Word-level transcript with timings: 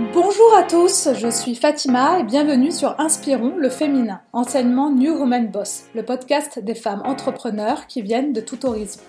Bonjour 0.00 0.54
à 0.56 0.62
tous, 0.62 1.10
je 1.14 1.28
suis 1.28 1.54
Fatima 1.54 2.20
et 2.20 2.22
bienvenue 2.22 2.72
sur 2.72 2.98
Inspirons 2.98 3.56
le 3.58 3.68
féminin, 3.68 4.22
enseignement 4.32 4.90
New 4.90 5.12
Woman 5.12 5.48
Boss, 5.48 5.84
le 5.94 6.02
podcast 6.02 6.58
des 6.58 6.74
femmes 6.74 7.02
entrepreneurs 7.04 7.86
qui 7.86 8.00
viennent 8.00 8.32
de 8.32 8.40
tout 8.40 8.64
horizon. 8.64 9.00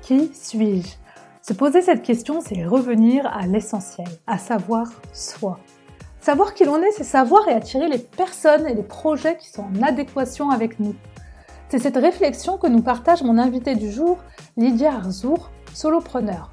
Qui 0.00 0.30
suis-je? 0.32 0.88
Se 1.42 1.52
poser 1.52 1.82
cette 1.82 2.02
question, 2.02 2.40
c'est 2.40 2.64
revenir 2.64 3.26
à 3.26 3.46
l'essentiel, 3.46 4.08
à 4.26 4.38
savoir 4.38 4.86
soi. 5.12 5.60
Savoir 6.20 6.54
qui 6.54 6.64
l'on 6.64 6.80
est, 6.80 6.92
c'est 6.92 7.04
savoir 7.04 7.46
et 7.46 7.52
attirer 7.52 7.88
les 7.88 7.98
personnes 7.98 8.66
et 8.66 8.74
les 8.74 8.82
projets 8.82 9.36
qui 9.36 9.50
sont 9.50 9.64
en 9.64 9.82
adéquation 9.82 10.48
avec 10.48 10.80
nous. 10.80 10.94
C'est 11.68 11.80
cette 11.80 11.98
réflexion 11.98 12.56
que 12.56 12.66
nous 12.66 12.82
partage 12.82 13.22
mon 13.22 13.36
invité 13.36 13.74
du 13.74 13.92
jour, 13.92 14.18
Lydia 14.56 14.94
Arzour, 14.94 15.50
solopreneur. 15.74 16.50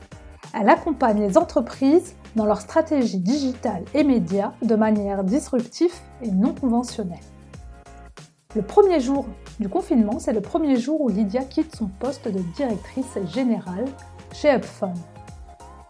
Elle 0.54 0.70
accompagne 0.70 1.22
les 1.22 1.38
entreprises 1.38 2.16
dans 2.38 2.46
leur 2.46 2.62
stratégie 2.62 3.18
digitale 3.18 3.84
et 3.96 4.04
média 4.04 4.54
de 4.62 4.76
manière 4.76 5.24
disruptive 5.24 5.94
et 6.22 6.32
non 6.32 6.54
conventionnelle. 6.54 7.18
Le 8.56 8.62
premier 8.62 9.00
jour 9.00 9.26
du 9.60 9.68
confinement, 9.68 10.20
c'est 10.20 10.34
le 10.34 10.42
premier 10.42 10.78
jour 10.78 11.02
où 11.02 11.10
Lydia 11.10 11.42
quitte 11.42 11.76
son 11.76 11.88
poste 11.88 12.28
de 12.28 12.40
directrice 12.56 13.18
générale 13.34 13.86
chez 14.34 14.54
Upfun. 14.54 14.94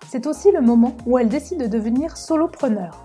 C'est 0.08 0.26
aussi 0.26 0.52
le 0.52 0.62
moment 0.62 0.94
où 1.05 1.20
elle 1.20 1.28
décide 1.28 1.60
de 1.60 1.68
devenir 1.68 2.16
solopreneur. 2.16 3.04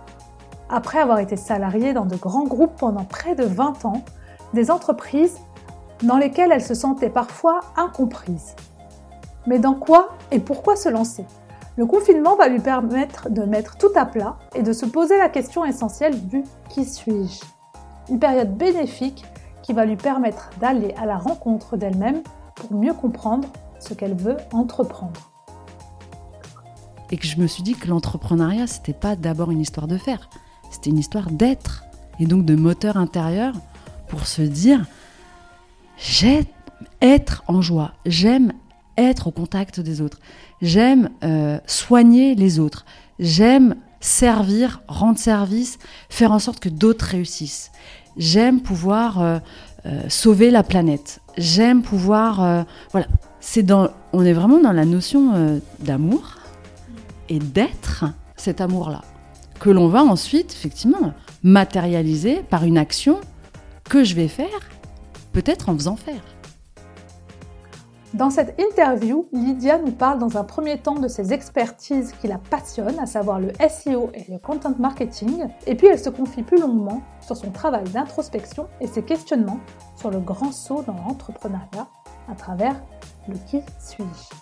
Après 0.71 1.01
avoir 1.01 1.19
été 1.19 1.37
salariée 1.37 1.93
dans 1.93 2.07
de 2.07 2.17
grands 2.17 2.47
groupes 2.47 2.77
pendant 2.79 3.05
près 3.05 3.35
de 3.35 3.45
20 3.45 3.85
ans, 3.85 4.05
des 4.55 4.71
entreprises 4.71 5.39
dans 6.05 6.17
lesquelles 6.17 6.53
elle 6.53 6.63
se 6.63 6.75
sentait 6.75 7.11
parfois 7.11 7.61
incomprise. 7.77 8.55
Mais 9.49 9.59
dans 9.59 9.75
quoi 9.75 10.11
et 10.31 10.39
pourquoi 10.39 10.77
se 10.77 10.89
lancer? 10.89 11.25
Le 11.77 11.87
confinement 11.87 12.37
va 12.37 12.49
lui 12.49 12.61
permettre 12.61 13.31
de 13.31 13.45
mettre 13.45 13.79
tout 13.79 13.91
à 13.95 14.05
plat 14.05 14.37
et 14.55 14.63
de 14.63 14.75
se 14.75 14.85
poser 14.85 15.17
la 15.17 15.31
question 15.31 15.65
essentielle 15.65 16.27
du 16.29 16.45
qui 16.69 16.85
suis-je 16.85 17.41
Une 18.11 18.19
période 18.19 18.55
bénéfique 18.55 19.25
qui 19.63 19.73
va 19.73 19.87
lui 19.87 19.97
permettre 19.97 20.51
d'aller 20.61 20.93
à 21.01 21.07
la 21.07 21.17
rencontre 21.17 21.79
d'elle-même 21.79 22.23
pour 22.57 22.75
mieux 22.75 22.93
comprendre 22.93 23.49
ce 23.81 23.95
qu'elle 23.95 24.15
veut 24.15 24.37
entreprendre. 24.53 25.33
Et 27.11 27.17
que 27.17 27.27
je 27.27 27.41
me 27.41 27.47
suis 27.47 27.63
dit 27.63 27.75
que 27.75 27.89
l'entrepreneuriat, 27.89 28.67
c'était 28.67 28.93
pas 28.93 29.17
d'abord 29.17 29.51
une 29.51 29.61
histoire 29.61 29.89
de 29.89 29.97
faire, 29.97 30.29
c'était 30.71 30.91
une 30.91 30.99
histoire 30.99 31.31
d'être 31.31 31.85
et 32.19 32.27
donc 32.27 32.45
de 32.45 32.55
moteur 32.55 32.99
intérieur 32.99 33.55
pour 34.09 34.27
se 34.27 34.43
dire 34.43 34.85
j'aime 35.97 36.45
être 37.01 37.45
en 37.49 37.63
joie, 37.63 37.93
j'aime 38.05 38.53
être 38.99 39.29
au 39.29 39.31
contact 39.31 39.81
des 39.81 40.01
autres, 40.01 40.19
j'aime 40.63 41.11
euh, 41.25 41.59
soigner 41.67 42.35
les 42.35 42.59
autres, 42.59 42.87
j'aime 43.19 43.75
servir, 44.01 44.81
rendre 44.89 45.19
service, 45.19 45.79
faire 46.09 46.33
en 46.33 46.39
sorte 46.39 46.61
que 46.61 46.69
d'autres 46.69 47.05
réussissent. 47.05 47.71
J'aime 48.17 48.61
pouvoir 48.61 49.21
euh, 49.21 49.39
euh, 49.87 50.03
sauver 50.09 50.51
la 50.51 50.63
planète. 50.63 51.21
J'aime 51.37 51.83
pouvoir, 51.83 52.67
voilà, 52.91 53.07
c'est 53.41 53.63
dans, 53.63 53.89
on 54.13 54.23
est 54.25 54.35
vraiment 54.35 54.61
dans 54.61 54.73
la 54.73 54.85
notion 54.85 55.61
d'amour 55.81 56.37
et 57.31 57.39
d'être 57.39 58.05
cet 58.37 58.61
amour-là 58.61 59.01
que 59.61 59.71
l'on 59.71 59.89
va 59.89 60.03
ensuite 60.03 60.53
effectivement 60.53 61.15
matérialiser 61.43 62.43
par 62.51 62.65
une 62.65 62.77
action 62.77 63.19
que 63.89 64.05
je 64.05 64.15
vais 64.15 64.29
faire 64.29 64.61
peut-être 65.33 65.71
en 65.71 65.75
faisant 65.75 65.97
faire. 65.97 66.21
Dans 68.15 68.29
cette 68.29 68.61
interview, 68.61 69.27
Lydia 69.33 69.79
nous 69.79 69.91
parle 69.91 70.19
dans 70.19 70.37
un 70.37 70.45
premier 70.45 70.77
temps 70.77 70.97
de 70.99 71.09
ses 71.09 71.33
expertises 71.33 72.13
qui 72.21 72.27
la 72.27 72.37
passionnent, 72.37 72.99
à 72.99 73.07
savoir 73.07 73.41
le 73.41 73.53
SEO 73.71 74.11
et 74.13 74.31
le 74.31 74.37
content 74.37 74.75
marketing, 74.79 75.49
et 75.67 75.75
puis 75.75 75.87
elle 75.87 75.99
se 75.99 76.11
confie 76.11 76.43
plus 76.43 76.61
longuement 76.61 77.01
sur 77.23 77.39
son 77.39 77.51
travail 77.51 77.85
d'introspection 77.85 78.69
et 78.83 78.87
ses 78.87 79.03
questionnements 79.03 79.61
sur 79.97 80.11
le 80.11 80.19
grand 80.19 80.53
saut 80.53 80.83
dans 80.83 80.93
l'entrepreneuriat 80.93 81.89
à 82.31 82.35
travers 82.35 82.75
le 83.29 83.37
qui 83.47 83.63
suis-je. 83.79 84.37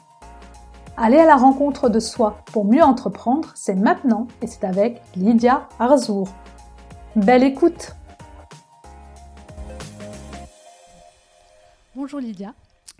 Aller 0.96 1.18
à 1.18 1.24
la 1.24 1.36
rencontre 1.36 1.88
de 1.88 2.00
soi 2.00 2.38
pour 2.46 2.64
mieux 2.64 2.82
entreprendre, 2.82 3.52
c'est 3.54 3.76
maintenant 3.76 4.26
et 4.42 4.48
c'est 4.48 4.64
avec 4.64 5.00
Lydia 5.14 5.68
Arzour. 5.78 6.28
Belle 7.14 7.44
écoute 7.44 7.94
Bonjour 11.94 12.18
Lydia. 12.18 12.52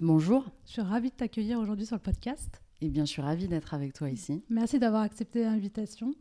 Bonjour. 0.02 0.46
Je 0.64 0.72
suis 0.72 0.80
ravie 0.80 1.10
de 1.10 1.14
t'accueillir 1.14 1.58
aujourd'hui 1.60 1.84
sur 1.84 1.94
le 1.94 2.00
podcast. 2.00 2.62
Eh 2.80 2.88
bien, 2.88 3.04
je 3.04 3.10
suis 3.10 3.20
ravie 3.20 3.48
d'être 3.48 3.74
avec 3.74 3.92
toi 3.92 4.08
ici. 4.08 4.42
Merci 4.48 4.78
d'avoir 4.78 5.02
accepté 5.02 5.44
l'invitation. 5.44 6.14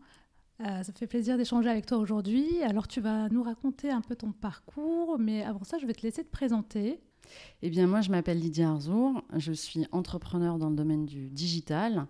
Euh, 0.59 0.83
ça 0.83 0.91
fait 0.91 1.07
plaisir 1.07 1.37
d'échanger 1.37 1.69
avec 1.69 1.85
toi 1.85 1.97
aujourd'hui. 1.97 2.61
Alors, 2.63 2.89
tu 2.89 2.99
vas 2.99 3.29
nous 3.29 3.41
raconter 3.41 3.89
un 3.89 4.01
peu 4.01 4.17
ton 4.17 4.33
parcours, 4.33 5.17
mais 5.17 5.43
avant 5.43 5.63
ça, 5.63 5.77
je 5.77 5.85
vais 5.85 5.93
te 5.93 6.01
laisser 6.01 6.25
te 6.25 6.29
présenter. 6.29 6.99
Eh 7.61 7.69
bien, 7.69 7.87
moi, 7.87 8.01
je 8.01 8.11
m'appelle 8.11 8.39
Lydia 8.39 8.69
Arzour. 8.69 9.23
Je 9.37 9.53
suis 9.53 9.85
entrepreneur 9.93 10.57
dans 10.57 10.69
le 10.69 10.75
domaine 10.75 11.05
du 11.05 11.29
digital 11.29 12.05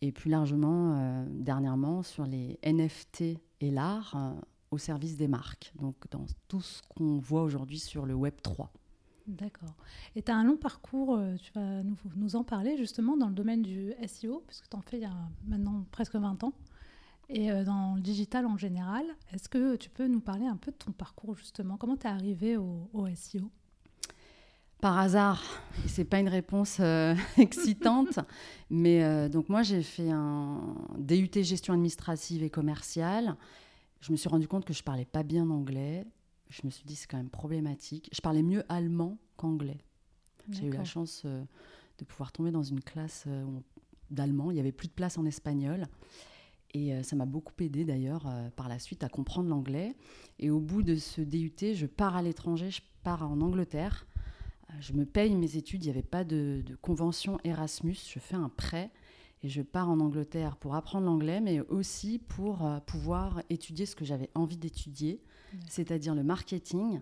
et 0.00 0.10
plus 0.10 0.28
largement, 0.28 0.96
euh, 0.96 1.24
dernièrement, 1.30 2.02
sur 2.02 2.26
les 2.26 2.58
NFT 2.64 3.38
et 3.60 3.70
l'art 3.70 4.14
euh, 4.16 4.40
au 4.72 4.78
service 4.78 5.16
des 5.16 5.28
marques. 5.28 5.72
Donc, 5.78 5.94
dans 6.10 6.26
tout 6.48 6.62
ce 6.62 6.82
qu'on 6.88 7.18
voit 7.18 7.44
aujourd'hui 7.44 7.78
sur 7.78 8.06
le 8.06 8.14
Web 8.14 8.34
3. 8.42 8.72
D'accord. 9.26 9.74
Et 10.16 10.22
tu 10.22 10.32
as 10.32 10.36
un 10.36 10.44
long 10.44 10.56
parcours, 10.56 11.16
euh, 11.16 11.36
tu 11.36 11.52
vas 11.52 11.82
nous, 12.16 12.36
en 12.36 12.44
parler 12.44 12.76
justement 12.76 13.16
dans 13.16 13.28
le 13.28 13.34
domaine 13.34 13.62
du 13.62 13.92
SEO, 14.06 14.42
puisque 14.46 14.68
tu 14.68 14.76
en 14.76 14.80
fais 14.80 14.98
il 14.98 15.02
y 15.02 15.06
a 15.06 15.14
maintenant 15.46 15.84
presque 15.92 16.16
20 16.16 16.42
ans, 16.44 16.52
et 17.28 17.52
euh, 17.52 17.64
dans 17.64 17.94
le 17.94 18.00
digital 18.00 18.46
en 18.46 18.56
général. 18.56 19.04
Est-ce 19.32 19.48
que 19.48 19.76
tu 19.76 19.90
peux 19.90 20.06
nous 20.08 20.20
parler 20.20 20.46
un 20.46 20.56
peu 20.56 20.72
de 20.72 20.76
ton 20.76 20.92
parcours 20.92 21.36
justement? 21.36 21.76
Comment 21.76 21.96
tu 21.96 22.06
es 22.06 22.10
arrivé 22.10 22.56
au, 22.56 22.88
SEO 23.14 23.50
par 24.80 24.98
hasard, 24.98 25.40
c'est 25.86 26.04
pas 26.04 26.18
une 26.18 26.28
réponse 26.28 26.78
euh, 26.80 27.14
excitante, 27.36 28.18
mais 28.68 29.28
donc 29.28 29.48
moi 29.48 29.62
j'ai 29.62 29.84
fait 29.84 30.10
un 30.10 30.74
DUT 30.98 31.30
gestion 31.44 31.74
administrative 31.74 32.42
et 32.42 32.50
commerciale. 32.50 33.36
Je 34.00 34.10
me 34.10 34.16
suis 34.16 34.28
rendu 34.28 34.48
compte 34.48 34.64
que 34.64 34.72
je 34.72 34.82
parlais 34.82 35.04
pas 35.04 35.22
bien 35.22 35.48
anglais 35.50 36.04
je 36.52 36.60
me 36.64 36.70
suis 36.70 36.84
dit 36.84 36.94
c'est 36.94 37.06
quand 37.06 37.16
même 37.16 37.30
problématique. 37.30 38.10
Je 38.12 38.20
parlais 38.20 38.42
mieux 38.42 38.62
allemand 38.68 39.18
qu'anglais. 39.36 39.78
J'ai 40.50 40.66
eu 40.66 40.70
la 40.70 40.84
chance 40.84 41.22
euh, 41.24 41.44
de 41.98 42.04
pouvoir 42.04 42.32
tomber 42.32 42.50
dans 42.50 42.62
une 42.62 42.80
classe 42.80 43.24
euh, 43.26 43.44
d'allemand. 44.10 44.50
Il 44.50 44.54
n'y 44.54 44.60
avait 44.60 44.72
plus 44.72 44.88
de 44.88 44.92
place 44.92 45.16
en 45.16 45.24
espagnol. 45.24 45.86
Et 46.74 46.92
euh, 46.92 47.02
ça 47.02 47.16
m'a 47.16 47.26
beaucoup 47.26 47.52
aidé 47.60 47.84
d'ailleurs 47.84 48.26
par 48.56 48.68
la 48.68 48.78
suite 48.78 49.04
à 49.04 49.08
comprendre 49.08 49.48
l'anglais. 49.48 49.94
Et 50.38 50.50
au 50.50 50.60
bout 50.60 50.82
de 50.82 50.96
ce 50.96 51.20
DUT, 51.20 51.74
je 51.74 51.86
pars 51.86 52.16
à 52.16 52.22
l'étranger, 52.22 52.70
je 52.70 52.82
pars 53.02 53.30
en 53.30 53.40
Angleterre. 53.40 54.06
je 54.80 54.92
me 54.92 55.06
paye 55.06 55.34
mes 55.36 55.56
études, 55.56 55.84
il 55.84 55.86
n'y 55.86 55.92
avait 55.92 56.02
pas 56.02 56.24
de, 56.24 56.62
de, 56.66 56.74
convention 56.76 57.38
Erasmus. 57.44 57.96
Je 58.12 58.18
fais 58.18 58.36
un 58.36 58.48
prêt 58.48 58.90
et 59.42 59.48
je 59.48 59.62
pars 59.62 59.88
en 59.88 60.00
Angleterre 60.00 60.56
pour 60.56 60.74
apprendre 60.74 61.06
l'anglais, 61.06 61.40
mais 61.40 61.60
aussi 61.60 62.18
pour 62.18 62.68
pouvoir 62.86 63.42
étudier 63.50 63.86
ce 63.86 63.96
que 63.96 64.04
j'avais 64.04 64.30
envie 64.34 64.56
d'étudier 64.56 65.20
c'est-à-dire 65.68 66.14
le 66.14 66.22
marketing, 66.22 67.00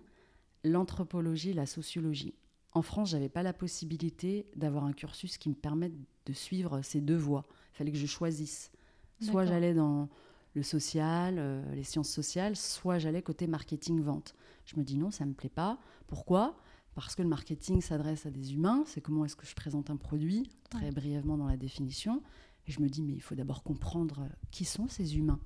l'anthropologie, 0.63 1.53
la 1.53 1.65
sociologie. 1.65 2.35
En 2.73 2.81
France, 2.81 3.09
j'avais 3.09 3.29
pas 3.29 3.43
la 3.43 3.53
possibilité 3.53 4.47
d'avoir 4.55 4.85
un 4.85 4.93
cursus 4.93 5.37
qui 5.37 5.49
me 5.49 5.55
permette 5.55 5.93
de 6.25 6.33
suivre 6.33 6.81
ces 6.81 7.01
deux 7.01 7.17
voies. 7.17 7.45
Il 7.73 7.77
fallait 7.77 7.91
que 7.91 7.97
je 7.97 8.05
choisisse. 8.05 8.71
Soit 9.19 9.45
j'allais 9.45 9.73
dans 9.73 10.09
le 10.53 10.63
social, 10.63 11.35
euh, 11.37 11.75
les 11.75 11.83
sciences 11.83 12.09
sociales, 12.09 12.55
soit 12.55 12.97
j'allais 12.97 13.21
côté 13.21 13.47
marketing-vente. 13.47 14.33
Je 14.65 14.77
me 14.77 14.83
dis 14.83 14.97
non, 14.97 15.11
ça 15.11 15.25
me 15.25 15.33
plaît 15.33 15.49
pas. 15.49 15.79
Pourquoi? 16.07 16.57
Parce 16.95 17.15
que 17.15 17.21
le 17.21 17.29
marketing 17.29 17.81
s'adresse 17.81 18.25
à 18.25 18.31
des 18.31 18.53
humains, 18.53 18.83
c'est 18.85 18.99
comment 18.99 19.23
est-ce 19.23 19.35
que 19.35 19.45
je 19.45 19.55
présente 19.55 19.89
un 19.89 19.95
produit, 19.95 20.49
très 20.69 20.91
brièvement 20.91 21.37
dans 21.37 21.47
la 21.47 21.55
définition. 21.55 22.21
Et 22.67 22.71
je 22.71 22.81
me 22.81 22.89
dis, 22.89 23.01
mais 23.01 23.13
il 23.13 23.21
faut 23.21 23.35
d'abord 23.35 23.63
comprendre 23.63 24.27
qui 24.51 24.65
sont 24.65 24.87
ces 24.87 25.17
humains. 25.17 25.39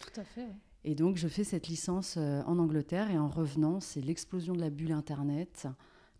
Tout 0.00 0.20
à 0.20 0.24
fait. 0.24 0.48
Et 0.84 0.94
donc, 0.94 1.16
je 1.16 1.28
fais 1.28 1.44
cette 1.44 1.68
licence 1.68 2.16
euh, 2.18 2.42
en 2.46 2.58
Angleterre 2.58 3.10
et 3.10 3.18
en 3.18 3.28
revenant, 3.28 3.80
c'est 3.80 4.02
l'explosion 4.02 4.52
de 4.52 4.60
la 4.60 4.68
bulle 4.68 4.92
Internet. 4.92 5.66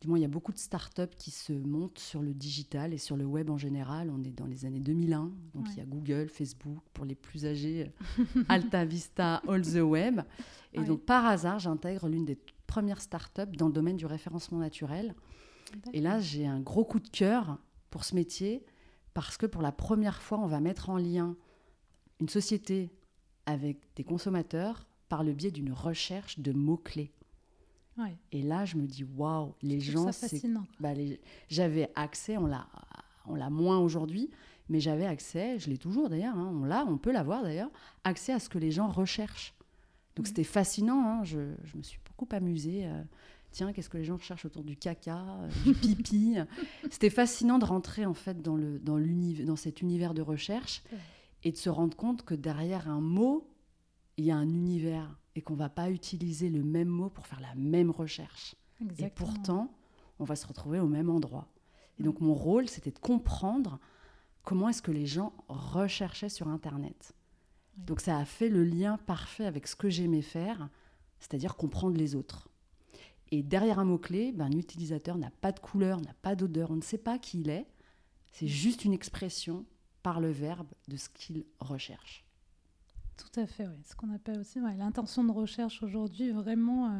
Du 0.00 0.08
moins, 0.08 0.18
il 0.18 0.22
y 0.22 0.26
a 0.26 0.28
beaucoup 0.28 0.52
de 0.52 0.58
startups 0.58 1.14
qui 1.18 1.30
se 1.30 1.52
montent 1.52 1.98
sur 1.98 2.22
le 2.22 2.32
digital 2.32 2.94
et 2.94 2.98
sur 2.98 3.16
le 3.16 3.24
web 3.24 3.50
en 3.50 3.58
général. 3.58 4.10
On 4.10 4.22
est 4.24 4.32
dans 4.32 4.46
les 4.46 4.64
années 4.64 4.80
2001, 4.80 5.30
donc 5.54 5.66
il 5.70 5.76
y 5.76 5.80
a 5.80 5.84
Google, 5.84 6.28
Facebook, 6.28 6.82
pour 6.94 7.04
les 7.04 7.14
plus 7.14 7.46
âgés, 7.46 7.92
euh, 8.18 8.42
Alta 8.48 8.84
Vista, 8.84 9.42
All 9.46 9.62
the 9.62 9.82
Web. 9.82 10.20
Et 10.72 10.82
donc, 10.82 11.02
par 11.02 11.26
hasard, 11.26 11.58
j'intègre 11.58 12.08
l'une 12.08 12.24
des 12.24 12.38
premières 12.66 13.00
startups 13.00 13.56
dans 13.56 13.68
le 13.68 13.72
domaine 13.72 13.96
du 13.96 14.06
référencement 14.06 14.58
naturel. 14.58 15.14
Et 15.92 16.00
là, 16.00 16.20
j'ai 16.20 16.46
un 16.46 16.60
gros 16.60 16.84
coup 16.84 17.00
de 17.00 17.08
cœur 17.08 17.58
pour 17.90 18.04
ce 18.04 18.14
métier 18.14 18.64
parce 19.12 19.36
que 19.36 19.46
pour 19.46 19.62
la 19.62 19.72
première 19.72 20.20
fois, 20.20 20.38
on 20.38 20.46
va 20.46 20.60
mettre 20.60 20.90
en 20.90 20.96
lien 20.96 21.36
une 22.20 22.28
société 22.28 22.90
avec 23.46 23.78
des 23.96 24.04
consommateurs 24.04 24.86
par 25.08 25.24
le 25.24 25.32
biais 25.32 25.50
d'une 25.50 25.72
recherche 25.72 26.38
de 26.38 26.52
mots-clés. 26.52 27.12
Et 28.32 28.42
là, 28.42 28.64
je 28.64 28.76
me 28.76 28.86
dis, 28.86 29.04
waouh, 29.04 29.54
les 29.62 29.80
gens, 29.80 30.10
c'est 30.10 30.42
bah, 30.80 30.90
J'avais 31.48 31.90
accès, 31.94 32.36
on 32.36 32.46
l'a, 32.46 32.66
on 33.26 33.36
l'a 33.36 33.50
moins 33.50 33.78
aujourd'hui, 33.78 34.30
mais 34.68 34.80
j'avais 34.80 35.06
accès, 35.06 35.58
je 35.58 35.70
l'ai 35.70 35.78
toujours 35.78 36.08
d'ailleurs, 36.08 36.36
hein, 36.36 36.52
on 36.60 36.64
l'a, 36.64 36.84
on 36.88 36.98
peut 36.98 37.12
l'avoir 37.12 37.42
d'ailleurs, 37.42 37.70
accès 38.02 38.32
à 38.32 38.40
ce 38.40 38.48
que 38.48 38.58
les 38.58 38.70
gens 38.70 38.88
recherchent. 38.88 39.54
Donc 40.16 40.26
c'était 40.26 40.44
fascinant, 40.44 41.06
hein, 41.06 41.24
je, 41.24 41.38
me 41.76 41.82
suis 41.82 42.00
beaucoup 42.04 42.28
amusée. 42.34 42.86
Euh, 42.86 43.02
tiens, 43.50 43.72
qu'est-ce 43.72 43.88
que 43.88 43.98
les 43.98 44.04
gens 44.04 44.16
recherchent 44.16 44.44
autour 44.44 44.64
du 44.64 44.76
caca, 44.76 45.18
euh, 45.18 45.48
du 45.64 45.74
pipi 45.74 46.36
C'était 46.90 47.10
fascinant 47.10 47.58
de 47.58 47.64
rentrer 47.64 48.06
en 48.06 48.14
fait 48.14 48.42
dans, 48.42 48.56
le, 48.56 48.78
dans, 48.78 48.98
dans 49.44 49.56
cet 49.56 49.82
univers 49.82 50.14
de 50.14 50.22
recherche 50.22 50.82
et 51.44 51.52
de 51.52 51.56
se 51.56 51.70
rendre 51.70 51.96
compte 51.96 52.24
que 52.24 52.34
derrière 52.34 52.88
un 52.88 53.00
mot, 53.00 53.48
il 54.16 54.24
y 54.24 54.30
a 54.30 54.36
un 54.36 54.48
univers 54.48 55.18
et 55.34 55.42
qu'on 55.42 55.54
va 55.54 55.68
pas 55.68 55.90
utiliser 55.90 56.48
le 56.48 56.62
même 56.62 56.88
mot 56.88 57.10
pour 57.10 57.26
faire 57.26 57.40
la 57.40 57.54
même 57.54 57.90
recherche. 57.90 58.56
Et 58.98 59.08
pourtant, 59.08 59.72
on 60.18 60.24
va 60.24 60.36
se 60.36 60.46
retrouver 60.46 60.80
au 60.80 60.86
même 60.86 61.10
endroit. 61.10 61.48
Et 61.98 62.02
donc 62.02 62.20
mon 62.20 62.34
rôle, 62.34 62.68
c'était 62.68 62.90
de 62.90 62.98
comprendre 62.98 63.78
comment 64.42 64.68
est-ce 64.68 64.82
que 64.82 64.90
les 64.90 65.06
gens 65.06 65.32
recherchaient 65.48 66.28
sur 66.28 66.48
Internet. 66.48 67.14
Donc 67.76 68.00
ça 68.00 68.18
a 68.18 68.24
fait 68.24 68.48
le 68.48 68.64
lien 68.64 68.98
parfait 68.98 69.46
avec 69.46 69.66
ce 69.66 69.76
que 69.76 69.90
j'aimais 69.90 70.22
faire, 70.22 70.68
c'est-à-dire 71.18 71.56
comprendre 71.56 71.96
les 71.96 72.14
autres. 72.14 72.48
Et 73.30 73.42
derrière 73.42 73.78
un 73.78 73.84
mot-clé, 73.84 74.32
ben, 74.32 74.46
un 74.46 74.56
utilisateur 74.56 75.18
n'a 75.18 75.30
pas 75.30 75.50
de 75.50 75.58
couleur, 75.58 76.00
n'a 76.00 76.14
pas 76.22 76.36
d'odeur, 76.36 76.70
on 76.70 76.76
ne 76.76 76.82
sait 76.82 76.98
pas 76.98 77.18
qui 77.18 77.40
il 77.40 77.50
est. 77.50 77.66
C'est 78.32 78.48
juste 78.48 78.84
une 78.84 78.92
expression 78.92 79.64
par 80.04 80.20
le 80.20 80.30
verbe 80.30 80.68
de 80.86 80.96
ce 80.96 81.08
qu'il 81.08 81.44
recherche. 81.58 82.24
Tout 83.16 83.40
à 83.40 83.46
fait, 83.46 83.66
oui. 83.66 83.80
Ce 83.84 83.96
qu'on 83.96 84.12
appelle 84.14 84.38
aussi 84.38 84.60
l'intention 84.60 85.24
de 85.24 85.32
recherche 85.32 85.82
aujourd'hui, 85.82 86.30
vraiment 86.30 86.86
euh, 86.86 86.90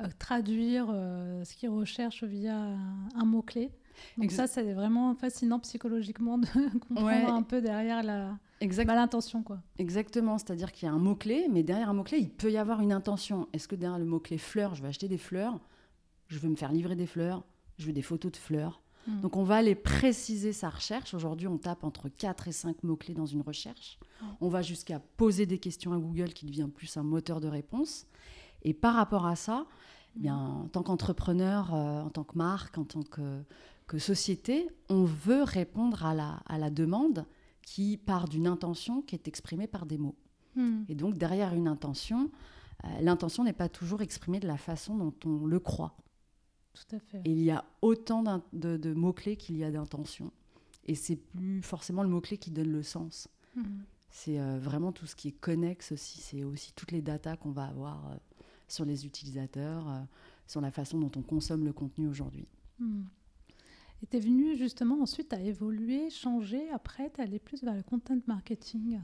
euh, 0.00 0.08
traduire 0.18 0.86
euh, 0.88 1.42
ce 1.44 1.56
qu'il 1.56 1.68
recherche 1.68 2.22
via 2.22 2.54
un 2.54 3.24
mot-clé. 3.24 3.72
Donc 4.18 4.30
ça, 4.30 4.46
c'est 4.46 4.72
vraiment 4.72 5.16
fascinant 5.16 5.58
psychologiquement 5.58 6.38
de 6.38 6.46
comprendre 6.88 7.34
un 7.34 7.42
peu 7.42 7.60
derrière 7.60 8.04
la 8.04 8.38
bah, 8.60 8.94
l'intention. 8.94 9.42
quoi. 9.42 9.58
Exactement, 9.78 10.38
c'est-à-dire 10.38 10.70
qu'il 10.70 10.86
y 10.86 10.90
a 10.90 10.94
un 10.94 10.98
mot-clé, 10.98 11.48
mais 11.50 11.64
derrière 11.64 11.90
un 11.90 11.94
mot-clé, 11.94 12.18
il 12.18 12.30
peut 12.30 12.52
y 12.52 12.56
avoir 12.56 12.80
une 12.80 12.92
intention. 12.92 13.48
Est-ce 13.52 13.66
que 13.66 13.74
derrière 13.74 13.98
le 13.98 14.04
mot-clé 14.04 14.38
fleurs, 14.38 14.76
je 14.76 14.82
vais 14.82 14.88
acheter 14.88 15.08
des 15.08 15.18
fleurs, 15.18 15.58
je 16.28 16.38
veux 16.38 16.48
me 16.48 16.56
faire 16.56 16.70
livrer 16.70 16.94
des 16.94 17.06
fleurs, 17.06 17.42
je 17.78 17.86
veux 17.86 17.92
des 17.92 18.02
photos 18.02 18.30
de 18.30 18.36
fleurs 18.36 18.80
hmm. 19.08 19.20
donc 19.20 19.36
on 19.36 19.42
va 19.42 19.56
aller 19.56 19.74
préciser 19.74 20.52
sa 20.52 20.70
recherche. 20.70 21.14
Aujourd'hui, 21.14 21.48
on 21.48 21.58
tape 21.58 21.84
entre 21.84 22.08
4 22.08 22.48
et 22.48 22.52
5 22.52 22.82
mots-clés 22.82 23.14
dans 23.14 23.26
une 23.26 23.40
recherche. 23.40 23.98
On 24.40 24.48
va 24.48 24.62
jusqu'à 24.62 25.00
poser 25.16 25.46
des 25.46 25.58
questions 25.58 25.92
à 25.92 25.98
Google 25.98 26.32
qui 26.32 26.46
devient 26.46 26.68
plus 26.72 26.96
un 26.96 27.02
moteur 27.02 27.40
de 27.40 27.48
réponse. 27.48 28.06
Et 28.62 28.74
par 28.74 28.94
rapport 28.94 29.26
à 29.26 29.36
ça, 29.36 29.66
eh 30.16 30.20
bien, 30.20 30.36
en 30.36 30.68
tant 30.68 30.82
qu'entrepreneur, 30.82 31.74
euh, 31.74 32.02
en 32.02 32.10
tant 32.10 32.24
que 32.24 32.36
marque, 32.36 32.78
en 32.78 32.84
tant 32.84 33.02
que 33.02 33.42
que 33.88 33.98
société, 33.98 34.68
on 34.90 35.04
veut 35.04 35.42
répondre 35.42 36.04
à 36.04 36.14
la, 36.14 36.42
à 36.46 36.58
la 36.58 36.70
demande 36.70 37.24
qui 37.62 37.96
part 37.96 38.28
d'une 38.28 38.46
intention 38.46 39.02
qui 39.02 39.16
est 39.16 39.26
exprimée 39.26 39.66
par 39.66 39.86
des 39.86 39.98
mots. 39.98 40.14
Et 40.88 40.96
donc 40.96 41.16
derrière 41.16 41.54
une 41.54 41.68
intention, 41.68 42.30
euh, 42.84 42.88
l'intention 43.00 43.44
n'est 43.44 43.52
pas 43.52 43.68
toujours 43.68 44.02
exprimée 44.02 44.40
de 44.40 44.48
la 44.48 44.56
façon 44.56 44.96
dont 44.96 45.14
on 45.24 45.46
le 45.46 45.60
croit. 45.60 45.96
Tout 46.74 46.96
à 46.96 46.98
fait. 47.00 47.22
il 47.24 47.42
y 47.42 47.50
a 47.50 47.64
autant 47.82 48.22
de, 48.52 48.94
mots-clés 48.94 49.36
qu'il 49.36 49.56
y 49.56 49.64
a 49.64 49.70
d'intentions. 49.70 50.32
Et 50.86 50.94
c'est 50.94 51.16
plus 51.16 51.62
forcément 51.62 52.02
le 52.02 52.08
mot-clé 52.08 52.38
qui 52.38 52.50
donne 52.50 52.72
le 52.72 52.82
sens. 52.82 53.28
Hmm. 53.56 53.80
C'est 54.10 54.40
euh, 54.40 54.58
vraiment 54.58 54.92
tout 54.92 55.06
ce 55.06 55.14
qui 55.14 55.28
est 55.28 55.32
connexe 55.40 55.92
aussi. 55.92 56.20
C'est 56.20 56.44
aussi 56.44 56.72
toutes 56.72 56.92
les 56.92 57.02
datas 57.02 57.36
qu'on 57.36 57.50
va 57.50 57.64
avoir 57.64 58.06
euh, 58.06 58.16
sur 58.68 58.84
les 58.84 59.06
utilisateurs, 59.06 60.06
sur 60.46 60.60
la 60.60 60.70
façon 60.70 60.98
dont 60.98 61.10
on 61.16 61.22
consomme 61.22 61.64
le 61.64 61.72
contenu 61.72 62.08
aujourd'hui. 62.08 62.46
Hmm. 62.78 63.04
Et 64.02 64.06
tu 64.06 64.16
es 64.16 64.20
venu 64.20 64.56
justement 64.56 65.00
ensuite 65.00 65.32
à 65.32 65.40
évoluer, 65.40 66.10
changer, 66.10 66.70
après 66.70 67.10
tu 67.10 67.20
allé 67.20 67.38
plus 67.38 67.62
vers 67.64 67.74
le 67.74 67.82
content 67.82 68.18
marketing? 68.26 69.00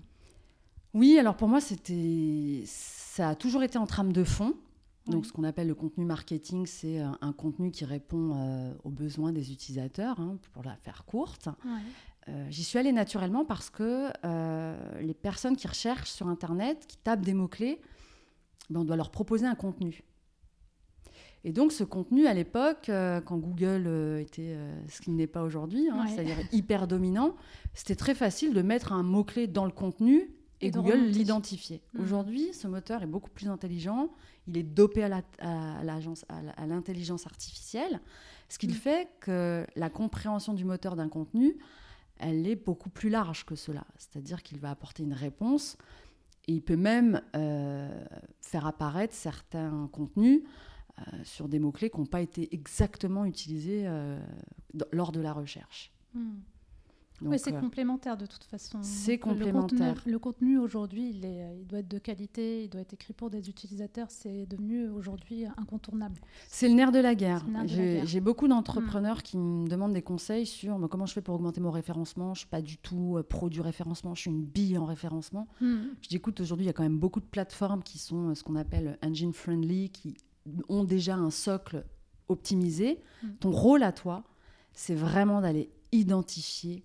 Oui, 0.95 1.19
alors 1.19 1.37
pour 1.37 1.49
moi, 1.49 1.61
c'était, 1.61 2.63
ça 2.67 3.31
a 3.31 3.35
toujours 3.35 3.65
été 3.65 3.79
en 3.79 3.87
trame 3.87 4.13
de 4.13 4.23
fond. 4.23 4.55
Donc, 5.07 5.27
ce 5.27 5.33
qu'on 5.33 5.45
appelle 5.45 5.69
le 5.69 5.75
contenu 5.75 6.05
marketing, 6.05 6.67
c'est 6.67 7.01
euh, 7.01 7.09
un, 7.21 7.33
contenu 7.33 7.71
qui 7.71 7.85
répond 7.85 8.33
euh, 8.35 8.73
aux 8.85 8.91
besoins 8.91 9.33
des 9.33 9.53
utilisateurs, 9.53 10.19
hein, 10.19 10.39
pour 10.53 10.65
la 10.65 10.77
faire 10.77 11.05
courte. 11.05 11.49
Euh, 12.29 12.47
j'y 12.49 12.65
suis 12.65 12.79
allée 12.79 12.93
naturellement 12.93 13.45
parce 13.45 13.69
que 13.69 14.11
les 15.03 15.15
personnes 15.15 15.57
qui 15.57 15.69
recherchent 15.69 16.11
sur 16.11 16.29
Internet, 16.29 16.87
qui 16.87 16.97
tapent 16.97 17.25
des 17.25 17.35
mots-clés, 17.35 17.81
ben, 18.71 18.81
on 18.81 18.85
doit 18.85 18.97
leur 18.97 19.11
proposer 19.11 19.47
un 19.47 19.55
contenu. 19.55 20.03
Et 21.47 21.53
donc 21.53 21.73
ce 21.73 21.85
contenu, 21.85 22.27
à 22.27 22.33
l'époque, 22.33 22.87
quand 22.87 23.37
Google 23.37 24.19
était 24.19 24.57
ce 24.89 25.03
qu'il 25.03 25.15
n'est 25.15 25.27
pas 25.27 25.43
aujourd'hui, 25.43 25.91
hein, 25.91 26.07
c'est-à-dire 26.09 26.39
hyper 26.53 26.87
dominant, 26.89 27.37
c'était 27.75 27.97
très 27.97 28.15
facile 28.15 28.55
de 28.55 28.63
mettre 28.63 28.95
un 28.95 29.03
mot-clé 29.03 29.47
dans 29.47 29.67
le 29.67 29.71
contenu 29.71 30.31
et, 30.61 30.71
Google 30.71 30.99
l'identifier. 31.07 31.83
Mm. 31.93 32.01
Aujourd'hui, 32.01 32.53
ce 32.53 32.67
moteur 32.67 33.03
est 33.03 33.07
beaucoup 33.07 33.31
plus 33.31 33.49
intelligent, 33.49 34.11
il 34.47 34.57
est 34.57 34.63
dopé 34.63 35.05
à 35.05 36.67
l'intelligence 36.67 37.27
artificielle, 37.27 38.01
ce 38.49 38.59
qui 38.59 38.69
mm. 38.69 38.73
fait 38.73 39.09
que 39.21 39.67
la 39.77 39.91
compréhension 39.91 40.55
du 40.55 40.65
moteur 40.65 40.97
d'un 40.97 41.09
contenu, 41.09 41.57
elle 42.19 42.47
est 42.47 42.57
beaucoup 42.57 42.91
plus 42.91 43.11
large 43.11 43.45
que 43.45 43.57
cela. 43.57 43.85
C'est-à-dire 43.97 44.43
qu'il 44.43 44.59
va 44.59 44.71
apporter 44.71 45.03
une 45.03 45.13
réponse 45.13 45.77
et 46.47 46.53
il 46.53 46.63
peut 46.63 46.77
même 46.77 47.21
faire 48.41 48.67
apparaître 48.67 49.15
certains 49.15 49.89
contenus 49.93 50.43
euh, 51.01 51.25
sur 51.25 51.49
des 51.49 51.59
mots-clés 51.59 51.91
qui 51.91 51.99
n'ont 51.99 52.07
pas 52.07 52.21
été 52.21 52.55
exactement 52.55 53.25
utilisés 53.25 53.83
euh, 53.85 54.17
lors 54.93 55.11
de 55.11 55.21
la 55.21 55.33
recherche. 55.33 55.91
Hmm. 56.15 56.37
Oui, 57.23 57.39
c'est 57.39 57.55
euh, 57.55 57.61
complémentaire 57.61 58.17
de 58.17 58.27
toute 58.27 58.45
façon. 58.45 58.79
C'est 58.83 59.19
complémentaire. 59.19 60.03
Le 60.05 60.19
contenu, 60.19 60.59
aujourd'hui, 60.59 61.11
il, 61.11 61.25
il, 61.25 61.67
doit 61.67 61.79
être 61.79 61.89
de 61.89 61.99
qualité, 61.99 62.65
il 62.65 62.69
doit 62.69 62.81
être 62.81 62.95
écrit 62.95 63.13
pour 63.13 63.31
des 63.31 63.49
utilisateurs. 63.49 64.09
C'est 64.11 64.47
devenu 64.47 64.89
aujourd'hui 64.89 65.45
incontournable. 65.57 66.21
C'est 66.49 66.69
le 66.69 66.75
nerf 66.75 66.93
de 66.93 66.99
la 66.99 67.15
guerre. 67.15 67.45
J'ai 67.67 68.21
beaucoup 68.21 68.49
d'entrepreneurs 68.49 69.19
hmm. 69.19 69.23
qui 69.23 69.39
me 69.39 69.69
demandent 69.69 69.95
des 69.95 70.03
conseils 70.03 70.47
sur 70.47 70.79
bah, 70.79 70.89
comment 70.91 71.07
je 71.07 71.13
fais 71.13 71.23
pour 71.23 71.37
augmenter 71.37 71.61
mon 71.61 71.71
référencement. 71.71 72.35
Je 72.35 72.41
ne 72.41 72.43
suis 72.43 72.49
pas 72.49 72.63
du 72.63 72.79
tout 72.79 73.19
pro 73.29 73.49
du 73.49 73.61
référencement, 73.61 74.15
je 74.15 74.23
suis 74.23 74.31
une 74.31 74.45
bille 74.45 74.77
en 74.77 74.85
référencement. 74.85 75.47
Hmm. 75.61 75.79
Je 76.03 76.09
dis 76.09 76.17
écoute, 76.17 76.41
aujourd'hui, 76.41 76.65
il 76.65 76.69
y 76.69 76.71
a 76.71 76.75
quand 76.75 76.83
même 76.83 76.99
beaucoup 76.99 77.21
de 77.21 77.27
plateformes 77.27 77.83
qui 77.83 77.99
sont 77.99 78.35
ce 78.35 78.43
qu'on 78.43 78.57
appelle 78.57 78.99
engine 79.03 79.33
friendly, 79.33 79.91
qui 79.91 80.17
ont 80.69 80.85
déjà 80.85 81.15
un 81.15 81.31
socle 81.31 81.85
optimisé. 82.29 83.01
Mm. 83.23 83.29
Ton 83.41 83.51
rôle 83.51 83.83
à 83.83 83.93
toi, 83.93 84.25
c'est 84.73 84.95
vraiment 84.95 85.41
d'aller 85.41 85.71
identifier 85.93 86.85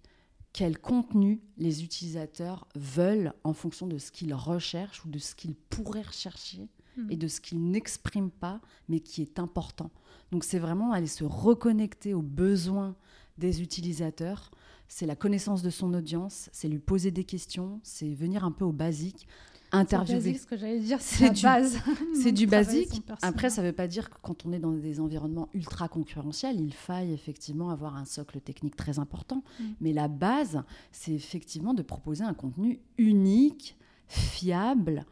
quel 0.53 0.79
contenu 0.79 1.41
les 1.57 1.83
utilisateurs 1.83 2.67
veulent 2.75 3.33
en 3.43 3.53
fonction 3.53 3.87
de 3.87 3.97
ce 3.97 4.11
qu'ils 4.11 4.33
recherchent 4.33 5.05
ou 5.05 5.09
de 5.09 5.19
ce 5.19 5.35
qu'ils 5.35 5.55
pourraient 5.55 6.01
rechercher 6.01 6.67
et 7.09 7.15
de 7.15 7.29
ce 7.29 7.39
qu'ils 7.39 7.63
n'expriment 7.71 8.31
pas, 8.31 8.59
mais 8.89 8.99
qui 8.99 9.21
est 9.21 9.39
important. 9.39 9.89
Donc 10.31 10.43
c'est 10.43 10.59
vraiment 10.59 10.91
aller 10.91 11.07
se 11.07 11.23
reconnecter 11.23 12.13
aux 12.13 12.21
besoins 12.21 12.95
des 13.37 13.61
utilisateurs. 13.61 14.51
C'est 14.89 15.05
la 15.05 15.15
connaissance 15.15 15.61
de 15.61 15.69
son 15.69 15.93
audience, 15.93 16.49
c'est 16.51 16.67
lui 16.67 16.79
poser 16.79 17.11
des 17.11 17.23
questions, 17.23 17.79
c'est 17.83 18.13
venir 18.13 18.43
un 18.43 18.51
peu 18.51 18.65
au 18.65 18.73
basique 18.73 19.27
interviewer. 19.71 20.37
ce 20.37 20.45
que 20.45 20.57
j'allais 20.57 20.79
dire, 20.79 20.99
c'est 21.01 21.29
du 21.31 21.41
base. 21.43 21.79
c'est 22.21 22.31
du 22.31 22.47
basique. 22.47 23.03
Après, 23.21 23.49
ça 23.49 23.61
ne 23.61 23.67
veut 23.67 23.73
pas 23.73 23.87
dire 23.87 24.09
que 24.09 24.15
quand 24.21 24.45
on 24.45 24.51
est 24.51 24.59
dans 24.59 24.71
des 24.71 24.99
environnements 24.99 25.49
ultra 25.53 25.87
concurrentiels, 25.87 26.59
il 26.59 26.73
faille 26.73 27.13
effectivement 27.13 27.69
avoir 27.69 27.95
un 27.95 28.05
socle 28.05 28.39
technique 28.41 28.75
très 28.75 28.99
important. 28.99 29.43
Mm. 29.59 29.63
Mais 29.81 29.93
la 29.93 30.07
base, 30.07 30.63
c'est 30.91 31.13
effectivement 31.13 31.73
de 31.73 31.81
proposer 31.81 32.23
un 32.23 32.33
contenu 32.33 32.79
unique, 32.97 33.77
fiable, 34.07 35.05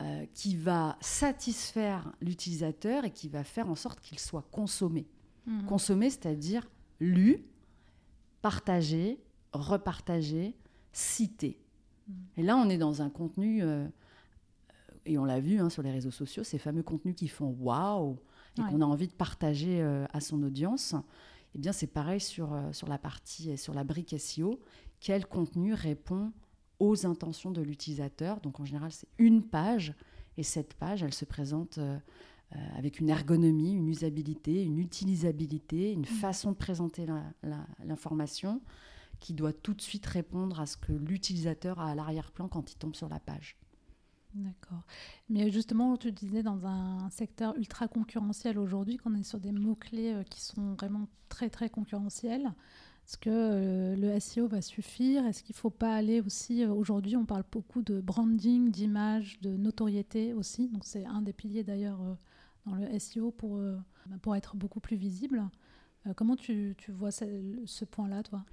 euh, 0.00 0.26
qui 0.34 0.56
va 0.56 0.98
satisfaire 1.00 2.12
l'utilisateur 2.20 3.04
et 3.04 3.10
qui 3.10 3.28
va 3.28 3.44
faire 3.44 3.70
en 3.70 3.74
sorte 3.74 4.00
qu'il 4.00 4.18
soit 4.18 4.46
consommé. 4.52 5.06
Mm. 5.46 5.64
Consommé, 5.64 6.10
c'est-à-dire 6.10 6.68
lu, 7.00 7.44
partagé, 8.42 9.18
repartagé, 9.52 10.54
cité. 10.92 11.58
Et 12.36 12.42
là, 12.42 12.56
on 12.56 12.68
est 12.68 12.78
dans 12.78 13.02
un 13.02 13.10
contenu, 13.10 13.62
euh, 13.62 13.86
et 15.04 15.18
on 15.18 15.24
l'a 15.24 15.40
vu 15.40 15.58
hein, 15.60 15.70
sur 15.70 15.82
les 15.82 15.90
réseaux 15.90 16.10
sociaux, 16.10 16.44
ces 16.44 16.58
fameux 16.58 16.82
contenus 16.82 17.14
qui 17.16 17.28
font 17.28 17.56
waouh 17.60 18.18
et 18.58 18.62
qu'on 18.62 18.80
a 18.80 18.86
envie 18.86 19.08
de 19.08 19.12
partager 19.12 19.82
euh, 19.82 20.06
à 20.12 20.20
son 20.20 20.42
audience. 20.42 20.94
Eh 21.54 21.58
bien, 21.58 21.72
c'est 21.72 21.86
pareil 21.86 22.20
sur, 22.20 22.54
euh, 22.54 22.72
sur 22.72 22.88
la 22.88 22.98
partie, 22.98 23.58
sur 23.58 23.74
la 23.74 23.84
brique 23.84 24.14
SEO. 24.18 24.60
Quel 25.00 25.26
contenu 25.26 25.74
répond 25.74 26.32
aux 26.78 27.06
intentions 27.06 27.50
de 27.50 27.60
l'utilisateur? 27.60 28.40
Donc, 28.40 28.60
en 28.60 28.64
général, 28.64 28.92
c'est 28.92 29.08
une 29.18 29.42
page. 29.42 29.94
Et 30.38 30.42
cette 30.42 30.74
page, 30.74 31.02
elle 31.02 31.14
se 31.14 31.24
présente 31.24 31.78
avec 32.76 33.00
une 33.00 33.08
ergonomie, 33.08 33.72
une 33.72 33.88
usabilité, 33.88 34.62
une 34.62 34.78
utilisabilité, 34.78 35.92
une 35.92 36.02
mmh. 36.02 36.04
façon 36.04 36.52
de 36.52 36.56
présenter 36.56 37.06
l'information 37.84 38.60
qui 39.20 39.34
doit 39.34 39.52
tout 39.52 39.74
de 39.74 39.82
suite 39.82 40.06
répondre 40.06 40.60
à 40.60 40.66
ce 40.66 40.76
que 40.76 40.92
l'utilisateur 40.92 41.80
a 41.80 41.90
à 41.90 41.94
l'arrière-plan 41.94 42.48
quand 42.48 42.72
il 42.72 42.76
tombe 42.76 42.94
sur 42.94 43.08
la 43.08 43.20
page. 43.20 43.56
D'accord. 44.36 44.82
Mais 45.30 45.50
justement, 45.50 45.96
tu 45.96 46.12
disais 46.12 46.42
dans 46.42 46.66
un 46.66 47.08
secteur 47.10 47.56
ultra 47.56 47.88
concurrentiel 47.88 48.58
aujourd'hui 48.58 48.98
qu'on 48.98 49.14
est 49.14 49.22
sur 49.22 49.40
des 49.40 49.52
mots-clés 49.52 50.12
euh, 50.12 50.22
qui 50.24 50.42
sont 50.42 50.74
vraiment 50.74 51.08
très 51.30 51.48
très 51.48 51.70
concurrentiels. 51.70 52.52
Est-ce 53.06 53.16
que 53.16 53.30
euh, 53.30 53.96
le 53.96 54.20
SEO 54.20 54.46
va 54.46 54.60
suffire? 54.60 55.24
Est-ce 55.24 55.42
qu'il 55.42 55.54
ne 55.54 55.58
faut 55.60 55.70
pas 55.70 55.94
aller 55.94 56.20
aussi 56.20 56.64
euh, 56.64 56.72
Aujourd'hui, 56.74 57.16
on 57.16 57.24
parle 57.24 57.44
beaucoup 57.50 57.80
de 57.80 58.00
branding, 58.02 58.70
d'image, 58.70 59.40
de 59.40 59.56
notoriété 59.56 60.34
aussi. 60.34 60.68
Donc, 60.68 60.84
c'est 60.84 61.06
un 61.06 61.22
des 61.22 61.32
piliers 61.32 61.64
d'ailleurs 61.64 62.00
dans 62.66 62.74
le 62.74 62.98
SEO 62.98 63.30
pour, 63.30 63.58
pour 64.20 64.36
être 64.36 64.56
beaucoup 64.56 64.80
plus 64.80 64.96
visible. 64.96 65.42
comment 66.16 66.36
tu, 66.36 66.74
tu 66.76 66.90
vois 66.92 67.12
ce, 67.12 67.24
ce 67.64 67.84
point-là, 67.86 68.22
toi? 68.22 68.44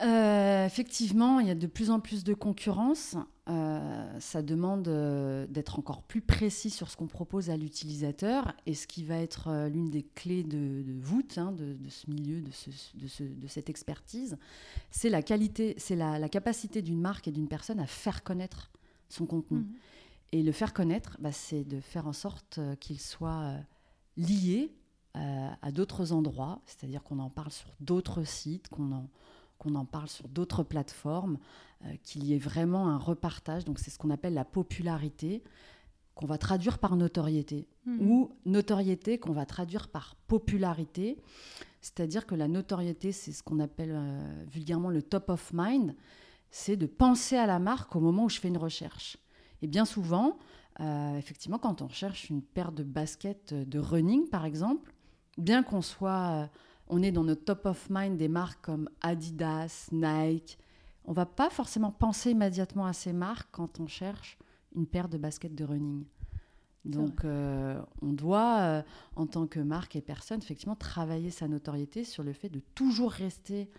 Effectivement, 0.00 1.40
il 1.40 1.48
y 1.48 1.50
a 1.50 1.54
de 1.54 1.66
plus 1.66 1.90
en 1.90 2.00
plus 2.00 2.24
de 2.24 2.34
concurrence. 2.34 3.16
Euh, 3.50 4.20
ça 4.20 4.42
demande 4.42 4.86
euh, 4.86 5.44
d'être 5.48 5.78
encore 5.78 6.02
plus 6.02 6.20
précis 6.20 6.70
sur 6.70 6.88
ce 6.88 6.96
qu'on 6.96 7.08
propose 7.08 7.50
à 7.50 7.56
l'utilisateur. 7.56 8.54
Et 8.66 8.74
ce 8.74 8.86
qui 8.86 9.02
va 9.02 9.16
être 9.16 9.48
euh, 9.48 9.68
l'une 9.68 9.90
des 9.90 10.04
clés 10.04 10.44
de, 10.44 10.84
voûte 11.00 11.36
hein, 11.36 11.50
de, 11.52 11.76
ce 11.88 12.08
milieu, 12.08 12.42
de, 12.42 12.50
de, 12.94 13.46
cette 13.48 13.68
expertise, 13.68 14.36
c'est 14.92 15.08
la 15.08 15.22
qualité, 15.22 15.74
c'est 15.78 15.96
la, 15.96 16.28
capacité 16.28 16.80
d'une 16.80 17.00
marque 17.00 17.26
et 17.26 17.32
d'une 17.32 17.48
personne 17.48 17.80
à 17.80 17.86
faire 17.86 18.22
connaître 18.22 18.70
son 19.08 19.26
contenu. 19.26 19.58
Mmh. 19.58 19.72
Et 20.32 20.42
le 20.44 20.52
faire 20.52 20.72
connaître, 20.72 21.16
bah, 21.18 21.32
c'est 21.32 21.64
de 21.64 21.80
faire 21.80 22.06
en 22.06 22.12
sorte 22.12 22.60
qu'il 22.78 23.00
soit 23.00 23.56
lié 24.16 24.72
à 25.14 25.72
d'autres 25.72 26.12
endroits, 26.12 26.60
c'est-à-dire 26.66 27.02
qu'on 27.02 27.18
en 27.18 27.30
parle 27.30 27.50
sur 27.50 27.74
d'autres 27.80 28.22
sites, 28.22 28.68
qu'on 28.68 28.92
en 28.92 29.08
qu'on 29.60 29.74
en 29.74 29.84
parle 29.84 30.08
sur 30.08 30.26
d'autres 30.26 30.64
plateformes, 30.64 31.38
euh, 31.84 31.94
qu'il 32.02 32.24
y 32.24 32.34
ait 32.34 32.38
vraiment 32.38 32.88
un 32.88 32.96
repartage. 32.96 33.64
Donc 33.64 33.78
c'est 33.78 33.90
ce 33.90 33.98
qu'on 33.98 34.10
appelle 34.10 34.34
la 34.34 34.46
popularité, 34.46 35.44
qu'on 36.14 36.26
va 36.26 36.38
traduire 36.38 36.78
par 36.78 36.96
notoriété, 36.96 37.68
mhm. 37.84 38.10
ou 38.10 38.36
notoriété 38.46 39.18
qu'on 39.18 39.32
va 39.32 39.46
traduire 39.46 39.88
par 39.88 40.16
popularité. 40.26 41.18
C'est-à-dire 41.82 42.26
que 42.26 42.34
la 42.34 42.48
notoriété, 42.48 43.12
c'est 43.12 43.32
ce 43.32 43.42
qu'on 43.42 43.60
appelle 43.60 43.92
euh, 43.94 44.44
vulgairement 44.50 44.88
le 44.88 45.02
top 45.02 45.28
of 45.28 45.50
mind, 45.52 45.94
c'est 46.50 46.76
de 46.76 46.86
penser 46.86 47.36
à 47.36 47.46
la 47.46 47.58
marque 47.58 47.94
au 47.94 48.00
moment 48.00 48.24
où 48.24 48.28
je 48.30 48.40
fais 48.40 48.48
une 48.48 48.58
recherche. 48.58 49.18
Et 49.62 49.66
bien 49.66 49.84
souvent, 49.84 50.38
euh, 50.80 51.16
effectivement, 51.18 51.58
quand 51.58 51.82
on 51.82 51.86
recherche 51.86 52.30
une 52.30 52.42
paire 52.42 52.72
de 52.72 52.82
baskets 52.82 53.52
de 53.52 53.78
running, 53.78 54.26
par 54.28 54.46
exemple, 54.46 54.94
bien 55.36 55.62
qu'on 55.62 55.82
soit 55.82 56.48
on 56.90 57.02
est 57.02 57.12
dans 57.12 57.24
notre 57.24 57.44
top 57.44 57.66
of 57.66 57.88
mind 57.88 58.16
des 58.16 58.28
marques 58.28 58.60
comme 58.62 58.90
Adidas, 59.00 59.88
Nike. 59.92 60.58
On 61.04 61.12
va 61.12 61.24
pas 61.24 61.48
forcément 61.48 61.92
penser 61.92 62.32
immédiatement 62.32 62.84
à 62.84 62.92
ces 62.92 63.12
marques 63.12 63.48
quand 63.52 63.80
on 63.80 63.86
cherche 63.86 64.36
une 64.74 64.86
paire 64.86 65.08
de 65.08 65.16
baskets 65.16 65.54
de 65.54 65.64
running. 65.64 66.04
Donc, 66.84 67.24
euh, 67.24 67.80
on 68.02 68.12
doit, 68.12 68.58
euh, 68.60 68.82
en 69.14 69.26
tant 69.26 69.46
que 69.46 69.60
marque 69.60 69.96
et 69.96 70.00
personne, 70.00 70.40
effectivement, 70.40 70.76
travailler 70.76 71.30
sa 71.30 71.46
notoriété 71.46 72.04
sur 72.04 72.22
le 72.22 72.32
fait 72.32 72.48
de 72.48 72.60
toujours 72.74 73.12
rester 73.12 73.70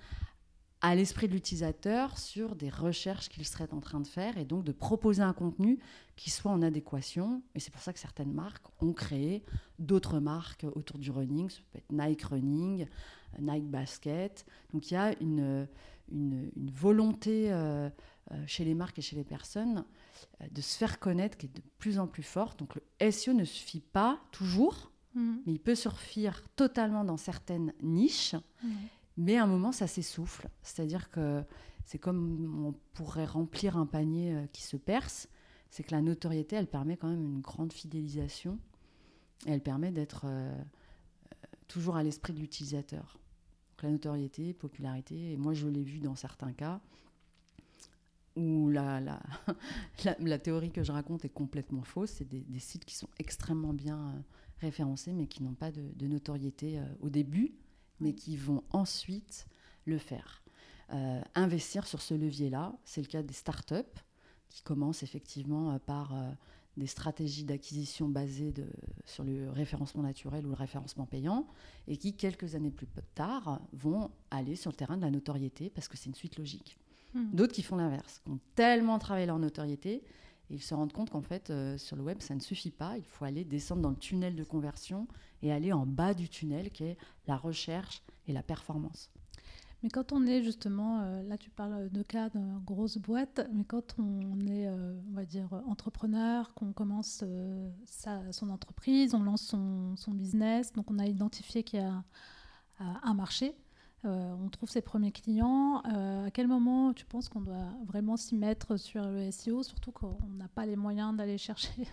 à 0.81 0.95
l'esprit 0.95 1.27
de 1.27 1.33
l'utilisateur 1.33 2.17
sur 2.17 2.55
des 2.55 2.69
recherches 2.69 3.29
qu'il 3.29 3.45
serait 3.45 3.71
en 3.71 3.79
train 3.79 3.99
de 3.99 4.07
faire 4.07 4.37
et 4.37 4.45
donc 4.45 4.63
de 4.63 4.71
proposer 4.71 5.21
un 5.21 5.33
contenu 5.33 5.79
qui 6.15 6.31
soit 6.31 6.51
en 6.51 6.61
adéquation. 6.63 7.43
Et 7.53 7.59
c'est 7.59 7.71
pour 7.71 7.81
ça 7.81 7.93
que 7.93 7.99
certaines 7.99 8.33
marques 8.33 8.65
ont 8.79 8.93
créé 8.93 9.43
d'autres 9.77 10.19
marques 10.19 10.65
autour 10.73 10.97
du 10.97 11.11
running. 11.11 11.49
Ça 11.49 11.59
peut 11.71 11.77
être 11.77 11.91
Nike 11.91 12.23
Running, 12.23 12.87
Nike 13.39 13.69
Basket. 13.69 14.45
Donc 14.73 14.89
il 14.89 14.95
y 14.95 14.97
a 14.97 15.13
une, 15.21 15.67
une, 16.11 16.71
volonté 16.73 17.51
euh, 17.51 17.89
euh, 18.31 18.43
chez 18.47 18.65
les 18.65 18.73
marques 18.73 18.97
et 18.99 19.01
chez 19.01 19.15
les 19.15 19.23
personnes 19.23 19.85
euh, 20.41 20.45
de 20.51 20.61
se 20.61 20.77
faire 20.77 20.99
connaître 20.99 21.37
qui 21.37 21.45
est 21.45 21.55
de 21.55 21.61
plus 21.77 21.99
en 21.99 22.07
plus 22.07 22.23
forte. 22.23 22.59
Donc 22.59 22.75
le 22.75 23.11
SEO 23.11 23.33
ne 23.33 23.43
suffit 23.43 23.81
pas 23.81 24.19
toujours, 24.31 24.91
mmh. 25.13 25.35
mais 25.45 25.53
il 25.53 25.59
peut 25.59 25.75
surfir 25.75 26.43
totalement 26.55 27.03
dans 27.03 27.17
certaines 27.17 27.73
niches. 27.81 28.35
Mmh. 28.63 28.69
Mais 29.21 29.37
à 29.37 29.43
un 29.43 29.47
moment, 29.47 29.71
ça 29.71 29.85
s'essouffle. 29.85 30.49
C'est-à-dire 30.63 31.11
que 31.11 31.43
c'est 31.85 31.99
comme 31.99 32.65
on 32.65 32.73
pourrait 32.95 33.25
remplir 33.25 33.77
un 33.77 33.85
panier 33.85 34.33
euh, 34.33 34.47
qui 34.47 34.63
se 34.63 34.77
perce. 34.77 35.29
C'est 35.69 35.83
que 35.83 35.91
la 35.91 36.01
notoriété, 36.01 36.55
elle 36.55 36.65
permet 36.65 36.97
quand 36.97 37.07
même 37.07 37.21
une 37.21 37.39
grande 37.39 37.71
fidélisation. 37.71 38.57
Elle 39.45 39.61
permet 39.61 39.91
d'être 39.91 40.23
euh, 40.25 40.59
toujours 41.67 41.97
à 41.97 42.03
l'esprit 42.03 42.33
de 42.33 42.39
l'utilisateur. 42.39 43.19
La 43.83 43.91
notoriété, 43.91 44.53
popularité. 44.53 45.33
Et 45.33 45.37
moi, 45.37 45.53
je 45.53 45.67
l'ai 45.67 45.83
vu 45.83 45.99
dans 45.99 46.15
certains 46.15 46.53
cas 46.53 46.81
où 48.35 48.69
la, 48.69 48.99
la, 49.01 49.21
la, 50.19 50.39
théorie 50.39 50.71
que 50.71 50.83
je 50.83 50.91
raconte 50.91 51.25
est 51.25 51.29
complètement 51.29 51.83
fausse. 51.83 52.09
C'est 52.09 52.27
des, 52.27 52.59
sites 52.59 52.85
qui 52.85 52.95
sont 52.95 53.09
extrêmement 53.19 53.73
bien 53.73 53.99
euh, 53.99 54.19
référencés, 54.61 55.13
mais 55.13 55.27
qui 55.27 55.43
n'ont 55.43 55.53
pas 55.53 55.71
de 55.71 56.07
notoriété 56.07 56.79
au 57.01 57.09
début 57.09 57.53
mais 58.01 58.13
qui 58.13 58.35
vont 58.35 58.63
ensuite 58.71 59.45
le 59.85 59.97
faire. 59.97 60.41
Euh, 60.93 61.21
investir 61.35 61.87
sur 61.87 62.01
ce 62.01 62.13
levier-là, 62.13 62.73
c'est 62.83 63.01
le 63.01 63.07
cas 63.07 63.23
des 63.23 63.33
startups 63.33 63.75
qui 64.49 64.61
commencent 64.63 65.03
effectivement 65.03 65.71
euh, 65.71 65.79
par 65.79 66.13
euh, 66.13 66.29
des 66.75 66.87
stratégies 66.87 67.45
d'acquisition 67.45 68.09
basées 68.09 68.53
sur 69.05 69.23
le 69.23 69.49
référencement 69.49 70.03
naturel 70.03 70.45
ou 70.45 70.49
le 70.49 70.55
référencement 70.55 71.05
payant, 71.05 71.47
et 71.87 71.95
qui, 71.95 72.13
quelques 72.13 72.55
années 72.55 72.71
plus 72.71 72.87
tard, 73.15 73.61
vont 73.71 74.11
aller 74.31 74.55
sur 74.55 74.71
le 74.71 74.75
terrain 74.75 74.97
de 74.97 75.01
la 75.01 75.11
notoriété 75.11 75.69
parce 75.69 75.87
que 75.87 75.95
c'est 75.95 76.09
une 76.09 76.15
suite 76.15 76.37
logique. 76.37 76.77
Hmm. 77.13 77.29
D'autres 77.31 77.53
qui 77.53 77.63
font 77.63 77.75
l'inverse, 77.75 78.21
qui 78.23 78.31
ont 78.31 78.39
tellement 78.55 78.99
travaillé 78.99 79.27
leur 79.27 79.39
notoriété 79.39 80.03
ils 80.51 80.61
se 80.61 80.73
rendent 80.73 80.91
compte 80.91 81.09
qu'en 81.09 81.21
fait, 81.21 81.49
euh, 81.49 81.77
sur 81.77 81.95
le 81.95 82.03
web, 82.03 82.21
ça 82.21 82.35
ne 82.35 82.39
suffit 82.39 82.71
pas. 82.71 82.97
Il 82.97 83.05
faut 83.05 83.25
aller 83.25 83.45
descendre 83.45 83.81
dans 83.81 83.89
le 83.89 83.95
tunnel 83.95 84.35
de 84.35 84.43
conversion 84.43 85.07
et 85.41 85.51
aller 85.51 85.71
en 85.71 85.85
bas 85.85 86.13
du 86.13 86.29
tunnel, 86.29 86.71
qui 86.71 86.83
est 86.83 86.97
la 87.27 87.37
recherche 87.37 88.03
et 88.27 88.33
la 88.33 88.43
performance. 88.43 89.09
Mais 89.81 89.89
quand 89.89 90.11
on 90.11 90.27
est 90.27 90.43
justement, 90.43 91.01
euh, 91.01 91.23
là 91.23 91.37
tu 91.37 91.49
parles 91.49 91.89
de 91.89 92.03
cas 92.03 92.29
de 92.29 92.39
grosse 92.65 92.97
boîte, 92.97 93.47
mais 93.51 93.63
quand 93.63 93.95
on 93.97 94.39
est, 94.45 94.67
euh, 94.67 94.99
on 95.09 95.13
va 95.13 95.25
dire, 95.25 95.51
entrepreneur, 95.65 96.53
qu'on 96.53 96.73
commence 96.73 97.23
sa, 97.85 98.31
son 98.31 98.49
entreprise, 98.49 99.15
on 99.15 99.23
lance 99.23 99.41
son, 99.41 99.95
son, 99.95 100.11
business, 100.11 100.73
donc 100.73 100.91
on 100.91 100.99
a 100.99 101.07
identifié 101.07 101.63
qu'il 101.63 101.79
y 101.79 101.83
a 101.83 102.03
un 102.79 103.13
marché, 103.13 103.55
euh, 104.03 104.33
on 104.43 104.49
trouve 104.49 104.69
ses 104.69 104.81
premiers 104.81 105.11
clients. 105.11 105.83
Euh, 105.93 106.25
à 106.25 106.31
quel 106.31 106.47
moment 106.47 106.91
tu 106.93 107.05
penses 107.05 107.29
qu'on 107.29 107.41
doit 107.41 107.67
vraiment 107.85 108.17
s'y 108.17 108.35
mettre 108.35 108.77
sur 108.77 109.05
le 109.05 109.29
SEO, 109.29 109.61
surtout 109.61 109.91
qu'on 109.91 110.17
n'a 110.37 110.47
pas 110.47 110.65
les 110.65 110.75
moyens 110.75 111.15
d'aller 111.15 111.37
chercher 111.37 111.87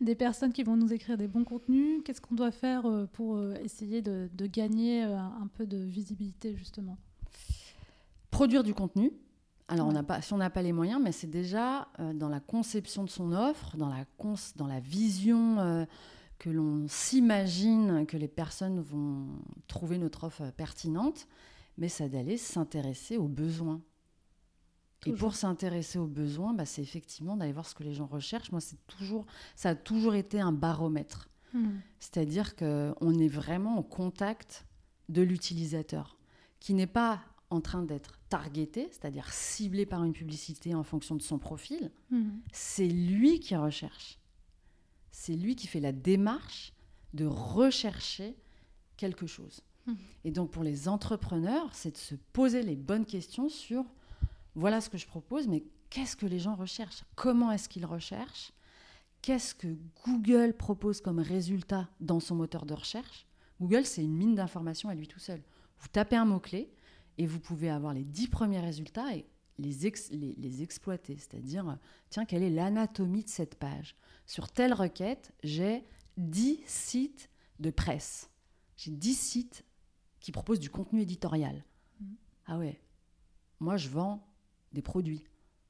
des 0.00 0.16
personnes 0.16 0.52
qui 0.52 0.64
vont 0.64 0.76
nous 0.76 0.92
écrire 0.92 1.16
des 1.16 1.28
bons 1.28 1.44
contenus? 1.44 2.02
Qu'est-ce 2.04 2.20
qu'on 2.20 2.34
doit 2.34 2.50
faire 2.50 2.86
euh, 2.86 3.06
pour 3.06 3.40
essayer 3.54 4.02
de, 4.02 4.28
gagner 4.46 5.02
un 5.02 5.48
peu 5.54 5.66
de 5.66 5.78
visibilité 5.78 6.56
justement? 6.56 6.98
Produire 8.30 8.64
du 8.64 8.74
contenu. 8.74 9.12
Alors, 9.68 9.88
on 9.88 10.04
pas, 10.04 10.22
si 10.22 10.32
on 10.32 10.36
n'a 10.36 10.50
pas 10.50 10.62
les 10.62 10.72
moyens, 10.72 11.00
mais 11.02 11.10
c'est 11.10 11.26
déjà 11.26 11.88
dans 12.14 12.28
la 12.28 12.38
conception 12.38 13.02
de 13.02 13.10
son 13.10 13.32
offre, 13.32 13.76
dans 13.76 13.88
la, 13.88 14.04
dans 14.56 14.66
la 14.68 14.78
vision 14.78 15.86
que 16.38 16.50
l'on 16.50 16.86
s'imagine 16.88 18.06
que 18.06 18.16
les 18.16 18.28
personnes 18.28 18.80
vont 18.80 19.26
trouver 19.68 19.98
notre 19.98 20.24
offre 20.24 20.50
pertinente, 20.50 21.28
mais 21.78 21.88
c'est 21.88 22.08
d'aller 22.08 22.36
s'intéresser 22.36 23.16
aux 23.16 23.28
besoins. 23.28 23.80
Et 25.06 25.12
pour 25.12 25.34
s'intéresser 25.34 25.98
aux 25.98 26.06
besoins, 26.06 26.52
bah, 26.52 26.66
c'est 26.66 26.82
effectivement 26.82 27.36
d'aller 27.36 27.52
voir 27.52 27.66
ce 27.66 27.74
que 27.74 27.84
les 27.84 27.94
gens 27.94 28.06
recherchent. 28.06 28.50
Moi, 28.50 28.60
c'est 28.60 28.84
toujours, 28.86 29.24
ça 29.54 29.70
a 29.70 29.74
toujours 29.74 30.14
été 30.14 30.40
un 30.40 30.52
baromètre. 30.52 31.28
Hmm. 31.54 31.76
C'est-à-dire 32.00 32.56
qu'on 32.56 33.18
est 33.18 33.28
vraiment 33.28 33.78
au 33.78 33.82
contact 33.82 34.66
de 35.08 35.22
l'utilisateur, 35.22 36.18
qui 36.58 36.74
n'est 36.74 36.88
pas 36.88 37.20
en 37.50 37.60
train 37.60 37.82
d'être 37.82 38.18
targeté, 38.28 38.88
c'est-à-dire 38.90 39.32
ciblé 39.32 39.86
par 39.86 40.02
une 40.02 40.12
publicité 40.12 40.74
en 40.74 40.82
fonction 40.82 41.14
de 41.14 41.22
son 41.22 41.38
profil. 41.38 41.92
Hmm. 42.10 42.30
C'est 42.50 42.88
lui 42.88 43.38
qui 43.38 43.54
recherche 43.54 44.18
c'est 45.16 45.34
lui 45.34 45.56
qui 45.56 45.66
fait 45.66 45.80
la 45.80 45.92
démarche 45.92 46.74
de 47.14 47.24
rechercher 47.24 48.36
quelque 48.98 49.26
chose. 49.26 49.62
Mmh. 49.86 49.94
Et 50.24 50.30
donc 50.30 50.50
pour 50.50 50.62
les 50.62 50.88
entrepreneurs, 50.88 51.74
c'est 51.74 51.92
de 51.92 51.96
se 51.96 52.14
poser 52.34 52.62
les 52.62 52.76
bonnes 52.76 53.06
questions 53.06 53.48
sur 53.48 53.82
voilà 54.54 54.82
ce 54.82 54.90
que 54.90 54.98
je 54.98 55.06
propose, 55.06 55.48
mais 55.48 55.64
qu'est-ce 55.88 56.16
que 56.16 56.26
les 56.26 56.38
gens 56.38 56.54
recherchent? 56.54 57.02
Comment 57.14 57.50
est-ce 57.50 57.70
qu'ils 57.70 57.86
recherchent? 57.86 58.52
Qu'est-ce 59.22 59.54
que 59.54 59.74
Google 60.04 60.52
propose 60.52 61.00
comme 61.00 61.18
résultat 61.18 61.88
dans 61.98 62.20
son 62.20 62.34
moteur 62.34 62.66
de 62.66 62.74
recherche? 62.74 63.26
Google, 63.58 63.86
c'est 63.86 64.04
une 64.04 64.14
mine 64.14 64.34
d'informations 64.34 64.90
à 64.90 64.94
lui 64.94 65.08
tout 65.08 65.18
seul. 65.18 65.42
Vous 65.80 65.88
tapez 65.88 66.16
un 66.16 66.26
mot-clé 66.26 66.70
et 67.16 67.26
vous 67.26 67.40
pouvez 67.40 67.70
avoir 67.70 67.94
les 67.94 68.04
dix 68.04 68.28
premiers 68.28 68.60
résultats 68.60 69.16
et 69.16 69.24
les, 69.58 70.34
les 70.36 70.62
exploiter. 70.62 71.16
C'est-à-dire, 71.16 71.78
tiens, 72.10 72.26
quelle 72.26 72.42
est 72.42 72.50
l'anatomie 72.50 73.24
de 73.24 73.30
cette 73.30 73.54
page? 73.54 73.96
Sur 74.26 74.50
telle 74.50 74.74
requête, 74.74 75.32
j'ai 75.42 75.84
10 76.16 76.60
sites 76.66 77.30
de 77.60 77.70
presse. 77.70 78.30
J'ai 78.76 78.90
10 78.90 79.14
sites 79.14 79.64
qui 80.20 80.32
proposent 80.32 80.60
du 80.60 80.70
contenu 80.70 81.00
éditorial. 81.00 81.64
Mm. 82.00 82.04
Ah 82.46 82.58
ouais, 82.58 82.80
moi 83.60 83.76
je 83.76 83.88
vends 83.88 84.26
des 84.72 84.82
produits. 84.82 85.24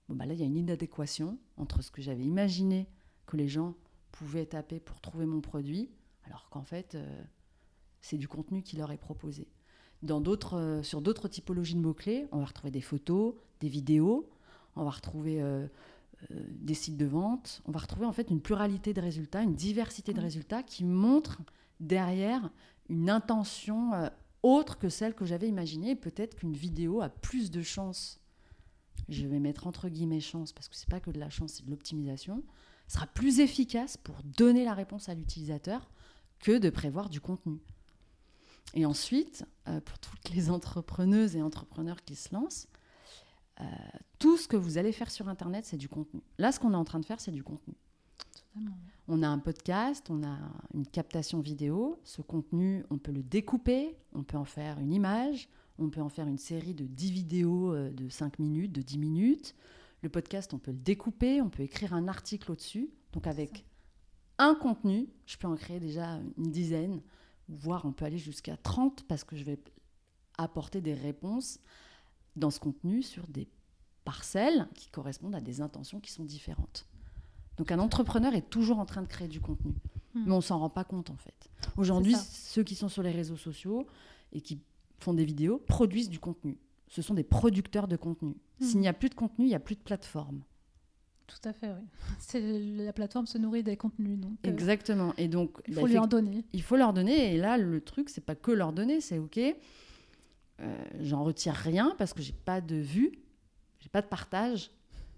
Bon, 0.09 0.15
bah 0.15 0.25
là, 0.25 0.35
il 0.35 0.41
y 0.41 0.43
a 0.43 0.47
une 0.47 0.57
inadéquation 0.57 1.39
entre 1.57 1.83
ce 1.83 1.91
que 1.91 2.01
j'avais 2.01 2.25
imaginé 2.25 2.89
que 3.27 3.37
les 3.37 3.49
gens 3.49 3.75
pouvaient 4.13 4.47
taper 4.47 4.81
pour 4.81 5.01
trouver 5.01 5.27
mon 5.27 5.41
produit, 5.41 5.91
alors 6.25 6.49
qu'en 6.49 6.63
fait, 6.63 6.95
euh, 6.95 7.23
c'est 8.01 8.17
du 8.17 8.29
contenu 8.29 8.63
qui 8.63 8.77
leur 8.77 8.91
est 8.93 8.99
proposé. 8.99 9.49
dans 10.03 10.21
d'autres, 10.21 10.81
sur 10.83 11.01
d'autres 11.01 11.27
typologies 11.29 11.75
de 11.75 11.81
mots-clés, 11.81 12.27
on 12.31 12.39
va 12.39 12.45
retrouver 12.45 12.71
des 12.71 12.81
photos, 12.81 13.35
des 13.61 13.69
vidéos, 13.69 14.31
on 14.77 14.85
va 14.85 14.91
retrouver 14.91 15.41
des 16.31 16.75
sites 16.75 16.97
de 16.97 17.07
vente, 17.07 17.63
on 17.67 17.73
va 17.73 17.79
retrouver 17.79 18.07
en 18.07 18.13
fait 18.13 18.31
une 18.31 18.41
pluralité 18.41 18.95
de 18.95 19.01
résultats, 19.01 19.43
une 19.43 19.55
diversité 19.55 20.13
de 20.13 20.21
résultats 20.21 20.63
qui 20.63 20.85
montrent 20.85 21.43
derrière 21.79 22.51
une 22.89 23.11
intention 23.11 23.93
autre 24.43 24.79
que 24.79 24.89
celle 24.89 25.15
que 25.15 25.25
j'avais 25.25 25.49
imaginée. 25.49 25.95
Peut-être 25.95 26.37
qu'une 26.37 26.55
vidéo 26.55 27.03
a 27.03 27.09
plus 27.09 27.51
de 27.51 27.63
chances, 27.63 28.21
je 29.09 29.27
vais 29.27 29.41
mettre 29.41 29.67
entre 29.67 29.89
guillemets 29.89 30.21
chance, 30.21 30.53
parce 30.53 30.69
que 30.69 30.77
c'est 30.77 30.89
pas 30.89 31.01
que 31.01 31.11
de 31.11 31.19
la 31.19 31.31
chance, 31.31 31.55
c'est 31.55 31.67
de 31.67 31.71
l'optimisation, 31.71 32.43
sera 32.89 33.07
plus 33.07 33.41
efficace 33.41 33.97
pour 33.97 34.17
donner 34.23 34.65
la 34.65 34.75
réponse 34.75 35.09
à 35.09 35.15
l'utilisateur 35.15 35.91
que 36.39 36.59
de 36.59 36.71
prévoir 36.71 37.09
du 37.09 37.21
contenu. 37.21 37.59
Et 38.75 38.87
ensuite, 38.87 39.45
euh, 39.69 39.81
pour 39.81 39.99
toutes 39.99 40.31
les 40.31 40.51
entrepreneuses 40.51 41.37
et 41.37 41.43
entrepreneurs 41.43 42.05
qui 42.05 42.15
se 42.15 42.35
lancent, 42.35 42.69
euh, 43.61 43.65
tout 44.19 44.37
ce 44.37 44.49
que 44.49 44.57
vous 44.57 44.79
allez 44.79 44.93
faire 44.93 45.11
sur 45.11 45.29
Internet, 45.29 45.65
c'est 45.65 45.77
du 45.77 45.89
contenu. 45.89 46.23
Là, 46.39 46.53
ce 46.53 46.61
qu'on 46.61 46.73
est 46.73 46.77
en 46.77 46.85
train 46.85 47.01
de 47.01 47.05
faire, 47.05 47.21
c'est 47.21 47.33
du 47.33 47.43
contenu. 47.43 47.75
On 49.09 49.23
a 49.23 49.29
un 49.29 49.39
podcast, 49.39 50.09
on 50.11 50.25
a 50.25 50.39
une 50.75 50.87
captation 50.87 51.41
vidéo. 51.41 52.01
Ce 52.05 52.23
contenu, 52.23 52.85
on 52.91 52.99
peut 52.99 53.13
le 53.13 53.23
découper, 53.23 53.97
on 54.15 54.23
peut 54.23 54.39
en 54.39 54.45
faire 54.45 54.79
une 54.79 54.93
image, 54.93 55.49
on 55.79 55.91
peut 55.91 56.01
en 56.01 56.09
faire 56.09 56.27
une 56.27 56.39
série 56.39 56.75
de 56.75 56.87
10 56.87 57.13
vidéos 57.13 57.75
euh, 57.75 57.91
de 57.91 58.09
5 58.09 58.39
minutes, 58.39 58.73
de 58.73 58.83
10 58.83 58.99
minutes. 58.99 59.55
Le 60.03 60.09
podcast, 60.09 60.55
on 60.55 60.59
peut 60.59 60.73
le 60.73 60.79
découper, 60.79 61.41
on 61.43 61.51
peut 61.51 61.63
écrire 61.63 61.93
un 61.93 62.09
article 62.09 62.51
au-dessus. 62.51 62.91
Donc 63.13 63.27
avec 63.27 63.67
un 64.39 64.55
contenu, 64.55 65.09
je 65.27 65.37
peux 65.37 65.47
en 65.47 65.57
créer 65.57 65.81
déjà 65.81 66.21
une 66.37 66.51
dizaine, 66.51 67.03
voire 67.49 67.85
on 67.85 67.93
peut 67.93 68.05
aller 68.05 68.19
jusqu'à 68.19 68.57
30 68.57 69.05
parce 69.05 69.25
que 69.25 69.37
je 69.37 69.45
vais 69.45 69.59
apporter 70.39 70.81
des 70.81 70.95
réponses 70.95 71.59
dans 72.37 72.51
ce 72.51 72.61
contenu 72.61 73.03
sur 73.03 73.27
des 73.27 73.49
parcelles 74.05 74.69
qui 74.75 74.89
correspondent 74.89 75.35
à 75.35 75.41
des 75.41 75.61
intentions 75.61 76.01
qui 76.01 76.13
sont 76.13 76.25
différentes. 76.25 76.87
Donc 77.57 77.73
un 77.73 77.79
entrepreneur 77.79 78.35
est 78.35 78.49
toujours 78.49 78.79
en 78.79 78.87
train 78.87 79.03
de 79.03 79.09
créer 79.09 79.29
du 79.29 79.41
contenu, 79.41 79.75
hmm. 80.15 80.25
mais 80.27 80.33
on 80.33 80.41
s'en 80.41 80.59
rend 80.59 80.71
pas 80.71 80.85
compte 80.85 81.11
en 81.11 81.17
fait. 81.17 81.51
Aujourd'hui, 81.77 82.15
ceux 82.15 82.63
qui 82.63 82.75
sont 82.75 82.89
sur 82.89 83.03
les 83.03 83.11
réseaux 83.11 83.37
sociaux 83.37 83.87
et 84.33 84.41
qui 84.41 84.61
font 84.99 85.15
des 85.15 85.25
vidéos 85.25 85.59
produisent 85.67 86.11
du 86.11 86.19
contenu. 86.19 86.59
Ce 86.89 87.03
sont 87.03 87.15
des 87.15 87.25
producteurs 87.25 87.89
de 87.89 87.97
contenu. 87.97 88.37
Hmm. 88.61 88.65
S'il 88.65 88.81
n'y 88.81 88.89
a 88.89 88.93
plus 88.93 89.09
de 89.09 89.15
contenu, 89.15 89.47
il 89.47 89.49
n'y 89.49 89.55
a 89.55 89.61
plus 89.61 89.75
de 89.75 89.81
plateforme. 89.81 90.43
Tout 91.27 91.49
à 91.49 91.53
fait, 91.53 91.69
oui. 91.73 92.41
La 92.85 92.93
plateforme 92.93 93.27
se 93.27 93.39
nourrit 93.39 93.65
des 93.65 93.77
contenus. 93.77 94.19
Donc, 94.19 94.39
euh, 94.47 94.51
Exactement. 94.51 95.13
Et 95.19 95.27
donc, 95.27 95.59
il 95.67 95.75
bah, 95.75 95.81
faut 95.81 95.87
leur 95.89 96.07
donner. 96.07 96.45
Il 96.53 96.63
faut 96.63 96.77
leur 96.77 96.93
donner. 96.93 97.35
Et 97.35 97.37
là, 97.37 97.59
le 97.59 97.81
truc, 97.81 98.09
c'est 98.09 98.25
pas 98.25 98.37
que 98.37 98.53
leur 98.53 98.73
donner, 98.73 99.01
c'est 99.01 99.19
OK. 99.19 99.41
Euh, 100.61 100.85
j'en 101.01 101.23
retire 101.23 101.55
rien 101.55 101.95
parce 101.99 102.15
que 102.15 102.23
j'ai 102.23 102.33
pas 102.33 102.61
de 102.61 102.77
vue, 102.77 103.13
j'ai 103.81 103.89
pas 103.89 104.03
de 104.03 104.07
partage, 104.07 104.71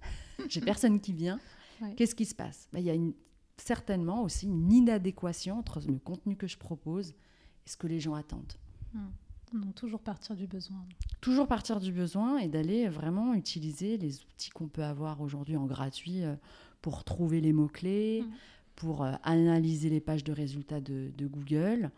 j'ai 0.48 0.60
personne 0.60 1.00
qui 1.00 1.12
vient. 1.12 1.38
Qu'est-ce 1.96 2.14
qui 2.14 2.24
se 2.24 2.34
passe? 2.34 2.68
Bah, 2.72 2.80
Il 2.80 2.86
y 2.86 2.90
a 2.90 2.94
une, 2.94 3.14
certainement 3.56 4.22
aussi 4.22 4.46
une 4.46 4.72
inadéquation 4.72 5.58
entre 5.58 5.80
le 5.86 5.98
contenu 5.98 6.36
que 6.36 6.46
je 6.46 6.58
propose 6.58 7.10
et 7.10 7.68
ce 7.68 7.76
que 7.76 7.86
les 7.86 8.00
gens 8.00 8.14
attendent. 8.14 8.54
Hmm. 8.94 9.08
Donc, 9.52 9.74
toujours 9.74 10.00
partir 10.00 10.36
du 10.36 10.46
besoin. 10.46 10.84
Toujours 11.20 11.46
partir 11.46 11.80
du 11.80 11.92
besoin 11.92 12.38
et 12.38 12.48
d'aller 12.48 12.88
vraiment 12.88 13.34
utiliser 13.34 13.96
les 13.96 14.20
outils 14.22 14.50
qu'on 14.50 14.68
peut 14.68 14.84
avoir 14.84 15.20
aujourd'hui 15.20 15.56
en 15.56 15.64
gratuit 15.64 16.22
euh, 16.22 16.34
pour 16.82 17.04
trouver 17.04 17.40
les 17.40 17.52
mots-clés, 17.52 18.22
hmm. 18.22 18.32
pour 18.76 19.04
euh, 19.04 19.14
analyser 19.22 19.88
les 19.88 20.00
pages 20.00 20.24
de 20.24 20.32
résultats 20.32 20.80
de, 20.80 21.26
Google, 21.26 21.90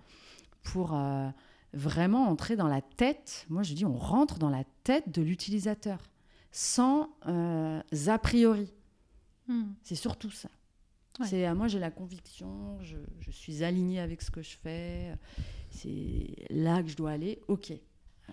pour 0.62 0.94
euh, 0.94 1.28
vraiment 1.72 2.28
entrer 2.28 2.56
dans 2.56 2.68
la 2.68 2.80
tête. 2.80 3.46
Moi, 3.48 3.62
je 3.62 3.74
dis, 3.74 3.84
on 3.84 3.96
rentre 3.96 4.38
dans 4.38 4.50
la 4.50 4.64
tête 4.84 5.10
de 5.10 5.22
l'utilisateur 5.22 5.98
sans 6.52 7.10
a 7.22 8.18
priori. 8.18 8.72
Hmm. 9.48 9.72
C'est 9.82 9.94
surtout 9.94 10.30
ça. 10.30 10.48
C'est 11.26 11.44
à 11.44 11.54
moi 11.54 11.68
j'ai 11.68 11.78
la 11.78 11.90
conviction, 11.90 12.78
je, 12.80 12.96
suis 13.30 13.62
alignée 13.62 14.00
avec 14.00 14.22
ce 14.22 14.30
que 14.30 14.40
je 14.40 14.56
fais, 14.56 15.14
c'est 15.70 16.34
là 16.48 16.82
que 16.82 16.88
je 16.88 16.96
dois 16.96 17.10
aller. 17.10 17.40
Ok, 17.48 17.72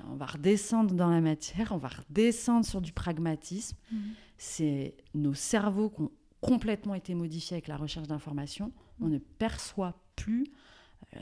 on 0.05 0.15
va 0.15 0.25
redescendre 0.25 0.93
dans 0.95 1.09
la 1.09 1.19
matière, 1.19 1.73
on 1.73 1.77
va 1.77 1.89
redescendre 1.89 2.65
sur 2.65 2.79
du 2.79 2.93
pragmatisme. 2.93 3.75
Hmm. 3.91 4.11
C'est 4.37 4.95
nos 5.15 5.33
cerveaux 5.33 5.89
qui 5.89 6.01
ont 6.01 6.11
complètement 6.39 6.93
été 6.93 7.13
modifiés 7.13 7.55
avec 7.55 7.67
la 7.67 7.77
recherche 7.77 8.07
d'informations. 8.07 8.71
On 9.01 9.07
ne 9.07 9.17
perçoit 9.17 9.99
plus 10.15 10.45
euh, 11.15 11.19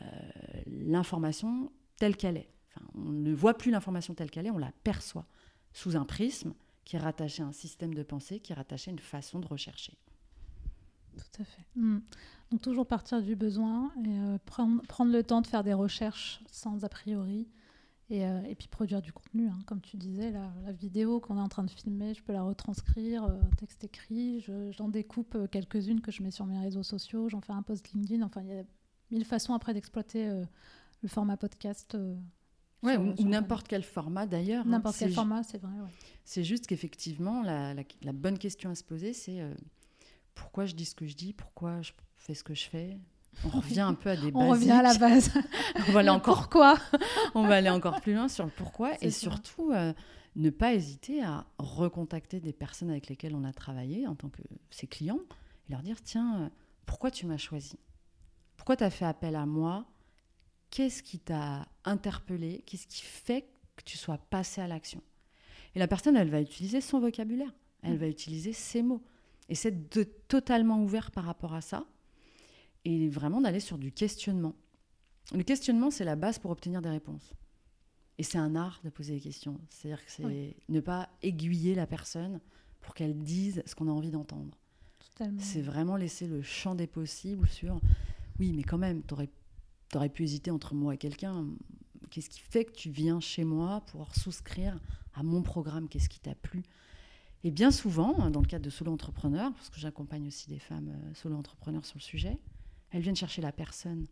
l'information 0.67 1.71
telle 1.97 2.17
qu'elle 2.17 2.37
est. 2.37 2.49
on 2.95 3.11
ne 3.11 3.33
voit 3.33 3.57
plus 3.57 3.71
l'information 3.71 4.13
telle 4.13 4.31
qu'elle 4.31 4.47
est, 4.47 4.51
on 4.51 4.57
la 4.57 4.71
perçoit 4.83 5.27
sous 5.73 5.95
un 5.95 6.05
prisme 6.05 6.53
qui 6.85 6.95
est 6.95 6.99
rattaché 6.99 7.43
à 7.43 7.47
un 7.47 7.51
système 7.51 7.93
de 7.93 8.03
pensée, 8.03 8.39
qui 8.39 8.51
est 8.53 8.55
rattaché 8.55 8.91
à 8.91 8.93
une 8.93 8.99
façon 8.99 9.39
de 9.39 9.47
rechercher. 9.47 9.97
Tout 11.17 11.41
à 11.41 11.45
fait. 11.45 11.65
Hmm. 11.75 11.99
Donc 12.51 12.61
toujours 12.61 12.85
partir 12.85 13.21
du 13.21 13.35
besoin 13.35 13.91
et 14.05 14.19
euh, 14.19 14.37
prendre, 14.45 14.81
prendre, 14.83 15.11
le 15.11 15.23
temps 15.23 15.41
de 15.41 15.47
faire 15.47 15.63
des 15.63 15.73
recherches 15.73 16.41
sans 16.51 16.83
a 16.83 16.89
priori 16.89 17.47
et, 18.09 18.25
euh, 18.25 18.41
et 18.43 18.55
puis 18.55 18.67
produire 18.67 19.01
du 19.01 19.11
contenu. 19.11 19.47
Hein. 19.47 19.59
Comme 19.65 19.81
tu 19.81 19.97
disais, 19.97 20.31
la, 20.31 20.53
la 20.65 20.71
vidéo 20.71 21.19
qu'on 21.19 21.37
est 21.37 21.41
en 21.41 21.49
train 21.49 21.63
de 21.63 21.71
filmer, 21.71 22.13
je 22.13 22.21
peux 22.21 22.33
la 22.33 22.43
retranscrire, 22.43 23.23
euh, 23.23 23.39
texte 23.57 23.83
écrit, 23.83 24.45
j'en 24.71 24.89
découpe 24.89 25.37
quelques-unes 25.51 26.01
que 26.01 26.11
je 26.11 26.21
mets 26.21 26.31
sur 26.31 26.45
mes 26.45 26.59
réseaux 26.59 26.83
sociaux, 26.83 27.29
j'en 27.29 27.41
fais 27.41 27.53
un 27.53 27.63
post 27.63 27.91
LinkedIn. 27.93 28.23
Enfin, 28.23 28.41
il 28.41 28.49
y 28.49 28.59
a 28.59 28.63
mille 29.09 29.25
façons 29.25 29.53
après 29.53 29.73
d'exploiter 29.73 30.43
le 31.05 31.09
format 31.09 31.37
podcast 31.37 31.95
Ouais, 32.85 32.97
ou, 32.97 33.13
n'importe 33.23 33.67
quel 33.67 33.83
format 33.83 34.27
d'ailleurs. 34.27 34.63
Hein. 34.65 34.69
N'importe 34.69 34.97
quel 34.97 35.11
format, 35.11 35.43
c'est 35.43 35.57
vrai. 35.57 35.71
C'est 36.23 36.43
juste 36.43 36.67
qu'effectivement, 36.67 37.41
la, 37.41 37.73
la, 37.73 38.13
bonne 38.13 38.37
question 38.37 38.69
à 38.69 38.75
se 38.75 38.83
poser, 38.83 39.13
c'est 39.13 39.41
euh, 39.41 39.53
pourquoi 40.35 40.65
je 40.65 40.75
dis 40.75 40.85
ce 40.85 40.93
que 40.93 41.07
je 41.07 41.15
dis, 41.15 41.33
pourquoi 41.33 41.81
je 41.81 41.93
fais 42.15 42.35
ce 42.35 42.43
que 42.43 42.53
je 42.53 42.65
fais? 42.65 42.99
On 43.43 43.49
revient 43.59 43.81
un 43.81 43.95
peu 43.95 44.09
à 44.11 44.15
des 44.15 44.31
bases. 44.31 44.43
On 44.43 44.49
revient 44.49 44.71
à 44.71 44.83
la 44.83 44.93
base. 44.97 45.31
on 45.87 45.91
va 45.91 46.01
aller 46.01 46.09
encore. 46.09 46.37
Pourquoi 46.37 46.77
On 47.33 47.47
va 47.47 47.55
aller 47.55 47.69
encore 47.69 48.01
plus 48.01 48.13
loin 48.13 48.27
sur 48.27 48.45
le 48.45 48.51
pourquoi 48.51 48.93
et 49.01 49.09
surtout 49.09 49.71
euh, 49.71 49.93
ne 50.35 50.49
pas 50.51 50.73
hésiter 50.73 51.23
à 51.23 51.47
recontacter 51.57 52.39
des 52.39 52.53
personnes 52.53 52.91
avec 52.91 53.07
lesquelles 53.07 53.35
on 53.35 53.43
a 53.43 53.53
travaillé 53.53 54.05
en 54.05 54.15
tant 54.15 54.29
que 54.29 54.41
ses 54.69 54.85
clients 54.85 55.21
et 55.67 55.71
leur 55.71 55.81
dire 55.81 56.03
tiens, 56.03 56.43
euh, 56.43 56.49
pourquoi 56.85 57.09
tu 57.09 57.25
m'as 57.25 57.37
choisi? 57.37 57.79
Pourquoi 58.57 58.77
tu 58.77 58.83
as 58.83 58.91
fait 58.91 59.05
appel 59.05 59.35
à 59.35 59.47
moi? 59.47 59.85
Qu'est-ce 60.75 61.01
qui 61.01 61.19
t'a 61.19 61.69
interpellé, 61.85 62.61
qu'est-ce 62.65 62.85
qui 62.85 63.01
fait 63.01 63.47
que 63.77 63.83
tu 63.85 63.97
sois 63.97 64.17
passé 64.17 64.59
à 64.59 64.67
l'action? 64.67 65.01
Et 65.73 65.79
la 65.79 65.87
personne, 65.87 66.17
elle 66.17 66.29
va 66.29 66.41
utiliser 66.41 66.81
son 66.81 66.99
vocabulaire, 66.99 67.53
elle 67.81 67.93
mm. 67.93 67.99
va 67.99 68.07
utiliser 68.07 68.51
ses 68.51 68.83
mots. 68.83 69.01
Et 69.47 69.55
c'est 69.55 69.89
de 69.89 70.03
totalement 70.03 70.83
ouvert 70.83 71.11
par 71.11 71.23
rapport 71.23 71.53
à 71.53 71.61
ça, 71.61 71.85
et 72.83 73.07
vraiment 73.07 73.39
d'aller 73.39 73.61
sur 73.61 73.77
du 73.77 73.93
questionnement. 73.93 74.53
Le 75.33 75.43
questionnement, 75.43 75.91
c'est 75.91 76.03
la 76.03 76.17
base 76.17 76.39
pour 76.39 76.51
obtenir 76.51 76.81
des 76.81 76.89
réponses. 76.89 77.33
Et 78.17 78.23
c'est 78.23 78.37
un 78.37 78.55
art 78.57 78.81
de 78.83 78.89
poser 78.89 79.13
des 79.13 79.21
questions. 79.21 79.59
C'est-à-dire 79.69 80.05
que 80.05 80.11
c'est 80.11 80.55
ne 80.67 80.79
pas 80.81 81.07
aiguiller 81.23 81.73
la 81.75 81.87
personne 81.87 82.41
pour 82.81 82.93
qu'elle 82.93 83.17
dise 83.17 83.63
ce 83.65 83.75
qu'on 83.75 83.87
a 83.87 83.91
envie 83.91 84.11
d'entendre. 84.11 84.57
C'est 85.39 85.61
vraiment 85.61 85.95
laisser 85.95 86.27
le 86.27 86.41
champ 86.41 86.75
des 86.75 86.87
possibles 86.87 87.47
sur 87.47 87.79
oui, 88.39 88.51
mais 88.51 88.63
quand 88.63 88.77
même, 88.77 89.01
tu 89.03 89.15
aurais 89.85 89.91
tu 89.91 89.97
aurais 89.97 90.09
pu 90.09 90.23
hésiter 90.23 90.51
entre 90.51 90.73
moi 90.73 90.93
et 90.93 90.97
quelqu'un. 90.97 91.47
Qu'est-ce 92.09 92.29
qui 92.29 92.39
fait 92.39 92.65
que 92.65 92.71
tu 92.71 92.89
viens 92.89 93.19
chez 93.19 93.43
moi 93.43 93.81
pour 93.87 94.15
souscrire 94.15 94.79
à 95.13 95.23
mon 95.23 95.41
programme? 95.41 95.87
Qu'est-ce 95.89 96.09
qui 96.09 96.19
t'a 96.19 96.35
plu? 96.35 96.63
Et 97.43 97.51
bien 97.51 97.69
souvent, 97.71 98.29
dans 98.31 98.41
le 98.41 98.47
cadre 98.47 98.65
de 98.65 98.69
solo 98.71 98.91
entrepreneurs, 98.91 99.53
parce 99.53 99.69
que 99.69 99.79
j'accompagne 99.79 100.27
aussi 100.27 100.47
des 100.47 100.57
femmes 100.57 100.89
euh, 100.89 101.13
solo 101.13 101.35
entrepreneurs 101.35 101.85
sur 101.85 101.97
le 101.97 102.01
sujet, 102.01 102.39
elles 102.89 103.01
viennent 103.01 103.15
chercher 103.15 103.41
la 103.41 103.51
personne. 103.51 104.07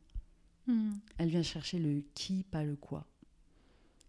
Hmm. 0.67 0.91
Elles 1.17 1.29
viennent 1.29 1.43
chercher 1.43 1.79
le 1.79 2.03
qui, 2.13 2.43
pas 2.43 2.63
le 2.63 2.75
quoi. 2.75 3.07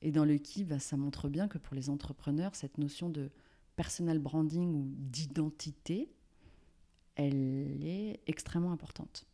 Et 0.03 0.13
dans 0.13 0.27
le 0.27 0.37
qui, 0.37 0.65
bah, 0.65 0.79
ça 0.79 0.99
montre 0.99 1.31
bien 1.31 1.49
que 1.49 1.57
pour 1.57 1.75
les 1.75 1.89
entrepreneurs, 1.89 2.55
cette 2.55 2.77
notion 2.77 3.09
de 3.09 3.31
personal 3.77 4.19
branding 4.19 4.75
ou 4.75 4.93
d'identité, 4.97 6.13
elle 7.15 7.83
est 7.83 8.21
extrêmement 8.27 8.73
importante. 8.73 9.27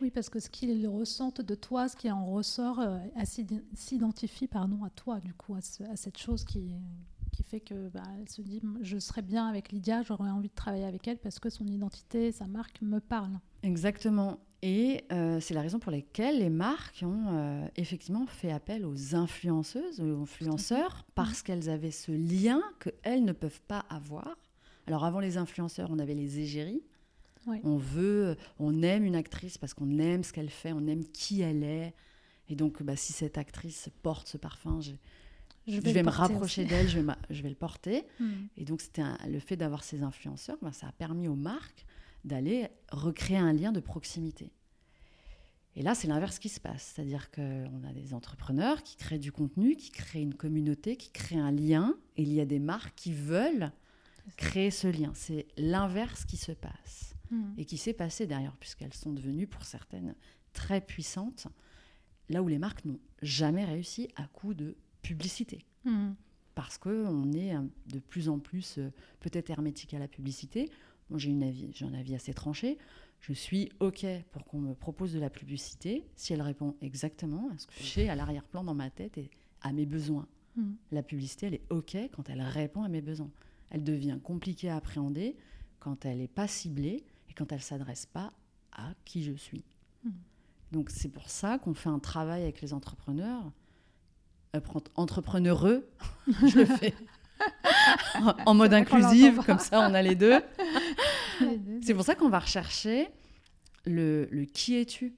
Oui, 0.00 0.10
parce 0.10 0.28
que 0.28 0.40
ce 0.40 0.50
qu'ils 0.50 0.86
ressentent 0.88 1.40
de 1.40 1.54
toi, 1.54 1.88
ce 1.88 1.96
qui 1.96 2.10
en 2.10 2.26
ressort, 2.26 2.80
euh, 2.80 2.98
s'identifie 3.74 4.46
pardon, 4.46 4.84
à 4.84 4.90
toi, 4.90 5.20
du 5.20 5.34
coup, 5.34 5.54
à, 5.54 5.60
cette 5.96 6.18
chose 6.18 6.44
qui, 6.44 6.74
qui 7.32 7.42
fait 7.42 7.60
que 7.60 7.88
bah, 7.88 8.02
elle 8.18 8.28
se 8.28 8.42
dit 8.42 8.62
je 8.82 8.98
serais 8.98 9.22
bien 9.22 9.46
avec 9.46 9.72
Lydia, 9.72 10.02
j'aurais 10.02 10.30
envie 10.30 10.48
de 10.48 10.54
travailler 10.54 10.84
avec 10.84 11.06
elle 11.08 11.18
parce 11.18 11.38
que 11.38 11.50
son 11.50 11.66
identité, 11.66 12.32
sa 12.32 12.46
marque 12.46 12.80
me 12.82 13.00
parle. 13.00 13.38
Exactement. 13.62 14.38
Et 14.62 15.04
euh, 15.12 15.40
c'est 15.40 15.52
la 15.52 15.60
raison 15.60 15.78
pour 15.78 15.92
laquelle 15.92 16.38
les 16.38 16.48
marques 16.48 17.02
ont 17.02 17.26
euh, 17.28 17.66
effectivement 17.76 18.24
fait 18.26 18.50
appel 18.50 18.86
aux 18.86 19.14
influenceuses, 19.14 20.00
aux 20.00 20.22
influenceurs, 20.22 21.04
parce 21.14 21.42
qu'elles 21.42 21.68
avaient 21.68 21.90
ce 21.90 22.12
lien 22.12 22.62
qu'elles 22.80 23.24
ne 23.24 23.32
peuvent 23.32 23.60
pas 23.68 23.84
avoir. 23.90 24.38
Alors 24.86 25.04
avant 25.04 25.20
les 25.20 25.36
influenceurs, 25.36 25.90
on 25.90 25.98
avait 25.98 26.14
les 26.14 26.38
égéries, 26.38 26.82
on 27.64 27.76
veut, 27.76 28.36
on 28.58 28.82
aime 28.82 29.04
une 29.04 29.16
actrice 29.16 29.58
parce 29.58 29.74
qu'on 29.74 29.98
aime 29.98 30.24
ce 30.24 30.32
qu'elle 30.32 30.50
fait, 30.50 30.72
on 30.72 30.86
aime 30.86 31.04
qui 31.04 31.40
elle 31.42 31.62
est. 31.62 31.94
Et 32.48 32.56
donc, 32.56 32.82
bah, 32.82 32.96
si 32.96 33.12
cette 33.12 33.38
actrice 33.38 33.88
porte 34.02 34.28
ce 34.28 34.36
parfum, 34.36 34.80
je, 34.80 34.92
Je 35.66 35.76
je 35.76 35.80
vais, 35.80 36.02
me 36.02 36.10
rapprocher 36.10 36.64
d'elle, 36.64 36.88
je, 36.88 36.96
vais 36.98 37.02
ma- 37.04 37.18
je 37.30 37.42
vais 37.42 37.48
le 37.48 37.54
porter. 37.54 38.04
Hmm. 38.20 38.46
Et 38.56 38.64
donc, 38.64 38.80
c'était 38.80 39.02
le 39.28 39.38
fait 39.40 39.56
d'avoir 39.56 39.82
ces 39.82 40.02
influenceurs, 40.02 40.58
bah, 40.62 40.72
ça 40.72 40.88
a 40.88 40.92
permis 40.92 41.26
aux 41.28 41.34
marques 41.34 41.86
d'aller 42.24 42.68
recréer 42.90 43.38
un 43.38 43.52
lien 43.52 43.72
de 43.72 43.80
proximité. 43.80 44.50
Et 45.76 45.82
là, 45.82 45.94
c'est 45.94 46.06
l'inverse 46.06 46.38
qui 46.38 46.48
se 46.48 46.60
passe. 46.60 46.92
C'est-à-dire 46.94 47.30
qu'on 47.30 47.82
a 47.88 47.92
des 47.92 48.14
entrepreneurs 48.14 48.82
qui 48.82 48.96
créent 48.96 49.18
du 49.18 49.32
contenu, 49.32 49.74
qui 49.76 49.90
créent 49.90 50.22
une 50.22 50.34
communauté, 50.34 50.96
qui 50.96 51.10
créent 51.10 51.38
un 51.38 51.50
lien. 51.50 51.94
Et 52.16 52.22
il 52.22 52.32
y 52.32 52.40
a 52.40 52.44
des 52.46 52.60
marques 52.60 52.94
qui 52.94 53.12
veulent 53.12 53.72
créer 54.36 54.70
ce 54.70 54.86
lien. 54.86 55.10
C'est 55.14 55.46
l'inverse 55.56 56.24
qui 56.24 56.36
se 56.36 56.52
passe. 56.52 57.13
Hmm. 57.34 57.52
Et 57.58 57.64
qui 57.64 57.76
s'est 57.78 57.92
passé 57.94 58.26
d'ailleurs, 58.26 58.56
puisqu'elles 58.58 58.94
sont 58.94 59.12
devenues, 59.12 59.46
pour 59.48 59.64
certaines, 59.64 60.14
très 60.52 60.80
puissantes, 60.80 61.48
là 62.28 62.42
où 62.42 62.48
les 62.48 62.58
marques 62.58 62.84
n'ont 62.84 63.00
jamais 63.22 63.64
réussi 63.64 64.08
à 64.16 64.26
coup 64.28 64.54
de 64.54 64.76
publicité 65.02 65.64
Hmm. 65.84 66.12
parce 66.54 66.78
qu'on 66.78 67.32
est 67.32 67.50
un- 67.50 67.68
de 67.88 67.98
plus 67.98 68.28
en 68.28 68.38
plus 68.38 68.78
euh, 68.78 68.90
peut-être 69.20 69.50
hermétique 69.50 69.92
à 69.94 69.98
la 69.98 70.06
publicité. 70.08 70.70
Moi, 71.10 71.18
j'ai 71.18 71.30
une 71.30 71.42
avis, 71.42 71.70
j'ai 71.74 71.84
un 71.84 71.92
avis 71.94 72.14
assez 72.14 72.32
tranché. 72.32 72.78
Je 73.20 73.32
suis 73.32 73.70
OK 73.80 74.06
pour 74.32 74.44
qu'on 74.44 74.60
me 74.60 74.74
propose 74.74 75.12
de 75.12 75.18
la 75.18 75.28
publicité 75.30 76.06
si 76.16 76.32
elle 76.32 76.42
répond 76.42 76.76
exactement 76.80 77.50
à 77.50 77.58
ce 77.58 77.66
que 77.66 77.72
j'ai 77.82 78.08
à 78.08 78.14
l'arrière-plan 78.14 78.62
dans 78.64 78.74
ma 78.74 78.90
tête 78.90 79.18
et 79.18 79.28
à 79.62 79.72
mes 79.72 79.86
besoins. 79.86 80.26
Hmm. 80.56 80.74
La 80.92 81.02
publicité, 81.02 81.46
elle 81.46 81.54
est 81.54 81.66
OK 81.70 81.96
quand 82.12 82.28
elle 82.30 82.40
répond 82.42 82.82
à 82.82 82.88
mes 82.88 83.00
besoins. 83.02 83.30
Elle 83.70 83.82
devient 83.82 84.18
compliquée 84.22 84.68
à 84.70 84.76
appréhender 84.76 85.36
quand 85.80 86.04
elle 86.06 86.18
n'est 86.18 86.28
pas 86.28 86.46
ciblée 86.48 87.04
et 87.34 87.38
quand 87.38 87.50
elle 87.52 87.58
ne 87.58 87.62
s'adresse 87.62 88.06
pas 88.06 88.32
à 88.72 88.92
qui 89.04 89.22
je 89.24 89.32
suis. 89.32 89.64
Hmm. 90.04 90.10
Donc 90.72 90.90
c'est 90.90 91.08
pour 91.08 91.28
ça 91.30 91.58
qu'on 91.58 91.74
fait 91.74 91.88
un 91.88 91.98
travail 91.98 92.42
avec 92.42 92.60
les 92.60 92.72
entrepreneurs. 92.72 93.52
Euh, 94.56 94.60
pren- 94.60 94.86
Entrepreneureux, 94.94 95.88
je 96.46 96.58
le 96.60 96.66
fais 96.66 96.94
en 98.46 98.54
mode 98.54 98.72
l'entend 98.72 99.42
comme 99.44 99.58
ça 99.58 99.80
on 99.80 99.94
a 99.94 100.02
les 100.02 100.14
deux. 100.14 100.40
C'est 101.82 101.94
pour 101.94 102.04
ça 102.04 102.14
qu'on 102.14 102.28
va 102.28 102.38
rechercher 102.38 103.08
le, 103.86 104.28
le 104.30 104.44
qui 104.44 104.76
es-tu. 104.76 105.16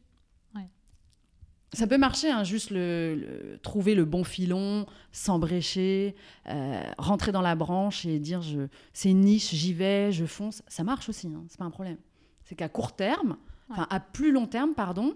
Ça 1.72 1.87
peut 1.87 1.98
marcher, 1.98 2.31
hein, 2.31 2.44
juste 2.44 2.70
le, 2.70 3.16
le- 3.16 3.59
trouver 3.59 3.94
le 3.94 4.05
bon 4.05 4.24
filon, 4.24 4.87
s'embrécher, 5.12 6.14
euh, 6.48 6.83
rentrer 6.96 7.33
dans 7.33 7.42
la 7.42 7.55
branche 7.57 8.07
et 8.07 8.18
dire 8.18 8.40
je, 8.40 8.68
c'est 8.92 9.11
une 9.11 9.20
niche, 9.22 9.52
j'y 9.52 9.72
vais, 9.74 10.12
je 10.12 10.24
fonce. 10.26 10.62
Ça 10.68 10.85
marche 10.85 11.09
aussi, 11.09 11.26
hein, 11.29 11.44
c'est 11.48 11.59
pas 11.59 11.64
un 11.64 11.70
problème. 11.70 11.98
C'est 12.44 12.55
qu'à 12.55 12.68
court 12.68 12.94
terme, 12.94 13.37
enfin 13.68 13.87
à 13.90 13.98
plus 14.00 14.31
long 14.33 14.46
terme, 14.46 14.74
pardon, 14.74 15.14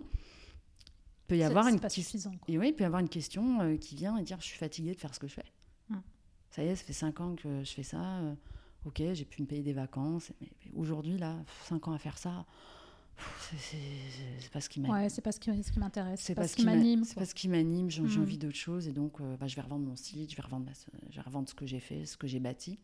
peut 1.28 1.36
y 1.36 1.42
avoir 1.44 1.68
une 1.68 1.78
pas 1.80 1.88
ques- 1.88 1.92
suffisant. 1.94 2.30
quoi. 2.32 2.52
et 2.52 2.58
oui, 2.58 2.68
il 2.70 2.74
peut 2.74 2.82
y 2.82 2.86
avoir 2.86 3.00
une 3.00 3.08
question 3.08 3.60
euh, 3.62 3.76
qui 3.76 3.94
vient 3.94 4.16
et 4.16 4.22
dire 4.22 4.38
je 4.40 4.46
suis 4.46 4.58
fatiguée 4.58 4.92
de 4.94 4.98
faire 5.00 5.14
ce 5.14 5.20
que 5.20 5.28
je 5.28 5.34
fais. 5.34 5.44
Mm. 5.88 5.96
Ça 6.50 6.64
y 6.64 6.66
est, 6.66 6.74
ça 6.76 6.84
fait 6.84 6.92
cinq 6.92 7.20
ans 7.20 7.36
que 7.36 7.62
je 7.62 7.70
fais 7.70 7.84
ça. 7.84 8.00
euh, 8.02 8.34
ok, 8.84 9.00
j'ai 9.12 9.24
pu 9.24 9.40
me 9.42 9.46
payer 9.46 9.62
des 9.62 9.72
vacances. 9.72 10.32
Mais, 10.40 10.48
mais 10.64 10.72
aujourd'hui, 10.74 11.16
là, 11.16 11.36
cinq 11.68 11.86
ans 11.86 11.92
à 11.92 11.98
faire 11.98 12.18
ça, 12.18 12.44
c'est- 13.58 14.50
pas 14.52 14.60
ce 14.60 14.68
qui 14.68 14.80
m'anime. 14.80 14.94
Ouais, 14.96 15.08
c'est 15.08 15.22
pas 15.22 15.32
ce 15.32 15.40
qui, 15.40 15.50
m'intéresse. 15.78 16.20
C'est 16.20 16.34
pas 16.34 16.46
ce 16.48 16.56
qui 16.56 16.64
m'a- 16.64 16.74
m'anime. 16.74 17.04
C'est 17.04 17.14
pas 17.16 17.24
ce 17.26 17.34
qui 17.34 17.48
m'anime. 17.48 17.90
J'ai 17.90 18.06
j'ai 18.08 18.18
Mm. 18.18 18.22
envie 18.22 18.38
d'autre 18.38 18.56
chose. 18.56 18.88
Et 18.88 18.92
donc, 18.92 19.20
euh, 19.20 19.36
bah, 19.36 19.46
je 19.46 19.56
vais 19.56 19.62
revendre 19.62 19.86
mon 19.86 19.96
site, 19.96 20.30
je 20.30 20.36
vais 20.36 20.42
revendre, 20.42 20.66
ma- 20.66 20.72
je 21.10 21.16
vais 21.16 21.22
revendre 21.22 21.48
ce 21.48 21.54
que 21.54 21.66
j'ai 21.66 21.80
fait, 21.80 22.04
ce 22.06 22.16
que 22.16 22.26
j'ai 22.26 22.40
bâti. 22.40 22.78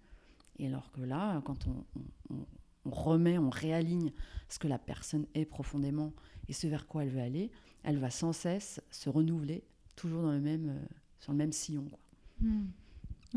Et 0.59 0.66
alors 0.68 0.90
que 0.92 1.01
là, 1.01 1.40
quand 1.44 1.66
on, 1.66 1.85
on- 2.31 2.35
on- 2.35 2.46
on 2.87 2.90
remet, 2.90 3.37
on 3.38 3.51
réaligne 3.51 4.12
ce 4.49 4.59
que 4.59 4.68
la 4.68 4.79
personne 4.79 5.27
est 5.35 5.44
profondément 5.44 6.12
et 6.49 6.53
ce 6.53 6.66
vers 6.66 6.87
quoi 6.87 7.03
elle 7.05 7.11
veut 7.11 7.20
aller, 7.20 7.51
elle 7.83 7.99
va 7.99 8.11
sans 8.11 8.33
cesse 8.33 8.81
se 8.90 9.09
renouveler, 9.11 9.64
toujours 9.96 10.22
dans 10.22 10.33
le 10.33 10.40
même, 10.40 10.68
euh, 10.70 10.85
sur 11.18 11.33
le 11.33 11.38
même 11.38 11.53
sillon. 11.53 11.85
quoi. 11.85 11.99
Hmm. 12.40 12.66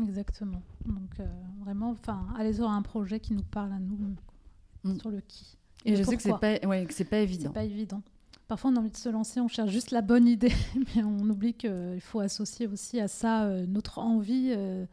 Exactement. 0.02 0.62
Donc 0.86 1.18
euh, 1.20 1.26
vraiment, 1.60 1.94
aller 2.36 2.52
sur 2.54 2.68
un 2.70 2.80
projet 2.82 3.18
qui 3.20 3.32
nous 3.34 3.42
parle 3.42 3.72
à 3.72 3.78
nous, 3.78 4.14
Mm. 4.84 4.98
sur 4.98 5.10
le 5.10 5.20
qui. 5.20 5.58
Et 5.84 5.96
je 5.96 6.02
sais 6.02 6.16
que 6.16 6.22
c'est 6.22 6.38
pas, 6.38 6.58
ouais, 6.66 6.84
que 6.86 6.92
c'est 6.94 7.04
pas 7.04 7.18
évident. 7.18 7.50
pas 7.50 7.64
évident. 7.64 8.02
Parfois, 8.48 8.70
on 8.72 8.76
a 8.76 8.80
envie 8.80 8.90
de 8.90 8.96
se 8.96 9.08
lancer, 9.08 9.40
on 9.40 9.48
cherche 9.48 9.70
juste 9.70 9.90
la 9.92 10.02
bonne 10.02 10.26
idée, 10.36 10.52
mais 10.94 11.02
on 11.04 11.18
oublie 11.30 11.54
qu'il 11.54 12.00
faut 12.00 12.20
associer 12.20 12.66
aussi 12.66 13.00
à 13.00 13.08
ça 13.08 13.44
euh, 13.44 13.64
notre 13.66 13.98
envie 13.98 14.52
euh, 14.56 14.84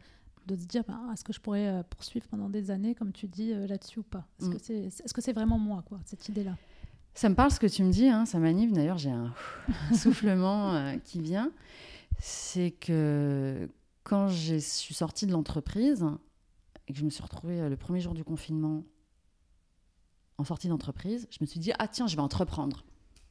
de 0.46 0.56
se 0.56 0.64
dire 0.64 0.84
ben, 0.86 0.98
est-ce 1.12 1.24
que 1.24 1.32
je 1.32 1.40
pourrais 1.40 1.66
euh, 1.68 1.82
poursuivre 1.82 2.26
pendant 2.28 2.48
des 2.48 2.70
années, 2.70 2.94
comme 2.94 3.12
tu 3.12 3.26
dis, 3.26 3.52
euh, 3.52 3.66
là-dessus 3.66 3.98
ou 3.98 4.02
pas? 4.04 4.26
Est-ce 4.40 4.48
Mm. 4.48 4.52
que 4.54 4.58
c'est 4.62 4.74
est 4.74 5.06
-ce 5.06 5.20
c'est 5.20 5.32
vraiment 5.32 5.58
moi, 5.58 5.82
quoi, 5.86 5.98
cette 6.06 6.28
idée-là? 6.28 6.56
Ça 7.14 7.28
me 7.28 7.34
parle 7.34 7.50
ce 7.50 7.58
que 7.58 7.66
tu 7.66 7.82
me 7.82 7.90
dis, 7.90 8.06
hein, 8.08 8.24
ça 8.26 8.38
m'anime. 8.38 8.72
D'ailleurs, 8.72 8.98
j'ai 8.98 9.10
un, 9.10 9.34
soufflement 9.94 10.72
euh, 10.74 10.96
qui 11.04 11.20
vient. 11.20 11.50
C'est 12.20 12.70
que 12.70 13.68
quand 14.04 14.28
je 14.28 14.56
suis 14.56 14.94
sortie 14.94 15.26
de 15.26 15.32
l'entreprise 15.32 16.04
et 16.86 16.92
que 16.92 16.98
je 16.98 17.04
me 17.04 17.10
suis 17.10 17.22
retrouvée 17.22 17.60
euh, 17.60 17.68
le 17.68 17.76
premier 17.76 18.00
jour 18.00 18.14
du 18.14 18.22
confinement 18.24 18.84
en 20.38 20.44
sortie 20.44 20.68
d'entreprise, 20.68 21.26
je 21.30 21.38
me 21.40 21.46
suis 21.46 21.60
dit 21.60 21.72
ah 21.78 21.88
tiens, 21.88 22.06
je 22.06 22.16
vais 22.16 22.22
entreprendre. 22.22 22.84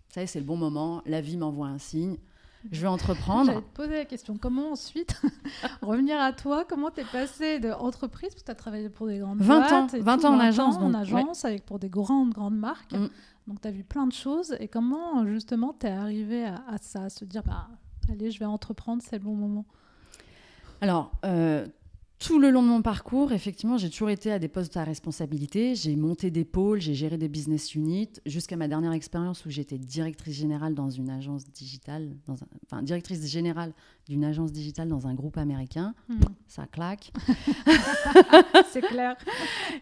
Ça 0.10 0.22
y 0.22 0.24
est, 0.24 0.28
c'est 0.28 0.40
le 0.40 0.46
bon 0.46 0.58
moment. 0.58 1.02
La 1.06 1.22
vie 1.22 1.38
m'envoie 1.38 1.68
un 1.68 1.78
signe. 1.78 2.18
Je 2.72 2.82
vais 2.82 2.88
entreprendre. 2.88 3.48
J'allais 3.48 3.62
te 3.62 3.74
poser 3.74 3.94
la 3.94 4.06
question 4.06 4.38
comment 4.38 4.72
ensuite 4.72 5.22
revenir 5.82 6.20
à 6.20 6.34
toi 6.34 6.66
Comment 6.68 6.92
t'es 6.92 7.06
passé 7.06 7.60
de 7.60 7.72
entreprise, 7.72 8.30
parce 8.30 8.42
que 8.42 8.46
tu 8.46 8.52
as 8.52 8.56
travaillé 8.56 8.90
pour 8.90 9.08
des 9.08 9.20
grandes 9.20 9.40
20 9.42 9.56
ans, 9.56 9.80
boîtes 9.82 9.94
et 9.94 10.00
20 10.00 10.18
tout, 10.18 10.26
ans 10.26 10.36
en 10.36 10.40
agence, 10.40 10.76
en 10.76 10.90
donc, 10.90 10.96
agence 10.96 11.46
avec 11.46 11.66
pour 11.66 11.80
des 11.80 11.90
grandes, 11.90 12.34
grandes 12.34 12.58
marques. 12.58 12.94
Mm. 12.94 13.10
Donc 13.48 13.62
tu 13.62 13.68
as 13.68 13.72
vu 13.72 13.84
plein 13.84 14.08
de 14.08 14.12
choses. 14.12 14.56
Et 14.60 14.68
comment 14.68 15.26
justement 15.26 15.74
t'es 15.74 15.90
arrivé 15.90 16.46
à, 16.46 16.64
à 16.68 16.78
ça, 16.80 17.04
à 17.04 17.10
se 17.10 17.24
dire 17.26 17.44
bah, 17.44 17.70
allez, 18.10 18.32
je 18.32 18.40
vais 18.40 18.46
entreprendre, 18.46 19.02
c'est 19.06 19.18
le 19.18 19.24
bon 19.24 19.36
moment? 19.36 19.66
Alors, 20.82 21.12
euh, 21.26 21.66
tout 22.20 22.40
le 22.40 22.50
long 22.50 22.64
de 22.64 22.68
mon 22.68 22.82
parcours, 22.82 23.32
effectivement, 23.32 23.78
j'ai 23.78 23.90
toujours 23.92 24.10
été 24.10 24.32
à 24.32 24.40
des 24.40 24.48
postes 24.48 24.76
à 24.76 24.84
responsabilité. 24.84 25.76
J'ai 25.76 25.96
monté 25.96 26.32
des 26.32 26.46
pôles, 26.46 26.82
j'ai 26.82 26.96
géré 26.96 27.18
des 27.18 27.28
business 27.28 27.76
units, 27.76 28.10
jusqu'à 28.26 28.56
ma 28.56 28.68
dernière 28.68 28.92
expérience 28.94 29.46
où 29.46 29.52
j'étais 29.52 29.78
directrice 29.78 30.36
générale 30.36 30.74
dans 30.74 30.90
une 30.90 31.12
agence 31.12 31.46
digitale, 31.46 32.10
dans 32.26 32.34
un- 32.34 32.48
enfin 32.66 32.82
directrice 32.82 33.24
générale 33.28 33.72
d'une 34.10 34.24
agence 34.24 34.52
digitale 34.52 34.88
dans 34.88 35.06
un 35.06 35.14
groupe 35.14 35.38
américain. 35.38 35.94
Mm. 36.10 36.16
Ça 36.48 36.66
claque. 36.66 37.12
c'est 38.72 38.82
clair. 38.82 39.16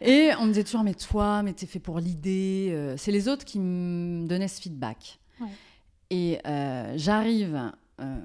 Et 0.02 0.32
on 0.40 0.44
me 0.44 0.50
disait 0.50 0.64
toujours, 0.66 0.84
mais 0.84 0.94
toi, 0.94 1.42
mais 1.44 1.54
t'es 1.54 1.66
fait 1.68 1.80
pour 1.80 2.00
l'idée. 2.00 2.70
Euh, 2.72 2.96
C'est 2.98 3.12
les 3.12 3.28
autres 3.30 3.46
qui 3.46 3.60
me 3.60 4.28
donnaient 4.28 4.48
ce 4.50 4.62
feedback. 4.62 5.20
Ouais. 5.40 5.48
Et 6.10 6.40
euh, 6.46 6.94
j'arrive, 6.98 7.72
euh, 8.02 8.18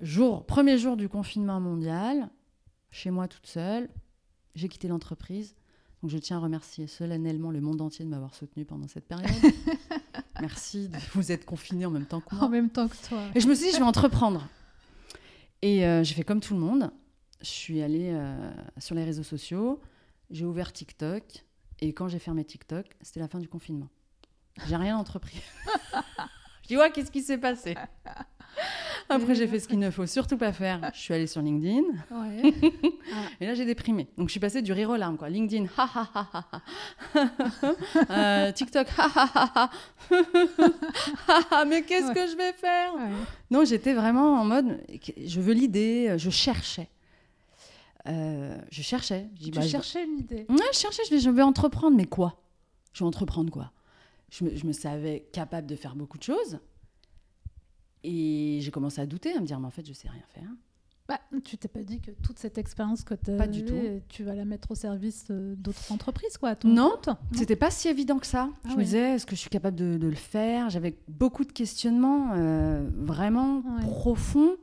jour, 0.00 0.44
premier 0.46 0.78
jour 0.78 0.96
du 0.96 1.08
confinement 1.08 1.60
mondial, 1.60 2.28
chez 2.92 3.10
moi 3.10 3.26
toute 3.26 3.46
seule. 3.46 3.88
J'ai 4.54 4.68
quitté 4.68 4.86
l'entreprise. 4.86 5.56
Donc 6.02 6.10
je 6.10 6.18
tiens 6.18 6.36
à 6.36 6.40
remercier 6.40 6.86
solennellement 6.86 7.50
le 7.50 7.60
monde 7.60 7.80
entier 7.80 8.04
de 8.04 8.10
m'avoir 8.10 8.34
soutenu 8.34 8.64
pendant 8.64 8.86
cette 8.86 9.06
période. 9.06 9.30
Merci 10.40 10.88
de 10.88 10.98
vous 11.14 11.32
être 11.32 11.44
confinés 11.44 11.86
en 11.86 11.90
même 11.90 12.06
temps 12.06 12.20
que 12.20 12.34
moi. 12.34 12.44
En 12.44 12.48
même 12.48 12.70
temps 12.70 12.88
que 12.88 12.96
toi. 13.08 13.22
Et 13.34 13.40
je 13.40 13.48
me 13.48 13.54
suis 13.54 13.66
dit, 13.66 13.72
je 13.72 13.78
vais 13.78 13.84
entreprendre. 13.84 14.48
Et 15.62 15.86
euh, 15.86 16.02
j'ai 16.02 16.14
fait 16.14 16.24
comme 16.24 16.40
tout 16.40 16.54
le 16.54 16.60
monde. 16.60 16.90
Je 17.40 17.46
suis 17.46 17.82
allée 17.82 18.10
euh, 18.12 18.52
sur 18.78 18.94
les 18.94 19.04
réseaux 19.04 19.22
sociaux, 19.22 19.80
j'ai 20.30 20.44
ouvert 20.44 20.72
TikTok. 20.72 21.44
Et 21.80 21.92
quand 21.92 22.08
j'ai 22.08 22.20
fermé 22.20 22.44
TikTok, 22.44 22.86
c'était 23.00 23.20
la 23.20 23.28
fin 23.28 23.40
du 23.40 23.48
confinement. 23.48 23.88
J'ai 24.66 24.76
rien 24.76 24.96
entrepris. 24.96 25.40
je 26.62 26.68
dis, 26.68 26.76
ouais, 26.76 26.90
qu'est-ce 26.92 27.10
qui 27.10 27.22
s'est 27.22 27.38
passé? 27.38 27.74
Après, 29.08 29.34
j'ai 29.34 29.46
fait 29.46 29.58
ce 29.60 29.68
qu'il 29.68 29.78
ne 29.78 29.90
faut 29.90 30.06
surtout 30.06 30.36
pas 30.38 30.52
faire. 30.52 30.80
Je 30.94 30.98
suis 31.00 31.12
allée 31.12 31.26
sur 31.26 31.42
LinkedIn. 31.42 31.82
Ouais. 32.10 32.54
Et 33.40 33.46
là, 33.46 33.54
j'ai 33.54 33.64
déprimé. 33.64 34.08
Donc, 34.16 34.28
je 34.28 34.32
suis 34.32 34.40
passée 34.40 34.62
du 34.62 34.72
rire 34.72 34.90
aux 34.90 34.96
larmes, 34.96 35.16
quoi. 35.18 35.28
LinkedIn, 35.28 35.66
ha 35.76 35.88
ha 35.94 36.10
ha 36.14 36.30
ha. 36.32 36.62
Euh, 38.10 38.52
TikTok, 38.52 38.86
ha 38.96 39.08
ha 39.14 39.70
ha. 41.50 41.64
Mais 41.66 41.82
qu'est-ce 41.82 42.08
Ouais. 42.08 42.14
que 42.14 42.26
je 42.26 42.36
vais 42.36 42.52
faire 42.52 42.94
Ouais. 42.94 43.10
non, 43.50 43.64
j'étais 43.64 43.92
vraiment 43.94 44.40
en 44.40 44.44
mode, 44.44 44.80
je 45.24 45.40
veux 45.40 45.52
l'idée, 45.52 46.14
je 46.18 46.30
cherchais. 46.30 46.88
Euh, 48.08 48.56
je 48.70 48.82
cherchais. 48.82 49.26
Je 49.36 49.40
dis, 49.44 49.50
Tu 49.50 49.58
bah, 49.58 49.64
je- 49.64 49.68
cherchais 49.70 50.04
une 50.04 50.18
idée. 50.18 50.46
Ouais, 50.48 50.56
je 50.72 50.78
cherchais, 50.78 51.02
je 51.08 51.14
vais, 51.14 51.20
je 51.20 51.30
vais 51.30 51.42
entreprendre, 51.42 51.96
mais 51.96 52.06
quoi? 52.06 52.40
Je 52.92 53.04
vais 53.04 53.08
entreprendre 53.08 53.50
quoi? 53.50 53.70
Je 54.30 54.44
me, 54.44 54.56
je 54.56 54.66
me 54.66 54.72
savais 54.72 55.26
capable 55.32 55.66
de 55.66 55.76
faire 55.76 55.94
beaucoup 55.94 56.18
de 56.18 56.22
choses. 56.22 56.58
Et 58.04 58.58
j'ai 58.60 58.70
commencé 58.70 59.00
à 59.00 59.06
douter, 59.06 59.32
à 59.34 59.40
me 59.40 59.46
dire, 59.46 59.60
mais 59.60 59.66
en 59.66 59.70
fait, 59.70 59.86
je 59.86 59.92
sais 59.92 60.08
rien 60.08 60.22
faire. 60.28 60.48
Bah, 61.08 61.20
tu 61.44 61.58
t'es 61.58 61.68
pas 61.68 61.82
dit 61.82 62.00
que 62.00 62.10
toute 62.12 62.38
cette 62.38 62.58
expérience 62.58 63.02
que 63.02 63.14
tu 63.14 63.36
Pas 63.36 63.48
du 63.48 63.64
tout. 63.64 63.74
tu 64.08 64.22
vas 64.22 64.34
la 64.34 64.44
mettre 64.44 64.70
au 64.70 64.74
service 64.74 65.26
euh, 65.30 65.54
d'autres 65.56 65.90
entreprises, 65.92 66.38
quoi, 66.38 66.54
Non, 66.64 66.92
C'était 67.34 67.56
pas 67.56 67.70
si 67.70 67.88
évident 67.88 68.18
que 68.18 68.26
ça. 68.26 68.48
Ah 68.64 68.68
je 68.68 68.70
ouais. 68.70 68.78
me 68.78 68.84
disais, 68.84 69.14
est-ce 69.16 69.26
que 69.26 69.34
je 69.34 69.40
suis 69.40 69.50
capable 69.50 69.76
de, 69.76 69.98
de 69.98 70.06
le 70.06 70.14
faire? 70.14 70.70
J'avais 70.70 70.96
beaucoup 71.08 71.44
de 71.44 71.52
questionnements 71.52 72.30
euh, 72.34 72.88
vraiment 72.94 73.58
Ouais. 73.76 73.82
profonds. 73.82 74.56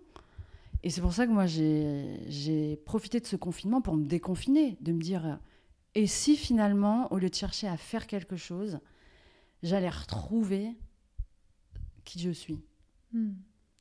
Et 0.82 0.90
c'est 0.90 1.02
pour 1.02 1.12
ça 1.14 1.28
que 1.28 1.32
moi, 1.32 1.46
j'ai 1.46 2.78
profité 2.86 3.20
de 3.20 3.26
ce 3.28 3.36
confinement 3.36 3.82
pour 3.82 3.96
me 3.98 4.06
déconfiner, 4.06 4.78
de 4.80 4.94
me 4.94 5.02
dire, 5.02 5.40
et 5.94 6.08
si 6.08 6.38
finalement, 6.38 7.12
au 7.12 7.18
lieu 7.18 7.30
de 7.30 7.36
chercher 7.36 7.68
à 7.68 7.76
faire 7.76 8.08
quelque 8.08 8.38
chose, 8.38 8.80
j'allais 9.62 9.90
retrouver 9.90 10.70
qui 12.06 12.18
je 12.20 12.30
suis? 12.32 12.60
Hmm. 13.14 13.34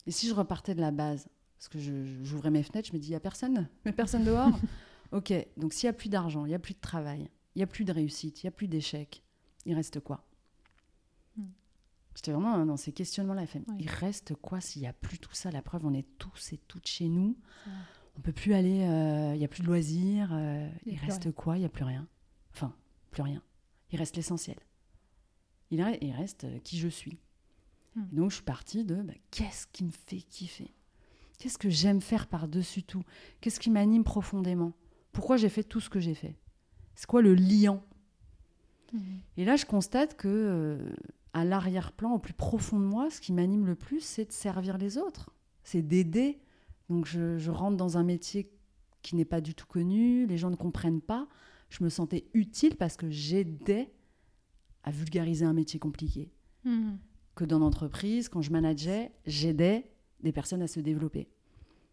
Et 0.06 0.10
si 0.10 0.28
je 0.28 0.34
repartais 0.34 0.74
de 0.74 0.80
la 0.80 0.90
base, 0.90 1.28
parce 1.58 1.68
que 1.68 1.78
j'ouvrais 2.22 2.50
mes 2.50 2.62
fenêtres, 2.62 2.88
je 2.88 2.92
me 2.92 2.98
dis, 2.98 3.08
il 3.08 3.10
n'y 3.10 3.16
a 3.16 3.20
personne, 3.20 3.68
mais 3.84 3.92
personne 3.92 4.24
dehors. 4.24 4.58
ok, 5.12 5.32
donc 5.56 5.72
s'il 5.72 5.86
n'y 5.86 5.90
a 5.90 5.98
plus 5.98 6.08
d'argent, 6.08 6.46
il 6.46 6.48
n'y 6.48 6.54
a 6.54 6.58
plus 6.58 6.74
de 6.74 6.80
travail, 6.80 7.28
il 7.54 7.58
n'y 7.58 7.62
a 7.62 7.66
plus 7.66 7.84
de 7.84 7.92
réussite, 7.92 8.42
il 8.42 8.46
n'y 8.46 8.48
a 8.48 8.52
plus 8.52 8.68
d'échec, 8.68 9.22
il 9.66 9.74
reste 9.74 10.00
quoi? 10.00 10.24
Hmm. 11.36 11.48
J'étais 12.14 12.32
vraiment 12.32 12.64
dans 12.64 12.76
ces 12.76 12.92
questionnements-là. 12.92 13.44
Il 13.78 13.88
reste 13.88 14.34
quoi 14.34 14.60
s'il 14.60 14.82
n'y 14.82 14.88
a 14.88 14.92
plus 14.92 15.18
tout 15.18 15.34
ça? 15.34 15.50
La 15.50 15.62
preuve, 15.62 15.86
on 15.86 15.94
est 15.94 16.06
tous 16.18 16.52
et 16.52 16.58
toutes 16.58 16.88
chez 16.88 17.08
nous. 17.08 17.36
On 18.16 18.20
peut 18.20 18.32
plus 18.32 18.54
aller, 18.54 18.82
euh, 18.82 19.34
il 19.34 19.38
n'y 19.38 19.44
a 19.44 19.48
plus 19.48 19.62
de 19.62 19.68
loisirs. 19.68 20.30
Euh, 20.32 20.68
il, 20.84 20.98
reste 20.98 21.30
quoi? 21.30 21.56
Il 21.56 21.60
n'y 21.60 21.66
a 21.66 21.68
plus 21.68 21.84
rien. 21.84 22.08
Enfin, 22.52 22.74
plus 23.12 23.22
rien. 23.22 23.40
Il 23.92 23.98
reste 23.98 24.16
l'essentiel. 24.16 24.56
Il, 25.70 25.80
reste 25.82 26.46
qui 26.64 26.78
je 26.78 26.88
suis. 26.88 27.20
Hmm. 27.98 28.16
donc, 28.16 28.30
je 28.30 28.36
suis 28.36 28.44
partie 28.44 28.84
de 28.84 28.96
bah, 28.96 29.14
qu'est-ce 29.30 29.66
qui 29.72 29.84
me 29.84 29.90
fait 29.90 30.20
kiffer? 30.20 30.72
Qu'est-ce 31.38 31.58
que 31.58 31.70
j'aime 31.70 32.00
faire 32.00 32.26
par-dessus 32.26 32.82
tout? 32.82 33.04
Qu'est-ce 33.40 33.60
qui 33.60 33.70
m'anime 33.70 34.04
profondément? 34.04 34.72
Pourquoi 35.12 35.36
j'ai 35.36 35.48
fait 35.48 35.62
tout 35.62 35.80
ce 35.80 35.88
que 35.88 36.00
j'ai 36.00 36.14
fait? 36.14 36.36
C'est 36.94 37.06
quoi 37.06 37.22
le 37.22 37.34
liant 37.34 37.82
hmm. 38.92 38.98
Et 39.36 39.44
là, 39.44 39.56
je 39.56 39.64
constate 39.64 40.16
que 40.16 40.28
euh, 40.28 40.90
à 41.32 41.44
l'arrière-plan, 41.44 42.12
au 42.14 42.18
plus 42.18 42.34
profond 42.34 42.78
de 42.80 42.84
moi, 42.84 43.10
ce 43.10 43.20
qui 43.20 43.32
m'anime 43.32 43.66
le 43.66 43.74
plus, 43.74 44.00
c'est 44.00 44.26
de 44.26 44.32
servir 44.32 44.78
les 44.78 44.98
autres, 44.98 45.30
c'est 45.62 45.82
d'aider. 45.82 46.40
Donc, 46.88 47.06
je, 47.06 47.38
je 47.38 47.50
rentre 47.50 47.76
dans 47.76 47.98
un 47.98 48.04
métier 48.04 48.50
qui 49.02 49.14
n'est 49.16 49.24
pas 49.24 49.40
du 49.40 49.54
tout 49.54 49.66
connu, 49.66 50.26
les 50.26 50.38
gens 50.38 50.50
ne 50.50 50.56
comprennent 50.56 51.00
pas. 51.00 51.28
Je 51.70 51.84
me 51.84 51.88
sentais 51.88 52.26
utile 52.34 52.76
parce 52.76 52.96
que 52.96 53.10
j'aidais 53.10 53.92
à 54.82 54.90
vulgariser 54.90 55.44
un 55.44 55.52
métier 55.52 55.78
compliqué. 55.78 56.32
Hmm. 56.64 56.96
Que 57.38 57.44
dans 57.44 57.60
l'entreprise, 57.60 58.28
quand 58.28 58.42
je 58.42 58.50
manageais, 58.50 59.12
j'aidais 59.24 59.88
des 60.24 60.32
personnes 60.32 60.60
à 60.60 60.66
se 60.66 60.80
développer. 60.80 61.28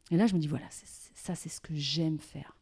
Et 0.09 0.17
là, 0.17 0.25
je 0.25 0.33
me 0.33 0.39
dis, 0.39 0.47
voilà, 0.47 0.65
ça, 0.71 1.35
c'est 1.35 1.49
ce 1.49 1.61
que 1.61 1.75
j'aime 1.75 2.17
faire. 2.17 2.57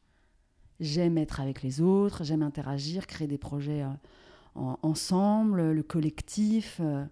J'aime 0.81 1.17
être 1.17 1.39
avec 1.39 1.63
les 1.63 1.79
autres, 1.79 2.25
j'aime 2.25 2.43
interagir, 2.43 3.07
créer 3.07 3.29
des 3.29 3.37
projets 3.37 3.83
euh, 3.83 4.75
ensemble, 4.81 5.71
le 5.71 5.81
collectif. 5.81 6.81
Euh. 6.81 7.05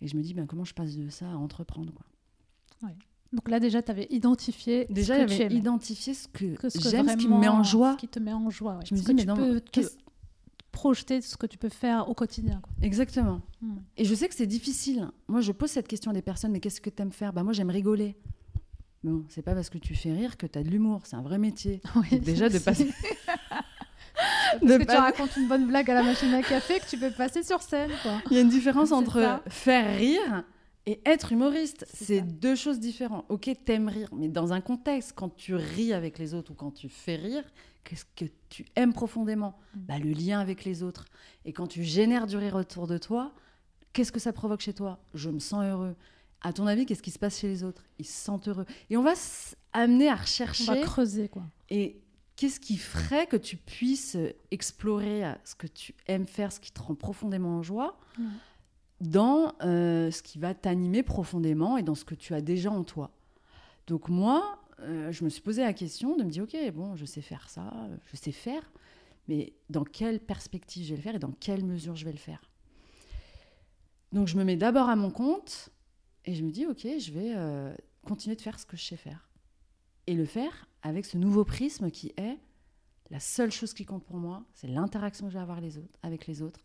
et 0.00 0.08
je 0.08 0.16
me 0.16 0.20
dis, 0.20 0.34
ben, 0.34 0.48
comment 0.48 0.64
je 0.64 0.74
passe 0.74 0.96
de 0.96 1.08
ça 1.10 1.30
à 1.30 1.36
entreprendre 1.36 1.92
quoi. 1.92 2.04
Donc 3.32 3.48
là, 3.48 3.60
déjà, 3.60 3.82
tu 3.82 3.92
avais 3.92 4.08
identifié 4.10 4.86
déjà, 4.90 5.14
ce 5.14 5.26
que 5.26 5.28
j'avais 5.28 5.54
identifié 5.54 6.14
ce 6.14 6.26
que, 6.26 6.56
j'aime, 6.80 7.08
ce 7.08 7.16
qui 7.16 7.28
me 7.28 7.38
met 7.38 7.46
en 7.46 7.62
joie. 7.62 7.92
Ce 7.92 7.98
qui 7.98 8.08
te 8.08 8.18
met 8.18 8.32
en 8.32 8.50
joie. 8.50 8.80
Je 8.84 8.96
me 8.96 9.00
dis, 9.00 9.14
mais 9.14 9.26
non, 9.26 9.60
projeter 10.78 11.20
ce 11.20 11.36
que 11.36 11.46
tu 11.46 11.58
peux 11.58 11.68
faire 11.68 12.08
au 12.08 12.14
quotidien. 12.14 12.62
Exactement. 12.82 13.40
Hmm. 13.60 13.78
Et 13.96 14.04
je 14.04 14.14
sais 14.14 14.28
que 14.28 14.34
c'est 14.34 14.46
difficile. 14.46 15.08
Moi, 15.26 15.40
je 15.40 15.50
pose 15.50 15.70
cette 15.70 15.88
question 15.88 16.12
à 16.12 16.14
des 16.14 16.22
personnes, 16.22 16.52
mais 16.52 16.60
qu'est-ce 16.60 16.80
que 16.80 16.88
tu 16.88 17.02
aimes 17.02 17.10
faire? 17.10 17.32
Bah, 17.32 17.42
Moi, 17.42 17.52
j'aime 17.52 17.70
rigoler. 17.70 18.14
Bon, 19.02 19.24
c'est 19.28 19.42
pas 19.42 19.56
parce 19.56 19.70
que 19.70 19.78
tu 19.78 19.96
fais 19.96 20.12
rire 20.12 20.36
que 20.36 20.46
tu 20.46 20.56
as 20.56 20.62
de 20.62 20.68
l'humour. 20.68 21.00
C'est 21.02 21.16
un 21.16 21.22
vrai 21.22 21.38
métier. 21.38 21.80
déjà, 22.22 22.48
de 22.48 22.60
passer. 22.60 22.88
Parce 24.60 24.78
que 24.78 24.84
tu 24.84 24.96
racontes 24.96 25.36
une 25.36 25.46
bonne 25.46 25.66
blague 25.66 25.88
à 25.90 25.94
la 25.94 26.02
machine 26.02 26.32
à 26.34 26.42
café 26.42 26.80
que 26.80 26.88
tu 26.88 26.96
peux 26.98 27.10
passer 27.10 27.42
sur 27.44 27.62
scène. 27.62 27.90
Il 28.30 28.36
y 28.36 28.38
a 28.38 28.40
une 28.40 28.48
différence 28.48 28.90
entre 28.90 29.40
faire 29.48 29.96
rire 29.96 30.42
et 30.88 31.02
être 31.04 31.32
humoriste. 31.32 31.84
C'est 31.92 32.22
deux 32.22 32.56
choses 32.56 32.80
différentes. 32.80 33.26
Ok, 33.28 33.50
t'aimes 33.66 33.88
rire, 33.88 34.08
mais 34.16 34.28
dans 34.28 34.54
un 34.54 34.62
contexte, 34.62 35.12
quand 35.14 35.28
tu 35.36 35.54
ris 35.54 35.92
avec 35.92 36.18
les 36.18 36.32
autres 36.32 36.52
ou 36.52 36.54
quand 36.54 36.70
tu 36.70 36.88
fais 36.88 37.16
rire, 37.16 37.44
qu'est-ce 37.84 38.06
que 38.16 38.24
tu 38.48 38.64
aimes 38.74 38.94
profondément 38.94 39.58
mm. 39.74 39.80
bah, 39.80 39.98
Le 39.98 40.12
lien 40.12 40.40
avec 40.40 40.64
les 40.64 40.82
autres. 40.82 41.04
Et 41.44 41.52
quand 41.52 41.66
tu 41.66 41.84
génères 41.84 42.26
du 42.26 42.38
rire 42.38 42.54
autour 42.54 42.86
de 42.86 42.96
toi, 42.96 43.34
qu'est-ce 43.92 44.10
que 44.10 44.18
ça 44.18 44.32
provoque 44.32 44.62
chez 44.62 44.72
toi? 44.72 44.98
Je 45.12 45.28
me 45.28 45.40
sens 45.40 45.62
heureux. 45.62 45.94
À 46.40 46.54
ton 46.54 46.66
avis, 46.66 46.86
qu'est-ce 46.86 47.02
qui 47.02 47.10
se 47.10 47.18
passe 47.18 47.38
chez 47.38 47.48
les 47.48 47.64
autres? 47.64 47.84
Ils 47.98 48.06
se 48.06 48.24
sentent 48.24 48.48
heureux. 48.48 48.64
Et 48.88 48.96
on 48.96 49.02
va 49.02 49.12
amener 49.74 50.08
à 50.08 50.14
rechercher. 50.14 50.70
On 50.70 50.74
va 50.74 50.80
creuser, 50.80 51.28
quoi. 51.28 51.42
Et 51.68 52.00
qu'est-ce 52.36 52.60
qui 52.60 52.78
ferait 52.78 53.26
que 53.26 53.36
tu 53.36 53.58
puisses 53.58 54.16
explorer 54.50 55.34
ce 55.44 55.54
que 55.54 55.66
tu 55.66 55.94
aimes 56.06 56.26
faire, 56.26 56.50
ce 56.50 56.60
qui 56.60 56.72
te 56.72 56.80
rend 56.80 56.94
profondément 56.94 57.58
en 57.58 57.62
joie? 57.62 57.98
Mm. 58.16 58.24
Dans 59.00 59.54
euh, 59.62 60.10
ce 60.10 60.22
qui 60.22 60.38
va 60.38 60.54
t'animer 60.54 61.02
profondément 61.02 61.76
et 61.76 61.82
dans 61.82 61.94
ce 61.94 62.04
que 62.04 62.14
tu 62.14 62.34
as 62.34 62.40
déjà 62.40 62.70
en 62.70 62.84
toi. 62.84 63.10
Donc 63.86 64.08
moi, 64.08 64.58
euh, 64.80 65.12
je 65.12 65.24
me 65.24 65.28
suis 65.28 65.40
posé 65.40 65.62
la 65.62 65.72
question 65.72 66.16
de 66.16 66.24
me 66.24 66.30
dire, 66.30 66.44
ok, 66.44 66.56
bon, 66.72 66.96
je 66.96 67.04
sais 67.04 67.20
faire 67.20 67.48
ça, 67.48 67.72
je 68.06 68.16
sais 68.16 68.32
faire, 68.32 68.70
mais 69.28 69.52
dans 69.70 69.84
quelle 69.84 70.20
perspective 70.20 70.84
je 70.84 70.90
vais 70.90 70.96
le 70.96 71.02
faire 71.02 71.14
et 71.14 71.18
dans 71.18 71.32
quelle 71.32 71.64
mesure 71.64 71.96
je 71.96 72.04
vais 72.04 72.12
le 72.12 72.18
faire? 72.18 72.40
Donc 74.12 74.26
je 74.26 74.36
me 74.36 74.44
mets 74.44 74.56
d'abord 74.56 74.88
à 74.88 74.96
mon 74.96 75.10
compte 75.10 75.70
et 76.24 76.34
je 76.34 76.42
me 76.42 76.50
dis, 76.50 76.66
ok, 76.66 76.86
je 76.98 77.12
vais 77.12 77.32
euh, 77.36 77.74
continuer 78.04 78.36
de 78.36 78.40
faire 78.40 78.58
ce 78.58 78.66
que 78.66 78.76
je 78.76 78.84
sais 78.84 78.96
faire. 78.96 79.28
Et 80.06 80.14
le 80.14 80.24
faire 80.24 80.68
avec 80.82 81.04
ce 81.04 81.18
nouveau 81.18 81.44
prisme 81.44 81.90
qui 81.90 82.12
est 82.16 82.38
la 83.10 83.20
seule 83.20 83.50
chose 83.50 83.74
qui 83.74 83.84
compte 83.84 84.04
pour 84.04 84.16
moi, 84.16 84.44
c'est 84.54 84.66
l'interaction 84.66 85.26
que 85.26 85.32
je 85.32 85.38
vais 85.38 85.42
avoir 85.42 85.60
avec 86.02 86.26
les 86.26 86.42
autres. 86.42 86.60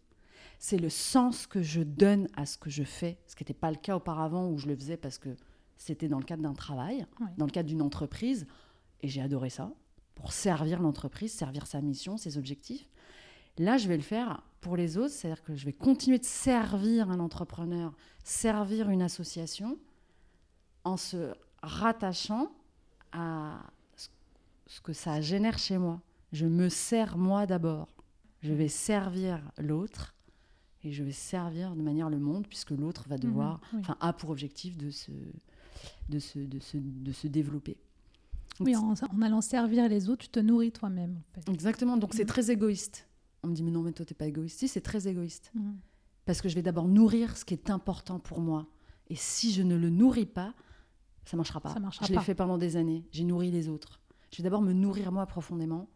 C'est 0.66 0.78
le 0.78 0.88
sens 0.88 1.46
que 1.46 1.62
je 1.62 1.82
donne 1.82 2.30
à 2.38 2.46
ce 2.46 2.58
que 2.58 2.70
je 2.70 2.84
fais, 2.86 3.18
ce 3.28 3.36
qui 3.36 3.44
n'était 3.44 3.54
pas 3.54 3.70
le 3.70 3.76
cas 3.76 3.98
auparavant 3.98 4.48
où 4.48 4.58
je 4.58 4.68
le 4.68 4.78
faisais 4.78 4.96
parce 4.96 5.18
que 5.18 5.36
c'était 5.76 6.08
dans 6.08 6.20
le 6.20 6.24
cadre 6.24 6.42
d'un 6.42 6.54
travail, 6.54 7.06
dans 7.36 7.44
le 7.44 7.52
cadre 7.52 7.68
d'une 7.68 7.82
entreprise, 7.82 8.48
et 9.02 9.10
j'ai 9.10 9.22
adoré 9.22 9.50
ça, 9.50 9.74
pour 10.16 10.32
servir 10.32 10.82
l'entreprise, 10.82 11.34
servir 11.34 11.68
sa 11.68 11.82
mission, 11.82 12.16
ses 12.16 12.38
objectifs. 12.38 12.90
Là, 13.58 13.76
je 13.76 13.90
vais 13.90 13.98
le 13.98 14.04
faire 14.04 14.42
pour 14.62 14.78
les 14.78 14.98
autres, 14.98 15.14
c'est-à-dire 15.14 15.44
que 15.44 15.54
je 15.54 15.66
vais 15.66 15.74
continuer 15.74 16.18
de 16.18 16.24
servir 16.24 17.12
un 17.12 17.20
entrepreneur, 17.20 17.94
servir 18.24 18.90
une 18.90 19.02
association, 19.02 19.78
en 20.86 20.96
se 20.96 21.34
rattachant 21.62 22.54
à 23.12 23.60
ce 23.98 24.80
que 24.80 24.94
ça 24.94 25.20
génère 25.20 25.58
chez 25.58 25.78
moi. 25.78 26.00
Je 26.32 26.46
me 26.46 26.70
sers 26.70 27.18
moi 27.18 27.46
d'abord. 27.48 27.90
Je 28.42 28.54
vais 28.54 28.70
servir 28.70 29.42
l'autre 29.58 30.13
et 30.84 30.92
je 30.92 31.04
vais 31.04 31.12
servir 31.12 31.76
de 31.76 31.82
manière 31.82 32.10
le 32.10 32.20
monde 32.20 32.48
puisque 32.48 32.72
l'autre 32.72 33.06
va 33.08 33.16
mhm, 33.16 33.22
devoir, 33.22 33.62
enfin, 33.80 33.98
a 34.00 34.14
pour 34.14 34.30
objectif 34.30 34.78
de 34.78 34.90
se, 34.90 35.12
de 36.10 36.20
se, 36.20 36.40
de 36.40 36.60
se, 36.60 36.78
de 36.78 37.12
se 37.12 37.28
développer. 37.28 37.78
oui, 38.60 38.76
en, 38.76 38.94
allant 39.22 39.42
servir 39.42 39.88
les 39.88 40.10
autres, 40.10 40.24
tu 40.24 40.30
te 40.30 40.40
nourris 40.40 40.72
toi-même. 40.72 41.22
Exactement, 41.48 41.98
donc 41.98 42.14
c'est 42.14 42.24
mm. 42.24 42.28
très 42.28 42.52
égoïste. 42.52 43.08
On 43.44 43.48
me 43.48 43.54
dit, 43.54 43.64
mais 43.64 43.72
non, 43.72 43.82
mais 43.82 43.92
toi, 43.92 44.06
t'es 44.06 44.14
pas 44.14 44.28
égoïste. 44.28 44.60
Si, 44.60 44.68
c'est 44.68 44.82
très 44.82 45.08
égoïste. 45.08 45.52
Mm. 45.54 45.74
Parce 46.26 46.42
que 46.42 46.48
je 46.48 46.56
vais 46.56 46.62
d'abord 46.62 46.88
nourrir 46.88 47.36
ce 47.36 47.44
qui 47.44 47.54
est 47.54 47.70
important 47.70 48.20
pour 48.20 48.40
moi. 48.40 48.68
Et 49.10 49.16
si 49.16 49.52
je 49.52 49.62
ne 49.62 49.76
le 49.76 49.90
nourris 49.90 50.26
pas, 50.26 50.54
ça 51.26 51.36
marchera 51.36 51.60
pas. 51.60 51.74
Ça 51.74 51.80
marchera 51.80 52.06
je 52.06 52.14
l'ai 52.14 52.20
fait 52.20 52.36
pendant 52.36 52.58
des 52.58 52.78
années. 52.78 53.06
J'ai 53.12 53.24
nourri 53.26 53.52
les 53.52 53.68
autres. 53.68 54.00
Je 54.32 54.38
vais 54.38 54.44
d'abord 54.44 54.62
me 54.62 54.74
nourrir 54.74 55.12
moi 55.12 55.26
profondément. 55.26 55.90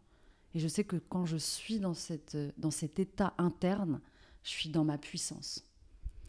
Et 0.54 0.58
je 0.58 0.68
sais 0.68 0.84
que 0.84 0.96
quand 0.96 1.26
je 1.26 1.36
suis 1.36 1.78
dans, 1.78 1.94
cette, 1.94 2.36
dans 2.58 2.70
cet 2.70 2.98
état 2.98 3.34
interne, 3.38 4.00
je 4.42 4.50
suis 4.50 4.70
dans 4.70 4.84
ma 4.84 4.98
puissance. 4.98 5.64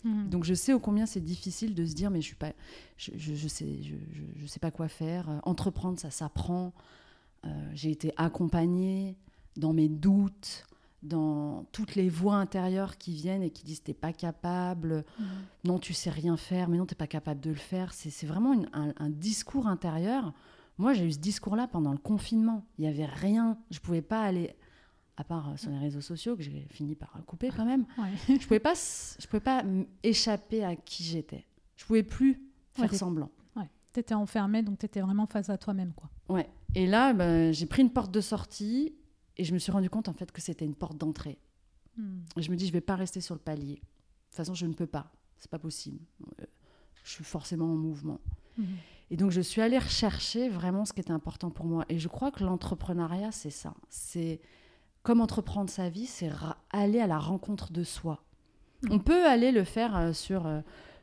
Hmm. 0.04 0.30
Donc 0.30 0.43
je 0.43 0.54
sais 0.54 0.74
au 0.74 0.80
combien 0.80 1.06
c'est 1.06 1.19
difficile 1.19 1.76
de 1.76 1.86
se 1.86 1.93
dire 1.93 2.10
mais 2.10 2.22
je 2.22 2.28
suis 2.28 2.36
pas, 2.36 2.54
je, 2.98 3.12
je, 3.17 3.48
sais, 3.48 3.82
je, 3.82 3.95
je, 4.36 4.45
sais 4.45 4.60
pas 4.60 4.72
quoi 4.72 4.88
faire. 4.88 5.30
Euh, 5.30 5.39
entreprendre 5.43 6.00
ça 6.00 6.10
s'apprend. 6.10 6.74
Euh, 7.45 7.50
j'ai 7.74 7.91
été 7.91 8.13
accompagnée 8.17 9.17
dans 9.58 9.74
mes 9.74 9.89
doutes, 9.89 10.65
dans 11.04 11.65
toutes 11.72 11.95
les 11.95 12.10
voix 12.10 12.36
intérieures 12.36 12.98
qui 12.98 13.13
viennent 13.13 13.43
et 13.43 13.50
qui 13.50 13.63
disent 13.63 13.84
t'es 13.84 13.93
pas 13.93 14.13
capable, 14.13 15.04
hmm. 15.19 15.24
non 15.65 15.80
tu 15.80 15.93
sais 15.93 16.10
rien 16.10 16.38
faire, 16.38 16.69
mais 16.69 16.78
non 16.78 16.86
t'es 16.86 16.95
pas 16.95 17.08
capable 17.08 17.41
de 17.41 17.50
le 17.50 17.56
faire. 17.56 17.93
C'est 17.93 18.26
vraiment 18.26 18.56
un, 18.74 18.93
un, 18.95 19.10
discours 19.10 19.67
intérieur. 19.67 20.34
Moi 20.78 20.93
j'ai 20.93 21.06
eu 21.06 21.12
ce 21.12 21.19
discours-là 21.19 21.67
pendant 21.67 21.91
le 21.91 21.98
confinement. 21.98 22.65
Il 22.78 22.86
y 22.86 22.88
avait 22.88 23.06
rien, 23.06 23.58
je 23.69 23.80
pouvais 23.80 24.02
pas 24.02 24.22
aller 24.22 24.56
à 25.20 25.24
part 25.26 25.50
euh, 25.50 25.58
sur 25.58 25.70
les 25.70 25.78
réseaux 25.78 26.02
sociaux 26.02 26.38
que 26.38 26.42
j'ai 26.42 26.66
fini 26.70 26.96
par 26.96 27.12
couper 27.28 27.52
quand 27.56 27.66
même, 27.66 27.86
je 28.30 28.48
pouvais 28.48 28.60
pas, 28.60 28.74
je 28.74 29.28
pouvais 29.28 29.42
pas 29.42 29.64
échapper 30.02 30.64
à 30.64 30.78
qui 30.78 31.04
j'étais. 31.04 31.46
Je 31.76 31.86
pouvais 31.86 32.04
plus 32.04 32.42
faire 32.72 32.94
semblant. 32.96 33.30
Ouais. 33.56 33.70
Tu 33.94 34.00
étais 34.00 34.14
enfermée, 34.14 34.64
donc 34.64 34.80
tu 34.80 34.86
étais 34.86 35.02
vraiment 35.02 35.28
face 35.28 35.50
à 35.50 35.58
toi-même. 35.58 35.92
quoi. 35.94 36.10
Ouais. 36.30 36.50
Et 36.74 36.88
là, 36.88 37.14
ben, 37.14 37.54
j'ai 37.54 37.66
pris 37.66 37.82
une 37.82 37.92
porte 37.92 38.12
de 38.12 38.22
sortie 38.22 38.96
et 39.36 39.44
je 39.44 39.54
me 39.54 39.60
suis 39.60 39.74
rendu 39.74 39.90
compte 39.90 40.08
en 40.08 40.14
fait 40.14 40.32
que 40.32 40.40
c'était 40.40 40.66
une 40.66 40.76
porte 40.76 40.98
d'entrée. 40.98 41.38
Hmm. 41.98 42.20
Je 42.38 42.50
me 42.50 42.56
dis, 42.56 42.66
je 42.68 42.72
vais 42.72 42.82
pas 42.82 42.96
rester 42.96 43.20
sur 43.20 43.36
le 43.36 43.42
palier. 43.42 43.76
De 43.76 43.80
toute 43.80 44.36
façon, 44.36 44.54
je 44.54 44.66
ne 44.66 44.74
peux 44.74 44.88
pas. 44.88 45.12
C'est 45.38 45.52
pas 45.52 45.60
possible. 45.60 46.00
Euh, 46.40 46.46
je 47.04 47.12
suis 47.12 47.24
forcément 47.26 47.66
en 47.66 47.76
mouvement. 47.76 48.22
Hmm. 48.58 48.64
Et 49.12 49.18
donc, 49.18 49.32
je 49.32 49.42
suis 49.42 49.62
allée 49.62 49.80
rechercher 49.80 50.48
vraiment 50.48 50.86
ce 50.86 50.94
qui 50.94 51.02
était 51.02 51.12
important 51.12 51.50
pour 51.50 51.66
moi. 51.66 51.84
Et 51.90 52.00
je 52.00 52.08
crois 52.08 52.32
que 52.32 52.44
l'entrepreneuriat, 52.44 53.34
c'est 53.34 53.50
ça. 53.50 53.74
C'est 53.90 54.40
comme 55.04 55.22
entreprendre 55.22 55.70
sa 55.70 55.90
vie, 55.90 56.06
c'est 56.06 56.30
aller 56.72 57.00
à 57.00 57.08
la 57.08 57.18
rencontre 57.18 57.72
de 57.72 57.84
soi. 57.84 58.24
Mm. 58.84 58.92
On 58.92 59.00
peut 59.00 59.26
aller 59.26 59.52
le 59.52 59.64
faire 59.64 59.96
euh, 59.96 60.14
sur 60.14 60.46
euh, 60.46 60.62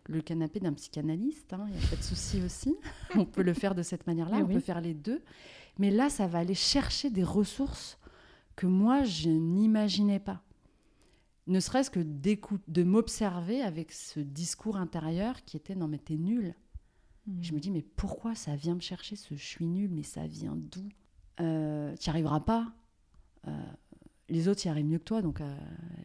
le 0.09 0.21
canapé 0.21 0.61
d'un 0.61 0.73
psychanalyste, 0.73 1.53
il 1.53 1.55
hein, 1.61 1.69
n'y 1.71 1.85
a 1.85 1.89
pas 1.89 1.97
de 1.97 2.03
souci 2.03 2.43
aussi. 2.43 2.75
on 3.15 3.25
peut 3.25 3.43
le 3.43 3.55
faire 3.55 3.75
de 3.75 3.83
cette 3.83 4.07
manière-là, 4.07 4.39
eh 4.41 4.43
on 4.43 4.47
peut 4.47 4.61
faire 4.61 4.81
les 4.81 4.95
deux. 4.95 5.23
Mais 5.79 5.91
là, 5.91 6.09
ça 6.09 6.27
va 6.27 6.39
aller 6.39 6.55
chercher 6.55 7.11
des 7.11 7.25
ressources 7.25 7.99
que 8.55 8.67
moi, 8.67 9.05
je 9.05 9.29
n'imaginais 9.29 10.21
pas. 10.21 10.43
Ne 11.47 11.61
serait-ce 11.61 11.91
que 11.91 12.01
de 12.01 12.83
m'observer 12.83 13.63
avec 13.63 13.93
ce 13.93 14.19
discours 14.19 14.77
intérieur 14.77 15.45
qui 15.45 15.57
était 15.57 15.77
non 15.77 15.87
mais 15.87 15.99
t'es 15.99 16.17
nul. 16.17 16.55
Hmm. 17.27 17.43
Je 17.43 17.53
me 17.53 17.61
dis, 17.61 17.71
mais 17.71 17.83
pourquoi 17.83 18.35
ça 18.35 18.57
vient 18.57 18.75
me 18.75 18.81
chercher 18.81 19.15
ce 19.15 19.35
je 19.37 19.45
suis 19.45 19.67
nul, 19.67 19.91
mais 19.93 20.03
ça 20.03 20.27
vient 20.27 20.57
d'où? 20.57 20.89
Euh, 21.41 21.95
Tu 21.97 22.09
n'y 22.09 22.11
arriveras 22.11 22.41
pas. 22.41 22.73
Euh, 23.47 23.53
les 24.29 24.49
autres 24.49 24.67
y 24.67 24.69
arrivent 24.69 24.87
mieux 24.87 24.99
que 24.99 25.05
toi, 25.05 25.23
donc 25.23 25.41
euh, 25.41 25.57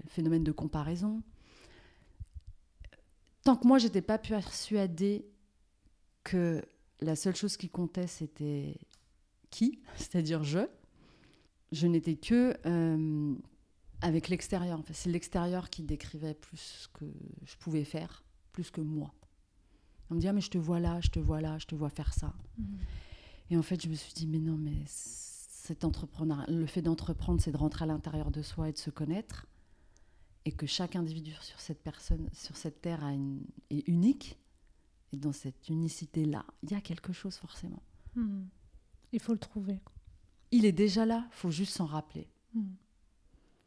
phénomène 0.08 0.44
de 0.44 0.52
comparaison. 0.52 1.22
Tant 3.44 3.56
que 3.56 3.68
moi, 3.68 3.80
j'étais 3.80 4.02
pas 4.02 4.18
persuadée 4.18 5.26
que 6.24 6.64
la 7.00 7.16
seule 7.16 7.36
chose 7.36 7.58
qui 7.58 7.70
comptait, 7.70 8.08
c'était 8.08 8.78
qui, 9.50 9.82
c'est-à-dire 9.96 10.44
je, 10.44 10.60
je 11.72 11.88
n'étais 11.88 12.16
que 12.16 12.56
euh, 12.66 13.36
avec 14.02 14.30
l'extérieur. 14.30 14.80
Enfin, 14.80 14.94
c'est 14.94 15.10
l'extérieur 15.10 15.70
qui 15.70 15.84
décrivait 15.84 16.36
plus 16.36 16.58
ce 16.58 16.88
que 16.90 17.06
je 17.46 17.56
pouvais 17.58 17.84
faire, 17.84 18.24
plus 18.52 18.70
que 18.70 18.82
moi. 18.82 19.14
On 20.10 20.16
me 20.16 20.20
dit, 20.20 20.28
ah, 20.28 20.34
mais 20.34 20.42
je 20.42 20.50
te 20.50 20.58
vois 20.58 20.80
là, 20.80 21.00
je 21.02 21.10
te 21.10 21.20
vois 21.20 21.42
là, 21.42 21.58
je 21.58 21.66
te 21.66 21.74
vois 21.74 21.90
faire 21.90 22.14
ça. 22.14 22.36
Mmh. 22.58 22.64
Et 23.52 23.58
en 23.58 23.62
fait, 23.62 23.82
je 23.82 23.88
me 23.88 23.96
suis 23.96 24.14
dit, 24.14 24.28
mais 24.28 24.40
non, 24.40 24.58
mais 24.58 24.84
cet 25.62 25.86
entrepreneur, 25.86 26.44
le 26.48 26.66
fait 26.66 26.82
d'entreprendre, 26.82 27.40
c'est 27.40 27.52
de 27.52 27.58
rentrer 27.58 27.84
à 27.84 27.86
l'intérieur 27.86 28.32
de 28.32 28.42
soi 28.42 28.70
et 28.70 28.72
de 28.72 28.80
se 28.80 28.90
connaître. 28.90 29.46
Et 30.44 30.52
que 30.52 30.66
chaque 30.66 30.96
individu 30.96 31.36
sur 31.40 31.60
cette 31.60 31.84
personne, 31.84 32.28
sur 32.34 32.58
cette 32.58 32.82
terre 32.82 33.04
a 33.04 33.14
une, 33.14 33.46
est 33.70 33.88
unique. 33.88 34.40
Et 35.14 35.18
dans 35.18 35.34
cette 35.34 35.70
unicité-là, 35.70 36.46
il 36.64 36.72
y 36.72 36.74
a 36.74 36.82
quelque 36.82 37.14
chose 37.14 37.36
forcément. 37.36 37.84
Mmh. 38.16 38.46
Il 39.12 39.20
faut 39.20 39.34
le 39.34 39.38
trouver. 39.38 39.80
Il 40.50 40.66
est 40.66 40.72
déjà 40.72 41.06
là, 41.06 41.28
il 41.30 41.36
faut 41.36 41.52
juste 41.52 41.76
s'en 41.76 41.86
rappeler. 41.86 42.28
Mmh. 42.56 42.64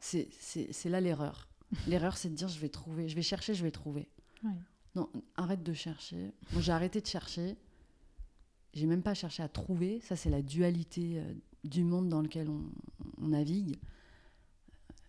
C'est 0.01 0.89
là 0.89 1.01
l'erreur. 1.01 1.49
L'erreur, 1.87 2.17
c'est 2.17 2.29
de 2.29 2.35
dire 2.35 2.49
je 2.49 2.59
vais 2.59 2.71
trouver, 2.71 3.09
je 3.09 3.15
vais 3.15 3.23
chercher, 3.23 3.55
je 3.55 3.63
vais 3.63 3.71
trouver. 3.71 4.09
Non, 4.97 5.09
arrête 5.37 5.63
de 5.63 5.73
chercher. 5.73 6.33
Moi, 6.51 6.61
j'ai 6.61 6.73
arrêté 6.73 7.01
de 7.01 7.07
chercher. 7.07 7.57
J'ai 8.73 8.87
même 8.87 9.03
pas 9.03 9.15
cherché 9.15 9.45
à 9.45 9.49
trouver. 9.49 10.01
Ça, 10.01 10.17
c'est 10.17 10.31
la 10.31 10.43
dualité 10.43 11.21
euh, 11.21 11.35
du 11.65 11.85
monde 11.85 12.09
dans 12.09 12.23
lequel 12.23 12.49
on, 12.49 12.63
navigue. 13.27 13.77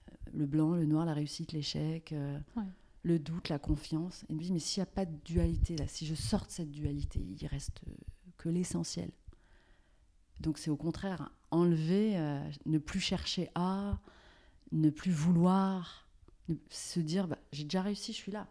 Euh, 0.10 0.16
le 0.34 0.46
blanc, 0.46 0.74
le 0.74 0.86
noir, 0.86 1.06
la 1.06 1.14
réussite, 1.14 1.52
l'échec, 1.52 2.12
euh, 2.14 2.40
le 3.04 3.20
doute, 3.20 3.50
la 3.50 3.60
confiance. 3.60 4.26
Et 4.30 4.34
me 4.34 4.40
dit, 4.40 4.52
mais 4.52 4.60
s'il 4.60 4.82
n'y 4.82 4.88
a 4.88 4.92
pas 4.92 5.06
de 5.06 5.16
dualité 5.26 5.76
là, 5.78 5.88
si 5.88 6.06
je 6.06 6.16
sors 6.16 6.46
de 6.46 6.52
cette 6.52 6.72
dualité, 6.72 7.20
il 7.20 7.48
reste 7.48 7.82
que 8.38 8.50
l'essentiel. 8.50 9.12
Donc 10.42 10.58
c'est 10.58 10.70
au 10.70 10.76
contraire 10.76 11.32
enlever, 11.52 12.18
ne 12.66 12.78
plus 12.78 13.00
chercher 13.00 13.50
à, 13.56 13.98
ne 14.74 14.90
plus 14.90 15.12
vouloir, 15.12 16.06
se 16.70 17.00
dire, 17.00 17.28
bah, 17.28 17.38
j'ai 17.52 17.64
déjà 17.64 17.82
réussi, 17.82 18.12
je 18.12 18.18
suis 18.18 18.32
là. 18.32 18.48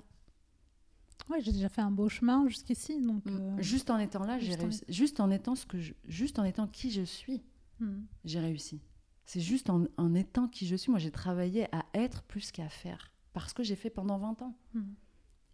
Oui, 1.30 1.38
j'ai 1.40 1.52
déjà 1.52 1.68
fait 1.68 1.80
un 1.80 1.90
beau 1.90 2.08
chemin 2.08 2.46
jusqu'ici. 2.48 3.00
Donc, 3.00 3.24
mm. 3.24 3.30
euh, 3.30 3.62
Juste 3.62 3.90
en 3.90 3.98
étant 3.98 4.24
là, 4.24 4.38
j'ai 4.38 4.54
réussi. 4.54 4.84
Juste 4.88 5.20
en 5.20 5.30
étant 5.30 5.54
ce 5.54 5.66
que 5.66 5.78
juste 6.06 6.38
en 6.38 6.44
étant 6.44 6.66
qui 6.66 6.90
je 6.90 7.02
suis, 7.02 7.42
mm. 7.80 8.02
j'ai 8.24 8.40
réussi. 8.40 8.80
C'est 9.26 9.40
juste 9.40 9.70
en, 9.70 10.14
étant 10.14 10.48
qui 10.48 10.66
je 10.66 10.76
suis. 10.76 10.90
Moi, 10.90 11.00
j'ai 11.00 11.10
travaillé 11.10 11.74
à 11.74 11.87
être 11.94 12.22
plus 12.24 12.50
qu'à 12.50 12.68
faire 12.68 13.10
parce 13.32 13.52
que 13.52 13.62
j'ai 13.62 13.76
fait 13.76 13.90
pendant 13.90 14.18
20 14.18 14.42
ans. 14.42 14.56
Mm. 14.74 14.82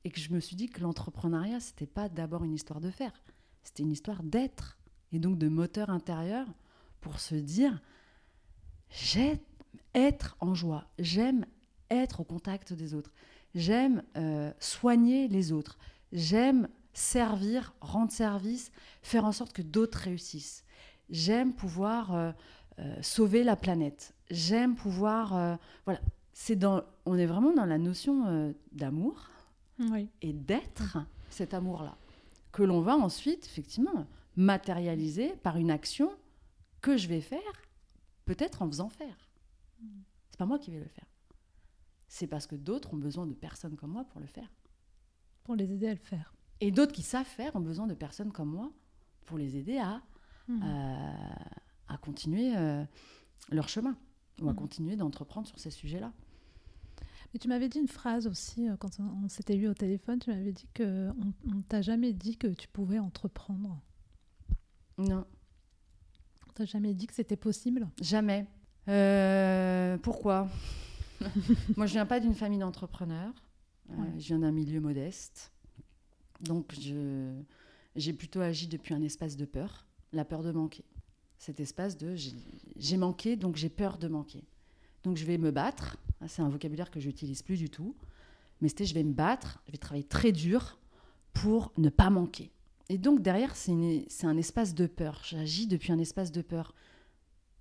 Et 0.04 0.10
que 0.10 0.20
je 0.20 0.32
me 0.32 0.40
suis 0.40 0.56
dit 0.56 0.68
que 0.68 0.80
l'entrepreneuriat, 0.80 1.60
c'était 1.60 1.86
pas 1.86 2.08
d'abord 2.08 2.42
une 2.44 2.54
histoire 2.54 2.80
de 2.80 2.90
faire, 2.90 3.12
c'était 3.62 3.82
une 3.82 3.92
histoire 3.92 4.22
d'être 4.22 4.78
et 5.12 5.18
donc 5.18 5.36
de 5.36 5.48
moteur 5.48 5.90
intérieur 5.90 6.46
pour 7.02 7.20
se 7.20 7.34
dire 7.34 7.82
j'aime 8.88 9.38
être 9.94 10.36
en 10.40 10.54
joie, 10.54 10.86
j'aime 10.98 11.44
être 11.90 12.20
au 12.20 12.24
contact 12.24 12.72
des 12.72 12.94
autres. 12.94 13.12
J'aime 13.54 14.02
euh, 14.16 14.52
soigner 14.60 15.28
les 15.28 15.52
autres. 15.52 15.76
J'aime 16.12 16.68
servir, 16.92 17.74
rendre 17.80 18.12
service, 18.12 18.70
faire 19.02 19.24
en 19.24 19.32
sorte 19.32 19.52
que 19.52 19.62
d'autres 19.62 19.98
réussissent. 19.98 20.64
J'aime 21.10 21.52
pouvoir 21.52 22.14
euh, 22.14 22.32
euh, 22.78 23.02
sauver 23.02 23.44
la 23.44 23.56
planète. 23.56 24.14
J'aime 24.30 24.74
pouvoir. 24.74 25.58
voilà. 25.84 26.00
C'est 26.32 26.56
dans, 26.56 26.82
on 27.04 27.18
est 27.18 27.26
vraiment 27.26 27.52
dans 27.52 27.66
la 27.66 27.78
notion 27.78 28.54
d'amour 28.72 29.28
et 30.22 30.32
d'être 30.32 30.98
cet 31.28 31.52
amour-là. 31.52 31.96
Que 32.52 32.62
l'on 32.62 32.80
va 32.80 32.96
ensuite, 32.96 33.44
effectivement, 33.44 34.06
matérialiser 34.36 35.34
par 35.42 35.56
une 35.56 35.70
action 35.70 36.10
que 36.80 36.96
je 36.96 37.08
vais 37.08 37.20
faire, 37.20 37.40
peut-être 38.24 38.62
en 38.62 38.68
faisant 38.68 38.88
faire. 38.88 39.16
C'est 40.30 40.38
pas 40.38 40.46
moi 40.46 40.58
qui 40.58 40.70
vais 40.70 40.78
le 40.78 40.88
faire 40.88 41.10
c'est 42.10 42.26
parce 42.26 42.46
que 42.46 42.56
d'autres 42.56 42.92
ont 42.92 42.98
besoin 42.98 43.24
de 43.24 43.34
personnes 43.34 43.76
comme 43.76 43.92
moi 43.92 44.04
pour 44.04 44.20
le 44.20 44.26
faire. 44.26 44.50
Pour 45.44 45.54
les 45.54 45.72
aider 45.72 45.86
à 45.86 45.94
le 45.94 46.00
faire. 46.00 46.34
Et 46.60 46.72
d'autres 46.72 46.92
qui 46.92 47.02
savent 47.02 47.24
faire 47.24 47.54
ont 47.54 47.60
besoin 47.60 47.86
de 47.86 47.94
personnes 47.94 48.32
comme 48.32 48.50
moi 48.50 48.72
pour 49.26 49.38
les 49.38 49.56
aider 49.56 49.78
à, 49.78 50.02
mmh. 50.58 50.62
euh, 50.64 51.12
à 51.88 51.96
continuer 51.98 52.56
euh, 52.56 52.84
leur 53.50 53.68
chemin 53.68 53.96
ou 54.40 54.48
à 54.48 54.52
mmh. 54.52 54.56
continuer 54.56 54.96
d'entreprendre 54.96 55.46
sur 55.46 55.58
ces 55.58 55.70
sujets-là. 55.70 56.12
Mais 57.32 57.38
tu 57.38 57.48
m'avais 57.48 57.68
dit 57.68 57.78
une 57.78 57.88
phrase 57.88 58.26
aussi, 58.26 58.68
euh, 58.68 58.76
quand 58.76 58.98
on, 59.00 59.28
s'était 59.28 59.56
eu 59.56 59.68
au 59.68 59.74
téléphone, 59.74 60.18
tu 60.18 60.30
m'avais 60.30 60.52
dit 60.52 60.68
qu'on 60.76 61.14
ne 61.44 61.62
t'a 61.68 61.82
jamais 61.82 62.12
dit 62.12 62.36
que 62.36 62.48
tu 62.48 62.68
pouvais 62.68 62.98
entreprendre. 62.98 63.80
Non. 64.98 65.24
On 66.48 66.52
t'a 66.52 66.64
jamais 66.64 66.94
dit 66.94 67.06
que 67.06 67.14
c'était 67.14 67.36
possible 67.36 67.88
Jamais. 68.00 68.46
pourquoi? 70.02 70.48
Moi, 71.76 71.86
je 71.86 71.92
viens 71.92 72.06
pas 72.06 72.20
d'une 72.20 72.34
famille 72.34 72.58
d'entrepreneurs. 72.58 73.34
Euh, 73.90 74.18
je 74.18 74.26
viens 74.28 74.38
d'un 74.38 74.52
milieu 74.52 74.80
modeste. 74.80 75.52
Donc, 76.40 76.74
j'ai 77.96 78.12
plutôt 78.12 78.40
agi 78.40 78.66
depuis 78.66 78.94
un 78.94 79.02
espace 79.02 79.36
de 79.36 79.44
peur, 79.44 79.86
la 80.12 80.24
peur 80.24 80.42
de 80.42 80.52
manquer. 80.52 80.84
Cet 81.38 81.60
espace 81.60 81.96
de 81.96 82.14
j'ai 82.76 82.96
manqué, 82.96 83.36
donc 83.36 83.56
j'ai 83.56 83.68
peur 83.68 83.98
de 83.98 84.08
manquer. 84.08 84.44
Donc, 85.02 85.16
je 85.16 85.24
vais 85.24 85.38
me 85.38 85.50
battre. 85.50 85.96
Ah, 86.20 86.28
c'est 86.28 86.42
un 86.42 86.48
vocabulaire 86.48 86.90
que 86.90 87.00
j'utilise 87.00 87.42
plus 87.42 87.56
du 87.56 87.70
tout. 87.70 87.94
Mais 88.60 88.68
c'était 88.68 88.84
je 88.84 88.92
vais 88.92 89.04
me 89.04 89.14
battre, 89.14 89.62
je 89.66 89.72
vais 89.72 89.78
travailler 89.78 90.04
très 90.04 90.32
dur 90.32 90.78
pour 91.32 91.72
ne 91.78 91.88
pas 91.88 92.10
manquer. 92.10 92.50
Et 92.90 92.98
donc, 92.98 93.22
derrière, 93.22 93.56
c'est 93.56 93.72
un 94.24 94.36
espace 94.36 94.74
de 94.74 94.86
peur. 94.86 95.22
J'agis 95.24 95.66
depuis 95.66 95.92
un 95.92 95.98
espace 95.98 96.30
de 96.32 96.42
peur. 96.42 96.74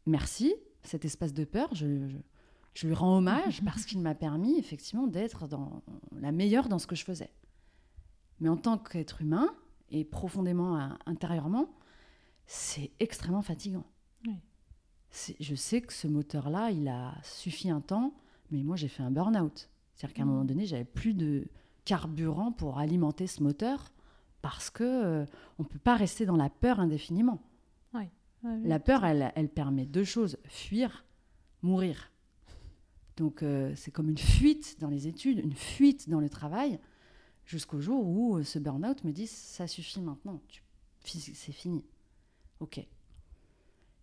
Merci, 0.06 0.54
cet 0.84 1.06
espace 1.06 1.34
de 1.34 1.46
peur. 1.46 1.74
je 1.74 2.10
je 2.74 2.88
lui 2.88 2.94
rends 2.94 3.18
hommage 3.18 3.62
parce 3.66 3.86
qu'il 3.86 4.00
m'a 4.00 4.16
permis 4.16 4.58
effectivement 4.58 5.08
d'être 5.08 5.48
dans 5.48 5.82
la 6.20 6.32
meilleure 6.32 6.70
dans 6.70 6.80
ce 6.80 6.88
que 6.88 6.96
je 6.96 7.04
faisais. 7.04 7.32
Mais 8.40 8.50
en 8.50 8.58
tant 8.58 8.78
qu'être 8.78 9.22
humain 9.22 9.54
et 9.90 10.06
profondément 10.06 10.78
euh, 10.78 10.88
intérieurement, 11.06 11.70
c'est 12.52 12.90
extrêmement 13.00 13.44
fatigant. 13.44 13.86
Je 15.40 15.56
sais 15.56 15.82
que 15.82 15.94
ce 15.94 16.08
moteur-là, 16.08 16.72
il 16.72 16.88
a 16.88 17.16
suffi 17.24 17.70
un 17.70 17.80
temps, 17.80 18.14
mais 18.50 18.64
moi 18.64 18.76
j'ai 18.76 18.88
fait 18.88 19.04
un 19.04 19.12
burn-out. 19.12 19.70
C'est-à-dire 19.94 20.16
qu'à 20.16 20.24
un 20.24 20.26
moment 20.26 20.44
mmh. 20.44 20.48
donné, 20.48 20.66
j'avais 20.66 20.84
plus 20.84 21.14
de 21.14 21.48
carburant 21.86 22.52
pour 22.52 22.80
alimenter 22.80 23.28
ce 23.28 23.44
moteur 23.44 23.92
parce 24.42 24.72
que 24.72 24.84
euh, 24.84 25.26
on 25.60 25.64
peut 25.64 25.80
pas 25.80 25.96
rester 25.96 26.26
dans 26.26 26.36
la 26.36 26.50
peur 26.50 26.80
indéfiniment. 26.80 27.42
La 28.44 28.80
peur, 28.80 29.06
elle, 29.06 29.32
elle 29.36 29.50
permet 29.50 29.86
deux 29.86 30.04
choses 30.04 30.38
fuir, 30.46 31.06
mourir. 31.62 32.12
Donc 33.18 33.44
euh, 33.44 33.74
c'est 33.76 33.92
comme 33.92 34.10
une 34.10 34.18
fuite 34.18 34.78
dans 34.80 34.90
les 34.90 35.08
études, 35.08 35.40
une 35.40 35.56
fuite 35.56 36.10
dans 36.10 36.20
le 36.20 36.30
travail, 36.30 36.80
jusqu'au 37.46 37.80
jour 37.80 38.08
où 38.08 38.38
euh, 38.38 38.44
ce 38.44 38.58
burn-out 38.58 39.04
me 39.04 39.12
dit 39.12 39.28
ça 39.28 39.68
suffit 39.68 40.02
maintenant, 40.02 40.42
c'est 41.04 41.52
fini. 41.52 41.84
Ok. 42.60 42.86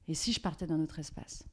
Et 0.09 0.14
si 0.14 0.33
je 0.33 0.40
partais 0.40 0.66
d'un 0.66 0.81
autre 0.81 0.99
espace 0.99 1.45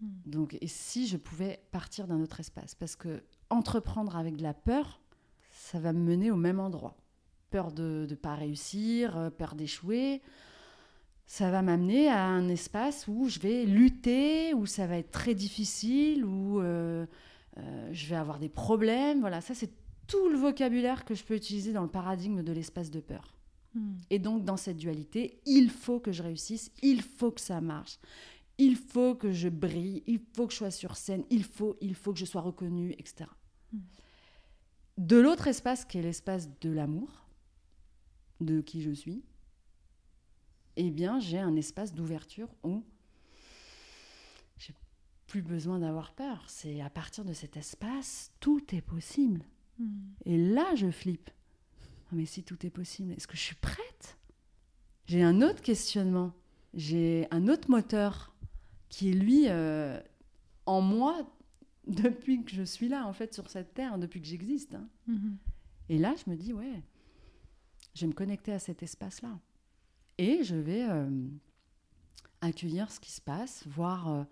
hmm. 0.00 0.06
Donc, 0.26 0.56
et 0.60 0.66
si 0.66 1.06
je 1.06 1.16
pouvais 1.16 1.62
partir 1.70 2.06
d'un 2.06 2.20
autre 2.20 2.40
espace? 2.40 2.74
Parce 2.74 2.96
que 2.96 3.22
entreprendre 3.50 4.16
avec 4.16 4.36
de 4.36 4.42
la 4.42 4.54
peur, 4.54 5.00
ça 5.52 5.78
va 5.78 5.92
me 5.92 6.00
mener 6.00 6.30
au 6.30 6.36
même 6.36 6.60
endroit. 6.60 6.96
Peur 7.50 7.72
de 7.72 8.06
ne 8.08 8.14
pas 8.14 8.34
réussir, 8.34 9.16
euh, 9.16 9.30
peur 9.30 9.54
d'échouer, 9.54 10.22
ça 11.28 11.50
va 11.50 11.60
m'amener 11.60 12.08
à 12.08 12.24
un 12.24 12.48
espace 12.48 13.06
où 13.06 13.28
je 13.28 13.38
vais 13.38 13.66
lutter, 13.66 14.54
où 14.54 14.64
ça 14.64 14.86
va 14.86 14.96
être 14.96 15.10
très 15.10 15.34
difficile, 15.34 16.24
où 16.24 16.58
euh, 16.60 17.04
euh, 17.58 17.88
je 17.92 18.06
vais 18.06 18.16
avoir 18.16 18.38
des 18.38 18.48
problèmes. 18.48 19.20
Voilà, 19.20 19.42
ça 19.42 19.54
c'est 19.54 19.70
tout 20.06 20.30
le 20.30 20.38
vocabulaire 20.38 21.04
que 21.04 21.14
je 21.14 21.22
peux 21.22 21.34
utiliser 21.34 21.74
dans 21.74 21.82
le 21.82 21.90
paradigme 21.90 22.42
de 22.42 22.50
l'espace 22.50 22.90
de 22.90 23.00
peur. 23.00 23.37
Hmm. 23.74 23.96
Et 24.10 24.18
donc 24.18 24.44
dans 24.44 24.56
cette 24.56 24.76
dualité, 24.76 25.40
il 25.46 25.70
faut 25.70 26.00
que 26.00 26.12
je 26.12 26.22
réussisse, 26.22 26.70
il 26.82 27.02
faut 27.02 27.30
que 27.30 27.40
ça 27.40 27.60
marche, 27.60 27.98
il 28.56 28.76
faut 28.76 29.14
que 29.14 29.32
je 29.32 29.48
brille, 29.48 30.02
il 30.06 30.20
faut 30.34 30.46
que 30.46 30.52
je 30.52 30.58
sois 30.58 30.70
sur 30.70 30.96
scène, 30.96 31.24
il 31.30 31.44
faut, 31.44 31.76
il 31.80 31.94
faut 31.94 32.12
que 32.12 32.18
je 32.18 32.24
sois 32.24 32.40
reconnue, 32.40 32.92
etc. 32.98 33.30
Hmm. 33.72 33.78
De 34.96 35.16
l'autre 35.16 35.46
espace 35.46 35.84
qui 35.84 35.98
est 35.98 36.02
l'espace 36.02 36.48
de 36.60 36.70
l'amour, 36.70 37.28
de 38.40 38.60
qui 38.60 38.82
je 38.82 38.90
suis, 38.90 39.22
eh 40.76 40.90
bien, 40.90 41.18
j'ai 41.18 41.38
un 41.38 41.56
espace 41.56 41.92
d'ouverture 41.92 42.48
où 42.62 42.84
j'ai 44.58 44.72
plus 45.26 45.42
besoin 45.42 45.80
d'avoir 45.80 46.12
peur. 46.12 46.44
C'est 46.48 46.80
à 46.80 46.88
partir 46.88 47.24
de 47.24 47.32
cet 47.32 47.56
espace, 47.56 48.30
tout 48.38 48.62
est 48.74 48.80
possible. 48.80 49.44
Hmm. 49.78 50.12
Et 50.24 50.36
là, 50.36 50.74
je 50.76 50.90
flippe. 50.90 51.30
Ah, 52.10 52.14
mais 52.14 52.26
si 52.26 52.42
tout 52.42 52.64
est 52.66 52.70
possible, 52.70 53.12
est-ce 53.12 53.26
que 53.26 53.36
je 53.36 53.42
suis 53.42 53.54
prête? 53.56 54.18
J'ai 55.06 55.22
un 55.22 55.42
autre 55.42 55.62
questionnement, 55.62 56.32
j'ai 56.74 57.26
un 57.30 57.48
autre 57.48 57.70
moteur 57.70 58.34
qui 58.88 59.10
est 59.10 59.14
lui 59.14 59.44
euh, 59.48 60.00
en 60.66 60.80
moi 60.80 61.30
depuis 61.86 62.44
que 62.44 62.50
je 62.50 62.62
suis 62.62 62.88
là, 62.88 63.06
en 63.06 63.12
fait, 63.12 63.32
sur 63.34 63.48
cette 63.48 63.74
terre, 63.74 63.98
depuis 63.98 64.20
que 64.20 64.26
j'existe. 64.26 64.74
hein. 64.74 64.88
Mhm. 65.06 65.36
Et 65.90 65.98
là, 65.98 66.14
je 66.22 66.30
me 66.30 66.36
dis, 66.36 66.52
ouais, 66.52 66.82
je 67.94 68.02
vais 68.02 68.06
me 68.08 68.12
connecter 68.12 68.52
à 68.52 68.58
cet 68.58 68.82
espace-là. 68.82 69.38
Et 70.18 70.44
je 70.44 70.56
vais 70.56 70.86
euh, 70.88 71.08
accueillir 72.42 72.90
ce 72.90 73.00
qui 73.00 73.10
se 73.12 73.20
passe, 73.20 73.66
voir 73.66 74.08
euh, 74.08 74.24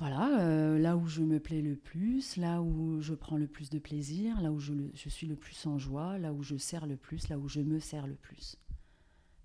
voilà, 0.00 0.40
euh, 0.40 0.78
là 0.78 0.96
où 0.96 1.06
je 1.06 1.20
me 1.22 1.38
plais 1.38 1.60
le 1.60 1.76
plus, 1.76 2.36
là 2.36 2.60
où 2.62 3.00
je 3.00 3.14
prends 3.14 3.36
le 3.36 3.46
plus 3.46 3.70
de 3.70 3.78
plaisir, 3.78 4.40
là 4.40 4.50
où 4.50 4.58
je, 4.58 4.72
le- 4.72 4.90
je 4.94 5.08
suis 5.08 5.26
le 5.26 5.36
plus 5.36 5.66
en 5.66 5.78
joie, 5.78 6.18
là 6.18 6.32
où 6.32 6.42
je 6.42 6.56
sers 6.56 6.86
le 6.86 6.96
plus, 6.96 7.28
là 7.28 7.38
où 7.38 7.48
je 7.48 7.60
me 7.60 7.78
sers 7.78 8.06
le 8.06 8.14
plus. 8.16 8.56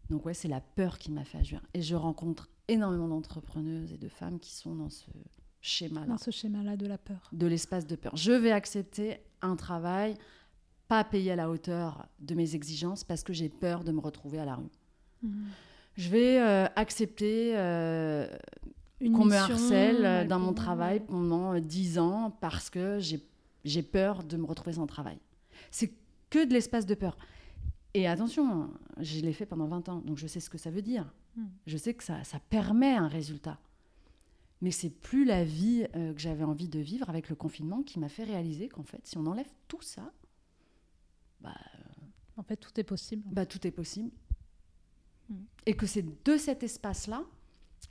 Donc 0.10 0.26
ouais, 0.26 0.34
c'est 0.34 0.48
la 0.48 0.62
peur 0.62 0.98
qui 0.98 1.12
m'a 1.12 1.26
fait 1.26 1.38
agir. 1.40 1.62
Et 1.74 1.82
je 1.82 1.94
rencontre 1.96 2.50
énormément 2.68 3.08
d'entrepreneuses 3.10 3.92
et 3.92 3.98
de 3.98 4.08
femmes 4.08 4.40
qui 4.40 4.54
sont 4.56 4.76
dans 4.76 4.90
ce 4.90 5.06
schéma-là 5.62 6.06
Dans 6.08 6.18
ce 6.18 6.32
schéma-là 6.32 6.78
de 6.78 6.86
la 6.88 6.98
peur. 6.98 7.30
de 7.34 7.48
l'espace 7.48 7.86
de 7.86 7.96
peur. 7.96 8.16
Je 8.16 8.32
vais 8.32 8.52
accepter 8.52 9.18
un 9.42 9.56
travail 9.58 10.16
pas 10.88 11.04
payé 11.04 11.32
à 11.32 11.36
la 11.36 11.50
hauteur 11.50 12.08
de 12.20 12.34
mes 12.36 12.56
exigences 12.56 13.04
parce 13.04 13.24
que 13.24 13.34
j'ai 13.34 13.50
peur 13.50 13.84
de 13.84 13.92
me 13.92 14.00
retrouver 14.00 14.40
à 14.40 14.46
la 14.46 14.56
rue. 14.56 14.70
Mhm. 15.24 15.48
Je 15.98 16.10
vais 16.10 16.40
euh, 16.40 16.66
accepter 16.76 17.58
euh, 17.58 18.28
qu'on 19.00 19.26
me 19.26 19.36
harcèle 19.36 20.06
euh, 20.06 20.26
dans 20.26 20.40
mon 20.40 20.54
travail 20.54 21.02
pendant 21.02 21.54
euh, 21.54 21.60
10 21.60 22.00
ans 22.00 22.32
parce 22.42 22.70
que 22.70 23.00
j'ai 23.64 23.84
peur 23.84 24.24
de 24.24 24.38
me 24.38 24.46
retrouver 24.46 24.74
sans 24.74 24.88
travail. 24.88 25.20
C'est 25.72 25.94
que 26.30 26.46
de 26.46 26.54
l'espace 26.54 26.86
de 26.86 26.96
peur. 26.96 27.18
Et 27.94 28.08
attention, 28.08 28.70
je 29.00 29.22
l'ai 29.22 29.34
fait 29.34 29.46
pendant 29.46 29.68
20 29.68 29.90
ans, 29.90 30.02
donc 30.02 30.18
je 30.18 30.28
sais 30.28 30.40
ce 30.40 30.50
que 30.50 30.58
ça 30.58 30.70
veut 30.70 30.82
dire. 30.82 31.14
Mm. 31.36 31.44
Je 31.68 31.78
sais 31.78 31.94
que 31.94 32.04
ça, 32.04 32.24
ça 32.24 32.40
permet 32.40 32.94
un 32.94 33.08
résultat. 33.08 33.58
Mais 34.62 34.72
c'est 34.72 34.90
plus 34.90 35.26
la 35.26 35.44
vie 35.44 35.86
euh, 35.96 36.14
que 36.14 36.20
j'avais 36.20 36.44
envie 36.44 36.68
de 36.68 36.80
vivre 36.80 37.10
avec 37.10 37.30
le 37.30 37.36
confinement 37.36 37.84
qui 37.84 38.00
m'a 38.00 38.10
fait 38.10 38.24
réaliser 38.24 38.68
qu'en 38.70 38.84
fait, 38.84 39.06
si 39.06 39.18
on 39.18 39.26
enlève 39.26 39.50
tout 39.68 39.82
ça, 39.82 40.12
bah, 41.42 41.56
En 42.38 42.44
fait, 42.44 42.58
tout 42.58 42.78
est 42.80 42.84
possible. 42.84 43.24
bah, 43.32 43.46
tout 43.46 43.66
est 43.68 43.72
possible. 43.72 44.12
Mm. 45.30 45.36
Et 45.66 45.74
que 45.76 45.86
c'est 45.86 46.06
de 46.24 46.38
cet 46.38 46.64
espace-là 46.64 47.24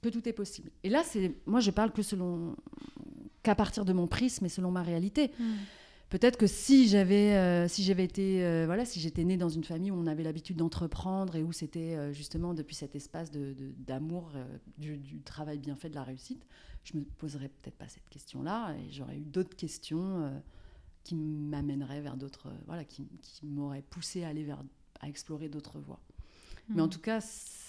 que 0.05 0.09
tout 0.11 0.28
est 0.28 0.32
possible. 0.32 0.70
Et 0.84 0.90
là, 0.90 1.02
c'est 1.05 1.34
moi, 1.46 1.61
je 1.61 1.70
parle 1.70 1.92
que 1.92 2.02
selon 2.02 2.55
qu'à 3.42 3.55
partir 3.55 3.84
de 3.84 3.92
mon 3.92 4.07
prisme 4.07 4.44
et 4.46 4.48
selon 4.48 4.70
ma 4.70 4.82
réalité. 4.82 5.30
Mhm. 5.38 5.57
Peut-être 6.11 6.36
que 6.38 6.46
si 6.46 6.86
j'avais 6.86 7.34
euh, 7.34 7.66
si 7.66 7.82
j'avais 7.82 8.05
été 8.05 8.44
euh, 8.44 8.66
voilà 8.66 8.84
si 8.84 9.00
j'étais 9.00 9.24
née 9.24 9.36
dans 9.36 9.48
une 9.48 9.64
famille 9.64 9.90
où 9.90 9.96
on 9.96 10.07
avait 10.07 10.22
l'habitude 10.22 10.57
d'entreprendre 10.57 11.34
et 11.34 11.42
où 11.42 11.50
c'était 11.50 11.96
euh, 11.96 12.12
justement 12.12 12.55
depuis 12.55 12.76
cet 12.76 12.94
espace 12.94 13.30
de- 13.32 13.52
de- 13.55 13.72
d'amour 13.78 14.30
euh, 14.36 14.44
du, 14.78 14.96
du 14.98 15.20
travail 15.22 15.59
bien 15.59 15.74
fait 15.74 15.88
de 15.88 15.94
la 15.96 16.05
réussite 16.05 16.46
je 16.84 16.96
me 16.98 17.02
poserais 17.02 17.48
peut-être 17.48 17.76
pas 17.76 17.88
cette 17.88 18.09
question 18.11 18.42
là 18.42 18.74
et 18.76 18.92
j'aurais 18.92 19.16
eu 19.16 19.24
d'autres 19.24 19.57
questions 19.57 20.30
qui 21.02 21.16
m'amèneraient 21.16 22.02
vers 22.02 22.16
d'autres 22.16 22.48
voilà 22.66 22.84
qui, 22.84 23.09
qui 23.22 23.44
m'auraient 23.46 23.82
poussé 23.90 24.22
à 24.24 24.28
aller 24.28 24.44
vers 24.44 24.62
à 25.00 25.09
explorer 25.09 25.48
d'autres 25.48 25.80
voies 25.80 26.00
mais 26.68 26.80
en 26.82 26.84
Mhm. 26.84 26.90
tout 26.90 27.00
cas 27.00 27.20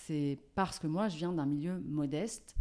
c'est 0.07 0.37
parce 0.55 0.77
que 0.79 0.87
moi 0.87 1.09
je 1.09 1.17
viens 1.17 1.33
d'un 1.33 1.45
milieu 1.45 1.79
modeste 1.79 2.55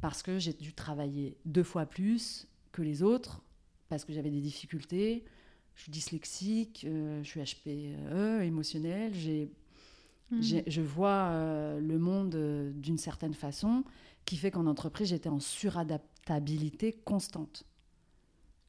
parce 0.00 0.22
que 0.22 0.38
j'ai 0.38 0.52
dû 0.52 0.72
travailler 0.72 1.36
deux 1.44 1.62
fois 1.62 1.86
plus 1.86 2.46
que 2.72 2.82
les 2.82 3.02
autres 3.02 3.42
parce 3.88 4.04
que 4.04 4.12
j'avais 4.12 4.30
des 4.30 4.40
difficultés. 4.40 5.24
Je 5.74 5.82
suis 5.82 5.90
dyslexique, 5.90 6.84
euh, 6.88 7.22
je 7.22 7.28
suis 7.28 7.40
HPE, 7.40 8.42
émotionnelle. 8.42 9.12
J'ai, 9.14 9.50
Mhm. 10.30 10.62
je 10.66 10.80
vois 10.80 11.28
euh, 11.30 11.78
le 11.80 11.98
monde 11.98 12.34
euh, 12.36 12.72
d'une 12.72 12.96
certaine 12.96 13.34
façon 13.34 13.84
qui 14.24 14.36
fait 14.38 14.50
qu'en 14.50 14.66
entreprise, 14.66 15.08
j'étais 15.08 15.28
en 15.28 15.40
suradaptabilité 15.40 16.92
constante, 16.92 17.64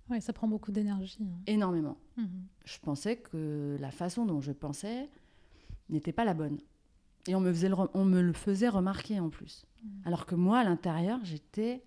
Ouais, 0.10 0.20
ça 0.20 0.34
prend 0.34 0.48
beaucoup 0.50 0.72
d'énergie. 0.74 1.18
hein. 1.22 1.40
énormément. 1.48 1.98
Mhm. 2.18 2.28
Je 2.66 2.78
pensais 2.80 3.16
que 3.18 3.78
la 3.80 3.92
façon 3.92 4.26
dont 4.26 4.42
je 4.42 4.52
pensais 4.52 5.10
n'était 5.90 6.12
pas 6.12 6.26
la 6.26 6.34
bonne. 6.34 6.58
Et 7.28 7.36
on 7.36 7.40
me, 7.40 7.52
faisait 7.54 7.70
le 7.70 7.76
re- 7.76 7.90
on 7.94 8.04
me 8.06 8.22
le 8.22 8.34
faisait 8.34 8.68
remarquer 8.70 9.20
en 9.20 9.30
plus. 9.30 9.66
Mhm. 9.84 9.90
Alors 10.06 10.26
que 10.26 10.36
moi, 10.36 10.60
à 10.60 10.64
l'intérieur, 10.64 11.20
j'étais 11.24 11.84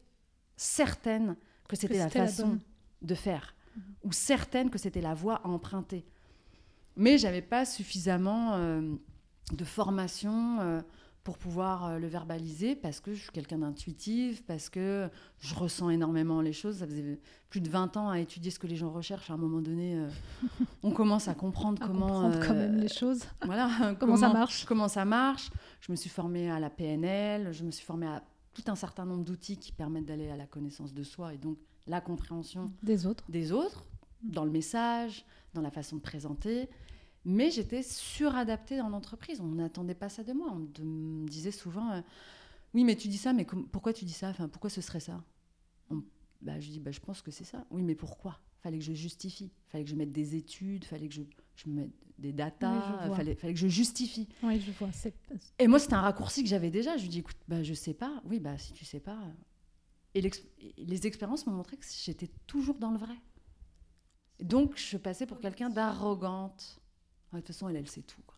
certaine 0.57 1.37
que 1.69 1.77
c'était 1.77 1.99
la 1.99 2.09
façon 2.11 2.59
de 3.03 3.15
faire, 3.15 3.55
Mhm. 3.77 3.83
ou 4.05 4.13
certaine 4.13 4.71
que 4.71 4.79
c'était 4.79 5.01
la 5.03 5.15
voie 5.15 5.37
à 5.45 5.49
emprunter. 5.49 6.05
Mais 6.97 7.19
j'avais 7.19 7.43
pas 7.43 7.65
suffisamment 7.67 8.55
euh, 8.55 8.95
de 9.53 9.65
formation 9.65 10.61
euh, 10.61 10.81
pour 11.27 11.39
pouvoir 11.39 11.87
euh, 11.87 11.99
le 11.99 12.07
verbaliser 12.07 12.77
parce 12.77 13.01
que 13.01 13.13
je 13.13 13.23
suis 13.23 13.33
quelqu'un 13.33 13.59
d'intuitif, 13.59 14.45
parce 14.47 14.71
que 14.71 15.11
je 15.41 15.57
ressens 15.57 15.91
énormément 15.91 16.41
les 16.41 16.53
choses. 16.53 16.77
Ça 16.77 16.87
faisait 16.87 17.19
plus 17.51 17.61
de 17.61 17.69
20 17.69 17.97
ans 17.97 18.11
à 18.11 18.21
étudier 18.21 18.53
ce 18.53 18.61
que 18.61 18.69
les 18.69 18.77
gens 18.77 18.91
recherchent. 18.91 19.29
À 19.29 19.35
un 19.35 19.37
moment 19.37 19.61
donné, 19.61 19.97
euh, 19.97 20.09
on 20.85 20.93
commence 20.93 21.27
à 21.27 21.35
comprendre 21.35 21.83
À 21.83 21.87
comment 21.89 22.07
comprendre 22.07 22.47
quand 22.47 22.55
euh, 22.55 22.69
même 22.71 22.77
les 22.77 22.87
choses. 22.87 23.25
voilà, 23.45 23.97
Comment 23.99 24.17
ça 24.17 24.33
marche. 24.33 24.65
Comment 24.67 24.87
ça 24.87 25.05
marche. 25.05 25.51
Je 25.81 25.91
me 25.91 25.97
suis 25.97 26.11
formée 26.11 26.49
à 26.49 26.61
la 26.61 26.71
PNL, 26.71 27.53
je 27.53 27.65
me 27.65 27.73
suis 27.73 27.85
formée 27.85 28.07
à 28.07 28.23
tout 28.55 28.63
un 28.69 28.77
certain 28.77 29.05
nombre 29.05 29.25
d'outils 29.25 29.59
qui 29.59 29.73
permettent 29.73 30.07
d'aller 30.07 30.31
à 30.31 30.37
la 30.37 30.47
connaissance 30.47 30.95
de 30.95 31.03
soi 31.03 31.35
et 31.35 31.39
donc 31.39 31.59
la 31.89 32.01
compréhension 32.01 32.71
Des 32.85 33.05
autres. 33.05 33.25
des 33.29 33.51
autres, 33.51 33.85
dans 34.23 34.45
le 34.45 34.53
message, 34.53 35.25
dans 35.55 35.61
la 35.61 35.73
façon 35.73 35.97
de 35.97 36.03
présenter. 36.03 36.69
Mais 37.29 37.51
j'étais 37.51 37.83
suradaptée 37.83 38.79
dans 38.79 38.89
l'entreprise. 38.89 39.41
On 39.41 39.49
n'attendait 39.49 39.97
pas 39.97 40.09
ça 40.09 40.23
de 40.23 40.33
moi. 40.33 40.47
On 40.53 40.85
me 40.85 41.29
disait 41.29 41.51
souvent 41.51 41.91
euh, 41.91 42.01
Oui, 42.73 42.85
mais 42.85 42.95
tu 42.95 43.09
dis 43.09 43.19
ça, 43.19 43.33
mais 43.33 43.45
pourquoi 43.73 43.93
tu 43.93 44.05
dis 44.05 44.13
ça? 44.13 44.29
Enfin, 44.29 44.49
Pourquoi 44.49 44.71
ce 44.71 44.81
serait 44.81 45.01
ça? 45.01 45.25
On- 45.91 46.05
bah, 46.41 46.61
Je 46.61 46.71
dis 46.71 46.79
bah, 46.79 46.93
Je 46.93 47.01
pense 47.01 47.23
que 47.23 47.33
c'est 47.33 47.45
ça. 47.45 47.67
Oui, 47.73 47.83
mais 47.83 47.97
pourquoi? 47.97 48.39
Fallait 48.63 48.79
que 48.79 48.85
je 48.85 48.93
justifie. 48.93 49.51
fallait 49.69 49.83
que 49.83 49.91
je 49.91 49.97
mette 49.97 50.13
des 50.13 50.37
études, 50.37 50.85
fallait 50.85 51.09
que 51.09 51.15
je, 51.15 51.23
je 51.57 51.69
mette 51.69 51.91
des 52.19 52.29
Oui, 52.29 52.35
datas, 52.35 53.09
vois. 53.09 53.17
fallait, 53.17 53.35
fallait 53.35 53.55
que 53.55 53.61
je 53.61 53.69
justifie. 53.69 54.29
Oui, 54.45 54.61
je 54.61 54.71
vois. 54.71 54.91
Et 55.59 55.67
moi, 55.67 55.81
c'était 55.81 55.95
un 55.95 56.01
raccourci 56.03 56.45
que 56.45 56.49
j'avais 56.49 56.71
déjà. 56.71 56.97
Je 56.97 57.03
lui 57.03 57.09
dis, 57.09 57.19
écoute, 57.19 57.37
bah, 57.49 57.65
je 57.65 57.75
sais 57.75 57.95
pas. 57.95 58.23
Oui, 58.25 58.39
bah, 58.39 58.57
si 58.57 58.73
tu 58.73 58.85
sais 58.85 59.01
pas. 59.01 59.19
Et, 60.15 60.23
les 60.79 61.07
expériences 61.09 61.45
m'ont 61.47 61.55
montré 61.55 61.77
que 61.77 61.85
j'étais 62.05 62.29
toujours 62.47 62.79
dans 62.79 62.93
le 62.93 62.99
vrai. 62.99 63.17
Donc, 64.41 64.77
je 64.77 64.97
passais 64.97 65.27
pour 65.27 65.41
quelqu'un 65.41 65.71
d'arrogante. 65.71 66.81
De 67.37 67.41
toute 67.41 67.55
façon, 67.55 67.69
elle, 67.69 67.77
elle 67.77 67.89
sait 67.89 68.03
tout. 68.03 68.21
quoi. 68.27 68.37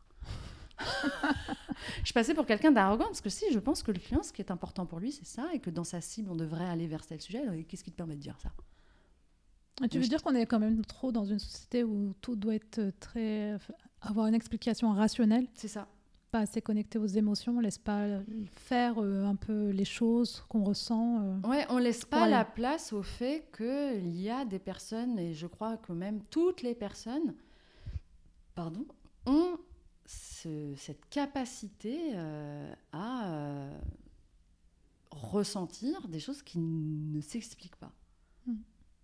je 2.05 2.13
passais 2.13 2.35
pour 2.35 2.47
quelqu'un 2.47 2.71
d'arrogant 2.71 3.07
parce 3.07 3.21
que 3.21 3.31
si, 3.31 3.45
je 3.53 3.59
pense 3.59 3.83
que 3.83 3.91
le 3.93 3.99
client, 3.99 4.23
ce 4.23 4.33
qui 4.33 4.43
est 4.43 4.51
important 4.51 4.87
pour 4.87 5.01
lui, 5.01 5.13
c'est 5.13 5.27
ça, 5.27 5.49
et 5.53 5.59
que 5.59 5.71
dans 5.71 5.85
sa 5.85 6.01
cible, 6.01 6.31
on 6.31 6.37
devrait 6.37 6.69
aller 6.69 6.87
vers 6.87 7.05
tel 7.05 7.21
sujet. 7.21 7.43
Et 7.57 7.65
Qu'est-ce 7.65 7.85
qui 7.85 7.91
te 7.91 7.97
permet 7.97 8.15
de 8.17 8.21
dire 8.21 8.39
ça? 8.41 8.51
Et 9.85 9.89
tu 9.89 9.99
veux 9.99 10.05
je- 10.05 10.09
dire 10.09 10.23
qu'on 10.23 10.35
est 10.35 10.47
quand 10.47 10.59
même 10.59 10.85
trop 10.85 11.13
dans 11.13 11.25
une 11.25 11.39
société 11.39 11.85
où 11.85 12.13
tout 12.21 12.35
doit 12.37 12.55
être 12.57 12.81
très. 13.01 13.57
avoir 14.01 14.27
une 14.27 14.35
explication 14.35 14.93
rationnelle, 14.93 15.47
C'est 15.55 15.69
ça. 15.69 15.87
pas 16.33 16.41
assez 16.41 16.61
connecté 16.61 16.99
aux 16.99 17.07
émotions, 17.07 17.57
on 17.57 17.61
laisse 17.61 17.79
pas 17.79 18.07
faire 18.57 18.99
euh, 18.99 19.25
un 19.25 19.37
peu 19.37 19.71
les 19.71 19.85
choses 19.85 20.45
qu'on 20.49 20.65
ressent. 20.65 21.21
euh. 21.23 21.49
Ouais, 21.49 21.65
on 21.71 21.79
laisse 21.79 22.05
pas 22.05 22.29
la 22.29 22.45
place 22.45 22.93
au 22.93 23.03
fait 23.05 23.49
qu'il 23.57 24.09
y 24.21 24.29
a 24.31 24.45
des 24.45 24.59
personnes, 24.59 25.17
et 25.19 25.33
je 25.35 25.47
crois 25.47 25.77
que 25.77 25.93
même 25.93 26.23
toutes 26.31 26.63
les 26.63 26.75
personnes, 26.75 27.35
pardon, 28.59 28.85
ont 29.27 29.57
ce- 30.05 30.75
cette 30.77 31.09
capacité 31.11 32.11
euh, 32.15 32.75
à 32.91 33.31
euh, 33.33 33.81
ressentir 35.13 36.09
des 36.09 36.19
choses 36.19 36.43
qui 36.43 36.59
ne 36.59 37.21
s'expliquent 37.21 37.77
pas, 37.77 37.93
Mm. 38.47 38.55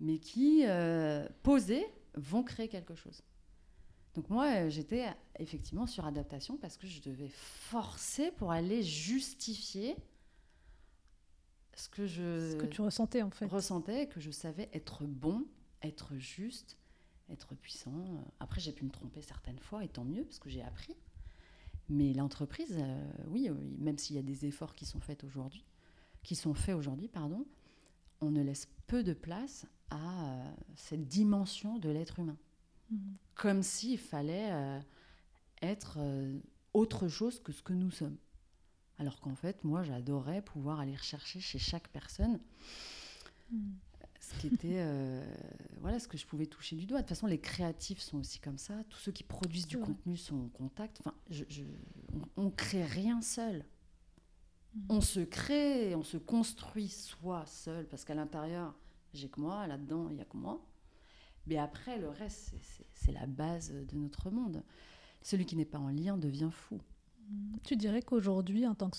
mais 0.00 0.18
qui, 0.18 0.64
euh, 0.66 1.28
posées, 1.44 1.86
vont 2.16 2.42
créer 2.42 2.66
quelque 2.68 2.96
chose. 2.96 3.22
Donc 4.14 4.28
moi, 4.28 4.68
j'étais 4.68 5.06
effectivement 5.38 5.86
sur 5.86 6.04
adaptation 6.04 6.56
parce 6.56 6.76
que 6.76 6.88
je 6.88 7.00
devais 7.00 7.28
forcer 7.28 8.32
pour 8.32 8.50
aller 8.50 8.82
justifier 8.82 9.96
ce 11.76 11.88
que 11.88 12.06
je 12.06 12.50
Ce 12.52 12.56
que 12.56 12.66
tu 12.66 12.80
ressentais 12.80 13.22
en 13.22 13.30
fait. 13.30 13.46
ressentais, 13.46 14.08
que 14.08 14.18
je 14.20 14.30
savais 14.32 14.68
être 14.72 15.04
bon, 15.04 15.44
être 15.82 16.14
juste, 16.16 16.76
être 17.30 17.54
puissant. 17.54 18.24
Après, 18.40 18.60
j'ai 18.60 18.72
pu 18.72 18.84
me 18.84 18.90
tromper 18.90 19.22
certaines 19.22 19.58
fois, 19.58 19.84
et 19.84 19.88
tant 19.88 20.04
mieux, 20.04 20.24
parce 20.24 20.38
que 20.38 20.48
j'ai 20.50 20.62
appris. 20.62 20.94
Mais 21.88 22.12
l'entreprise, 22.14 22.76
euh, 22.78 23.12
oui, 23.28 23.48
euh, 23.48 23.54
même 23.78 23.98
s'il 23.98 24.16
y 24.16 24.18
a 24.18 24.22
des 24.22 24.46
efforts 24.46 24.74
qui 24.74 24.86
sont 24.86 25.00
faits 25.00 25.24
aujourd'hui, 25.24 25.64
qui 26.22 26.34
sont 26.34 26.54
faits 26.54 26.74
aujourd'hui, 26.74 27.08
pardon, 27.08 27.46
on 28.20 28.30
ne 28.30 28.42
laisse 28.42 28.68
peu 28.86 29.02
de 29.02 29.12
place 29.12 29.66
à 29.90 30.26
euh, 30.34 30.54
cette 30.76 31.06
dimension 31.08 31.78
de 31.78 31.88
l'être 31.90 32.18
humain 32.18 32.36
Mhm. 32.90 33.16
comme 33.34 33.62
s'il 33.62 33.98
fallait 33.98 34.52
euh, 34.52 34.78
être 35.62 35.98
autre 36.74 37.08
chose 37.08 37.40
que 37.40 37.50
ce 37.50 37.62
que 37.62 37.72
nous 37.72 37.90
sommes. 37.90 38.18
Alors 38.98 39.20
qu'en 39.20 39.34
fait, 39.34 39.64
moi, 39.64 39.82
j'adorais 39.82 40.42
pouvoir 40.42 40.80
aller 40.80 40.94
rechercher 40.94 41.40
chez 41.40 41.58
chaque 41.58 41.88
personne 41.88 42.38
Mhm. 43.50 43.74
Ce 44.24 44.38
qui 44.38 44.46
était 44.46 44.78
euh, 44.78 45.22
voilà 45.80 45.98
ce 45.98 46.08
que 46.08 46.16
je 46.16 46.26
pouvais 46.26 46.46
toucher 46.46 46.76
du 46.76 46.86
doigt. 46.86 46.98
De 46.98 47.02
toute 47.02 47.10
façon, 47.10 47.26
les 47.26 47.40
créatifs 47.40 48.00
sont 48.00 48.18
aussi 48.18 48.38
comme 48.38 48.58
ça. 48.58 48.74
Tous 48.88 48.98
ceux 48.98 49.12
qui 49.12 49.22
produisent 49.22 49.66
du 49.66 49.78
contenu 49.78 50.16
sont 50.16 50.36
en 50.36 50.48
contact. 50.48 51.00
Enfin, 51.00 51.14
je, 51.30 51.44
on, 52.36 52.44
ne 52.44 52.50
crée 52.50 52.84
rien 52.84 53.20
seul. 53.20 53.64
Mm. 54.74 54.80
On 54.88 55.00
se 55.00 55.20
crée, 55.20 55.94
on 55.94 56.02
se 56.02 56.16
construit 56.16 56.88
soi 56.88 57.44
seul, 57.46 57.86
parce 57.86 58.04
qu'à 58.04 58.14
l'intérieur, 58.14 58.74
j'ai 59.12 59.28
que 59.28 59.40
moi, 59.40 59.66
là-dedans, 59.66 60.08
il 60.10 60.16
y 60.16 60.20
a 60.20 60.24
que 60.24 60.36
moi. 60.36 60.64
Mais 61.46 61.58
après, 61.58 61.98
le 61.98 62.08
reste, 62.08 62.54
c'est 62.94 63.12
la 63.12 63.26
base 63.26 63.72
de 63.72 63.96
notre 63.96 64.30
monde. 64.30 64.62
Celui 65.20 65.44
qui 65.44 65.56
n'est 65.56 65.66
pas 65.66 65.78
en 65.78 65.88
lien 65.88 66.16
devient 66.16 66.50
fou. 66.50 66.80
Mm. 67.28 67.56
Tu 67.62 67.76
dirais 67.76 68.00
qu'aujourd'hui, 68.00 68.66
en 68.66 68.74
tant 68.74 68.88
que 68.88 68.96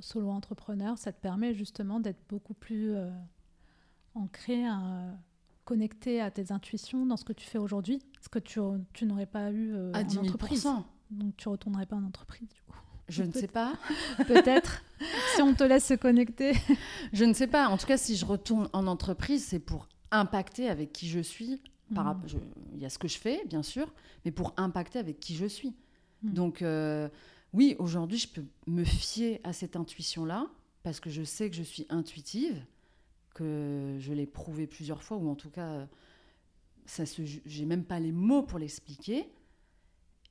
solo-entrepreneur, 0.00 0.96
ça 0.96 1.12
te 1.12 1.20
permet 1.20 1.54
justement 1.54 1.98
d'être 1.98 2.22
beaucoup 2.28 2.54
plus 2.54 2.94
euh, 2.94 3.10
ancré, 4.14 4.66
euh, 4.66 5.12
connecté 5.64 6.20
à 6.20 6.30
tes 6.30 6.52
intuitions 6.52 7.06
dans 7.06 7.16
ce 7.16 7.24
que 7.24 7.32
tu 7.32 7.46
fais 7.46 7.58
aujourd'hui 7.58 8.00
Ce 8.20 8.28
que 8.28 8.38
tu, 8.38 8.60
tu 8.92 9.06
n'aurais 9.06 9.26
pas 9.26 9.50
eu 9.50 9.72
euh, 9.74 9.92
à 9.94 10.02
en 10.02 10.16
entreprise. 10.16 10.68
Donc 11.10 11.36
tu 11.36 11.48
retournerais 11.48 11.86
pas 11.86 11.96
en 11.96 12.04
entreprise 12.04 12.48
du 12.48 12.62
coup. 12.62 12.78
Je 13.08 13.24
ne 13.24 13.32
sais 13.32 13.48
pas. 13.48 13.74
Peut-être. 14.26 14.82
si 15.34 15.42
on 15.42 15.54
te 15.54 15.64
laisse 15.64 15.86
se 15.86 15.94
connecter. 15.94 16.52
je 17.12 17.24
ne 17.24 17.32
sais 17.32 17.48
pas. 17.48 17.68
En 17.68 17.76
tout 17.76 17.86
cas, 17.86 17.96
si 17.96 18.16
je 18.16 18.24
retourne 18.24 18.68
en 18.72 18.86
entreprise, 18.86 19.44
c'est 19.44 19.58
pour 19.58 19.88
impacter 20.10 20.68
avec 20.68 20.92
qui 20.92 21.08
je 21.08 21.20
suis. 21.20 21.60
Par, 21.94 22.14
mm. 22.14 22.22
il 22.74 22.80
y 22.80 22.86
a 22.86 22.88
ce 22.88 22.98
que 22.98 23.08
je 23.08 23.18
fais, 23.18 23.44
bien 23.46 23.64
sûr, 23.64 23.92
mais 24.24 24.30
pour 24.30 24.54
impacter 24.56 25.00
avec 25.00 25.18
qui 25.18 25.34
je 25.34 25.46
suis. 25.46 25.74
Mm. 26.22 26.32
Donc, 26.32 26.62
euh, 26.62 27.08
oui, 27.52 27.74
aujourd'hui, 27.80 28.18
je 28.18 28.28
peux 28.28 28.44
me 28.68 28.84
fier 28.84 29.40
à 29.42 29.52
cette 29.52 29.74
intuition-là, 29.74 30.46
parce 30.84 31.00
que 31.00 31.10
je 31.10 31.24
sais 31.24 31.50
que 31.50 31.56
je 31.56 31.64
suis 31.64 31.86
intuitive 31.90 32.64
que 33.34 33.96
je 33.98 34.12
l'ai 34.12 34.26
prouvé 34.26 34.66
plusieurs 34.66 35.02
fois, 35.02 35.16
ou 35.16 35.28
en 35.28 35.34
tout 35.34 35.50
cas, 35.50 35.86
ça 36.86 37.06
se, 37.06 37.22
j'ai 37.24 37.64
même 37.64 37.84
pas 37.84 38.00
les 38.00 38.12
mots 38.12 38.42
pour 38.42 38.58
l'expliquer. 38.58 39.30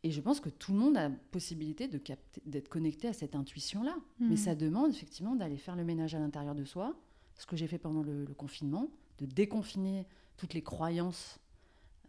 Et 0.03 0.11
je 0.11 0.21
pense 0.21 0.39
que 0.39 0.49
tout 0.49 0.71
le 0.71 0.77
monde 0.77 0.97
a 0.97 1.09
la 1.09 1.15
possibilité 1.31 1.87
de 1.87 1.97
capter, 1.97 2.41
d'être 2.45 2.69
connecté 2.69 3.07
à 3.07 3.13
cette 3.13 3.35
intuition-là. 3.35 3.97
Mais 4.19 4.29
mhm. 4.29 4.37
ça 4.37 4.55
demande 4.55 4.91
effectivement 4.91 5.35
d'aller 5.35 5.57
faire 5.57 5.75
le 5.75 5.83
ménage 5.83 6.15
à 6.15 6.19
l'intérieur 6.19 6.55
de 6.55 6.63
soi, 6.63 6.95
ce 7.37 7.45
que 7.45 7.55
j'ai 7.55 7.67
fait 7.67 7.77
pendant 7.77 8.03
le, 8.03 8.25
confinement, 8.37 8.89
de 9.17 9.25
déconfiner 9.25 10.05
toutes 10.37 10.53
les 10.53 10.61
croyances 10.61 11.39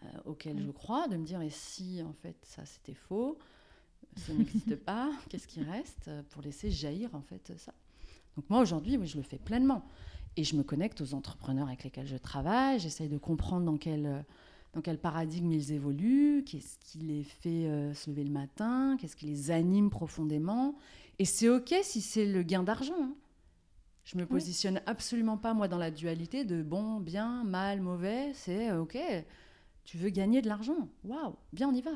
euh, 0.05 0.09
auxquelles 0.25 0.61
je 0.61 0.71
crois, 0.71 1.09
de 1.09 1.17
me 1.17 1.25
dire 1.25 1.43
et 1.43 1.51
si 1.51 2.01
en 2.03 2.13
fait 2.13 2.37
ça 2.43 2.65
c'était 2.65 2.95
faux, 2.95 3.39
ça 4.17 4.33
n'existe 4.33 4.77
pas, 4.85 5.11
qu'est-ce 5.29 5.49
qui 5.49 5.63
reste 5.63 6.09
euh, 6.09 6.23
pour 6.31 6.43
laisser 6.43 6.71
jaillir 6.71 7.15
en 7.15 7.23
fait 7.23 7.53
ça. 7.59 7.75
Donc 8.37 8.49
moi 8.49 8.61
aujourd'hui, 8.61 8.97
oui, 8.97 9.07
je 9.07 9.17
le 9.17 9.25
fais 9.25 9.39
pleinement. 9.39 9.85
Et 10.37 10.45
je 10.45 10.57
me 10.57 10.63
connecte 10.63 11.01
aux 11.01 11.15
entrepreneurs 11.15 11.69
avec 11.69 11.85
lesquels 11.85 12.07
je 12.07 12.17
travaille, 12.17 12.79
j'essaye 12.79 13.09
de 13.09 13.19
comprendre 13.19 13.65
dans 13.65 13.77
quel, 13.77 14.25
dans 14.73 14.81
quel 14.81 14.99
paradigme 14.99 15.53
ils 15.53 15.73
évoluent, 15.73 16.45
qu'est-ce 16.45 16.79
qui 16.79 16.99
les 16.99 17.25
fait 17.25 17.67
euh, 17.67 17.93
se 17.95 18.11
lever 18.11 18.25
le 18.25 18.31
matin, 18.31 18.97
qu'est-ce 19.01 19.17
qui 19.17 19.27
les 19.27 19.51
anime 19.51 19.91
profondément? 19.91 20.77
Et 21.19 21.25
c'est 21.25 21.49
OK 21.49 21.75
si 21.83 22.01
c'est 22.01 22.27
le 22.27 22.43
gain 22.43 22.63
d'argent. 22.63 22.95
Hein. 23.01 23.15
Je 24.05 24.17
me 24.17 24.27
positionne 24.27 24.81
absolument 24.87 25.37
pas, 25.37 25.55
moi, 25.55 25.69
dans 25.69 25.79
la 25.79 25.91
dualité 25.91 26.45
de 26.45 26.63
bon, 26.63 27.01
bien, 27.01 27.45
mal, 27.45 27.81
mauvais. 27.81 28.33
C'est 28.35 28.71
euh, 28.71 28.83
OK, 28.83 28.99
tu 29.85 29.99
veux 29.99 30.11
gagner 30.11 30.43
de 30.43 30.49
l'argent? 30.49 30.89
Waouh, 31.05 31.37
bien, 31.53 31.69
on 31.69 31.75
y 31.75 31.83
va. 31.83 31.93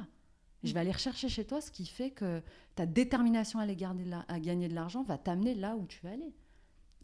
Je 0.63 0.73
vais 0.73 0.81
aller 0.81 0.93
rechercher 0.93 1.29
chez 1.29 1.45
toi 1.45 1.61
ce 1.61 1.71
qui 1.71 1.87
fait 1.87 2.11
que 2.11 2.43
ta 2.75 2.87
détermination 2.87 3.59
à, 3.59 3.63
aller 3.63 3.77
garder 3.77 4.05
à 4.29 4.41
gagner 4.41 4.69
de 4.69 4.75
l'argent 4.75 5.03
va 5.03 5.19
t'amener 5.19 5.55
là 5.55 5.77
où 5.77 5.87
tu 5.87 6.01
veux 6.03 6.11
aller. 6.11 6.33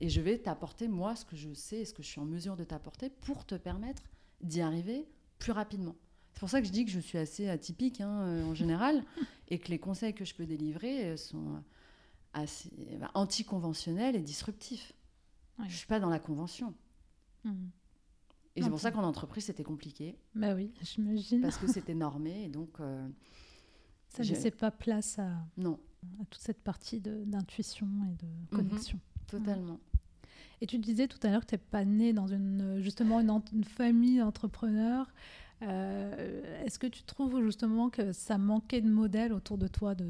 Et 0.00 0.08
je 0.08 0.20
vais 0.20 0.38
t'apporter, 0.38 0.88
moi, 0.88 1.14
ce 1.14 1.24
que 1.24 1.36
je 1.36 1.52
sais 1.52 1.80
et 1.80 1.84
ce 1.84 1.92
que 1.92 2.02
je 2.02 2.08
suis 2.08 2.20
en 2.20 2.24
mesure 2.24 2.56
de 2.56 2.64
t'apporter 2.64 3.10
pour 3.10 3.44
te 3.44 3.54
permettre 3.54 4.02
d'y 4.40 4.60
arriver 4.60 5.06
plus 5.38 5.52
rapidement. 5.52 5.96
C'est 6.32 6.40
pour 6.40 6.48
ça 6.48 6.60
que 6.60 6.66
je 6.66 6.72
dis 6.72 6.84
que 6.84 6.90
je 6.90 7.00
suis 7.00 7.18
assez 7.18 7.48
atypique 7.48 8.00
hein, 8.00 8.22
euh, 8.22 8.44
en 8.44 8.54
général 8.54 9.04
et 9.48 9.58
que 9.58 9.68
les 9.68 9.78
conseils 9.78 10.14
que 10.14 10.24
je 10.24 10.34
peux 10.34 10.46
délivrer 10.46 11.06
euh, 11.06 11.16
sont 11.16 11.62
assez 12.32 12.70
bah, 12.98 13.10
anticonventionnels 13.14 14.16
et 14.16 14.22
disruptifs. 14.22 14.94
Je 15.58 15.64
ne 15.64 15.70
suis 15.70 15.86
pas 15.86 16.00
dans 16.00 16.08
la 16.08 16.18
convention. 16.18 16.74
Mmh. 17.44 17.66
Et 18.56 18.62
c'est 18.62 18.70
pour 18.70 18.80
ça 18.80 18.90
qu'en 18.90 19.04
entreprise, 19.04 19.44
c'était 19.44 19.62
compliqué. 19.62 20.16
Bah 20.34 20.54
oui, 20.54 20.72
j'imagine. 20.82 21.40
Parce 21.42 21.58
que 21.58 21.66
c'était 21.66 21.94
normé 21.94 22.44
et 22.44 22.48
donc. 22.48 22.80
Euh, 22.80 23.06
ça 24.08 24.22
ne 24.22 24.28
laissait 24.28 24.50
pas 24.50 24.70
place 24.70 25.18
à, 25.18 25.30
non. 25.56 25.78
à 26.20 26.24
toute 26.24 26.42
cette 26.42 26.62
partie 26.62 27.00
d'intuition 27.00 27.86
et 28.10 28.14
de 28.14 28.26
mmh 28.26 28.46
connexion. 28.50 28.98
totalement. 29.28 29.78
Et 30.60 30.66
tu 30.66 30.78
disais 30.78 31.08
tout 31.08 31.18
à 31.22 31.30
l'heure 31.30 31.40
que 31.40 31.46
tu 31.46 31.54
n'es 31.54 31.60
pas 31.70 31.84
né 31.84 32.12
dans 32.12 32.26
une, 32.26 32.80
justement 32.80 33.20
une, 33.20 33.64
famille 33.64 34.18
d'entrepreneurs. 34.18 35.06
Euh, 35.62 36.62
est-ce 36.64 36.78
que 36.78 36.86
tu 36.86 37.02
trouves 37.02 37.42
justement 37.42 37.88
que 37.90 38.12
ça 38.12 38.38
manquait 38.38 38.80
de 38.80 38.88
modèles 38.88 39.32
autour 39.32 39.58
de 39.58 39.68
toi, 39.68 39.94
de, 39.94 40.06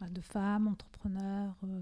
bah, 0.00 0.06
de 0.10 0.20
femmes, 0.20 0.68
entrepreneurs 0.68 1.54
euh, 1.64 1.80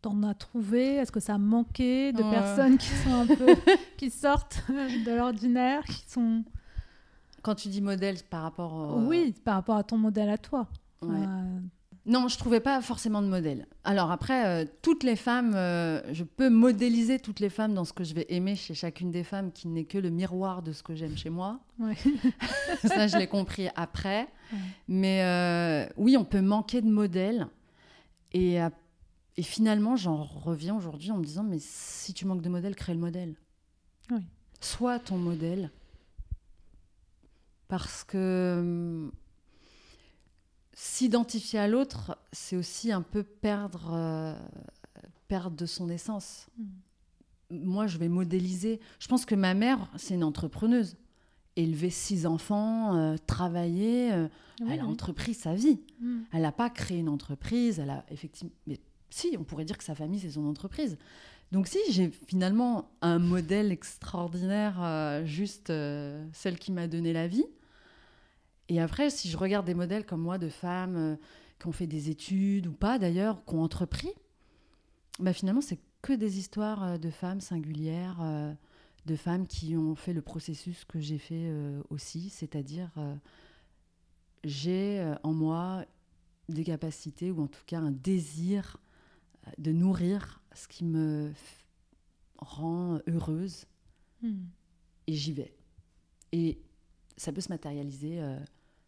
T'en 0.00 0.22
as 0.22 0.34
trouvé? 0.34 0.94
Est-ce 0.94 1.12
que 1.12 1.20
ça 1.20 1.38
manquait 1.38 2.12
de 2.12 2.22
personnes 2.22 2.78
qui 2.78 2.88
sont 2.88 3.12
un 3.12 3.26
peu 3.26 3.54
qui 3.96 4.10
sortent 4.10 4.62
de 4.68 5.16
l'ordinaire, 5.16 5.84
qui 5.84 6.08
sont 6.08 6.44
Quand 7.42 7.56
tu 7.56 7.68
dis 7.68 7.80
modèle 7.80 8.16
par 8.30 8.42
rapport 8.42 8.96
Oui, 8.96 9.34
par 9.44 9.54
rapport 9.54 9.76
à 9.76 9.84
ton 9.84 9.98
modèle 9.98 10.30
à 10.30 10.38
toi. 10.38 10.68
Euh, 11.02 11.60
non, 12.06 12.28
je 12.28 12.38
trouvais 12.38 12.60
pas 12.60 12.80
forcément 12.80 13.20
de 13.20 13.26
modèle. 13.26 13.66
Alors 13.84 14.10
après, 14.10 14.46
euh, 14.46 14.66
toutes 14.82 15.04
les 15.04 15.16
femmes, 15.16 15.52
euh, 15.54 16.00
je 16.12 16.24
peux 16.24 16.48
modéliser 16.48 17.18
toutes 17.18 17.40
les 17.40 17.50
femmes 17.50 17.74
dans 17.74 17.84
ce 17.84 17.92
que 17.92 18.04
je 18.04 18.14
vais 18.14 18.26
aimer 18.30 18.56
chez 18.56 18.74
chacune 18.74 19.10
des 19.10 19.22
femmes, 19.22 19.52
qui 19.52 19.68
n'est 19.68 19.84
que 19.84 19.98
le 19.98 20.08
miroir 20.08 20.62
de 20.62 20.72
ce 20.72 20.82
que 20.82 20.94
j'aime 20.94 21.16
chez 21.16 21.28
moi. 21.28 21.60
Ça, 22.84 23.06
je 23.06 23.18
l'ai 23.18 23.26
compris 23.26 23.68
après. 23.76 24.28
Mais 24.88 25.22
euh, 25.22 25.86
oui, 25.96 26.16
on 26.16 26.24
peut 26.24 26.40
manquer 26.40 26.80
de 26.80 26.88
modèle. 26.88 27.48
Et, 28.32 28.56
et 29.36 29.42
finalement, 29.42 29.96
j'en 29.96 30.22
reviens 30.22 30.76
aujourd'hui 30.76 31.10
en 31.10 31.18
me 31.18 31.24
disant, 31.24 31.42
mais 31.42 31.58
si 31.60 32.14
tu 32.14 32.24
manques 32.24 32.42
de 32.42 32.48
modèle, 32.48 32.76
crée 32.76 32.94
le 32.94 33.00
modèle. 33.00 33.34
Oui. 34.10 34.20
Sois 34.60 34.98
ton 34.98 35.16
modèle. 35.18 35.70
Parce 37.68 38.04
que 38.04 38.56
hum, 38.58 39.12
s'identifier 40.72 41.58
à 41.58 41.68
l'autre, 41.68 42.18
c'est 42.32 42.56
aussi 42.56 42.92
un 42.92 43.02
peu 43.02 43.22
perdre, 43.22 43.90
euh, 43.92 44.34
perdre 45.28 45.56
de 45.56 45.66
son 45.66 45.88
essence. 45.88 46.46
Mm. 46.56 46.64
Moi, 47.50 47.86
je 47.86 47.98
vais 47.98 48.08
modéliser. 48.08 48.80
Je 48.98 49.08
pense 49.08 49.24
que 49.26 49.34
ma 49.34 49.54
mère, 49.54 49.90
c'est 49.96 50.14
une 50.14 50.24
entrepreneuse. 50.24 50.96
Élever 51.56 51.90
six 51.90 52.26
enfants, 52.26 52.96
euh, 52.96 53.16
travailler, 53.26 54.12
euh, 54.12 54.28
elle 54.70 54.80
a 54.80 54.86
entrepris 54.86 55.34
sa 55.34 55.54
vie. 55.54 55.80
Mm. 56.00 56.20
Elle 56.32 56.42
n'a 56.42 56.52
pas 56.52 56.70
créé 56.70 56.98
une 56.98 57.08
entreprise. 57.08 57.80
Elle 57.80 57.90
a 57.90 58.04
effectivement, 58.10 58.52
mais 58.66 58.78
si, 59.10 59.36
on 59.38 59.42
pourrait 59.42 59.64
dire 59.64 59.76
que 59.76 59.84
sa 59.84 59.96
famille 59.96 60.20
c'est 60.20 60.30
son 60.30 60.46
entreprise. 60.46 60.96
Donc 61.50 61.66
si 61.66 61.78
j'ai 61.90 62.12
finalement 62.28 62.88
un 63.02 63.18
modèle 63.18 63.72
extraordinaire, 63.72 65.24
juste 65.24 65.72
celle 66.32 66.58
qui 66.60 66.70
m'a 66.70 66.86
donné 66.86 67.12
la 67.12 67.26
vie, 67.26 67.44
et 68.70 68.80
après, 68.80 69.10
si 69.10 69.28
je 69.28 69.36
regarde 69.36 69.66
des 69.66 69.74
modèles 69.74 70.06
comme 70.06 70.22
moi 70.22 70.38
de 70.38 70.48
femmes 70.48 70.96
euh, 70.96 71.16
qui 71.58 71.66
ont 71.66 71.72
fait 71.72 71.88
des 71.88 72.08
études 72.08 72.68
ou 72.68 72.72
pas 72.72 73.00
d'ailleurs, 73.00 73.44
qui 73.44 73.54
ont 73.56 73.62
entrepris, 73.62 74.12
bah 75.18 75.32
finalement, 75.32 75.60
c'est 75.60 75.80
que 76.02 76.12
des 76.12 76.38
histoires 76.38 76.84
euh, 76.84 76.96
de 76.96 77.10
femmes 77.10 77.40
singulières, 77.40 78.18
euh, 78.22 78.54
de 79.06 79.16
femmes 79.16 79.48
qui 79.48 79.76
ont 79.76 79.96
fait 79.96 80.12
le 80.12 80.22
processus 80.22 80.84
que 80.84 81.00
j'ai 81.00 81.18
fait 81.18 81.50
aussi, 81.88 82.28
c'est-à-dire 82.28 82.90
j'ai 84.44 85.02
en 85.22 85.32
moi 85.32 85.86
des 86.50 86.64
capacités 86.64 87.30
ou 87.30 87.40
en 87.40 87.46
tout 87.46 87.62
cas 87.66 87.78
un 87.78 87.92
désir 87.92 88.76
de 89.56 89.72
nourrir 89.72 90.42
ce 90.54 90.68
qui 90.68 90.84
me 90.84 91.32
rend 92.36 93.00
heureuse 93.08 93.64
hmm. 94.22 94.42
et 95.06 95.14
j'y 95.14 95.32
vais. 95.32 95.54
Et 96.32 96.60
ça 97.16 97.32
peut 97.32 97.40
se 97.40 97.48
matérialiser 97.48 98.20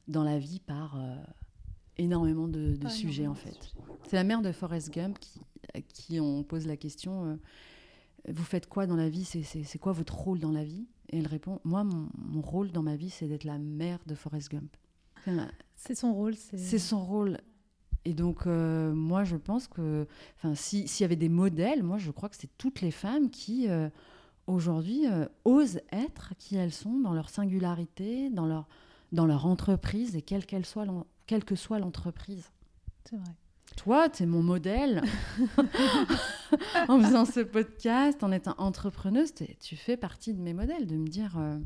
dans 0.09 0.25
la 0.25 0.39
vie 0.39 0.61
par 0.61 0.97
euh, 0.97 1.17
énormément 1.99 2.49
de, 2.49 2.77
sujets 2.89 3.27
en 3.27 3.35
fait. 3.35 3.75
C'est 4.09 4.17
la 4.17 4.25
mère 4.25 4.43
de 4.43 4.53
Forrest 4.53 4.93
Gump 4.93 5.19
qui, 5.19 5.41
à 5.75 5.81
qui 5.81 6.21
on 6.21 6.43
pose 6.43 6.67
la 6.67 6.77
question 6.77 7.27
euh, 7.27 7.37
Vous 8.29 8.45
faites 8.45 8.69
quoi 8.69 8.87
dans 8.87 8.97
la 8.97 9.09
vie? 9.09 9.25
C'est 9.25 9.79
quoi 9.79 9.93
votre 9.93 10.15
rôle 10.15 10.39
dans 10.39 10.53
la 10.53 10.65
vie? 10.65 10.87
Et 11.11 11.19
elle 11.19 11.27
répond 11.27 11.61
Moi, 11.65 11.85
mon, 11.85 12.41
rôle 12.41 12.73
dans 12.73 12.83
ma 12.83 12.97
vie, 12.97 13.11
c'est 13.11 13.27
d'être 13.27 13.45
la 13.45 13.59
mère 13.59 13.99
de 14.07 14.15
Forrest 14.15 14.51
Gump. 14.51 14.77
C'est 15.77 15.95
son 15.95 16.13
rôle. 16.13 16.35
C'est 16.37 16.79
son 16.79 17.05
rôle. 17.05 17.39
Et 18.05 18.15
donc, 18.15 18.49
euh, 18.49 18.93
moi, 18.93 19.23
je 19.23 19.37
pense 19.37 19.69
que 19.69 20.09
s'il 20.55 20.87
y 21.01 21.05
avait 21.05 21.15
des 21.15 21.29
modèles, 21.29 21.85
moi, 21.85 21.99
je 21.99 22.11
crois 22.11 22.29
que 22.29 22.37
c'est 22.37 22.51
toutes 22.59 22.81
les 22.81 22.91
femmes 22.91 23.31
qui, 23.31 23.69
aujourd'hui, 24.49 25.05
osent 25.45 25.81
être 25.93 26.33
qui 26.39 26.57
elles 26.57 26.73
sont 26.73 26.99
dans 26.99 27.13
leur 27.13 27.29
singularité, 27.29 28.31
dans 28.31 28.47
leur, 28.47 28.67
dans 29.13 29.27
leur 29.27 29.47
entreprise 29.47 30.17
et 30.17 30.23
quelle, 30.23 30.47
qu'elle 30.47 30.67
soit, 30.67 30.87
quelle 31.27 31.45
que 31.45 31.55
soit 31.55 31.79
l'entreprise. 31.79 32.51
C'est 33.05 33.17
vrai. 33.17 33.35
toi, 33.77 34.09
tu 34.09 34.23
es 34.23 34.27
mon 34.27 34.43
modèle. 34.43 35.03
en 36.89 37.01
faisant 37.01 37.25
ce 37.25 37.41
podcast, 37.41 38.23
en 38.25 38.33
étant 38.33 38.55
entrepreneuse, 38.59 39.33
tu 39.61 39.77
fais 39.77 39.97
partie 39.97 40.35
de 40.35 40.41
mes 40.41 40.55
modèles, 40.55 40.87
de 40.87 40.97
me 40.97 41.07
dire, 41.07 41.37
euh, 41.39 41.59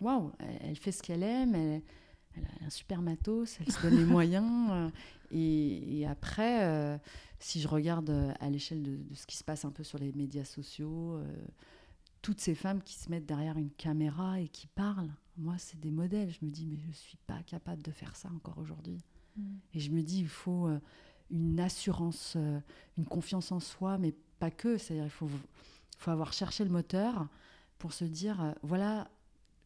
waouh, 0.00 0.32
elle, 0.60 0.76
fait 0.76 0.92
ce 0.92 1.02
qu'elle 1.02 1.22
aime, 1.22 1.54
elle, 1.54 1.82
a 2.60 2.66
un 2.66 2.70
super 2.70 3.00
matos, 3.00 3.58
elle 3.60 3.72
se 3.72 3.80
donne 3.82 3.96
les 3.96 4.04
moyens. 4.04 4.70
Euh, 4.72 4.88
et, 5.30 6.06
après, 6.06 6.64
euh, 6.64 6.98
si 7.38 7.60
je 7.60 7.68
regarde 7.68 8.34
à 8.40 8.50
l'échelle 8.50 8.82
de, 8.82 8.98
ce 9.14 9.26
qui 9.26 9.36
se 9.36 9.44
passe 9.44 9.64
un 9.64 9.70
peu 9.70 9.84
sur 9.84 9.98
les 9.98 10.12
médias 10.12 10.44
sociaux, 10.44 11.20
toutes 12.22 12.40
ces 12.40 12.54
femmes 12.54 12.82
qui 12.82 12.94
se 12.94 13.10
mettent 13.10 13.26
derrière 13.26 13.56
une 13.56 13.70
caméra 13.70 14.40
et 14.40 14.48
qui 14.48 14.66
parlent, 14.66 15.12
moi, 15.36 15.56
c'est 15.58 15.80
des 15.80 15.90
modèles. 15.90 16.30
Je 16.30 16.44
me 16.44 16.50
dis, 16.50 16.66
mais 16.66 16.76
je 16.76 16.88
ne 16.88 16.92
suis 16.92 17.18
pas 17.26 17.42
capable 17.42 17.82
de 17.82 17.90
faire 17.90 18.16
ça 18.16 18.28
encore 18.34 18.58
aujourd'hui. 18.58 19.02
Mm. 19.36 19.54
Et 19.74 19.80
je 19.80 19.90
me 19.90 20.02
dis, 20.02 20.20
il 20.20 20.28
faut 20.28 20.68
une 21.32 21.58
assurance, 21.58 22.34
euh, 22.36 22.60
une 22.98 23.06
confiance 23.06 23.50
en 23.50 23.58
soi, 23.58 23.98
mais 23.98 24.14
pas 24.38 24.50
que. 24.50 24.78
C'est-à-dire 24.78 25.04
il 25.06 25.10
faut, 25.10 25.30
faut 25.96 26.10
avoir 26.10 26.32
cherché 26.32 26.62
le 26.62 26.70
moteur 26.70 27.26
pour 27.78 27.92
se 27.92 28.04
dire, 28.04 28.40
euh, 28.40 28.52
voilà, 28.62 29.10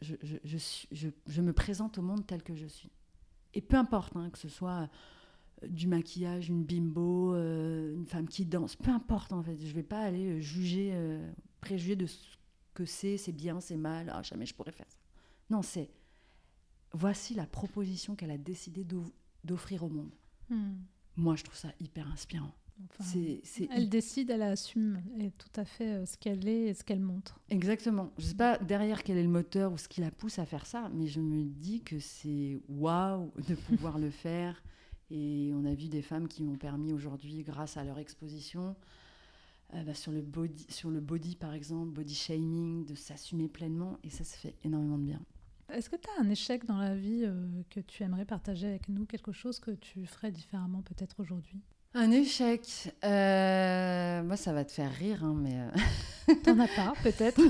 je, 0.00 0.14
je, 0.22 0.36
je, 0.92 1.08
je, 1.26 1.42
me 1.42 1.52
présente 1.52 1.98
au 1.98 2.02
monde 2.02 2.26
tel 2.26 2.42
que 2.42 2.54
je 2.54 2.66
suis. 2.66 2.90
Et 3.54 3.60
peu 3.60 3.76
importe, 3.76 4.16
hein, 4.16 4.30
que 4.30 4.38
ce 4.38 4.48
soit 4.48 4.88
euh, 5.62 5.68
du 5.68 5.88
maquillage, 5.88 6.48
une 6.48 6.64
bimbo, 6.64 7.34
une 7.34 8.06
femme 8.06 8.28
qui 8.28 8.46
danse, 8.46 8.76
peu 8.76 8.90
importe 8.90 9.32
en 9.32 9.42
fait. 9.42 9.58
Je 9.58 9.68
ne 9.68 9.72
vais 9.72 9.82
pas 9.82 10.00
aller 10.00 10.40
juger, 10.40 10.94
préjuger 11.60 11.96
de 11.96 12.06
ce 12.06 12.18
que 12.74 12.84
c'est, 12.84 13.16
c'est 13.16 13.32
bien, 13.32 13.60
c'est 13.60 13.76
mal, 13.76 14.12
ah, 14.14 14.22
jamais 14.22 14.44
je 14.44 14.54
pourrais 14.54 14.72
faire 14.72 14.86
ça. 14.88 14.95
Non, 15.50 15.62
c'est 15.62 15.90
voici 16.92 17.34
la 17.34 17.46
proposition 17.46 18.16
qu'elle 18.16 18.30
a 18.30 18.38
décidé 18.38 18.86
d'offrir 19.44 19.84
au 19.84 19.88
monde. 19.88 20.14
Hmm 20.48 20.76
moi, 21.16 21.34
je 21.34 21.44
trouve 21.44 21.56
ça 21.56 21.72
hyper 21.80 22.10
inspirant. 22.10 22.52
elle 23.70 23.88
décide, 23.88 24.30
elle 24.30 24.42
assume 24.42 25.00
et 25.18 25.30
tout 25.30 25.48
à 25.56 25.64
fait 25.64 25.94
euh, 25.94 26.06
ce 26.06 26.18
qu'elle 26.18 26.46
est 26.46 26.68
et 26.68 26.74
ce 26.74 26.84
qu'elle 26.84 27.00
montre. 27.00 27.40
Exactement. 27.48 28.12
Je 28.18 28.24
ne 28.24 28.28
sais 28.28 28.34
pas 28.34 28.58
derrière 28.58 29.02
quel 29.02 29.16
est 29.16 29.22
le 29.22 29.30
moteur 29.30 29.72
ou 29.72 29.78
ce 29.78 29.88
qui 29.88 30.02
la 30.02 30.10
pousse 30.10 30.38
à 30.38 30.44
faire 30.44 30.66
ça, 30.66 30.90
mais 30.92 31.06
je 31.06 31.20
me 31.20 31.44
dis 31.44 31.82
que 31.82 31.98
c'est 31.98 32.60
waouh 32.68 33.32
de 33.48 33.54
pouvoir 33.54 33.98
le 33.98 34.10
faire. 34.10 34.62
Et 35.10 35.52
on 35.54 35.64
a 35.64 35.72
vu 35.72 35.88
des 35.88 36.02
femmes 36.02 36.28
qui 36.28 36.42
m'ont 36.42 36.58
permis 36.58 36.92
aujourd'hui, 36.92 37.42
grâce 37.42 37.76
à 37.76 37.84
leur 37.84 37.98
exposition, 37.98 38.76
euh, 39.72 39.82
bah, 39.84 39.94
sur, 39.94 40.12
le 40.12 40.20
body, 40.20 40.66
sur 40.68 40.90
le 40.90 41.00
body 41.00 41.36
par 41.36 41.54
exemple, 41.54 41.92
body 41.92 42.14
shaming, 42.14 42.84
de 42.84 42.94
s'assumer 42.94 43.48
pleinement. 43.48 43.98
Et 44.04 44.10
ça, 44.10 44.24
se 44.24 44.36
fait 44.36 44.54
énormément 44.64 44.98
de 44.98 45.04
bien. 45.04 45.22
Est-ce 45.72 45.90
que 45.90 45.96
tu 45.96 46.08
as 46.16 46.22
un 46.22 46.28
échec 46.30 46.64
dans 46.64 46.78
la 46.78 46.94
vie 46.94 47.22
euh, 47.24 47.62
que 47.70 47.80
tu 47.80 48.02
aimerais 48.02 48.24
partager 48.24 48.68
avec 48.68 48.88
nous, 48.88 49.04
quelque 49.04 49.32
chose 49.32 49.58
que 49.58 49.72
tu 49.72 50.06
ferais 50.06 50.30
différemment 50.30 50.82
peut-être 50.82 51.20
aujourd'hui? 51.20 51.60
Un 51.94 52.10
échec 52.10 52.94
euh, 53.04 54.22
Moi, 54.22 54.36
ça 54.36 54.52
va 54.52 54.64
te 54.64 54.72
faire 54.72 54.92
rire, 54.92 55.24
hein, 55.24 55.34
mais... 55.36 55.58
Euh, 55.58 56.34
T'en 56.44 56.58
as 56.58 56.68
pas, 56.68 56.92
peut-être? 57.02 57.40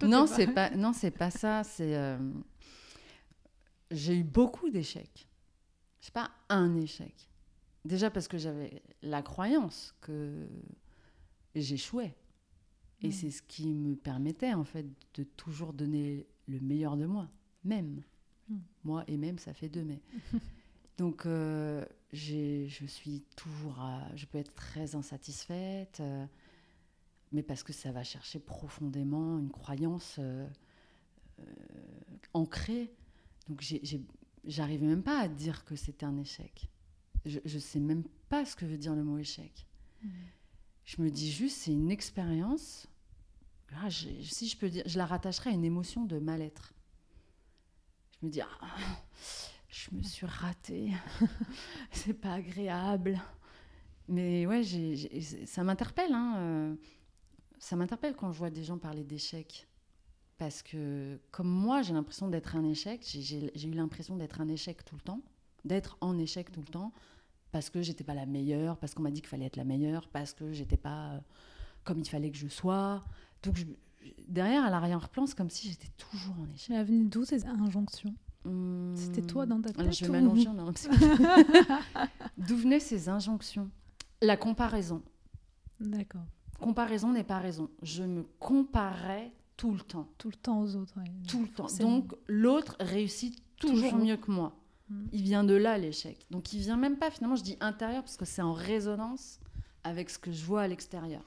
Non, 0.06 0.26
c'est 0.26 0.48
pas, 0.48 0.70
non, 0.70 0.92
c'est 0.92 1.10
pas 1.10 1.30
ça. 1.30 1.62
C'est 1.64 2.18
j'ai 3.92 4.16
eu 4.16 4.24
beaucoup 4.24 4.68
d'échecs. 4.68 5.28
Je 6.00 6.06
sais 6.06 6.12
pas 6.12 6.30
un 6.48 6.74
échec. 6.76 7.30
Déjà 7.84 8.10
parce 8.10 8.26
que 8.26 8.36
j'avais 8.36 8.82
la 9.02 9.22
croyance 9.22 9.94
que 10.00 10.48
j'échouais. 11.54 12.16
Et 13.02 13.08
hmm. 13.08 13.12
c'est 13.12 13.30
ce 13.30 13.42
qui 13.42 13.72
me 13.72 13.94
permettait 13.94 14.54
en 14.54 14.64
fait 14.64 14.86
de 15.14 15.22
toujours 15.22 15.72
donner 15.72 16.26
le 16.48 16.58
meilleur 16.60 16.96
de 16.96 17.06
moi 17.06 17.28
même. 17.66 18.02
Hmm. 18.48 18.58
Moi 18.84 19.04
et 19.08 19.16
même, 19.16 19.38
ça 19.38 19.52
fait 19.52 19.68
deux, 19.68 19.84
mais. 19.84 20.00
Donc, 20.98 21.26
euh, 21.26 21.84
je 22.12 22.86
suis 22.86 23.22
toujours. 23.36 23.78
je 24.14 24.24
peux 24.26 24.38
être 24.38 24.54
très 24.54 24.94
insatisfaite, 24.94 25.98
euh, 26.00 26.26
mais 27.32 27.42
parce 27.42 27.62
que 27.62 27.72
ça 27.72 27.92
va 27.92 28.02
chercher 28.02 28.38
profondément 28.38 29.38
une 29.38 29.50
croyance 29.50 30.16
euh, 30.18 30.48
ancrée. 32.32 32.94
Donc, 33.48 33.62
j'arrivais 34.44 34.86
même 34.86 35.02
pas 35.02 35.20
à 35.20 35.28
dire 35.28 35.64
que 35.64 35.76
c'était 35.76 36.06
un 36.06 36.16
échec. 36.16 36.68
Je 37.26 37.40
ne 37.42 37.60
sais 37.60 37.80
même 37.80 38.04
pas 38.28 38.44
ce 38.44 38.56
que 38.56 38.64
veut 38.64 38.78
dire 38.78 38.94
le 38.94 39.04
mot 39.04 39.18
échec. 39.18 39.66
Hmm. 40.02 40.08
Je 40.84 41.02
me 41.02 41.10
dis 41.10 41.30
juste, 41.30 41.58
c'est 41.58 41.72
une 41.72 41.90
expérience. 41.90 42.86
Ah, 43.74 43.90
si 43.90 44.48
je 44.48 44.56
peux 44.56 44.70
dire, 44.70 44.84
je 44.86 44.96
la 44.96 45.04
rattacherai 45.04 45.50
à 45.50 45.52
une 45.52 45.64
émotion 45.64 46.04
de 46.04 46.18
mal-être 46.18 46.72
je 48.20 48.26
me 48.26 48.30
dis, 48.30 48.40
ah, 48.40 48.68
je 49.68 49.90
me 49.92 50.02
suis 50.02 50.26
ratée, 50.26 50.92
c'est 51.90 52.14
pas 52.14 52.34
agréable. 52.34 53.20
Mais 54.08 54.46
ouais, 54.46 54.62
ça 55.46 55.64
m'interpelle. 55.64 56.12
Hein, 56.12 56.34
euh, 56.38 56.74
ça 57.58 57.76
m'interpelle 57.76 58.14
quand 58.14 58.32
je 58.32 58.38
vois 58.38 58.50
des 58.50 58.64
gens 58.64 58.78
parler 58.78 59.04
d'échec. 59.04 59.68
Parce 60.38 60.62
que, 60.62 61.18
comme 61.30 61.48
moi, 61.48 61.82
j'ai 61.82 61.94
l'impression 61.94 62.28
d'être 62.28 62.56
un 62.56 62.64
échec. 62.64 63.00
J'ai 63.04 63.68
eu 63.68 63.72
l'impression 63.72 64.16
d'être 64.16 64.40
un 64.40 64.48
échec 64.48 64.84
tout 64.84 64.94
le 64.94 65.00
temps, 65.00 65.22
d'être 65.64 65.96
en 66.00 66.18
échec 66.18 66.52
tout 66.52 66.60
le 66.60 66.66
temps, 66.66 66.92
parce 67.52 67.70
que 67.70 67.82
j'étais 67.82 68.04
pas 68.04 68.14
la 68.14 68.26
meilleure, 68.26 68.76
parce 68.78 68.94
qu'on 68.94 69.02
m'a 69.02 69.10
dit 69.10 69.20
qu'il 69.20 69.30
fallait 69.30 69.46
être 69.46 69.56
la 69.56 69.64
meilleure, 69.64 70.08
parce 70.08 70.34
que 70.34 70.52
j'étais 70.52 70.76
pas 70.76 71.12
euh, 71.12 71.20
comme 71.84 72.00
il 72.00 72.08
fallait 72.08 72.30
que 72.30 72.36
je 72.36 72.48
sois. 72.48 73.04
Derrière, 74.28 74.64
à 74.64 74.70
l'arrière-plan, 74.70 75.26
c'est 75.26 75.36
comme 75.36 75.50
si 75.50 75.68
j'étais 75.68 75.90
toujours 75.96 76.34
en 76.40 76.52
échec. 76.54 76.70
Mais 76.70 76.84
venue 76.84 77.04
d'où 77.04 77.24
ces 77.24 77.46
injonctions 77.46 78.14
C'était 78.94 79.22
toi 79.22 79.46
dans 79.46 79.60
ta 79.60 79.72
tête 79.72 79.92
Je 79.92 80.04
vais 80.04 80.12
m'allonger 80.12 80.48
en 80.48 80.54
D'où 82.38 82.56
venaient 82.56 82.80
ces 82.80 83.08
injonctions? 83.08 83.70
La 84.22 84.36
comparaison. 84.36 85.02
D'accord. 85.80 86.24
Comparaison 86.58 87.12
n'est 87.12 87.24
pas 87.24 87.38
raison. 87.38 87.68
Je 87.82 88.02
me 88.02 88.24
comparais 88.38 89.32
tout 89.56 89.72
le 89.72 89.80
temps. 89.80 90.08
Tout 90.18 90.28
le 90.28 90.36
temps 90.36 90.60
aux 90.60 90.76
autres. 90.76 90.94
Tout 91.28 91.42
le 91.42 91.48
temps. 91.48 91.66
Donc 91.80 92.14
l'autre 92.26 92.76
réussit 92.80 93.42
toujours, 93.56 93.96
mieux 93.96 94.16
que 94.16 94.30
moi. 94.30 94.56
Mm. 94.88 95.04
Il 95.12 95.22
vient 95.22 95.44
de 95.44 95.54
là 95.54 95.78
l'échec. 95.78 96.26
Donc 96.30 96.52
il 96.52 96.60
vient 96.60 96.76
même 96.76 96.96
pas 96.96 97.10
finalement, 97.10 97.36
je 97.36 97.42
dis 97.42 97.56
intérieur 97.60 98.02
parce 98.02 98.16
que 98.16 98.24
c'est 98.24 98.42
en 98.42 98.52
résonance 98.52 99.40
avec 99.84 100.10
ce 100.10 100.18
que 100.18 100.32
je 100.32 100.44
vois 100.44 100.62
à 100.62 100.68
l'extérieur. 100.68 101.22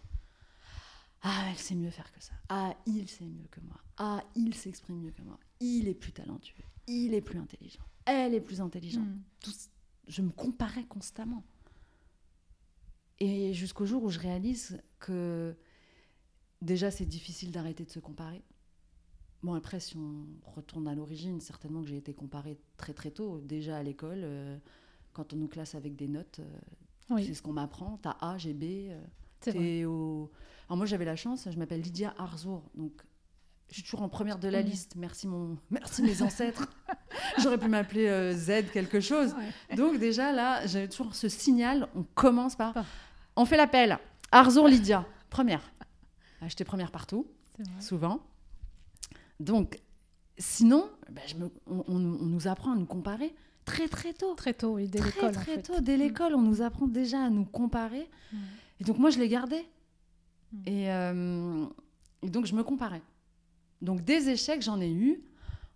Ah, 1.22 1.48
elle 1.50 1.58
sait 1.58 1.76
mieux 1.76 1.90
faire 1.90 2.12
que 2.12 2.22
ça. 2.22 2.34
Ah, 2.50 2.76
il 2.86 3.10
sait 3.10 3.26
mieux 3.26 3.48
que 3.52 3.60
moi. 3.62 3.78
Ah, 3.98 4.24
il 4.36 4.54
s'exprime 4.56 5.02
mieux 5.02 5.12
que 5.12 5.22
moi. 5.22 5.38
Il 5.60 5.88
est 5.88 5.94
plus 5.94 6.14
talentueux. 6.14 6.64
Il 6.88 7.14
est 7.14 7.22
plus 7.22 7.40
intelligent. 7.40 7.84
Elle 8.06 8.34
est 8.34 8.42
plus 8.42 8.62
intelligente. 8.62 9.08
Hmm. 9.08 9.52
je 10.08 10.22
me 10.22 10.32
comparais 10.32 10.86
constamment. 10.86 11.44
Et 13.20 13.54
jusqu'au 13.54 13.86
jour 13.86 14.04
où 14.04 14.10
je 14.10 14.20
réalise 14.20 14.82
que 15.00 15.56
déjà 16.62 16.90
c'est 16.90 17.06
difficile 17.06 17.52
d'arrêter 17.52 17.84
de 17.84 17.92
se 17.92 18.00
comparer. 18.00 18.44
Bon, 19.42 19.54
après, 19.54 19.80
si 19.80 19.96
on 19.96 20.26
retourne 20.44 20.88
à 20.88 20.96
l'origine, 20.96 21.40
certainement 21.40 21.82
que 21.82 21.88
j'ai 21.88 21.98
été 21.98 22.14
comparée 22.14 22.58
très 22.76 22.94
très 22.94 23.12
tôt, 23.12 23.40
déjà 23.40 23.78
à 23.78 23.84
l'école, 23.84 24.22
euh, 24.24 24.58
quand 25.14 25.34
on 25.34 25.38
nous 25.38 25.48
classe 25.48 25.76
avec 25.76 25.96
des 25.96 26.08
notes, 26.08 26.40
euh, 26.40 27.18
c'est 27.18 27.34
ce 27.34 27.42
qu'on 27.42 27.54
m'apprend. 27.54 27.98
T'as 28.02 28.18
A, 28.20 28.38
j'ai 28.38 28.54
B. 28.54 28.64
Euh, 28.64 29.02
c'est 29.42 29.86
au... 29.86 30.32
Alors 30.68 30.78
moi 30.78 30.86
j'avais 30.86 31.06
la 31.06 31.16
chance, 31.16 31.48
je 31.50 31.58
m'appelle 31.58 31.82
Lydia 31.82 32.14
Arzour, 32.18 32.70
donc 32.76 32.92
je 33.70 33.76
suis 33.76 33.84
toujours 33.84 34.02
en 34.02 34.10
première 34.10 34.40
de 34.40 34.48
la 34.48 34.62
liste. 34.62 34.96
Merci, 34.96 35.28
mon... 35.28 35.58
Merci 35.70 36.02
mes 36.02 36.24
ancêtres. 36.24 36.68
J'aurais 37.40 37.60
pu 37.60 37.68
m'appeler 37.68 38.08
euh, 38.08 38.34
Z 38.34 38.72
quelque 38.72 39.00
chose. 39.00 39.36
Donc 39.76 40.00
déjà 40.00 40.32
là, 40.32 40.66
j'avais 40.66 40.88
toujours 40.88 41.14
ce 41.14 41.30
signal, 41.30 41.88
on 41.96 42.04
commence 42.04 42.56
par... 42.56 42.74
On 43.36 43.46
fait 43.46 43.58
l'appel. 43.58 44.00
Arzour 44.32 44.68
Lydia, 44.68 45.06
première. 45.30 45.72
J'étais 46.48 46.64
première 46.64 46.92
partout, 46.92 47.28
souvent. 47.80 48.22
Donc, 49.40 49.80
sinon, 50.38 50.90
ben, 51.12 51.24
je 51.28 51.36
me... 51.36 51.52
on, 51.68 52.00
nous 52.00 52.48
apprend 52.48 52.74
à 52.74 52.76
nous 52.76 52.86
comparer 52.86 53.36
très 53.70 53.88
très 53.88 54.14
tôt. 54.14 54.34
Très 54.36 54.54
tôt, 54.54 54.76
oui, 54.76 54.88
dès 54.88 55.02
l'école. 55.02 55.32
Très, 55.32 55.44
très 55.44 55.62
tôt, 55.62 55.80
dès 55.82 55.98
mm. 55.98 56.00
l'école, 56.00 56.36
on 56.36 56.42
nous 56.42 56.62
apprend 56.62 56.88
déjà 56.88 57.24
à 57.24 57.30
nous 57.30 57.46
comparer. 57.46 58.10
Mm. 58.32 58.38
Et 58.80 58.84
donc 58.84 58.98
moi, 58.98 59.10
je 59.10 59.20
les 59.20 59.28
gardais. 59.28 59.66
Hmm. 60.52 60.64
Euh, 60.68 61.66
et, 62.24 62.30
donc 62.30 62.46
je 62.46 62.56
me 62.56 62.64
comparais. 62.64 63.02
Donc 63.82 64.04
des 64.04 64.30
échecs, 64.30 64.62
j'en 64.62 64.80
ai 64.80 64.92
eu. 64.92 65.24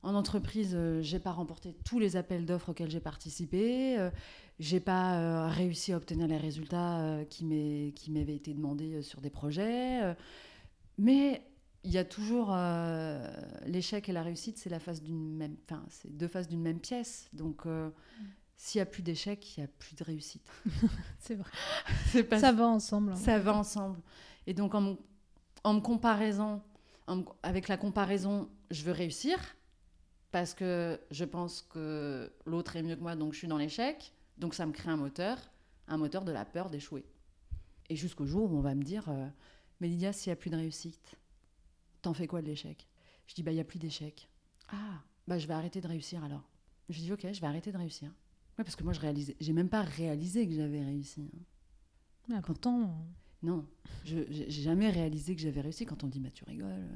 En 0.01 0.15
entreprise, 0.15 0.73
euh, 0.75 1.01
j'ai 1.01 1.19
pas 1.19 1.31
remporté 1.31 1.77
tous 1.85 1.97
les 1.97 2.17
appels 2.17 2.45
d'offres 2.45 2.69
auxquels 2.69 2.91
j'ai 2.91 2.99
participé. 2.99 3.97
Euh, 3.97 4.09
j'ai 4.59 4.79
pas 4.79 5.47
réussi 5.49 5.93
à 5.93 5.97
obtenir 5.97 6.27
les 6.27 6.37
résultats 6.37 7.19
qui 7.29 7.45
m'avaient 7.45 8.35
été 8.35 8.53
demandés 8.53 9.01
sur 9.01 9.19
des 9.19 9.31
projets. 9.31 10.15
mais 10.97 11.43
il 11.83 11.91
y 11.91 11.97
a 11.97 12.05
toujours 12.05 12.55
l'échec 13.65 14.07
et 14.07 14.13
la 14.13 14.21
réussite, 14.21 14.57
c'est 14.59 14.69
la 14.69 14.79
face 14.79 15.01
d'une 15.01 15.35
même, 15.35 15.55
enfin, 15.65 15.83
c'est 15.89 16.15
deux 16.15 16.27
faces 16.27 16.47
d'une 16.47 16.61
même 16.61 16.79
pièce. 16.79 17.29
Donc 17.33 17.65
hmm. 17.65 17.89
S'il 18.55 18.79
n'y 18.79 18.83
a 18.83 18.85
plus 18.85 19.03
d'échecs, 19.03 19.57
il 19.57 19.61
n'y 19.61 19.65
a 19.65 19.67
plus 19.67 19.95
de 19.95 20.03
réussite. 20.03 20.49
c'est 21.19 21.35
vrai. 21.35 22.23
Pas... 22.29 22.39
Ça 22.39 22.51
va 22.51 22.67
ensemble. 22.67 23.11
Hein. 23.11 23.15
Ça 23.15 23.39
va 23.39 23.53
ensemble. 23.53 23.99
Et 24.47 24.53
donc, 24.53 24.75
en, 24.75 24.81
me 24.81 25.79
comparaison, 25.79 26.61
avec 27.41 27.67
la 27.67 27.77
comparaison, 27.77 28.49
je 28.71 28.83
veux 28.83 28.91
réussir 28.91 29.37
parce 30.31 30.53
que 30.53 30.99
je 31.11 31.25
pense 31.25 31.61
que 31.61 32.31
l'autre 32.45 32.75
est 32.75 32.83
mieux 32.83 32.95
que 32.95 33.01
moi, 33.01 33.15
donc 33.15 33.33
je 33.33 33.39
suis 33.39 33.47
dans 33.47 33.57
l'échec. 33.57 34.13
Donc, 34.37 34.55
ça 34.55 34.65
me 34.65 34.71
crée 34.71 34.89
un 34.89 34.97
moteur. 34.97 35.37
un 35.87 35.97
moteur 35.97 36.23
de 36.23 36.31
la 36.31 36.45
peur 36.45 36.69
d'échouer. 36.69 37.05
Et 37.89 37.95
jusqu'au 37.95 38.25
jour 38.25 38.51
où 38.51 38.57
on 38.57 38.61
va 38.61 38.75
me 38.75 38.83
dire 38.83 39.09
euh, 39.09 39.27
Mais 39.79 39.87
Lydia, 39.87 40.13
s'il 40.13 40.29
n'y 40.29 40.33
a 40.33 40.37
plus 40.37 40.49
de 40.49 40.55
réussite, 40.55 41.15
t'en 42.01 42.13
fais 42.13 42.27
quoi 42.27 42.41
de 42.41 42.47
l'échec? 42.47 42.87
Je 43.27 43.35
dis 43.35 43.43
Bah, 43.43 43.51
il 43.51 43.55
n'y 43.55 43.61
a 43.61 43.65
plus 43.65 43.79
d'échec. 43.79 44.29
Ah, 44.69 45.01
bah, 45.27 45.37
je 45.37 45.47
vais 45.47 45.53
arrêter 45.53 45.81
de 45.81 45.87
réussir 45.87 46.23
alors. 46.23 46.49
Je 46.89 46.99
dis 46.99 47.11
Ok, 47.11 47.27
je 47.31 47.41
vais 47.41 47.47
arrêter 47.47 47.71
de 47.71 47.77
réussir. 47.77 48.11
Ouais, 48.57 48.63
parce 48.63 48.75
que 48.75 48.83
moi, 48.83 48.93
je 48.93 48.99
réalisais, 48.99 49.35
j'ai 49.39 49.53
même 49.53 49.69
pas 49.69 49.81
réalisé 49.81 50.47
que 50.47 50.53
j'avais 50.53 50.83
réussi. 50.83 51.29
hein. 52.31 52.41
pourtant. 52.41 53.05
Non, 53.41 53.67
je 54.05 54.19
j'ai 54.29 54.49
jamais 54.49 54.89
réalisé 54.89 55.35
que 55.35 55.41
j'avais 55.41 55.61
réussi. 55.61 55.85
Quand 55.85 56.03
on 56.03 56.07
dit 56.07 56.19
Bah, 56.19 56.29
tu 56.33 56.45
rigoles, 56.45 56.87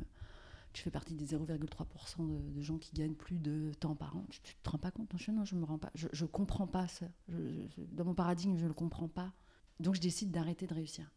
tu 0.72 0.82
fais 0.82 0.91
partie 0.91 1.14
des 1.16 1.26
0,3% 1.26 2.26
de, 2.26 2.51
de, 2.51 2.62
gens 2.62 2.78
qui 2.78 2.93
gagnent 2.93 3.16
plus 3.16 3.39
de 3.39 3.72
temps 3.80 3.95
par 3.95 4.16
an. 4.16 4.26
Tu, 4.30 4.39
tu 4.41 4.55
te 4.55 4.70
rends 4.70 4.78
pas 4.78 4.91
compte? 4.91 5.12
Non, 5.12 5.18
je, 5.20 5.32
non, 5.32 5.45
je 5.45 5.55
me 5.55 5.66
rends 5.66 5.80
pas. 5.80 5.91
Je, 5.95 6.08
je 6.14 6.26
comprends 6.26 6.68
pas 6.68 6.88
ça. 6.88 7.08
Je, 7.28 7.38
dans 7.91 8.05
mon 8.05 8.14
paradigme, 8.14 8.55
je 8.58 8.66
le 8.66 8.74
comprends 8.74 9.10
pas. 9.10 9.34
Donc 9.80 9.95
je 9.95 10.01
décide 10.01 10.32
d'arrêter 10.32 10.68
de 10.68 10.74
réussir. 10.74 11.12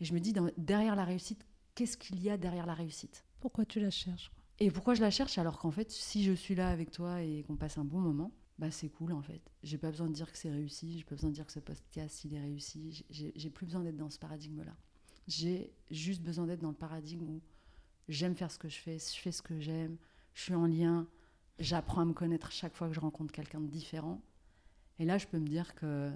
Et 0.00 0.04
je 0.04 0.14
me 0.14 0.20
dis, 0.20 0.32
dans, 0.32 0.50
derrière 0.56 0.96
la 0.96 1.04
réussite, 1.04 1.46
qu'est-ce 1.74 1.96
qu'il 1.96 2.20
y 2.20 2.30
a 2.30 2.36
derrière 2.36 2.66
la 2.66 2.74
réussite? 2.74 3.24
Pourquoi 3.40 3.64
tu 3.64 3.78
la 3.78 3.90
cherches 3.90 4.32
Et 4.58 4.70
pourquoi 4.70 4.94
je 4.94 5.00
la 5.00 5.10
cherche? 5.10 5.38
Alors 5.38 5.58
qu'en 5.58 5.70
fait, 5.70 5.90
si 5.90 6.24
je 6.24 6.32
suis 6.32 6.54
là 6.54 6.68
avec 6.70 6.90
toi 6.90 7.22
et 7.22 7.44
qu'on 7.44 7.56
passe 7.56 7.78
un 7.78 7.84
bon 7.84 8.00
moment, 8.00 8.32
bah 8.62 8.70
c'est 8.70 8.90
cool 8.90 9.12
en 9.12 9.22
fait. 9.22 9.42
J'ai 9.64 9.76
pas 9.76 9.90
besoin 9.90 10.06
de 10.06 10.12
dire 10.12 10.30
que 10.30 10.38
c'est 10.38 10.48
réussi, 10.48 10.96
j'ai 10.96 11.02
pas 11.02 11.16
besoin 11.16 11.30
de 11.30 11.34
dire 11.34 11.44
que 11.44 11.50
ce 11.50 11.58
podcast 11.58 12.24
il 12.24 12.34
est 12.34 12.40
réussi. 12.40 13.04
J'ai 13.10 13.50
plus 13.50 13.66
besoin 13.66 13.82
d'être 13.82 13.96
dans 13.96 14.08
ce 14.08 14.20
paradigme-là. 14.20 14.76
J'ai 15.26 15.72
juste 15.90 16.22
besoin 16.22 16.46
d'être 16.46 16.60
dans 16.60 16.68
le 16.68 16.76
paradigme 16.76 17.28
où 17.28 17.42
j'aime 18.08 18.36
faire 18.36 18.52
ce 18.52 18.60
que 18.60 18.68
je 18.68 18.78
fais, 18.78 18.98
je 19.00 19.20
fais 19.20 19.32
ce 19.32 19.42
que 19.42 19.58
j'aime, 19.58 19.96
je 20.34 20.42
suis 20.42 20.54
en 20.54 20.66
lien, 20.66 21.08
j'apprends 21.58 22.02
à 22.02 22.04
me 22.04 22.12
connaître 22.12 22.52
chaque 22.52 22.76
fois 22.76 22.86
que 22.86 22.94
je 22.94 23.00
rencontre 23.00 23.32
quelqu'un 23.32 23.60
de 23.60 23.66
différent. 23.66 24.22
Et 25.00 25.06
là, 25.06 25.18
je 25.18 25.26
peux 25.26 25.40
me 25.40 25.48
dire 25.48 25.74
que 25.74 26.12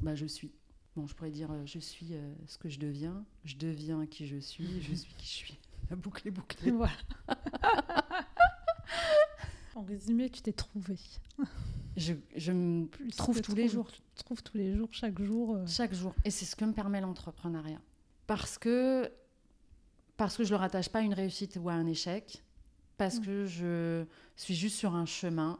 bah, 0.00 0.14
je 0.14 0.26
suis. 0.26 0.52
Bon, 0.94 1.08
je 1.08 1.14
pourrais 1.16 1.32
dire, 1.32 1.50
je 1.66 1.80
suis 1.80 2.14
euh, 2.14 2.34
ce 2.46 2.56
que 2.56 2.68
je 2.68 2.78
deviens, 2.78 3.24
je 3.42 3.56
deviens 3.56 4.06
qui 4.06 4.28
je 4.28 4.36
suis, 4.36 4.80
je 4.80 4.94
suis 4.94 5.12
qui 5.14 5.26
je 5.26 5.32
suis. 5.32 5.58
La 5.90 5.96
boucle 5.96 6.28
est 6.28 6.30
bouclée. 6.30 6.70
Voilà. 6.70 6.92
en 9.78 9.82
résumé, 9.82 10.28
tu 10.28 10.42
t'es 10.42 10.52
trouvé. 10.52 10.96
Je, 11.96 12.14
je 12.36 12.52
me 12.52 12.86
Plus 12.90 13.10
trouve 13.10 13.40
tous 13.40 13.54
les 13.54 13.68
jours. 13.68 13.90
Tu 13.90 14.00
te 14.00 14.24
trouves 14.24 14.42
tous 14.42 14.56
les 14.56 14.74
jours, 14.74 14.88
chaque 14.90 15.20
jour. 15.22 15.54
Euh... 15.54 15.66
Chaque 15.66 15.94
jour. 15.94 16.14
Et 16.24 16.30
c'est 16.30 16.44
ce 16.44 16.56
que 16.56 16.64
me 16.64 16.72
permet 16.72 17.00
l'entrepreneuriat. 17.00 17.80
Parce 18.26 18.58
que, 18.58 19.10
parce 20.16 20.36
que 20.36 20.44
je 20.44 20.48
ne 20.52 20.58
le 20.58 20.60
rattache 20.60 20.88
pas 20.88 20.98
à 20.98 21.02
une 21.02 21.14
réussite 21.14 21.58
ou 21.62 21.68
à 21.68 21.74
un 21.74 21.86
échec, 21.86 22.42
parce 22.96 23.20
mmh. 23.20 23.24
que 23.24 23.46
je 23.46 24.04
suis 24.36 24.54
juste 24.54 24.76
sur 24.76 24.94
un 24.94 25.06
chemin 25.06 25.58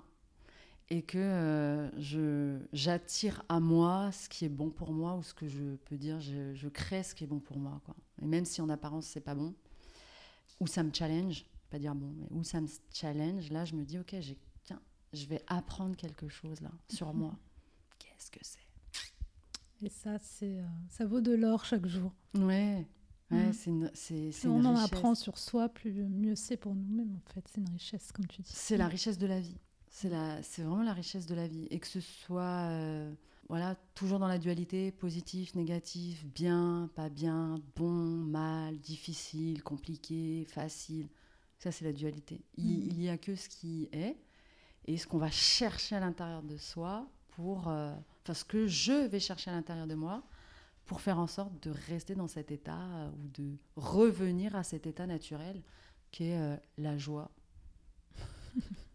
et 0.91 1.03
que 1.03 1.19
euh, 1.19 1.91
je, 2.01 2.59
j'attire 2.73 3.43
à 3.49 3.61
moi 3.61 4.11
ce 4.11 4.29
qui 4.29 4.45
est 4.45 4.51
bon 4.51 4.71
pour 4.71 4.93
moi 4.93 5.15
ou 5.17 5.23
ce 5.23 5.35
que 5.35 5.47
je 5.47 5.77
peux 5.85 5.97
dire, 5.97 6.21
je, 6.21 6.55
je 6.55 6.69
crée 6.69 7.03
ce 7.03 7.15
qui 7.15 7.25
est 7.25 7.27
bon 7.29 7.41
pour 7.41 7.59
moi. 7.59 7.81
Quoi. 7.85 7.95
Et 8.21 8.27
même 8.27 8.45
si 8.45 8.61
en 8.61 8.69
apparence 8.69 9.07
c'est 9.07 9.21
pas 9.21 9.35
bon, 9.35 9.55
ou 10.61 10.67
ça 10.67 10.83
me 10.83 10.91
challenge, 10.93 11.45
pas 11.71 11.79
dire 11.79 11.95
bon, 11.95 12.13
mais 12.17 12.27
où 12.31 12.45
ça 12.45 12.61
me 12.61 12.69
challenge, 12.93 13.51
là 13.51 13.65
je 13.65 13.75
me 13.75 13.85
dis 13.85 13.99
ok, 13.99 14.17
j'ai, 14.21 14.39
tiens, 14.65 14.81
je 15.13 15.27
vais 15.27 15.43
apprendre 15.47 15.97
quelque 15.97 16.29
chose 16.29 16.61
là 16.61 16.71
sur 16.89 17.13
moi. 17.15 17.37
Qu'est-ce 17.99 18.31
que 18.31 18.41
c'est? 18.43 18.59
Et 19.81 19.91
ça, 19.91 20.19
c'est, 20.19 20.59
euh, 20.59 20.67
ça 20.89 21.07
vaut 21.07 21.21
de 21.21 21.33
l'or 21.33 21.65
chaque 21.65 21.87
jour. 21.87 22.13
Ouais. 22.35 22.85
Ouais, 23.31 23.49
mmh. 23.49 23.53
c'est 23.53 23.71
une, 23.71 23.91
c'est, 23.93 24.33
si 24.33 24.47
on 24.47 24.65
en 24.65 24.75
apprend 24.75 25.15
sur 25.15 25.37
soi, 25.37 25.69
plus 25.69 25.93
mieux 25.93 26.35
c'est 26.35 26.57
pour 26.57 26.75
nous-mêmes 26.75 27.15
en 27.15 27.33
fait. 27.33 27.47
C'est 27.47 27.61
une 27.61 27.69
richesse, 27.69 28.11
comme 28.11 28.27
tu 28.27 28.41
dis. 28.41 28.53
C'est 28.55 28.79
la 28.79 28.89
richesse 28.89 29.19
de 29.19 29.27
la 29.27 29.39
vie. 29.39 29.59
C'est, 29.91 30.09
la, 30.09 30.43
c'est 30.43 30.63
vraiment 30.63 30.83
la 30.83 30.95
richesse 30.95 31.27
de 31.27 31.35
la 31.35 31.47
vie. 31.47 31.67
Et 31.71 31.79
que 31.79 31.87
ce 31.87 32.01
soit 32.01 32.71
euh, 32.71 33.13
voilà, 33.49 33.77
toujours 33.95 34.19
dans 34.19 34.29
la 34.29 34.39
dualité, 34.39 34.93
positif, 34.93 35.55
négatif, 35.55 36.27
bien, 36.27 36.91
pas 36.95 37.09
bien, 37.09 37.61
bon, 37.77 37.93
mal, 37.93 38.79
difficile, 38.79 39.63
compliqué, 39.63 40.47
facile. 40.49 41.09
Ça, 41.59 41.73
c'est 41.73 41.85
la 41.85 41.93
dualité. 41.93 42.41
Il 42.57 42.97
n'y 42.97 43.09
mmh. 43.09 43.13
a 43.13 43.19
que 43.19 43.35
ce 43.35 43.49
qui 43.49 43.89
est 43.93 44.17
et 44.87 44.97
ce 44.97 45.07
qu'on 45.07 45.19
va 45.19 45.31
chercher 45.31 45.97
à 45.97 46.01
l'intérieur 46.01 46.43
de 46.43 46.57
soi 46.57 47.07
pour. 47.31 47.69
Euh, 47.69 47.95
enfin, 48.23 48.35
ce 48.35 48.45
que 48.45 48.67
je 48.67 49.07
vais 49.07 49.21
chercher 49.21 49.51
à 49.51 49.55
l'intérieur 49.55 49.87
de 49.87 49.95
moi 49.95 50.23
pour 50.87 51.01
faire 51.01 51.19
en 51.19 51.27
sorte 51.27 51.63
de 51.63 51.71
rester 51.89 52.15
dans 52.15 52.29
cet 52.29 52.51
état 52.51 52.81
euh, 52.81 53.11
ou 53.11 53.29
de 53.29 53.57
revenir 53.77 54.57
à 54.57 54.63
cet 54.63 54.87
état 54.87 55.07
naturel 55.07 55.63
qui 56.11 56.31
est 56.31 56.39
euh, 56.39 56.57
la 56.79 56.97
joie. 56.97 57.31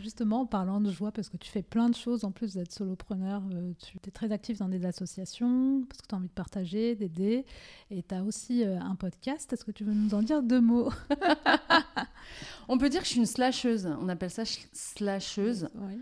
Justement, 0.00 0.42
en 0.42 0.46
parlant 0.46 0.80
de 0.80 0.90
joie, 0.90 1.12
parce 1.12 1.28
que 1.28 1.36
tu 1.36 1.50
fais 1.50 1.62
plein 1.62 1.88
de 1.88 1.94
choses 1.94 2.24
en 2.24 2.30
plus 2.30 2.54
d'être 2.54 2.72
solopreneur, 2.72 3.42
euh, 3.52 3.72
tu 3.78 3.98
es 4.06 4.10
très 4.10 4.32
actif 4.32 4.58
dans 4.58 4.68
des 4.68 4.84
associations, 4.86 5.84
parce 5.88 6.00
que 6.02 6.06
tu 6.06 6.14
as 6.14 6.18
envie 6.18 6.28
de 6.28 6.32
partager, 6.32 6.94
d'aider, 6.94 7.44
et 7.90 8.02
tu 8.02 8.14
as 8.14 8.22
aussi 8.22 8.64
euh, 8.64 8.78
un 8.80 8.94
podcast. 8.94 9.52
Est-ce 9.52 9.64
que 9.64 9.70
tu 9.70 9.84
veux 9.84 9.94
nous 9.94 10.14
en 10.14 10.22
dire 10.22 10.42
deux 10.42 10.60
mots? 10.60 10.90
On 12.68 12.78
peut 12.78 12.88
dire 12.88 13.00
que 13.00 13.06
je 13.06 13.12
suis 13.12 13.20
une 13.20 13.26
slasheuse, 13.26 13.88
on 14.00 14.08
appelle 14.08 14.30
ça 14.30 14.44
slasheuse. 14.72 15.68
Oui. 15.74 16.00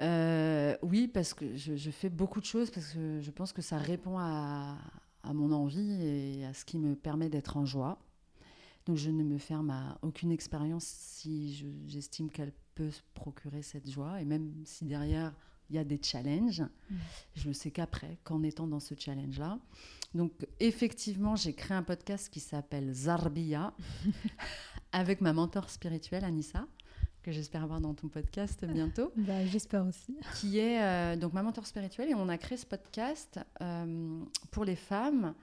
Euh, 0.00 0.76
oui, 0.82 1.08
parce 1.08 1.34
que 1.34 1.56
je, 1.56 1.76
je, 1.76 1.90
fais 1.90 2.08
beaucoup 2.08 2.40
de 2.40 2.44
choses, 2.44 2.70
parce 2.70 2.92
que 2.92 3.20
je 3.20 3.30
pense 3.32 3.52
que 3.52 3.62
ça 3.62 3.76
répond 3.78 4.16
à, 4.16 4.76
à 5.24 5.34
mon 5.34 5.52
envie 5.52 6.02
et 6.02 6.46
à 6.46 6.54
ce 6.54 6.64
qui 6.64 6.78
me 6.78 6.94
permet 6.94 7.28
d'être 7.28 7.56
en 7.56 7.64
joie. 7.64 7.98
Donc 8.88 8.96
je 8.96 9.10
ne 9.10 9.22
me 9.22 9.36
ferme 9.36 9.68
à 9.68 9.98
aucune 10.00 10.32
expérience 10.32 10.84
si 10.84 11.62
j'estime 11.86 12.30
qu'elle 12.30 12.54
peut 12.74 12.90
se 12.90 13.02
procurer 13.12 13.60
cette 13.60 13.88
joie. 13.90 14.18
Et 14.22 14.24
même 14.24 14.50
si 14.64 14.86
derrière, 14.86 15.34
il 15.68 15.76
y 15.76 15.78
a 15.78 15.84
des 15.84 16.00
challenges, 16.02 16.62
mmh. 16.62 16.96
je 17.34 17.48
ne 17.48 17.52
sais 17.52 17.70
qu'après, 17.70 18.18
qu'en 18.24 18.42
étant 18.42 18.66
dans 18.66 18.80
ce 18.80 18.94
challenge-là. 18.98 19.58
Donc 20.14 20.32
effectivement, 20.58 21.36
j'ai 21.36 21.52
créé 21.52 21.76
un 21.76 21.82
podcast 21.82 22.30
qui 22.30 22.40
s'appelle 22.40 22.90
Zarbia 22.94 23.74
avec 24.92 25.20
ma 25.20 25.34
mentor 25.34 25.68
spirituelle, 25.68 26.24
Anissa 26.24 26.66
que 27.22 27.32
j'espère 27.32 27.64
avoir 27.64 27.82
dans 27.82 27.92
ton 27.92 28.08
podcast 28.08 28.64
bientôt. 28.64 29.12
bah, 29.16 29.44
j'espère 29.44 29.84
aussi. 29.84 30.16
Qui 30.36 30.60
est 30.60 30.80
euh, 30.80 31.16
donc 31.16 31.34
ma 31.34 31.42
mentor 31.42 31.66
spirituelle. 31.66 32.08
Et 32.08 32.14
on 32.14 32.28
a 32.30 32.38
créé 32.38 32.56
ce 32.56 32.64
podcast 32.64 33.38
euh, 33.60 34.24
pour 34.50 34.64
les 34.64 34.76
femmes 34.76 35.34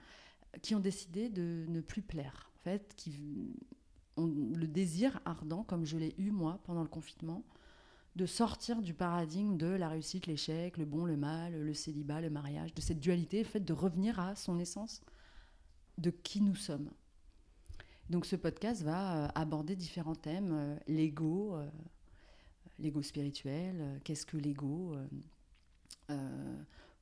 qui 0.62 0.74
ont 0.74 0.80
décidé 0.80 1.28
de 1.28 1.64
ne 1.68 1.80
plus 1.80 2.02
plaire 2.02 2.45
fait, 2.66 2.94
qui 2.96 3.54
ont 4.16 4.26
le 4.26 4.66
désir 4.66 5.20
ardent, 5.24 5.62
comme 5.62 5.84
je 5.84 5.96
l'ai 5.96 6.14
eu 6.18 6.30
moi 6.30 6.58
pendant 6.64 6.82
le 6.82 6.88
confinement, 6.88 7.44
de 8.16 8.26
sortir 8.26 8.82
du 8.82 8.94
paradigme 8.94 9.56
de 9.56 9.66
la 9.66 9.88
réussite, 9.88 10.26
l'échec, 10.26 10.78
le 10.78 10.84
bon, 10.84 11.04
le 11.04 11.16
mal, 11.16 11.54
le 11.54 11.74
célibat, 11.74 12.20
le 12.20 12.30
mariage, 12.30 12.74
de 12.74 12.80
cette 12.80 12.98
dualité, 12.98 13.38
le 13.38 13.48
fait 13.48 13.60
de 13.60 13.72
revenir 13.72 14.18
à 14.18 14.34
son 14.34 14.58
essence 14.58 15.02
de 15.98 16.10
qui 16.10 16.40
nous 16.40 16.56
sommes. 16.56 16.90
Donc 18.10 18.24
ce 18.26 18.36
podcast 18.36 18.82
va 18.82 19.24
euh, 19.24 19.28
aborder 19.34 19.76
différents 19.76 20.14
thèmes, 20.14 20.52
euh, 20.52 20.76
l'ego, 20.88 21.56
euh, 21.56 21.68
l'ego 22.78 23.02
spirituel, 23.02 24.00
qu'est-ce 24.04 24.26
que 24.26 24.36
l'ego, 24.36 24.96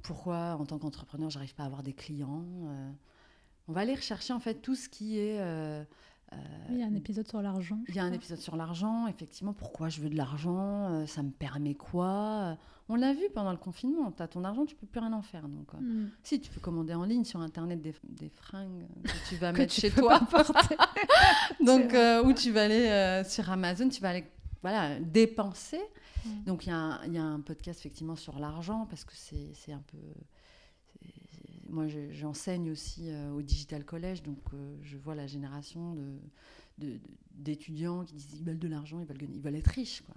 pourquoi 0.03 0.57
en 0.59 0.67
tant 0.67 0.79
qu'entrepreneur 0.79 1.31
j'arrive 1.31 1.55
pas 1.55 1.65
à 1.65 1.67
avoir 1.67 1.83
des 1.83 1.95
clients, 1.95 2.47
on 3.69 3.73
va 3.73 3.83
aller 3.83 3.95
rechercher 3.95 4.33
en 4.33 4.41
fait 4.41 4.55
tout 4.55 4.75
ce 4.75 4.89
qui 4.89 5.19
est. 5.19 5.41
Euh, 5.41 5.83
euh, 6.33 6.37
il 6.71 6.79
y 6.79 6.83
a 6.83 6.87
un 6.87 6.95
épisode 6.95 7.29
sur 7.29 7.41
l'argent. 7.41 7.79
Il 7.89 7.95
y 7.95 7.99
a 7.99 8.05
un 8.05 8.12
épisode 8.12 8.39
sur 8.39 8.57
l'argent, 8.57 9.07
effectivement. 9.07 9.53
Pourquoi 9.53 9.89
je 9.89 10.01
veux 10.01 10.11
de 10.11 10.17
l'argent 10.17 10.89
euh, 10.91 11.07
Ça 11.07 11.23
me 11.23 11.31
permet 11.31 11.75
quoi 11.75 12.59
On 12.89 12.97
l'a 12.97 13.12
vu 13.12 13.25
pendant 13.33 13.53
le 13.53 13.59
confinement. 13.59 14.11
Tu 14.11 14.23
as 14.23 14.29
ton 14.29 14.43
argent, 14.43 14.67
tu 14.67 14.75
peux 14.75 14.87
plus 14.87 15.01
rien 15.01 15.12
en 15.12 15.23
faire. 15.23 15.49
Donc, 15.49 15.73
mm. 15.75 16.09
si 16.23 16.41
tu 16.41 16.51
peux 16.51 16.61
commander 16.61 16.95
en 16.95 17.05
ligne 17.05 17.25
sur 17.25 17.41
internet 17.41 17.81
des, 17.81 17.95
des 18.09 18.31
fringues 18.31 18.87
que 19.05 19.29
tu 19.29 19.37
vas 19.37 19.53
que 19.53 19.59
mettre 19.59 19.75
tu 19.75 19.83
chez 19.83 19.91
toi. 19.91 20.21
Donc, 21.65 21.95
où 22.25 22.33
tu 22.33 22.51
vas 22.51 22.65
aller 22.65 23.23
sur 23.25 23.49
Amazon, 23.51 23.89
tu 23.89 24.01
vas 24.01 24.11
aller 24.11 24.25
voilà, 24.61 24.99
dépenser. 24.99 25.81
Mm. 26.25 26.45
Donc, 26.47 26.67
il 26.67 26.71
y, 26.71 27.12
y, 27.12 27.19
a 27.19 27.23
un 27.23 27.41
podcast 27.41 27.79
effectivement 27.81 28.17
sur 28.17 28.39
l'argent 28.39 28.87
parce 28.89 29.05
que 29.05 29.12
c'est 29.15 29.73
un 29.73 29.83
peu 29.87 29.99
moi, 31.75 31.87
j'enseigne 32.11 32.70
aussi 32.70 33.11
euh, 33.11 33.31
au 33.33 33.43
Digital 33.43 33.85
College, 33.85 34.22
donc 34.22 34.39
euh, 34.53 34.77
je 34.83 34.97
vois 34.97 35.14
la 35.14 35.27
génération 35.27 35.97
d'étudiants 37.37 37.99
de, 37.99 38.03
de, 38.03 38.07
qui 38.07 38.14
disent 38.14 38.39
ils 38.41 38.45
veulent 38.45 38.59
de 38.59 38.68
l'argent, 38.68 39.01
ils 39.01 39.07
veulent, 39.07 39.22
ils 39.22 39.43
veulent 39.43 39.57
être 39.57 39.68
riches. 39.68 40.03
Quoi. 40.03 40.14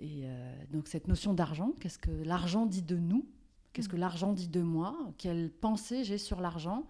Et 0.00 0.22
euh, 0.24 0.64
donc 0.72 0.88
cette 0.88 1.08
notion 1.08 1.34
d'argent, 1.34 1.72
qu'est-ce 1.80 1.98
que 1.98 2.10
l'argent 2.10 2.66
dit 2.66 2.82
de 2.82 2.96
nous? 2.96 3.26
Qu'est-ce 3.72 3.88
que 3.88 3.96
l'argent 3.96 4.32
dit 4.32 4.48
de 4.48 4.62
moi? 4.62 4.96
Quelle 5.18 5.50
pensée 5.50 6.04
j'ai 6.04 6.18
sur 6.18 6.40
l'argent? 6.40 6.86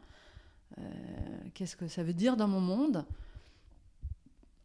Euh, 0.78 0.82
Qu'est-ce 1.54 1.76
que 1.76 1.88
ça 1.88 2.02
veut 2.02 2.14
dire 2.14 2.36
dans 2.36 2.48
mon 2.48 2.60
monde? 2.60 3.04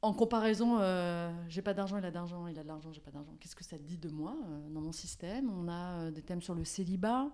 En 0.04 0.14
comparaison, 0.14 0.80
euh, 0.80 1.32
j'ai 1.48 1.62
pas 1.62 1.76
d'argent, 1.76 1.98
il 1.98 2.06
a 2.06 2.12
d'argent, 2.12 2.48
il 2.48 2.58
a 2.58 2.64
de 2.64 2.68
l'argent, 2.68 2.92
j'ai 2.92 3.02
pas 3.02 3.12
d'argent. 3.12 3.36
Qu'est-ce 3.40 3.56
que 3.56 3.64
ça 3.64 3.78
dit 3.78 3.98
de 3.98 4.10
moi 4.10 4.36
euh, 4.36 4.70
dans 4.70 4.82
mon 4.82 4.92
système? 4.92 5.52
On 5.52 5.68
a 5.68 6.10
des 6.10 6.24
thèmes 6.24 6.42
sur 6.42 6.56
le 6.56 6.64
célibat, 6.64 7.32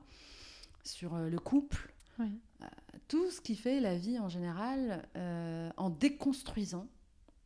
sur 0.87 1.15
euh, 1.15 1.29
le 1.29 1.39
couple, 1.39 1.93
oui. 2.19 2.39
euh, 2.61 2.65
tout 3.07 3.29
ce 3.29 3.41
qui 3.41 3.55
fait 3.55 3.79
la 3.79 3.97
vie 3.97 4.19
en 4.19 4.29
général, 4.29 5.07
euh, 5.15 5.69
en 5.77 5.89
déconstruisant 5.89 6.87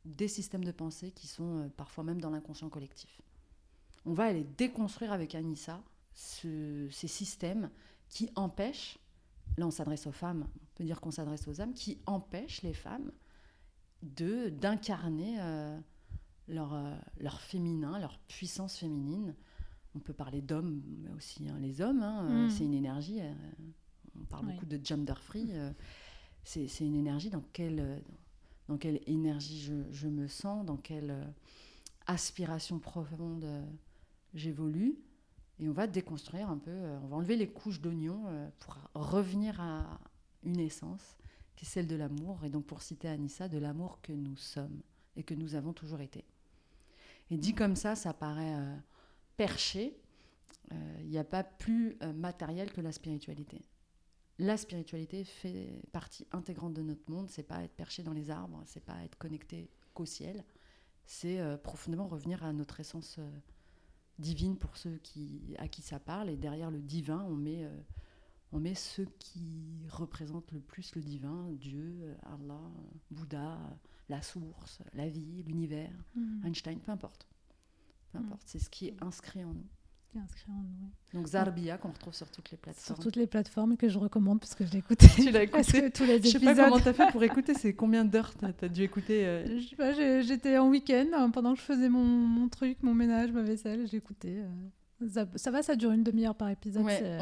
des 0.06 0.28
systèmes 0.28 0.64
de 0.64 0.72
pensée 0.72 1.12
qui 1.12 1.28
sont 1.28 1.70
parfois 1.78 2.04
même 2.04 2.22
dans 2.22 2.30
l'inconscient 2.32 2.70
collectif. 2.70 3.22
On 4.06 4.14
va 4.14 4.26
aller 4.26 4.44
déconstruire 4.58 5.12
avec 5.12 5.36
Anissa 5.36 5.82
ces 6.14 6.89
systèmes 6.92 7.70
qui 8.10 8.30
empêchent, 8.36 8.98
là 9.58 9.68
on 9.68 9.72
s'adresse 9.72 10.08
aux 10.08 10.12
femmes, 10.12 10.48
on 10.56 10.76
peut 10.76 10.84
dire 10.84 11.00
qu'on 11.00 11.12
s'adresse 11.12 11.48
aux 11.48 11.62
hommes, 11.62 11.74
qui 11.74 12.00
empêchent 12.06 12.64
les 12.64 12.74
femmes 12.74 13.12
de 14.02 14.50
d'incarner 14.50 15.38
euh, 15.39 15.80
leur, 16.48 16.74
euh, 16.74 16.96
leur 17.20 17.39
féminin, 17.42 18.00
leur 18.00 18.20
puissance 18.28 18.78
féminine. 18.78 19.36
On 19.96 20.00
peut 20.00 20.14
parler 20.14 20.42
d'hommes, 20.42 20.82
mais 21.04 21.10
aussi 21.12 21.48
hein, 21.50 21.58
les 21.60 21.82
hommes. 21.82 22.02
hein, 22.04 22.28
euh, 22.30 22.46
Mm. 22.46 22.50
C'est 22.50 22.64
une 22.66 22.74
énergie. 22.74 23.20
euh, 23.22 23.34
on 24.20 24.24
parle 24.26 24.46
Oui. 24.48 24.54
beaucoup 24.54 24.66
de 24.66 24.80
gender 24.84 25.14
free. 25.22 25.50
euh, 25.52 25.72
c'est 26.44 26.68
une 26.80 26.96
énergie 26.96 27.30
dans 27.30 27.44
quelle, 27.54 28.02
dans 28.68 28.78
quelle 28.78 29.00
énergie 29.08 29.62
je, 29.62 29.74
je 29.92 30.08
me 30.08 30.28
sens, 30.28 30.66
dans 30.66 30.78
quelle 30.78 31.16
aspiration 32.08 32.80
profonde 32.80 33.46
j'évolue. 34.34 34.96
Et 35.60 35.70
on 35.70 35.74
va 35.74 35.86
déconstruire 35.86 36.50
un 36.50 36.58
peu, 36.58 36.72
on 37.04 37.08
va 37.08 37.18
enlever 37.18 37.36
les 37.36 37.48
couches 37.48 37.80
d'oignon 37.82 38.24
euh, 38.28 38.50
pour 38.60 38.76
revenir 38.96 39.62
à 39.62 40.00
une 40.44 40.60
essence 40.60 41.16
qui 41.56 41.66
est 41.66 41.68
celle 41.68 41.86
de 41.86 41.96
l'amour. 41.96 42.39
Et 42.44 42.50
donc, 42.50 42.66
pour 42.66 42.82
citer 42.82 43.08
Anissa, 43.08 43.48
de 43.48 43.60
l'amour 43.60 44.00
que 44.02 44.12
nous 44.14 44.36
sommes 44.38 44.82
et 45.16 45.22
que 45.24 45.36
nous 45.36 45.54
avons 45.54 45.74
toujours 45.74 46.02
été. 46.02 46.26
Et 47.30 47.38
dit 47.38 47.54
comme 47.54 47.76
ça, 47.76 47.96
ça 47.96 48.14
paraît 48.14 48.56
euh, 49.42 49.48
perché. 49.48 49.98
Euh, 50.72 50.98
Il 51.04 51.10
n'y 51.10 51.18
a 51.18 51.24
pas 51.24 51.44
plus 51.44 51.98
euh, 52.02 52.14
matériel 52.14 52.72
que 52.72 52.82
la 52.82 52.92
spiritualité. 52.92 53.62
La 54.39 54.58
spiritualité 54.58 55.24
fait 55.24 55.82
partie 55.92 56.26
intégrante 56.32 56.74
de 56.74 56.82
notre 56.82 57.10
monde. 57.12 57.30
C'est 57.30 57.44
pas 57.44 57.64
être 57.64 57.76
perché 57.76 58.04
dans 58.04 58.14
les 58.14 58.30
arbres, 58.32 58.62
c'est 58.66 58.84
pas 58.84 59.04
être 59.04 59.18
connecté 59.18 59.70
qu'au 59.94 60.06
ciel. 60.06 60.44
C'est 61.06 61.39
euh, 61.39 61.58
profondément 61.58 62.08
revenir 62.08 62.44
à 62.44 62.54
notre 62.54 62.80
essence 62.80 63.18
euh, 63.20 63.30
divine 64.20 64.58
pour 64.58 64.78
ceux 64.78 64.98
qui, 65.04 65.56
à 65.58 65.68
qui 65.68 65.82
ça 65.82 66.00
parle. 66.00 66.30
Et 66.30 66.38
derrière 66.38 66.72
le 66.72 66.82
divin, 66.82 67.24
on 67.30 67.36
met, 67.36 67.66
euh, 67.66 67.82
on 68.52 68.60
met 68.60 68.76
ceux 68.76 69.08
qui 69.20 69.86
représentent 69.89 70.52
le 70.54 70.60
plus 70.62 70.96
le 70.96 71.02
divin 71.02 71.52
Dieu, 71.52 72.00
euh, 72.02 72.16
Allah, 72.24 72.54
euh, 72.54 72.98
Bouddha, 73.12 73.54
euh, 73.56 73.58
la 74.10 74.22
source, 74.22 74.82
la 74.94 75.08
vie, 75.10 75.44
l'univers, 75.44 75.92
Mm. 76.16 76.46
Einstein, 76.48 76.80
peu 76.80 76.92
importe. 76.92 77.28
Peu 78.12 78.20
Mm. 78.20 78.26
importe, 78.26 78.41
c'est 78.45 78.59
ce 78.59 78.70
qui 78.70 78.88
est 78.88 78.95
inscrit 79.01 79.43
en 79.43 79.53
nous. 79.53 79.66
Qui 80.12 80.18
est 80.18 80.22
inscrit 80.22 80.51
en 80.51 80.62
nous. 80.64 81.20
Donc 81.20 81.28
Zarbia, 81.28 81.78
qu'on 81.78 81.89
retrouve 81.89 82.14
sur 82.14 82.30
toutes 82.30 82.51
les 82.51 82.57
Sur 82.57 82.62
plateformes. 82.62 82.99
toutes 83.03 83.16
les 83.16 83.28
plateformes 83.28 83.78
que 83.78 83.88
je 83.88 83.97
recommande 83.97 84.39
parce 84.39 84.55
que 84.55 84.66
je 84.66 84.72
l'ai 84.74 84.80
écouté. 84.86 85.07
Tu 85.16 85.32
l'as 85.32 85.43
écouté 85.43 85.89
tous 85.91 86.03
les 86.03 86.18
Je 86.22 86.28
sais 86.28 86.38
épisodes. 86.38 86.55
pas 86.57 86.64
comment 86.66 86.80
t'as 86.80 86.93
fait 86.93 87.09
pour 87.12 87.24
écouter, 87.24 87.53
c'est 87.53 87.74
combien 87.74 88.03
d'heures 88.03 88.34
t'as 88.36 88.49
as 88.62 88.68
dû 88.70 88.84
écouter 88.84 89.26
euh, 89.26 89.59
Je 89.59 89.68
sais 89.70 89.76
pas, 89.78 89.93
j'ai- 89.93 90.22
j'étais 90.24 90.57
en 90.57 90.68
week-end 90.70 91.05
hein, 91.14 91.30
pendant 91.30 91.53
que 91.53 91.59
je 91.59 91.66
faisais 91.66 91.88
mon, 91.89 92.03
mon 92.03 92.49
truc, 92.49 92.78
mon 92.84 92.93
ménage, 92.93 93.32
ma 93.32 93.41
vaisselle, 93.41 93.88
j'écoutais. 93.88 94.43
euh, 94.43 95.07
ça, 95.09 95.26
ça 95.36 95.49
va, 95.51 95.64
ça 95.64 95.76
dure 95.78 95.91
une 95.91 96.03
demi-heure 96.03 96.36
par 96.36 96.49
épisode. 96.49 96.84
ouais, 96.84 96.99
euh, 97.03 97.20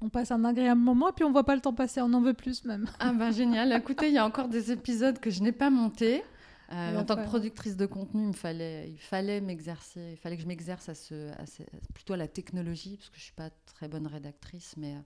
on- 0.00 0.06
on... 0.06 0.08
passe 0.08 0.30
un 0.32 0.44
agréable 0.44 0.80
moment 0.80 1.08
et 1.10 1.12
puis 1.12 1.24
on 1.24 1.30
voit 1.32 1.44
pas 1.44 1.54
le 1.54 1.60
temps 1.62 1.72
passer, 1.72 2.00
on 2.00 2.12
en 2.12 2.20
veut 2.20 2.34
plus 2.34 2.64
même. 2.64 2.86
Ah 2.98 3.12
bah 3.12 3.30
génial, 3.30 3.72
écoutez, 3.72 4.08
il 4.08 4.14
y 4.14 4.18
a 4.18 4.26
encore 4.26 4.48
des 4.48 4.72
épisodes 4.72 5.18
que 5.20 5.30
je 5.30 5.42
n'ai 5.42 5.52
pas 5.52 5.70
montés. 5.70 6.22
Euh, 6.72 6.98
en 6.98 7.04
tant 7.04 7.14
que 7.14 7.20
faire. 7.20 7.30
productrice 7.30 7.76
de 7.76 7.86
contenu, 7.86 8.22
il 8.22 8.28
me 8.28 8.32
fallait, 8.32 8.90
il 8.90 8.98
fallait 8.98 9.40
m'exercer, 9.40 10.12
il 10.12 10.16
fallait 10.16 10.36
que 10.36 10.42
je 10.42 10.48
m'exerce 10.48 10.88
à 10.88 10.94
ce, 10.94 11.30
à 11.38 11.46
ce- 11.46 11.62
plutôt 11.94 12.14
à 12.14 12.16
la 12.16 12.28
technologie, 12.28 12.96
parce 12.96 13.10
que 13.10 13.16
je 13.18 13.22
suis 13.22 13.32
pas 13.34 13.50
très 13.66 13.88
bonne 13.88 14.06
rédactrice, 14.06 14.76
mais 14.76 14.94
euh, 14.96 15.00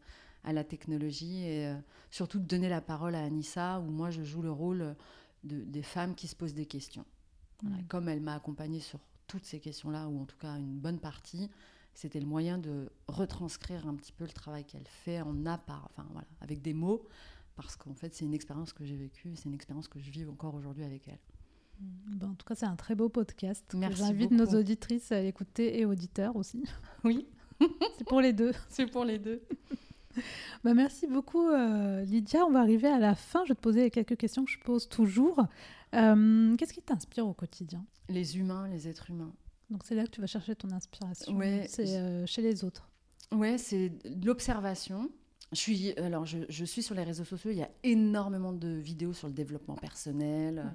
à 0.44 0.52
la 0.54 0.64
technologie 0.64 1.44
et 1.44 1.66
euh, 1.66 1.76
surtout 2.10 2.38
de 2.38 2.46
donner 2.46 2.68
la 2.70 2.80
parole 2.80 3.14
à 3.14 3.22
Anissa, 3.24 3.78
où 3.80 3.90
moi 3.90 4.10
je 4.10 4.22
joue 4.22 4.40
le 4.42 4.50
rôle 4.50 4.96
de, 5.44 5.62
des 5.64 5.82
femmes 5.82 6.14
qui 6.14 6.28
se 6.28 6.34
posent 6.36 6.54
des 6.54 6.66
questions. 6.66 7.04
Voilà, 7.62 7.76
Mm. 7.82 7.86
Comme 7.88 8.08
elle 8.08 8.20
m'a 8.22 8.34
accompagnée 8.36 8.80
sur 8.80 9.00
toutes 9.26 9.44
ces 9.44 9.60
questions-là, 9.60 10.08
ou 10.08 10.20
en 10.22 10.24
tout 10.24 10.38
cas 10.38 10.56
une 10.56 10.78
bonne 10.78 10.98
partie, 10.98 11.50
c'était 11.94 12.20
le 12.20 12.26
moyen 12.26 12.56
de 12.58 12.90
retranscrire 13.08 13.86
un 13.86 13.94
petit 13.96 14.12
peu 14.12 14.24
le 14.24 14.30
travail 14.32 14.64
qu'elle 14.64 14.86
fait 14.88 15.20
en 15.20 15.44
a 15.46 15.58
par, 15.58 15.88
enfin 15.90 16.08
voilà, 16.12 16.26
avec 16.40 16.62
des 16.62 16.72
mots, 16.72 17.06
parce 17.56 17.76
qu'en 17.76 17.94
fait 17.94 18.14
c'est 18.14 18.24
une 18.24 18.32
expérience 18.34 18.72
que 18.72 18.84
j'ai 18.86 18.96
vécue, 18.96 19.36
c'est 19.36 19.44
une 19.44 19.54
expérience 19.54 19.88
que 19.88 19.98
je 20.00 20.10
vis 20.10 20.26
encore 20.26 20.54
aujourd'hui 20.54 20.84
avec 20.84 21.06
elle. 21.08 21.18
Ben, 21.80 22.28
en 22.28 22.34
tout 22.34 22.44
cas, 22.46 22.54
c'est 22.54 22.66
un 22.66 22.76
très 22.76 22.94
beau 22.94 23.08
podcast. 23.08 23.64
Merci 23.74 23.98
J'invite 23.98 24.30
nos 24.30 24.46
auditrices 24.46 25.12
à 25.12 25.22
l'écouter 25.22 25.78
et 25.80 25.86
auditeurs 25.86 26.36
aussi. 26.36 26.64
Oui, 27.04 27.26
c'est 27.98 28.06
pour 28.06 28.20
les 28.20 28.32
deux. 28.32 28.52
c'est 28.68 28.86
pour 28.86 29.04
les 29.04 29.18
deux. 29.18 29.42
Bah, 30.64 30.74
merci 30.74 31.06
beaucoup, 31.06 31.48
euh, 31.48 32.02
Lydia. 32.02 32.44
On 32.44 32.50
va 32.50 32.60
arriver 32.60 32.88
à 32.88 32.98
la 32.98 33.14
fin. 33.14 33.44
Je 33.44 33.50
vais 33.50 33.54
te 33.54 33.60
poser 33.60 33.82
les 33.84 33.90
quelques 33.90 34.16
questions 34.16 34.44
que 34.44 34.50
je 34.50 34.58
pose 34.58 34.88
toujours. 34.88 35.46
Euh, 35.94 36.56
Qu'est-ce 36.56 36.74
qui 36.74 36.82
t'inspire 36.82 37.26
au 37.26 37.32
quotidien? 37.32 37.84
Les 38.08 38.36
humains, 38.36 38.68
les 38.68 38.86
êtres 38.88 39.08
humains. 39.10 39.32
Donc, 39.70 39.82
c'est 39.84 39.94
là 39.94 40.04
que 40.04 40.10
tu 40.10 40.20
vas 40.20 40.26
chercher 40.26 40.54
ton 40.56 40.70
inspiration. 40.72 41.34
Ouais, 41.36 41.66
c'est 41.68 41.96
euh, 41.96 42.26
chez 42.26 42.42
les 42.42 42.64
autres. 42.64 42.90
Ouais, 43.32 43.56
c'est 43.56 43.90
de 44.04 44.26
l'observation. 44.26 45.08
Je 45.52 45.58
suis, 45.58 45.92
alors 45.98 46.26
je, 46.26 46.38
je 46.48 46.64
suis 46.64 46.82
sur 46.82 46.94
les 46.94 47.02
réseaux 47.02 47.24
sociaux, 47.24 47.50
il 47.50 47.58
y 47.58 47.62
a 47.62 47.70
énormément 47.82 48.52
de 48.52 48.68
vidéos 48.68 49.12
sur 49.12 49.26
le 49.26 49.34
développement 49.34 49.74
personnel. 49.74 50.58
Ouais. 50.58 50.70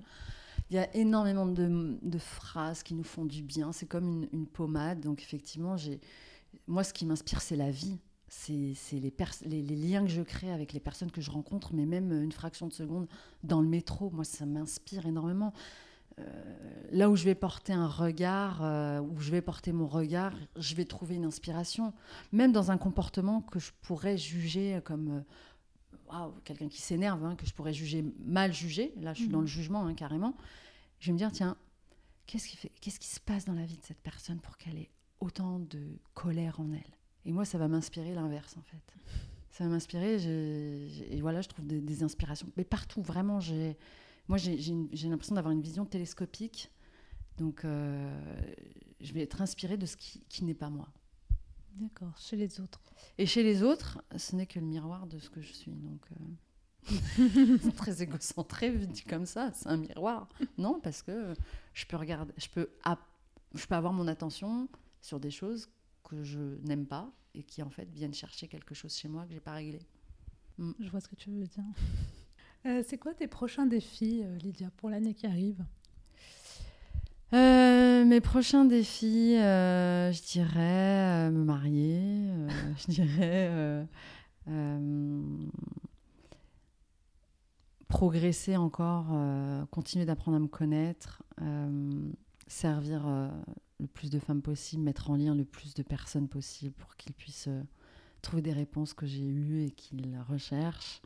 Il 0.70 0.76
y 0.76 0.80
a 0.80 0.96
énormément 0.96 1.46
de, 1.46 2.18
phrases 2.18 2.82
qui 2.82 2.96
nous 2.96 3.04
font 3.04 3.26
du 3.26 3.44
bien. 3.44 3.72
C'est 3.72 3.86
comme 3.86 4.28
une, 4.32 4.48
pommade. 4.48 5.00
Donc 5.02 5.22
effectivement, 5.22 5.76
moi, 6.68 6.84
ce 6.84 6.94
qui 6.94 7.06
m'inspire, 7.06 7.42
c'est 7.42 7.56
la 7.56 7.70
vie. 7.70 8.00
C'est 8.28 8.76
les, 9.44 9.62
liens 9.62 10.04
que 10.04 10.10
je 10.10 10.22
crée 10.22 10.52
avec 10.52 10.74
les 10.74 10.80
personnes 10.80 11.12
que 11.12 11.22
je 11.22 11.30
rencontre, 11.30 11.74
mais 11.74 11.86
même 11.86 12.12
une 12.12 12.32
fraction 12.32 12.68
de 12.68 12.74
seconde 12.74 13.08
dans 13.44 13.62
le 13.62 13.68
métro. 13.68 14.10
Moi, 14.10 14.24
ça 14.24 14.46
m'inspire 14.46 15.06
énormément. 15.06 15.54
Euh, 16.18 16.24
là 16.92 17.10
où 17.10 17.16
je 17.16 17.26
vais 17.26 17.36
porter 17.36 17.74
un 17.74 17.88
regard, 17.88 18.64
euh, 18.64 19.02
où 19.02 19.20
je 19.20 19.32
vais 19.32 19.42
porter 19.42 19.74
mon 19.74 19.88
regard, 19.88 20.34
je 20.56 20.76
vais 20.76 20.86
trouver 20.86 21.16
une 21.16 21.26
inspiration. 21.26 21.94
Même 22.32 22.52
dans 22.52 22.72
un 22.72 22.78
comportement 22.78 23.42
que 23.42 23.60
je 23.60 23.72
pourrais 23.82 24.18
juger 24.18 24.80
comme 24.84 25.10
euh, 25.10 25.22
quelqu'un 26.44 26.68
qui 26.70 26.82
s'énerve, 26.82 27.24
hein, 27.24 27.36
que 27.36 27.46
je 27.46 27.54
pourrais 27.54 27.74
juger 27.74 28.04
mal 28.20 28.54
jugé. 28.54 28.94
Là, 28.98 29.14
je 29.14 29.20
suis 29.22 29.28
dans 29.30 29.38
Mhm. 29.40 29.44
le 29.46 29.48
jugement 29.50 29.86
hein, 29.86 29.94
carrément. 29.94 30.36
Je 31.00 31.08
vais 31.08 31.14
me 31.14 31.18
dire 31.18 31.32
tiens, 31.32 31.58
qu'est-ce 32.26 32.48
qui, 32.48 32.58
fait, 32.58 32.72
qu'est-ce 32.82 33.00
qui 33.00 33.08
se 33.10 33.20
passe 33.20 33.46
dans 33.46 33.54
la 33.54 33.66
vie 33.66 33.78
de 33.78 33.84
cette 33.84 34.02
personne 34.02 34.40
pour 34.40 34.58
qu'elle 34.58 34.78
ait 34.78 34.90
autant 35.20 35.60
de 35.60 35.98
colère 36.14 36.60
en 36.60 36.72
elle? 36.74 36.98
Et 37.26 37.32
moi, 37.32 37.46
ça 37.46 37.58
va 37.58 37.68
m'inspirer 37.68 38.14
l'inverse 38.14 38.56
en 38.58 38.62
fait. 38.62 38.94
Ça 39.50 39.64
va 39.64 39.70
m'inspirer. 39.70 40.20
j'ai- 40.20 40.88
j'ai- 40.90 41.16
Et 41.18 41.22
voilà, 41.22 41.42
je 41.42 41.48
trouve 41.48 41.66
des, 41.66 41.80
des 41.82 42.04
inspirations. 42.04 42.48
Mais 42.58 42.64
partout, 42.66 43.02
vraiment, 43.02 43.40
j'ai. 43.40 43.78
Moi, 44.28 44.38
j'ai, 44.38 44.58
j'ai 44.58 44.72
une- 44.74 44.90
j'ai 44.92 45.08
l'impression 45.08 45.36
d'avoir 45.36 45.52
une 45.54 45.62
vision 45.62 45.86
télescopique. 45.86 46.72
Donc, 47.38 47.64
euh, 47.66 48.42
je 49.02 49.14
vais 49.14 49.22
être 49.22 49.42
inspirée 49.42 49.78
de 49.78 49.86
ce 49.86 49.96
qui, 49.98 50.22
qui 50.30 50.44
n'est 50.44 50.54
pas 50.54 50.70
moi. 50.70 50.90
D'accord, 51.76 52.18
chez 52.18 52.36
les 52.36 52.60
autres. 52.60 52.82
Et 53.18 53.26
chez 53.26 53.44
les 53.44 53.62
autres, 53.62 54.02
ce 54.16 54.36
n'est 54.36 54.46
que 54.46 54.60
le 54.60 54.66
miroir 54.66 55.08
de 55.08 55.20
ce 55.20 55.30
que 55.30 55.42
je 55.42 55.52
suis. 55.52 55.72
Donc, 55.72 56.02
euh, 56.12 57.72
très 57.76 58.02
égocentré 58.02 58.72
dit 58.72 59.04
comme 59.04 59.26
ça. 59.26 59.52
C'est 59.54 59.68
un 59.68 59.78
miroir. 59.78 60.30
Non, 60.58 60.80
parce 60.80 61.02
que 61.02 61.34
je 61.74 61.86
peux 61.86 61.98
regarder, 61.98 62.34
je 62.38 62.48
peux, 62.48 62.70
je 63.54 63.66
peux 63.66 63.76
avoir 63.76 63.94
mon 63.94 64.08
attention 64.08 64.70
sur 65.02 65.20
des 65.20 65.32
choses 65.32 65.70
que 66.04 66.24
je 66.24 66.40
n'aime 66.64 66.86
pas 66.86 67.12
et 67.34 67.44
qui 67.44 67.62
en 67.62 67.70
fait 67.70 67.90
viennent 67.92 68.14
chercher 68.14 68.48
quelque 68.48 68.74
chose 68.74 68.96
chez 68.96 69.08
moi 69.08 69.26
que 69.26 69.34
j'ai 69.34 69.40
pas 69.40 69.54
réglé. 69.54 69.80
Je 70.58 70.90
vois 70.90 71.02
ce 71.02 71.08
que 71.08 71.16
tu 71.16 71.30
veux 71.32 71.48
dire. 71.48 71.64
Euh, 72.66 72.82
c'est 72.88 72.98
quoi 72.98 73.14
tes 73.14 73.28
prochains 73.28 73.66
défis, 73.66 74.22
euh, 74.24 74.38
Lydia, 74.38 74.72
pour 74.78 74.90
l'année 74.90 75.14
qui 75.14 75.28
arrive? 75.28 75.64
Euh, 77.34 78.06
mes 78.06 78.22
prochains 78.22 78.66
défis, 78.66 79.36
euh, 79.38 80.12
je 80.12 80.22
dirais 80.22 81.28
euh, 81.28 81.32
me 81.32 81.44
marier, 81.44 82.30
je 82.88 82.92
dirais 82.92 83.88
progresser 87.88 88.58
encore, 88.58 89.16
continuer 89.72 90.06
d'apprendre 90.06 90.38
à 90.38 90.40
me 90.40 90.48
connaître, 90.48 91.24
servir 92.46 93.08
le 93.80 93.88
plus 93.88 94.10
de 94.10 94.20
femmes 94.20 94.42
possible, 94.42 94.84
mettre 94.84 95.10
en 95.10 95.16
lien 95.16 95.34
le 95.34 95.46
plus 95.46 95.74
de 95.74 95.82
personnes 95.82 96.28
possible 96.28 96.74
pour 96.74 96.96
qu'ils 96.98 97.14
puissent 97.14 97.50
trouver 98.22 98.42
des 98.42 98.52
réponses 98.52 98.94
que 98.94 99.06
j'ai 99.06 99.26
eues 99.26 99.64
et 99.64 99.72
qu'ils 99.72 100.20
recherchent. 100.28 101.02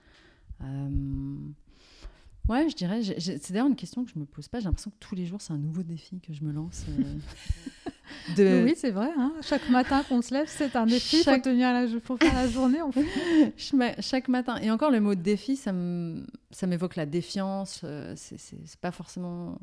Ouais, 2.49 2.67
je 2.67 2.75
dirais. 2.75 3.01
C'est 3.19 3.51
d'ailleurs 3.51 3.67
une 3.67 3.75
question 3.75 4.03
que 4.03 4.11
je 4.11 4.17
me 4.19 4.25
pose 4.25 4.47
pas. 4.47 4.59
J'ai 4.59 4.65
l'impression 4.65 4.89
que 4.91 4.97
tous 4.99 5.13
les 5.15 5.25
jours, 5.25 5.39
c'est 5.41 5.53
un 5.53 5.57
nouveau 5.57 5.83
défi 5.83 6.19
que 6.19 6.33
je 6.33 6.43
me 6.43 6.51
lance. 6.51 6.83
euh, 6.89 8.33
de... 8.37 8.63
Oui, 8.65 8.73
c'est 8.75 8.89
vrai. 8.91 9.09
hein. 9.17 9.33
Chaque 9.41 9.69
matin 9.69 10.03
qu'on 10.09 10.21
se 10.23 10.33
lève, 10.33 10.47
c'est 10.49 10.75
un 10.75 10.85
défi. 10.87 11.17
Il 11.17 11.23
Chaque- 11.23 11.43
faut, 11.43 11.49
tenir 11.51 11.71
la... 11.71 11.87
faut 11.99 12.17
faire 12.17 12.33
la 12.33 12.47
journée. 12.49 12.79
Fait. 12.91 13.53
Chaque- 14.01 14.27
matin. 14.29 14.57
Et 14.57 14.71
encore, 14.71 14.89
le 14.91 14.99
mot 14.99 15.13
défi, 15.15 15.55
ça 15.55 15.71
m'évoque 15.71 16.95
la 16.95 17.05
défiance. 17.05 17.81
euh, 17.83 18.13
c'est- 18.15 18.77
pas 18.81 18.91
forcément. 18.91 19.59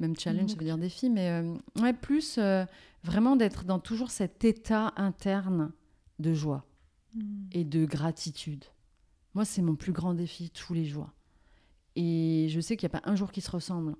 Même 0.00 0.18
challenge, 0.18 0.50
ça 0.50 0.56
veut 0.56 0.64
dire 0.64 0.78
défi, 0.78 1.10
mais 1.10 1.28
euh, 1.30 1.54
ouais, 1.82 1.92
plus 1.92 2.36
euh, 2.38 2.64
vraiment 3.04 3.36
d'être 3.36 3.64
dans 3.66 3.78
toujours 3.78 4.10
cet 4.10 4.44
état 4.44 4.92
interne 4.96 5.72
de 6.18 6.32
joie 6.34 6.64
Mm. 7.14 7.48
et 7.52 7.64
de 7.64 7.84
gratitude. 7.86 8.64
Moi, 9.34 9.44
c'est 9.44 9.62
mon 9.62 9.74
plus 9.74 9.90
grand 9.92 10.14
défi 10.14 10.48
tous 10.50 10.74
les 10.74 10.84
jours. 10.84 11.10
Et 11.96 12.46
je 12.50 12.60
sais 12.60 12.76
qu'il 12.76 12.88
n'y 12.88 12.94
a 12.96 13.00
pas 13.00 13.10
un 13.10 13.16
jour 13.16 13.32
qui 13.32 13.40
se 13.40 13.50
ressemble. 13.50 13.96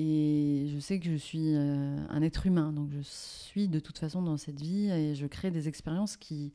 Et 0.00 0.68
je 0.72 0.78
sais 0.78 1.00
que 1.00 1.10
je 1.10 1.16
suis 1.16 1.56
euh, 1.56 2.06
un 2.08 2.22
être 2.22 2.46
humain, 2.46 2.72
donc 2.72 2.92
je 2.92 3.00
suis 3.00 3.66
de 3.66 3.80
toute 3.80 3.98
façon 3.98 4.22
dans 4.22 4.36
cette 4.36 4.60
vie 4.60 4.88
et 4.88 5.16
je 5.16 5.26
crée 5.26 5.50
des 5.50 5.66
expériences 5.66 6.16
qui 6.16 6.52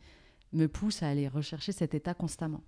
me 0.53 0.67
poussent 0.67 1.03
à 1.03 1.09
aller 1.09 1.27
rechercher 1.27 1.73
cet 1.73 1.93
état 1.93 2.13
constamment. 2.13 2.63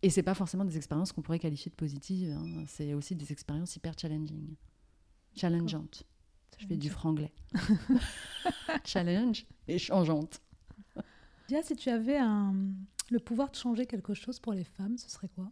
Et 0.00 0.08
c'est 0.08 0.22
pas 0.22 0.32
forcément 0.32 0.64
des 0.64 0.78
expériences 0.78 1.12
qu'on 1.12 1.20
pourrait 1.20 1.38
qualifier 1.38 1.70
de 1.70 1.76
positives, 1.76 2.30
hein. 2.30 2.64
c'est 2.66 2.94
aussi 2.94 3.14
des 3.14 3.30
expériences 3.30 3.76
hyper 3.76 3.92
challenging, 3.98 4.54
challengeantes. 5.36 6.04
Je 6.58 6.66
fais 6.66 6.76
du 6.76 6.88
franglais. 6.88 7.32
Challenge 8.84 9.44
et 9.68 9.78
changeante. 9.78 10.40
Dia, 11.48 11.62
si 11.62 11.74
tu 11.74 11.90
avais 11.90 12.16
un... 12.16 12.54
le 13.10 13.18
pouvoir 13.18 13.50
de 13.50 13.56
changer 13.56 13.86
quelque 13.86 14.14
chose 14.14 14.38
pour 14.38 14.52
les 14.52 14.64
femmes, 14.64 14.96
ce 14.96 15.10
serait 15.10 15.28
quoi? 15.28 15.50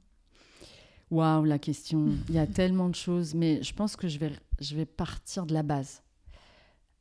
Waouh, 1.13 1.45
la 1.45 1.59
question. 1.59 2.07
Il 2.31 2.35
y 2.35 2.39
a 2.39 2.47
tellement 2.47 2.89
de 2.89 2.95
choses, 2.95 3.35
mais 3.35 3.63
je 3.63 3.75
pense 3.75 3.97
que 3.97 4.09
je 4.09 4.19
vais, 4.19 4.33
je 4.61 4.75
vais 4.75 4.87
partir 4.87 5.45
de 5.45 5.53
la 5.53 5.63
base. 5.63 6.03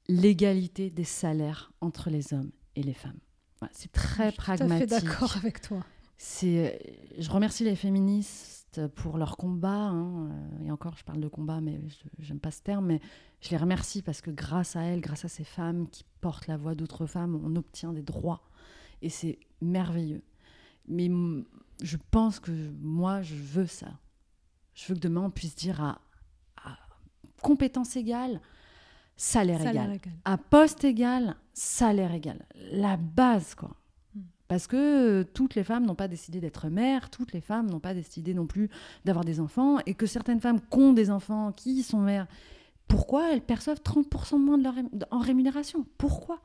L'égalité 0.09 0.89
des 0.89 1.05
salaires 1.05 1.71
entre 1.79 2.09
les 2.09 2.33
hommes 2.33 2.51
et 2.75 2.83
les 2.83 2.93
femmes. 2.93 3.19
c'est 3.71 3.89
très 3.93 4.33
pragmatique. 4.33 4.89
Je 4.89 4.95
suis 4.95 5.05
d'accord 5.05 5.37
avec 5.37 5.61
toi. 5.61 5.85
C'est, 6.17 6.77
je 7.17 7.29
remercie 7.31 7.63
les 7.63 7.77
féministes 7.77 8.81
pour 8.95 9.17
leur 9.17 9.37
combat. 9.37 9.87
Hein. 9.87 10.29
Et 10.65 10.71
encore, 10.71 10.97
je 10.97 11.05
parle 11.05 11.21
de 11.21 11.29
combat, 11.29 11.61
mais 11.61 11.79
j'aime 12.19 12.41
pas 12.41 12.51
ce 12.51 12.61
terme. 12.61 12.87
Mais 12.87 12.99
je 13.39 13.49
les 13.51 13.57
remercie 13.57 14.01
parce 14.01 14.19
que 14.19 14.29
grâce 14.29 14.75
à 14.75 14.81
elles, 14.81 14.99
grâce 14.99 15.23
à 15.23 15.29
ces 15.29 15.45
femmes 15.45 15.87
qui 15.87 16.03
portent 16.19 16.47
la 16.47 16.57
voix 16.57 16.75
d'autres 16.75 17.05
femmes, 17.05 17.39
on 17.45 17.55
obtient 17.55 17.93
des 17.93 18.03
droits. 18.03 18.43
Et 19.01 19.07
c'est 19.07 19.39
merveilleux. 19.61 20.21
Mais 20.89 21.09
je 21.81 21.97
pense 22.11 22.39
que 22.39 22.51
moi, 22.79 23.21
je 23.21 23.35
veux 23.35 23.67
ça. 23.67 23.87
Je 24.73 24.87
veux 24.87 24.95
que 24.95 24.99
demain, 24.99 25.21
on 25.21 25.29
puisse 25.29 25.55
dire 25.55 25.81
à, 25.81 25.99
compétence 27.41 27.95
égale, 27.95 28.39
salaire, 29.15 29.65
égal. 29.65 29.99
À 30.25 30.37
poste 30.37 30.83
égal, 30.83 31.35
salaire 31.53 32.13
égal. 32.13 32.45
La 32.71 32.97
base, 32.97 33.55
quoi. 33.55 33.75
Hmm. 34.13 34.21
Parce 34.47 34.67
que 34.67 35.23
toutes 35.23 35.55
les 35.55 35.63
femmes 35.63 35.85
n'ont 35.85 35.95
pas 35.95 36.07
décidé 36.07 36.39
d'être 36.39 36.69
mères, 36.69 37.09
toutes 37.09 37.33
les 37.33 37.41
femmes 37.41 37.69
n'ont 37.69 37.79
pas 37.79 37.95
décidé 37.95 38.33
non 38.33 38.45
plus 38.45 38.69
d'avoir 39.05 39.25
des 39.25 39.39
enfants, 39.39 39.79
et 39.85 39.95
que 39.95 40.05
certaines 40.05 40.39
femmes 40.39 40.61
qui 40.61 40.77
ont 40.77 40.93
des 40.93 41.09
enfants, 41.09 41.51
qui 41.51 41.81
sont 41.81 41.99
mères, 41.99 42.27
pourquoi 42.87 43.33
elles 43.33 43.41
perçoivent 43.41 43.81
30% 43.83 44.33
de 44.33 44.43
moins 44.43 44.57
de 44.57 44.63
leur 44.63 44.75
en 45.09 45.19
rémunération? 45.19 45.85
Pourquoi? 45.97 46.41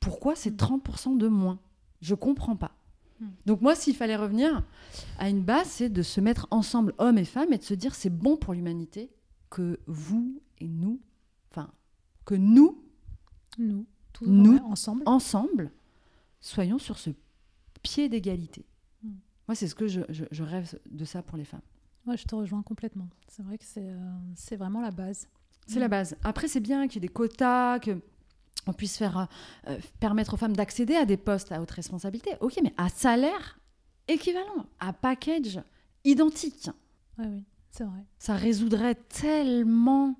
Pourquoi 0.00 0.36
c'est 0.36 0.56
30% 0.56 1.14
hmm. 1.14 1.18
de 1.18 1.28
moins? 1.28 1.58
Je 2.00 2.14
comprends 2.14 2.56
pas. 2.56 2.77
Donc 3.46 3.60
moi, 3.60 3.74
s'il 3.74 3.96
fallait 3.96 4.16
revenir 4.16 4.62
à 5.18 5.28
une 5.28 5.42
base, 5.42 5.68
c'est 5.68 5.88
de 5.88 6.02
se 6.02 6.20
mettre 6.20 6.46
ensemble, 6.50 6.94
hommes 6.98 7.18
et 7.18 7.24
femmes, 7.24 7.52
et 7.52 7.58
de 7.58 7.62
se 7.62 7.74
dire 7.74 7.94
c'est 7.94 8.10
bon 8.10 8.36
pour 8.36 8.54
l'humanité 8.54 9.10
que 9.50 9.80
vous 9.86 10.40
et 10.58 10.68
nous, 10.68 11.00
enfin, 11.50 11.70
que 12.24 12.34
nous, 12.34 12.82
nous, 13.58 13.86
tous 14.12 14.26
nous 14.26 14.58
ensemble, 14.58 15.02
ensemble, 15.06 15.72
soyons 16.40 16.78
sur 16.78 16.98
ce 16.98 17.10
pied 17.82 18.08
d'égalité. 18.08 18.66
Hmm. 19.02 19.14
Moi, 19.48 19.54
c'est 19.54 19.68
ce 19.68 19.74
que 19.74 19.88
je, 19.88 20.02
rêve 20.42 20.78
de 20.90 21.04
ça 21.04 21.22
pour 21.22 21.38
les 21.38 21.44
femmes. 21.44 21.62
Moi, 22.04 22.16
je 22.16 22.24
te 22.24 22.34
rejoins 22.34 22.62
complètement. 22.62 23.08
C'est 23.28 23.42
vrai 23.42 23.58
que 23.58 23.64
c'est 23.64 23.90
euh, 23.90 24.56
vraiment 24.56 24.80
la 24.80 24.90
base. 24.90 25.28
C'est 25.66 25.80
la 25.80 25.88
hmm. 25.88 25.90
base. 25.90 26.16
Après, 26.22 26.48
c'est 26.48 26.60
bien 26.60 26.86
qu'il 26.88 27.02
y 27.02 27.04
ait 27.04 27.08
des 27.08 27.12
quotas, 27.12 27.78
que 27.80 28.00
on 28.66 28.72
puisse 28.72 28.96
faire, 28.96 29.18
euh, 29.18 29.24
euh, 29.68 29.78
permettre 30.00 30.34
aux 30.34 30.36
femmes 30.36 30.56
d'accéder 30.56 30.94
à 30.94 31.04
des 31.04 31.16
postes 31.16 31.52
à 31.52 31.60
haute 31.60 31.70
responsabilité. 31.70 32.32
Ok, 32.40 32.58
mais 32.62 32.74
à 32.76 32.88
salaire 32.88 33.58
équivalent, 34.06 34.66
à 34.80 34.92
package 34.92 35.60
identique. 36.04 36.70
Oui, 37.18 37.26
oui, 37.28 37.44
c'est 37.70 37.84
vrai. 37.84 38.04
Ça 38.18 38.34
résoudrait 38.34 38.94
tellement 38.94 40.18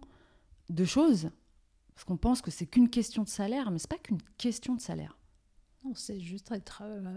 de 0.69 0.85
choses. 0.85 1.31
Parce 1.95 2.05
qu'on 2.05 2.17
pense 2.17 2.43
que 2.43 2.51
c'est 2.51 2.67
qu'une 2.67 2.89
question 2.89 3.25
de 3.25 3.29
salaire, 3.29 3.71
mais 3.71 3.79
c'est 3.79 3.91
pas 3.91 3.99
qu'une 3.99 4.23
question 4.37 4.75
de 4.75 4.81
salaire. 4.81 5.17
Non, 5.85 5.95
c'est 5.95 6.21
juste 6.21 6.51
être 6.53 6.83
euh, 6.85 7.15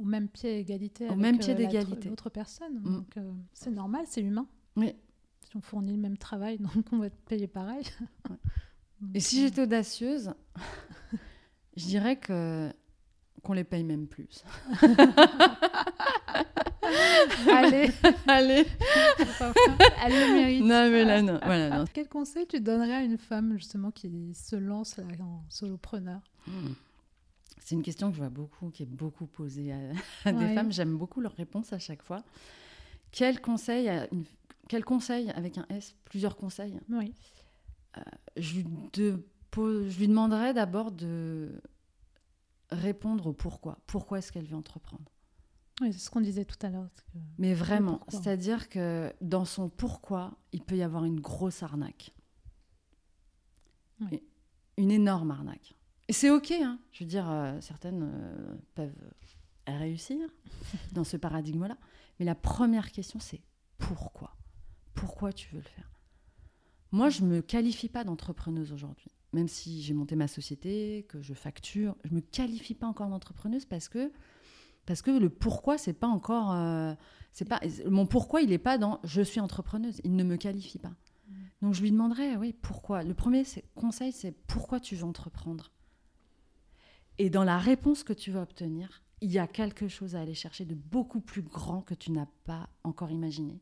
au 0.00 0.04
même 0.04 0.28
pied 0.28 0.56
d'égalité 0.56 1.06
avec 1.06 1.18
même 1.18 1.38
pied 1.38 1.54
d'égalité. 1.54 2.08
l'autre 2.08 2.30
personne. 2.30 2.80
Mm. 2.80 2.82
Donc 2.82 3.18
c'est 3.52 3.70
normal, 3.70 4.04
c'est 4.08 4.20
humain. 4.22 4.46
Oui. 4.76 4.94
Si 5.48 5.56
on 5.56 5.60
fournit 5.60 5.92
le 5.92 6.00
même 6.00 6.16
travail, 6.16 6.58
donc 6.74 6.84
on 6.92 6.98
va 6.98 7.06
être 7.06 7.20
payé 7.26 7.46
pareil. 7.46 7.84
Et 9.12 9.20
si 9.20 9.42
j'étais 9.42 9.62
audacieuse, 9.62 10.32
je 11.76 11.84
dirais 11.84 12.16
que 12.16 12.72
qu'on 13.42 13.52
les 13.52 13.64
paye 13.64 13.84
même 13.84 14.06
plus. 14.06 14.42
allez, 17.52 17.90
allez, 18.26 18.66
elle 20.02 20.12
le 20.12 20.34
mérite. 20.34 20.64
Non 20.64 20.90
mais 20.90 21.04
là 21.04 21.20
non. 21.22 21.38
Voilà, 21.44 21.78
non. 21.78 21.84
Quel 21.92 22.08
conseil 22.08 22.46
tu 22.46 22.60
donnerais 22.60 22.94
à 22.94 23.02
une 23.02 23.18
femme 23.18 23.52
justement 23.58 23.90
qui 23.90 24.32
se 24.34 24.56
lance 24.56 24.96
là, 24.96 25.04
en 25.20 25.44
solopreneur? 25.50 26.20
Hmm. 26.46 26.72
C'est 27.58 27.74
une 27.74 27.82
question 27.82 28.08
que 28.10 28.16
je 28.16 28.20
vois 28.20 28.30
beaucoup, 28.30 28.70
qui 28.70 28.82
est 28.82 28.86
beaucoup 28.86 29.26
posée 29.26 29.72
à, 29.72 30.32
des 30.32 30.54
femmes. 30.54 30.72
J'aime 30.72 30.96
beaucoup 30.96 31.20
leurs 31.20 31.34
réponses 31.34 31.72
à 31.72 31.78
chaque 31.78 32.02
fois. 32.02 32.22
Quel 33.10 33.40
conseil, 33.40 33.88
une... 34.12 34.24
quel 34.68 34.84
conseil 34.84 35.30
avec 35.30 35.56
un 35.58 35.66
S, 35.70 35.94
plusieurs 36.04 36.36
conseils. 36.36 36.78
Oui. 36.90 37.14
Je, 38.36 38.54
lui 38.56 38.66
je 38.96 39.98
lui 39.98 40.08
demanderais 40.08 40.52
d'abord 40.54 40.90
de 40.90 41.60
répondre 42.70 43.28
au 43.28 43.32
pourquoi. 43.32 43.78
Pourquoi 43.86 44.18
est-ce 44.18 44.32
qu'elle 44.32 44.46
veut 44.46 44.56
entreprendre? 44.56 45.04
Oui, 45.80 45.92
c'est 45.92 45.98
ce 45.98 46.10
qu'on 46.10 46.20
disait 46.20 46.44
tout 46.44 46.64
à 46.64 46.70
l'heure. 46.70 46.88
Mais 47.38 47.54
vraiment, 47.54 48.00
c'est-à-dire 48.08 48.68
que 48.68 49.12
dans 49.20 49.44
son 49.44 49.68
pourquoi, 49.68 50.36
il 50.52 50.62
peut 50.62 50.76
y 50.76 50.82
avoir 50.82 51.04
une 51.04 51.20
grosse 51.20 51.62
arnaque. 51.62 52.12
Une 54.76 54.90
énorme 54.90 55.30
arnaque. 55.30 55.74
Et 56.08 56.12
c'est 56.12 56.30
OK, 56.30 56.50
hein. 56.50 56.78
je 56.92 57.04
veux 57.04 57.08
dire, 57.08 57.30
euh, 57.30 57.58
certaines 57.60 58.02
euh, 58.02 58.54
peuvent 58.74 58.92
réussir 59.66 60.28
dans 60.92 61.04
ce 61.04 61.16
paradigme-là. 61.16 61.78
Mais 62.18 62.26
la 62.26 62.34
première 62.34 62.92
question, 62.92 63.18
c'est 63.20 63.40
pourquoi? 63.78 64.36
Pourquoi 64.94 65.32
tu 65.32 65.48
veux 65.54 65.60
le 65.60 65.68
faire? 65.68 65.93
Moi, 66.94 67.10
je 67.10 67.22
ne 67.22 67.26
me 67.26 67.40
qualifie 67.42 67.88
pas 67.88 68.04
d'entrepreneuse 68.04 68.72
aujourd'hui. 68.72 69.10
Même 69.32 69.48
si 69.48 69.82
j'ai 69.82 69.94
monté 69.94 70.14
ma 70.14 70.28
société, 70.28 71.04
que 71.08 71.20
je 71.20 71.34
facture, 71.34 71.96
je 72.04 72.10
ne 72.10 72.16
me 72.16 72.20
qualifie 72.20 72.74
pas 72.74 72.86
encore 72.86 73.08
d'entrepreneuse 73.08 73.64
parce 73.64 73.88
que, 73.88 74.12
parce 74.86 75.02
que 75.02 75.10
le 75.10 75.28
pourquoi, 75.28 75.76
c'est 75.76 75.92
pas 75.92 76.06
encore. 76.06 76.52
Euh, 76.52 76.94
c'est 77.32 77.48
pas, 77.48 77.60
mon 77.90 78.06
pourquoi, 78.06 78.42
il 78.42 78.50
n'est 78.50 78.58
pas 78.58 78.78
dans 78.78 79.00
je 79.02 79.22
suis 79.22 79.40
entrepreneuse. 79.40 80.00
Il 80.04 80.14
ne 80.14 80.22
me 80.22 80.36
qualifie 80.36 80.78
pas. 80.78 80.94
Mmh. 81.26 81.34
Donc 81.62 81.74
je 81.74 81.82
lui 81.82 81.90
demanderais, 81.90 82.36
oui, 82.36 82.52
pourquoi? 82.52 83.02
Le 83.02 83.14
premier 83.14 83.42
conseil, 83.74 84.12
c'est 84.12 84.30
pourquoi 84.46 84.78
tu 84.78 84.94
veux 84.94 85.04
entreprendre? 85.04 85.72
Et 87.18 87.28
dans 87.28 87.42
la 87.42 87.58
réponse 87.58 88.04
que 88.04 88.12
tu 88.12 88.30
vas 88.30 88.42
obtenir, 88.42 89.02
il 89.20 89.32
y 89.32 89.40
a 89.40 89.48
quelque 89.48 89.88
chose 89.88 90.14
à 90.14 90.20
aller 90.20 90.34
chercher 90.34 90.64
de 90.64 90.76
beaucoup 90.76 91.20
plus 91.20 91.42
grand 91.42 91.82
que 91.82 91.94
tu 91.94 92.12
n'as 92.12 92.28
pas 92.44 92.68
encore 92.84 93.10
imaginé. 93.10 93.60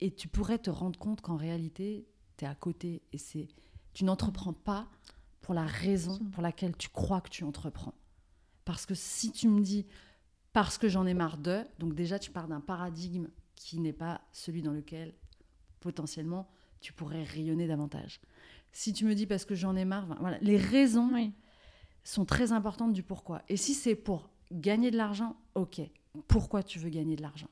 Et 0.00 0.14
tu 0.14 0.28
pourrais 0.28 0.58
te 0.58 0.70
rendre 0.70 0.98
compte 0.98 1.20
qu'en 1.20 1.36
réalité, 1.36 2.06
tu 2.36 2.44
es 2.44 2.48
à 2.48 2.54
côté 2.54 3.02
et 3.12 3.18
c'est 3.18 3.48
tu 3.92 4.04
n'entreprends 4.04 4.52
pas 4.52 4.88
pour 5.40 5.54
la 5.54 5.66
raison 5.66 6.18
pour 6.32 6.42
laquelle 6.42 6.76
tu 6.76 6.88
crois 6.88 7.20
que 7.20 7.28
tu 7.28 7.44
entreprends. 7.44 7.94
Parce 8.64 8.86
que 8.86 8.94
si 8.94 9.32
tu 9.32 9.48
me 9.48 9.60
dis 9.60 9.86
parce 10.52 10.78
que 10.78 10.88
j'en 10.88 11.06
ai 11.06 11.14
marre 11.14 11.38
de, 11.38 11.64
donc 11.78 11.94
déjà 11.94 12.18
tu 12.18 12.30
pars 12.30 12.48
d'un 12.48 12.60
paradigme 12.60 13.28
qui 13.54 13.78
n'est 13.78 13.92
pas 13.92 14.20
celui 14.32 14.62
dans 14.62 14.72
lequel 14.72 15.14
potentiellement 15.80 16.48
tu 16.80 16.92
pourrais 16.92 17.24
rayonner 17.24 17.66
davantage. 17.66 18.20
Si 18.72 18.92
tu 18.92 19.04
me 19.04 19.14
dis 19.14 19.26
parce 19.26 19.44
que 19.44 19.54
j'en 19.54 19.76
ai 19.76 19.84
marre, 19.84 20.06
voilà, 20.20 20.38
les 20.38 20.56
raisons 20.56 21.10
sont 22.04 22.24
très 22.24 22.52
importantes 22.52 22.92
du 22.92 23.02
pourquoi. 23.02 23.42
Et 23.48 23.56
si 23.56 23.74
c'est 23.74 23.96
pour 23.96 24.30
gagner 24.52 24.90
de 24.90 24.96
l'argent, 24.96 25.36
ok. 25.54 25.80
Pourquoi 26.26 26.62
tu 26.62 26.78
veux 26.78 26.90
gagner 26.90 27.16
de 27.16 27.22
l'argent? 27.22 27.50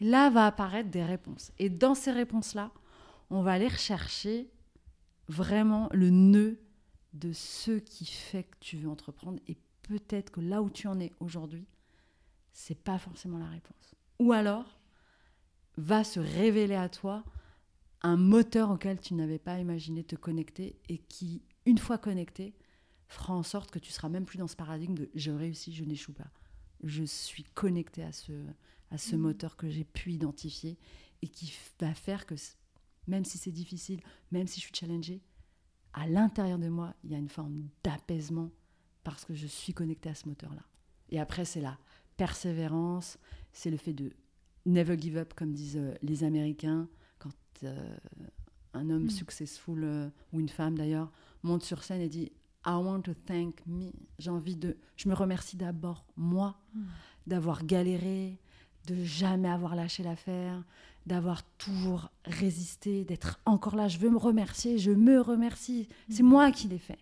Là 0.00 0.30
va 0.30 0.46
apparaître 0.46 0.90
des 0.90 1.04
réponses. 1.04 1.52
Et 1.58 1.70
dans 1.70 1.94
ces 1.94 2.12
réponses-là, 2.12 2.72
on 3.30 3.42
va 3.42 3.52
aller 3.52 3.68
rechercher 3.68 4.50
vraiment 5.28 5.88
le 5.92 6.10
nœud 6.10 6.60
de 7.12 7.32
ce 7.32 7.78
qui 7.78 8.04
fait 8.04 8.44
que 8.44 8.56
tu 8.60 8.76
veux 8.76 8.88
entreprendre. 8.88 9.40
Et 9.46 9.56
peut-être 9.82 10.30
que 10.30 10.40
là 10.40 10.62
où 10.62 10.70
tu 10.70 10.88
en 10.88 10.98
es 11.00 11.12
aujourd'hui, 11.20 11.66
c'est 12.52 12.78
pas 12.78 12.98
forcément 12.98 13.38
la 13.38 13.48
réponse. 13.48 13.94
Ou 14.18 14.32
alors, 14.32 14.78
va 15.76 16.04
se 16.04 16.20
révéler 16.20 16.74
à 16.74 16.88
toi 16.88 17.24
un 18.02 18.16
moteur 18.16 18.70
auquel 18.70 19.00
tu 19.00 19.14
n'avais 19.14 19.38
pas 19.38 19.58
imaginé 19.58 20.04
te 20.04 20.16
connecter 20.16 20.78
et 20.88 20.98
qui, 20.98 21.42
une 21.66 21.78
fois 21.78 21.98
connecté, 21.98 22.54
fera 23.08 23.34
en 23.34 23.42
sorte 23.42 23.70
que 23.70 23.78
tu 23.78 23.92
seras 23.92 24.08
même 24.08 24.26
plus 24.26 24.38
dans 24.38 24.46
ce 24.46 24.56
paradigme 24.56 24.94
de 24.94 25.10
je 25.14 25.30
réussis, 25.30 25.72
je 25.72 25.84
n'échoue 25.84 26.12
pas. 26.12 26.30
Je 26.82 27.04
suis 27.04 27.44
connecté 27.44 28.02
à 28.02 28.12
ce, 28.12 28.32
à 28.94 28.98
ce 28.98 29.16
mm. 29.16 29.20
moteur 29.20 29.56
que 29.56 29.68
j'ai 29.68 29.84
pu 29.84 30.12
identifier 30.12 30.78
et 31.20 31.28
qui 31.28 31.52
va 31.80 31.94
faire 31.94 32.26
que 32.26 32.34
même 33.06 33.24
si 33.24 33.38
c'est 33.38 33.52
difficile, 33.52 34.00
même 34.30 34.46
si 34.46 34.60
je 34.60 34.66
suis 34.66 34.74
challengée, 34.74 35.20
à 35.92 36.06
l'intérieur 36.06 36.58
de 36.58 36.68
moi, 36.68 36.94
il 37.04 37.10
y 37.10 37.14
a 37.14 37.18
une 37.18 37.28
forme 37.28 37.68
d'apaisement 37.82 38.50
parce 39.02 39.24
que 39.24 39.34
je 39.34 39.46
suis 39.46 39.74
connectée 39.74 40.08
à 40.08 40.14
ce 40.14 40.28
moteur-là. 40.28 40.62
Et 41.10 41.20
après, 41.20 41.44
c'est 41.44 41.60
la 41.60 41.78
persévérance, 42.16 43.18
c'est 43.52 43.70
le 43.70 43.76
fait 43.76 43.92
de 43.92 44.12
never 44.64 44.98
give 44.98 45.16
up, 45.18 45.34
comme 45.34 45.52
disent 45.52 45.76
euh, 45.76 45.94
les 46.02 46.24
Américains. 46.24 46.88
Quand 47.18 47.30
euh, 47.64 47.96
un 48.72 48.90
homme 48.90 49.04
Mm. 49.04 49.10
successful 49.10 49.84
euh, 49.84 50.08
ou 50.32 50.40
une 50.40 50.48
femme 50.48 50.76
d'ailleurs 50.78 51.12
monte 51.42 51.62
sur 51.64 51.82
scène 51.84 52.00
et 52.00 52.08
dit 52.08 52.32
I 52.66 52.70
want 52.70 53.02
to 53.02 53.12
thank 53.14 53.64
me. 53.66 53.90
J'ai 54.18 54.30
envie 54.30 54.56
de. 54.56 54.76
Je 54.96 55.08
me 55.08 55.14
remercie 55.14 55.56
d'abord, 55.56 56.06
moi, 56.16 56.56
Mm. 56.74 56.84
d'avoir 57.26 57.64
galéré, 57.66 58.40
de 58.86 59.02
jamais 59.04 59.48
avoir 59.48 59.74
lâché 59.76 60.02
l'affaire, 60.02 60.62
d'avoir 61.06 61.42
toujours 61.58 62.10
résisté, 62.24 63.04
d'être 63.04 63.40
encore 63.46 63.76
là. 63.76 63.88
Je 63.88 63.98
veux 63.98 64.10
me 64.10 64.16
remercier, 64.18 64.78
je 64.78 64.90
me 64.90 65.20
remercie. 65.20 65.88
C'est 66.08 66.22
Mm. 66.22 66.26
moi 66.26 66.50
qui 66.52 66.68
l'ai 66.68 66.78
fait. 66.78 66.98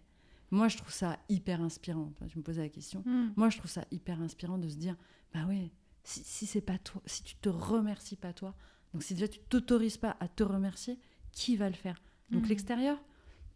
Moi, 0.51 0.68
je 0.68 0.76
trouve 0.76 0.93
ça 0.93 1.18
hyper 1.28 1.61
inspirant. 1.62 2.12
Tu 2.28 2.39
me 2.39 2.43
posais 2.43 2.62
la 2.62 2.68
question. 2.68 3.03
Mm. 3.07 3.33
Moi, 3.37 3.49
je 3.51 3.59
trouve 3.59 3.70
ça 3.70 3.85
hyper 3.91 4.20
inspirant 4.20 4.59
de 4.59 4.68
se 4.68 4.76
dire, 4.76 4.97
bah 5.33 5.41
oui, 5.49 5.70
si, 6.05 6.22
si 6.24 6.47
c'est 6.47 6.61
pas 6.61 6.78
toi, 6.78 7.01
si 7.07 7.22
tu 7.22 7.37
te 7.37 7.49
remercies 7.49 8.16
pas 8.16 8.33
toi, 8.33 8.55
donc 8.93 9.03
si 9.03 9.14
déjà 9.14 9.28
tu 9.28 9.39
t'autorises 9.39 9.97
pas 9.97 10.16
à 10.20 10.28
te 10.28 10.43
remercier, 10.43 10.99
qui 11.33 11.57
va 11.57 11.68
le 11.68 11.74
faire? 11.76 12.03
Donc 12.30 12.45
Mm. 12.45 12.49
l'extérieur, 12.49 13.03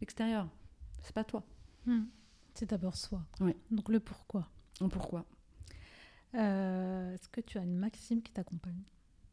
l'extérieur, 0.00 0.48
c'est 1.02 1.14
pas 1.14 1.24
toi. 1.24 1.44
Mm. 1.86 2.04
C'est 2.54 2.70
d'abord 2.70 2.96
soi. 2.96 3.20
Oui. 3.40 3.52
Donc 3.70 3.88
le 3.90 4.00
pourquoi? 4.00 4.48
Donc 4.80 4.92
pourquoi 4.92 5.26
Euh, 6.36 7.14
Est-ce 7.14 7.28
que 7.28 7.40
tu 7.40 7.58
as 7.58 7.62
une 7.62 7.76
maxime 7.76 8.22
qui 8.22 8.32
t'accompagne 8.32 8.80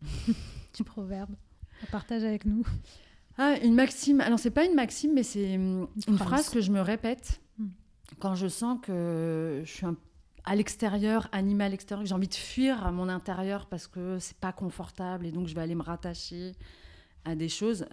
Un 0.80 0.84
proverbe 0.84 1.36
à 1.84 1.88
partager 1.88 2.28
avec 2.28 2.46
nous 2.46 2.66
Ah, 3.38 3.56
une 3.64 3.74
maxime. 3.76 4.22
Alors 4.22 4.40
c'est 4.40 4.52
pas 4.52 4.66
une 4.66 4.76
maxime, 4.76 5.14
mais 5.14 5.24
c'est 5.24 5.56
hum, 5.56 5.88
une, 6.08 6.18
phrase. 6.18 6.50
que 6.50 6.62
je 6.62 6.72
me 6.72 6.82
répète 6.82 7.40
Mm. 7.60 7.68
quand 8.20 8.34
je 8.34 8.48
sens 8.48 8.80
que 8.82 9.62
je 9.64 9.72
suis 9.72 9.86
un- 9.86 9.96
à 10.46 10.56
l'extérieur, 10.56 11.30
animé 11.32 11.64
à 11.66 11.70
l'extérieur, 11.70 12.04
que 12.04 12.10
j'ai 12.10 12.16
envie 12.16 12.28
de 12.28 12.34
fuir 12.34 12.84
à 12.86 12.92
mon 12.92 13.08
intérieur 13.10 13.68
parce 13.68 13.88
que 13.88 14.18
c'est 14.20 14.38
pas 14.38 14.52
confortable 14.52 15.26
et 15.28 15.32
donc 15.32 15.48
je 15.48 15.54
vais 15.56 15.62
aller 15.62 15.76
me 15.76 15.84
rattacher 15.84 16.54
à 17.26 17.36
des 17.36 17.50
choses. 17.50 17.86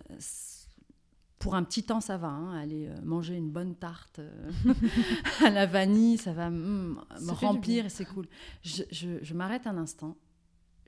Pour 1.40 1.54
un 1.56 1.64
petit 1.64 1.82
temps, 1.82 2.00
ça 2.00 2.16
va. 2.18 2.28
hein, 2.28 2.52
aller 2.56 2.86
euh, 2.86 3.00
manger 3.02 3.34
une 3.34 3.50
bonne 3.50 3.74
tarte 3.74 4.18
euh, 4.20 4.52
à 5.44 5.50
la 5.50 5.66
vanille, 5.66 6.16
ça 6.18 6.32
va 6.32 6.50
mm, 6.50 7.02
Ça 7.14 7.20
me 7.20 7.30
remplir 7.32 7.86
et 7.86 7.88
c'est 7.88 8.04
cool. 8.04 8.28
Je, 8.62 8.82
je- 8.92 9.22
je 9.24 9.34
m'arrête 9.34 9.66
un 9.66 9.76
instant, 9.78 10.16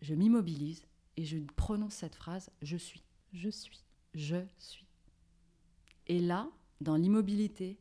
je 0.03 0.15
m'immobilise 0.15 0.87
et 1.17 1.25
je 1.25 1.39
prononce 1.57 1.95
cette 1.95 2.15
phrase 2.15 2.51
je 2.63 2.77
suis 2.77 3.03
Je 3.33 3.49
suis. 3.51 3.83
je 4.15 4.45
suis. 4.59 4.87
Et 6.07 6.21
là, 6.21 6.49
dans 6.81 6.97
l'immobilité, 6.97 7.79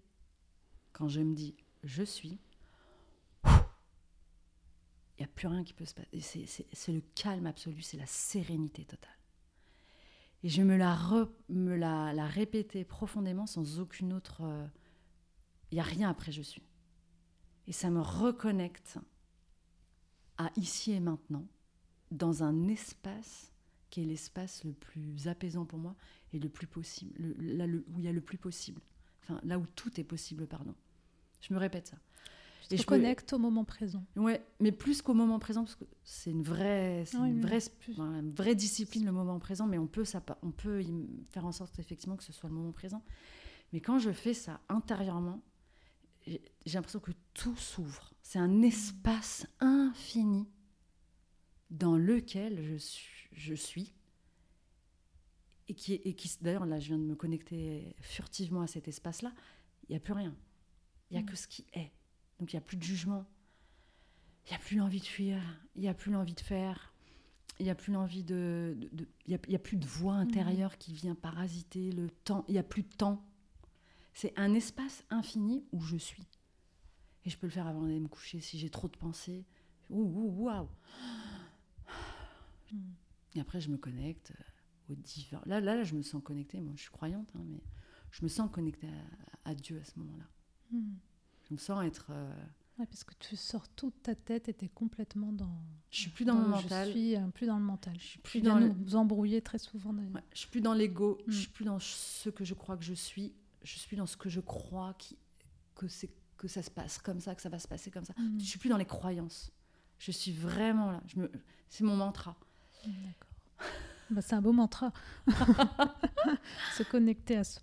quand 0.94 1.08
je 1.10 1.20
me 1.22 1.36
dis 1.36 1.56
je 1.84 2.04
suis, 2.04 2.40
il 3.46 3.50
n'y 5.20 5.26
a 5.26 5.28
plus 5.28 5.48
rien 5.48 5.64
qui 5.64 5.74
peut 5.74 5.86
se 5.86 5.94
passer. 5.94 6.46
C'est 6.72 6.92
le 6.94 7.02
calme 7.16 7.48
absolu, 7.48 7.82
c'est 7.82 7.98
la 7.98 8.06
sérénité 8.06 8.86
totale. 8.86 9.12
Et 10.44 10.50
je 10.50 10.62
me 10.64 10.76
la, 10.76 10.96
re- 10.96 11.30
répéter 12.28 12.84
profondément 12.84 13.46
sans 13.48 13.80
aucune 13.80 14.14
autre... 14.14 14.44
Il 15.72 15.76
n'y 15.76 15.80
a 15.82 15.84
rien 15.84 16.10
après 16.10 16.32
je 16.32 16.42
suis. 16.42 16.64
Et 17.68 17.72
ça 17.72 17.90
me 17.90 18.02
reconnecte 18.02 18.98
à 20.38 20.52
ici 20.58 20.92
et 20.92 21.00
maintenant, 21.00 21.48
dans 22.12 22.44
un 22.44 22.68
espace 22.68 23.54
qui 23.90 24.02
est 24.02 24.06
l'espace 24.06 24.64
le 24.64 24.74
plus 24.74 25.28
apaisant 25.28 25.66
pour 25.66 25.80
moi 25.80 25.96
et 26.34 26.40
le 26.40 26.50
plus 26.50 26.68
possible, 26.68 27.14
le- 27.18 27.56
là 27.56 27.66
où 27.66 28.00
il 28.00 28.04
y 28.04 28.08
a 28.08 28.12
le 28.12 28.22
plus 28.22 28.38
possible. 28.38 28.82
Enfin, 29.24 29.40
là 29.44 29.60
où 29.60 29.66
tout 29.76 30.00
est 30.00 30.04
possible, 30.04 30.48
pardon. 30.48 30.74
Je 31.42 31.54
me 31.54 31.60
répète 31.60 31.88
ça. 31.88 31.98
Et 32.74 32.78
je 32.78 32.84
me- 32.84 32.88
connectes 32.88 33.34
au 33.34 33.38
moment 33.40 33.64
présent. 33.66 34.06
Ouais, 34.16 34.46
mais 34.60 34.72
plus 34.72 35.02
qu'au 35.02 35.14
moment 35.14 35.40
présent, 35.40 35.64
parce 35.64 35.76
que 35.76 35.86
c'est 36.04 36.32
une 36.32 36.44
vraie, 36.44 37.04
c'est 37.06 37.18
Oui, 37.18 37.30
une 37.30 37.42
vraie, 37.42 37.60
une 37.98 38.54
discipline 38.56 39.06
le 39.06 39.12
moment 39.12 39.40
présent, 39.40 39.68
mais 39.68 39.78
on 39.78 39.88
peut, 39.88 40.06
ça, 40.06 40.24
on 40.42 40.52
peut 40.52 40.82
faire 41.30 41.46
en 41.46 41.52
sorte 41.52 41.78
effectivement 41.80 42.16
que 42.18 42.24
ce 42.24 42.34
soit 42.34 42.50
le 42.50 42.56
moment 42.56 42.72
présent. 42.72 43.04
Mais 43.74 43.82
quand 43.82 44.00
je 44.00 44.12
fais 44.12 44.34
ça 44.34 44.60
intérieurement, 44.70 45.42
j'ai 46.28 46.42
l'impression 46.76 47.00
que 47.00 47.12
tout 47.34 47.56
s'ouvre. 47.56 48.14
C'est 48.22 48.40
un 48.40 48.62
espace 48.62 49.48
infini 49.60 50.48
dans 51.70 51.98
lequel 51.98 52.62
je 52.64 52.76
suis, 52.76 53.30
je 53.32 53.54
suis 53.54 53.94
et 55.68 55.74
qui, 55.74 55.94
et 55.94 56.14
qui 56.16 56.30
d'ailleurs 56.42 56.66
là, 56.66 56.80
je 56.80 56.88
viens 56.88 56.98
de 57.00 57.04
me 57.04 57.16
connecter 57.16 57.96
furtivement 58.02 58.62
à 58.62 58.68
cet 58.68 58.88
espace-là. 58.88 59.32
Il 59.88 59.92
n'y 59.94 59.98
a 59.98 60.00
plus 60.00 60.14
rien. 60.14 60.36
Il 61.10 61.14
n'y 61.16 61.20
a 61.20 61.24
Mm. 61.24 61.26
que 61.30 61.36
ce 61.36 61.48
qui 61.48 61.66
est. 61.74 61.92
Donc 62.42 62.52
il 62.54 62.56
n'y 62.56 62.62
a 62.62 62.66
plus 62.66 62.76
de 62.76 62.84
jugement. 62.84 63.24
Il 64.48 64.50
n'y 64.50 64.56
a 64.56 64.60
plus 64.60 64.76
l'envie 64.76 65.00
de 65.00 65.06
fuir. 65.06 65.40
Il 65.76 65.82
n'y 65.82 65.88
a 65.88 65.94
plus 65.94 66.12
l'envie 66.12 66.34
de 66.34 66.42
faire. 66.42 66.92
Il 67.60 67.66
n'y 67.66 67.70
a 67.70 67.76
plus 67.76 67.94
l'envie 67.94 68.24
de. 68.24 68.76
Il 69.28 69.40
n'y 69.48 69.56
a, 69.56 69.60
plus 69.60 69.78
de 69.78 69.86
voix 69.86 70.16
intérieure 70.16 70.80
qui 70.80 70.92
vient 70.92 71.14
parasiter 71.14 71.92
le 71.92 72.10
temps. 72.10 72.44
Il 72.48 72.54
n'y 72.54 72.58
a 72.58 72.64
plus 72.64 72.82
de 72.82 72.90
temps. 72.90 73.24
C'est 74.16 74.34
un 74.38 74.56
espace 74.56 75.06
infini 75.12 75.64
où 75.72 75.82
je 75.82 75.98
suis. 75.98 76.28
Et 77.26 77.30
je 77.30 77.38
peux 77.38 77.46
le 77.46 77.52
faire 77.52 77.68
avant 77.68 77.84
d'aller 77.84 78.00
me 78.00 78.08
coucher 78.08 78.42
si 78.42 78.58
j'ai 78.58 78.72
trop 78.72 78.88
de 78.88 78.98
pensées. 78.98 79.46
Ouh, 79.92 80.02
ouh, 80.02 80.46
waouh. 80.46 80.68
Mm. 82.72 82.94
Et 83.36 83.40
après, 83.40 83.62
je 83.62 83.70
me 83.70 83.78
connecte 83.78 84.32
euh, 84.32 84.94
au 84.94 84.96
divin. 84.96 85.42
Là, 85.46 85.62
là, 85.62 85.76
là, 85.76 85.84
je 85.84 85.94
me 85.94 86.02
sens 86.02 86.24
connectée. 86.24 86.60
Moi, 86.60 86.74
je 86.76 86.82
suis 86.82 86.92
croyante, 86.92 87.30
hein, 87.36 87.44
mais 87.46 87.62
je 88.10 88.24
me 88.24 88.30
sens 88.30 88.50
connectée 88.50 88.88
à, 88.88 89.52
à 89.52 89.54
Dieu 89.54 89.80
à 89.80 89.84
ce 89.86 90.00
moment-là. 90.00 90.26
Mm. 90.72 90.96
Je 91.52 91.56
me 91.56 91.60
sens 91.60 91.84
être. 91.86 92.08
euh, 92.12 92.34
Ouais, 92.80 92.86
parce 92.86 93.04
que 93.04 93.14
tu 93.20 93.36
sors 93.36 93.68
toute 93.68 94.02
ta 94.04 94.16
tête 94.16 94.48
et 94.48 94.54
tu 94.54 94.64
es 94.66 94.70
complètement 94.70 95.34
dans. 95.34 95.54
je 95.92 96.00
suis 96.00 96.10
plus 96.10 96.24
dans, 96.24 96.36
mon 96.36 96.44
le 96.44 96.48
mental. 96.48 96.88
Je 96.88 96.92
suis 96.94 97.16
euh, 97.18 97.28
plus 97.28 97.46
dans 97.46 97.58
le 97.58 97.64
mental. 97.64 97.94
Je 98.00 98.04
suis 98.06 98.20
Tu 98.22 98.30
plus 98.32 98.40
viens 98.40 98.54
dans 98.54 98.60
le- 98.60 98.70
nous 98.74 98.96
embrouiller 98.96 99.42
très 99.42 99.58
souvent. 99.58 99.92
Ouais, 99.94 100.24
je 100.34 100.40
suis 100.40 100.48
plus 100.48 100.62
dans 100.62 100.74
l'ego. 100.74 101.18
Mm. 101.28 101.32
Je 101.32 101.38
suis 101.40 101.50
plus 101.50 101.66
dans 101.66 101.78
ce 101.80 102.30
que 102.30 102.46
je 102.46 102.54
crois 102.54 102.78
que 102.78 102.84
je 102.86 102.94
suis. 102.94 103.34
Je 103.64 103.78
suis 103.78 103.98
dans 103.98 104.06
ce 104.06 104.16
que 104.16 104.30
je 104.30 104.40
crois 104.40 104.94
qui, 104.98 105.18
que 105.76 105.88
c'est 105.90 106.10
que 106.38 106.48
ça 106.48 106.64
se 106.64 106.72
passe 106.72 106.98
comme 106.98 107.20
ça, 107.20 107.36
que 107.36 107.42
ça 107.42 107.50
va 107.50 107.60
se 107.60 107.68
passer 107.68 107.92
comme 107.92 108.06
ça. 108.06 108.14
Mm. 108.18 108.40
Je 108.40 108.46
suis 108.46 108.58
plus 108.60 108.70
dans 108.70 108.78
les 108.78 108.86
croyances. 108.86 109.52
Je 110.00 110.12
suis 110.12 110.32
vraiment 110.32 110.90
là. 110.92 111.04
Je 111.06 111.20
me, 111.20 111.30
c'est 111.70 111.84
mon 111.84 111.98
mantra. 111.98 112.36
D'accord. 112.86 113.28
Bah, 114.10 114.22
c'est 114.22 114.34
un 114.34 114.42
beau 114.42 114.54
mantra. 114.54 114.92
Se 116.76 116.84
connecter 116.84 117.38
à 117.38 117.44
soi. 117.44 117.62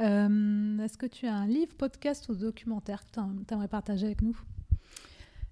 Euh, 0.00 0.78
Est-ce 0.78 0.96
que 0.96 1.06
tu 1.06 1.26
as 1.26 1.34
un 1.34 1.46
livre, 1.46 1.74
podcast 1.74 2.28
ou 2.28 2.34
documentaire 2.34 3.04
que 3.04 3.10
tu 3.10 3.54
aimerais 3.54 3.68
partager 3.68 4.06
avec 4.06 4.22
nous? 4.22 4.38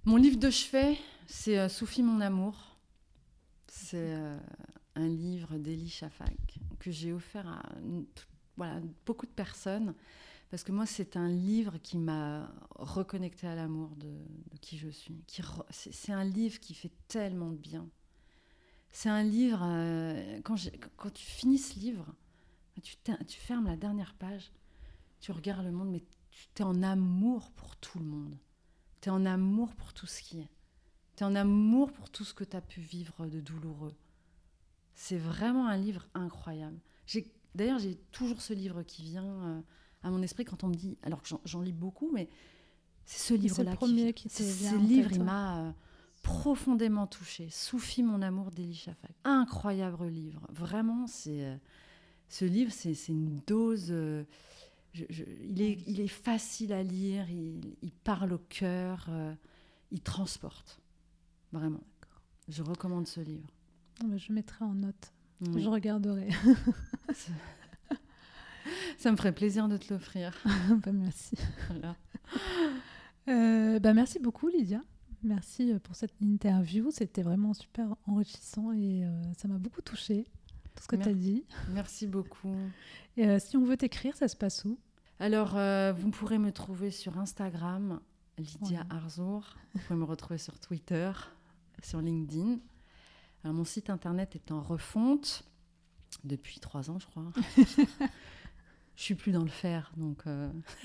Mon 0.04 0.16
livre 0.16 0.38
de 0.38 0.50
chevet, 0.50 0.96
c'est 1.26 1.58
euh, 1.58 1.68
Soufi 1.68 2.02
mon 2.02 2.20
amour. 2.20 2.78
C'est 3.68 4.14
euh, 4.14 4.38
un 4.96 5.08
livre 5.08 5.58
d'Elie 5.58 5.90
Shafak 5.90 6.58
que 6.78 6.90
j'ai 6.90 7.12
offert 7.12 7.46
à 7.48 8.80
beaucoup 9.04 9.26
de 9.26 9.30
personnes. 9.32 9.94
Parce 10.50 10.64
que 10.64 10.72
moi, 10.72 10.84
c'est 10.84 11.16
un 11.16 11.28
livre 11.28 11.78
qui 11.78 11.96
m'a 11.96 12.50
reconnecté 12.74 13.46
à 13.46 13.54
l'amour 13.54 13.94
de, 13.96 14.10
qui 14.60 14.78
je 14.78 14.88
suis. 14.88 15.22
C'est 15.70 16.12
un 16.12 16.24
livre 16.24 16.58
qui 16.58 16.74
fait 16.74 16.90
tellement 17.06 17.50
de 17.50 17.56
bien. 17.56 17.86
C'est 18.90 19.10
un 19.10 19.22
livre, 19.22 19.60
quand, 20.42 20.56
quand 20.96 21.12
tu 21.12 21.24
finis 21.24 21.58
ce 21.58 21.78
livre, 21.78 22.04
tu, 22.80 22.96
fermes 23.40 23.66
la 23.66 23.76
dernière 23.76 24.14
page, 24.14 24.50
tu 25.20 25.32
regardes 25.32 25.64
le 25.64 25.72
monde, 25.72 25.90
mais 25.90 26.02
tu 26.54 26.62
es 26.62 26.64
en 26.64 26.82
amour 26.82 27.50
pour 27.52 27.76
tout 27.76 27.98
le 27.98 28.04
monde. 28.04 28.36
Tu 29.00 29.08
es 29.08 29.12
en 29.12 29.24
amour 29.26 29.74
pour 29.74 29.92
tout 29.92 30.06
ce 30.06 30.22
qui 30.22 30.40
est. 30.40 30.48
Tu 31.16 31.22
es 31.24 31.26
en 31.26 31.34
amour 31.34 31.92
pour 31.92 32.10
tout 32.10 32.24
ce 32.24 32.34
que 32.34 32.44
tu 32.44 32.56
as 32.56 32.60
pu 32.60 32.80
vivre 32.80 33.26
de 33.26 33.40
douloureux. 33.40 33.94
C'est 34.94 35.18
vraiment 35.18 35.66
un 35.68 35.76
livre 35.76 36.06
incroyable. 36.14 36.78
J'ai- 37.06 37.32
D'ailleurs, 37.54 37.78
j'ai 37.80 37.96
toujours 38.12 38.40
ce 38.40 38.52
livre 38.52 38.82
qui 38.84 39.02
vient 39.02 39.24
euh, 39.26 39.60
à 40.04 40.10
mon 40.10 40.22
esprit 40.22 40.44
quand 40.44 40.62
on 40.62 40.68
me 40.68 40.74
dit, 40.74 40.96
alors 41.02 41.20
que 41.22 41.28
j'en- 41.44 41.60
lis 41.62 41.72
beaucoup, 41.72 42.10
mais 42.12 42.28
c'est 43.04 43.18
ce 43.18 43.24
c'est 43.28 43.34
le 43.36 43.40
livre-là 43.42 43.74
premier 43.74 44.04
vient. 44.04 44.12
qui 44.12 44.28
te 44.28 44.42
vient 44.42 44.70
Ce 44.70 44.76
livre, 44.76 45.10
il 45.12 45.22
m'a 45.24 45.66
euh, 45.66 45.72
profondément 46.22 47.06
touchée. 47.08 47.48
Soufi 47.50 48.02
mon 48.04 48.22
amour 48.22 48.50
d'Elie 48.52 48.74
Shafak. 48.76 49.10
Incroyable 49.24 50.06
livre. 50.06 50.46
Vraiment, 50.50 51.06
c'est 51.08 51.44
euh, 51.44 51.56
ce 52.30 52.44
livre, 52.46 52.72
c'est 52.72 52.94
une 53.08 53.36
dose. 53.46 53.88
euh, 53.90 54.24
je- 54.94 55.04
je- 55.10 55.24
il, 55.44 55.60
est, 55.60 55.78
il 55.86 56.00
est 56.00 56.08
facile 56.08 56.72
à 56.72 56.82
lire, 56.82 57.28
il, 57.30 57.76
il 57.82 57.92
parle 57.92 58.32
au 58.32 58.38
cœur, 58.38 59.06
euh, 59.10 59.34
il 59.90 60.00
transporte. 60.00 60.80
Vraiment. 61.52 61.82
Je 62.48 62.62
recommande 62.62 63.06
ce 63.06 63.20
livre. 63.20 63.46
Je 64.16 64.32
mettrai 64.32 64.64
en 64.64 64.74
note. 64.74 65.12
Oui. 65.42 65.62
Je 65.62 65.68
regarderai. 65.68 66.28
Ça 68.98 69.10
me 69.10 69.16
ferait 69.16 69.34
plaisir 69.34 69.68
de 69.68 69.76
te 69.76 69.92
l'offrir. 69.92 70.32
Bah, 70.84 70.92
merci. 70.92 71.36
Voilà. 71.68 71.96
Euh, 73.28 73.78
bah, 73.78 73.94
merci 73.94 74.18
beaucoup, 74.18 74.48
Lydia. 74.48 74.82
Merci 75.22 75.72
euh, 75.72 75.78
pour 75.78 75.94
cette 75.96 76.14
interview. 76.20 76.90
C'était 76.90 77.22
vraiment 77.22 77.54
super 77.54 77.94
enrichissant 78.06 78.72
et 78.72 79.04
euh, 79.04 79.22
ça 79.36 79.48
m'a 79.48 79.58
beaucoup 79.58 79.82
touchée, 79.82 80.26
tout 80.74 80.82
ce 80.82 80.88
que 80.88 80.96
tu 80.96 81.08
as 81.08 81.14
dit. 81.14 81.44
Merci 81.70 82.06
beaucoup. 82.06 82.56
Et 83.16 83.26
euh, 83.26 83.38
si 83.38 83.56
on 83.56 83.64
veut 83.64 83.76
t'écrire, 83.76 84.16
ça 84.16 84.28
se 84.28 84.36
passe 84.36 84.64
où? 84.64 84.78
Alors, 85.18 85.56
euh, 85.56 85.92
vous 85.92 86.10
pourrez 86.10 86.38
me 86.38 86.52
trouver 86.52 86.90
sur 86.90 87.18
Instagram, 87.18 88.00
Lydia 88.38 88.80
Ouais. 88.80 88.86
Arzour. 88.90 89.56
Vous 89.74 89.80
pouvez 89.80 89.98
me 89.98 90.04
retrouver 90.04 90.38
sur 90.38 90.58
Twitter, 90.58 91.12
sur 91.82 92.00
LinkedIn. 92.00 92.58
Alors, 93.44 93.54
mon 93.54 93.64
site 93.64 93.90
internet 93.90 94.34
est 94.34 94.50
en 94.50 94.62
refonte. 94.62 95.44
depuis 96.24 96.60
trois 96.60 96.90
ans, 96.90 96.98
je 96.98 97.06
crois. 97.06 97.32
je 99.00 99.06
suis 99.06 99.14
plus 99.14 99.32
dans 99.32 99.42
le 99.42 99.48
faire, 99.48 99.90
donc 99.96 100.18
euh, 100.26 100.50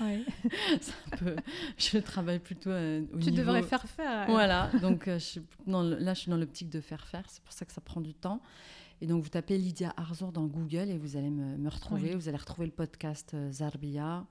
je 1.76 1.98
travaille 1.98 2.38
plutôt 2.38 2.70
euh, 2.70 3.04
au 3.12 3.18
Tu 3.18 3.30
devrais 3.30 3.62
faire 3.62 3.86
faire. 3.86 4.26
Voilà, 4.30 4.70
donc 4.80 5.06
euh, 5.06 5.18
je 5.18 5.24
suis 5.24 5.42
dans 5.66 5.82
là, 5.82 6.14
je 6.14 6.20
suis 6.20 6.30
dans 6.30 6.38
l'optique 6.38 6.70
de 6.70 6.80
faire 6.80 7.06
faire. 7.06 7.24
C'est 7.28 7.42
pour 7.42 7.52
ça 7.52 7.66
que 7.66 7.72
ça 7.72 7.82
prend 7.82 8.00
du 8.00 8.14
temps. 8.14 8.40
Et 9.00 9.06
donc, 9.06 9.22
vous 9.22 9.28
tapez 9.28 9.58
Lydia 9.58 9.92
Arzour 9.96 10.32
dans 10.32 10.46
Google 10.46 10.88
et 10.90 10.98
vous 10.98 11.16
allez 11.16 11.30
me, 11.30 11.68
retrouver. 11.68 12.14
Vous 12.14 12.28
allez 12.28 12.38
retrouver 12.38 12.66
le 12.66 12.72
podcast 12.72 13.36
Zarbia. 13.50 14.26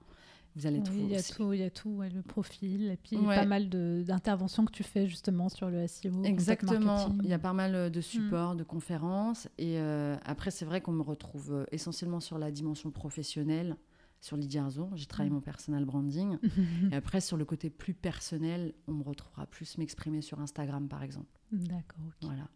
Vous 0.56 0.66
allez 0.68 0.82
trouver. 0.82 1.02
Il 1.02 1.12
y 1.12 1.16
a 1.16 1.22
tout, 1.22 1.54
il 1.54 1.60
y 1.60 1.64
a 1.64 1.70
tout 1.70 2.02
le 2.02 2.22
profil 2.22 2.90
et 2.90 2.98
puis 2.98 3.18
pas 3.18 3.46
mal 3.46 3.70
d'interventions 3.70 4.64
que 4.66 4.72
tu 4.72 4.84
fais 4.84 5.06
justement 5.06 5.50
sur 5.50 5.70
le 5.70 5.86
SEO. 5.86 6.24
Exactement. 6.24 7.14
Il 7.24 7.30
y 7.30 7.34
a 7.34 7.40
pas 7.40 7.54
mal 7.54 7.92
de 7.92 8.00
mm. 8.00 8.02
supports, 8.02 8.56
de 8.56 8.64
conférences. 8.64 9.50
Et 9.58 9.80
euh, 9.80 10.16
après, 10.24 10.52
c'est 10.52 10.66
vrai 10.66 10.80
qu'on 10.80 10.94
me 10.94 11.02
retrouve 11.02 11.54
euh, 11.54 11.66
essentiellement 11.72 12.22
sur 12.22 12.38
la 12.38 12.52
dimension 12.52 12.90
professionnelle, 12.90 13.76
sur 14.22 14.38
Lydia 14.38 14.64
Arzour. 14.64 14.92
J'ai 14.96 15.08
travaillé 15.08 15.30
mm. 15.30 15.36
mon 15.36 15.42
personal 15.42 15.84
branding. 15.84 16.38
et 16.92 16.96
après, 16.96 17.20
sur 17.20 17.36
le 17.36 17.44
côté 17.44 17.70
plus 17.70 17.94
personnel, 17.94 18.74
on 18.88 18.94
me 18.94 19.04
retrouvera 19.04 19.48
plus 19.48 19.78
m'exprimer 19.78 20.22
sur 20.22 20.40
Instagram, 20.40 20.88
par 20.88 21.04
exemple. 21.04 21.38
D'accord. 21.52 22.06
Voilà. 22.22 22.48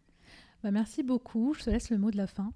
Bah, 0.62 0.70
merci 0.70 1.02
beaucoup. 1.02 1.54
Je 1.54 1.64
te 1.64 1.70
laisse 1.70 1.90
le 1.90 1.98
mot 1.98 2.10
de 2.10 2.16
la 2.16 2.26
fin. 2.26 2.52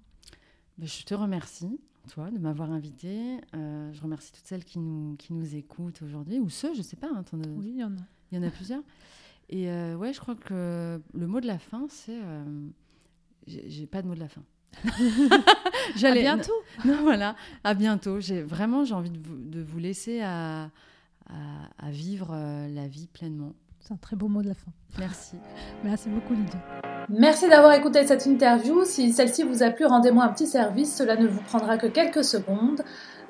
Bah, 0.77 0.85
je 0.85 1.03
te 1.03 1.13
remercie 1.13 1.79
toi, 2.09 2.29
de 2.29 2.37
m'avoir 2.37 2.71
invité. 2.71 3.39
Euh, 3.55 3.91
je 3.93 4.01
remercie 4.01 4.31
toutes 4.31 4.45
celles 4.45 4.63
qui 4.63 4.79
nous, 4.79 5.15
qui 5.17 5.33
nous 5.33 5.55
écoutent 5.55 6.01
aujourd'hui, 6.01 6.39
ou 6.39 6.49
ceux, 6.49 6.73
je 6.73 6.79
ne 6.79 6.83
sais 6.83 6.95
pas. 6.95 7.09
Hein, 7.13 7.23
oui, 7.33 7.71
il 7.75 7.79
y 7.79 7.83
en 7.83 7.93
a. 7.93 8.05
Il 8.31 8.37
y 8.37 8.43
en 8.43 8.47
a 8.47 8.51
plusieurs. 8.51 8.81
Et 9.49 9.69
euh, 9.69 9.95
ouais, 9.95 10.13
je 10.13 10.19
crois 10.19 10.35
que 10.35 11.01
le 11.13 11.27
mot 11.27 11.39
de 11.39 11.47
la 11.47 11.59
fin, 11.59 11.85
c'est. 11.89 12.19
Euh, 12.21 12.67
j'ai 13.47 13.85
pas 13.85 14.01
de 14.01 14.07
mot 14.07 14.15
de 14.15 14.19
la 14.19 14.27
fin. 14.27 14.43
à 16.03 16.11
bientôt. 16.13 16.53
Non, 16.83 17.01
voilà, 17.03 17.35
à 17.63 17.73
bientôt. 17.73 18.19
J'ai 18.19 18.41
vraiment 18.41 18.83
j'ai 18.83 18.93
envie 18.93 19.11
de 19.11 19.19
vous, 19.19 19.37
de 19.37 19.61
vous 19.61 19.77
laisser 19.77 20.21
à, 20.21 20.71
à, 21.27 21.69
à 21.77 21.91
vivre 21.91 22.31
euh, 22.31 22.67
la 22.69 22.87
vie 22.87 23.07
pleinement. 23.07 23.53
C'est 23.85 23.93
un 23.93 23.97
très 23.97 24.15
beau 24.15 24.27
mot 24.27 24.41
de 24.41 24.47
la 24.47 24.55
fin. 24.55 24.71
Merci. 24.97 25.35
Merci 25.83 26.09
beaucoup, 26.09 26.33
Lydia. 26.33 26.59
Merci 27.07 27.47
d'avoir 27.47 27.73
écouté 27.73 28.07
cette 28.07 28.25
interview. 28.25 28.83
Si 28.83 29.13
celle-ci 29.13 29.43
vous 29.43 29.61
a 29.61 29.69
plu, 29.69 29.85
rendez-moi 29.85 30.23
un 30.23 30.29
petit 30.29 30.47
service. 30.47 30.95
Cela 30.95 31.15
ne 31.17 31.27
vous 31.27 31.41
prendra 31.41 31.77
que 31.77 31.85
quelques 31.85 32.23
secondes. 32.23 32.81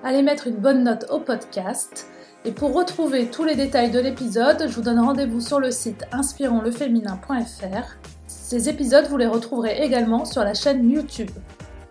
Allez 0.02 0.22
mettre 0.22 0.48
une 0.48 0.56
bonne 0.56 0.84
note 0.84 1.08
au 1.10 1.20
podcast. 1.20 2.08
Et 2.46 2.52
pour 2.52 2.74
retrouver 2.74 3.30
tous 3.30 3.44
les 3.44 3.56
détails 3.56 3.92
de 3.92 4.00
l'épisode, 4.00 4.68
je 4.70 4.76
vous 4.76 4.82
donne 4.82 5.00
rendez-vous 5.00 5.42
sur 5.42 5.60
le 5.60 5.72
site 5.72 6.06
inspironsleféminin.fr. 6.14 7.98
Ces 8.28 8.70
épisodes, 8.70 9.08
vous 9.10 9.18
les 9.18 9.28
retrouverez 9.28 9.84
également 9.84 10.24
sur 10.24 10.46
la 10.46 10.54
chaîne 10.54 10.90
YouTube. 10.90 11.32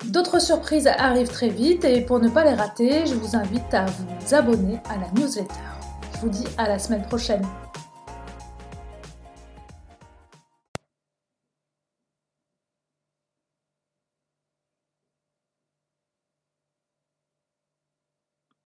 D'autres 0.07 0.41
surprises 0.41 0.87
arrivent 0.87 1.29
très 1.29 1.51
vite 1.51 1.85
et 1.85 2.01
pour 2.01 2.19
ne 2.19 2.31
pas 2.31 2.45
les 2.45 2.55
rater, 2.55 3.05
je 3.05 3.15
vous 3.15 3.37
invite 3.37 3.75
à 3.75 3.85
vous 3.85 4.35
abonner 4.35 4.81
à 4.89 4.97
la 4.97 5.21
newsletter. 5.21 5.53
Je 6.15 6.21
vous 6.21 6.31
dis 6.31 6.47
à 6.57 6.67
la 6.67 6.79
semaine 6.79 7.03
prochaine. 7.03 7.43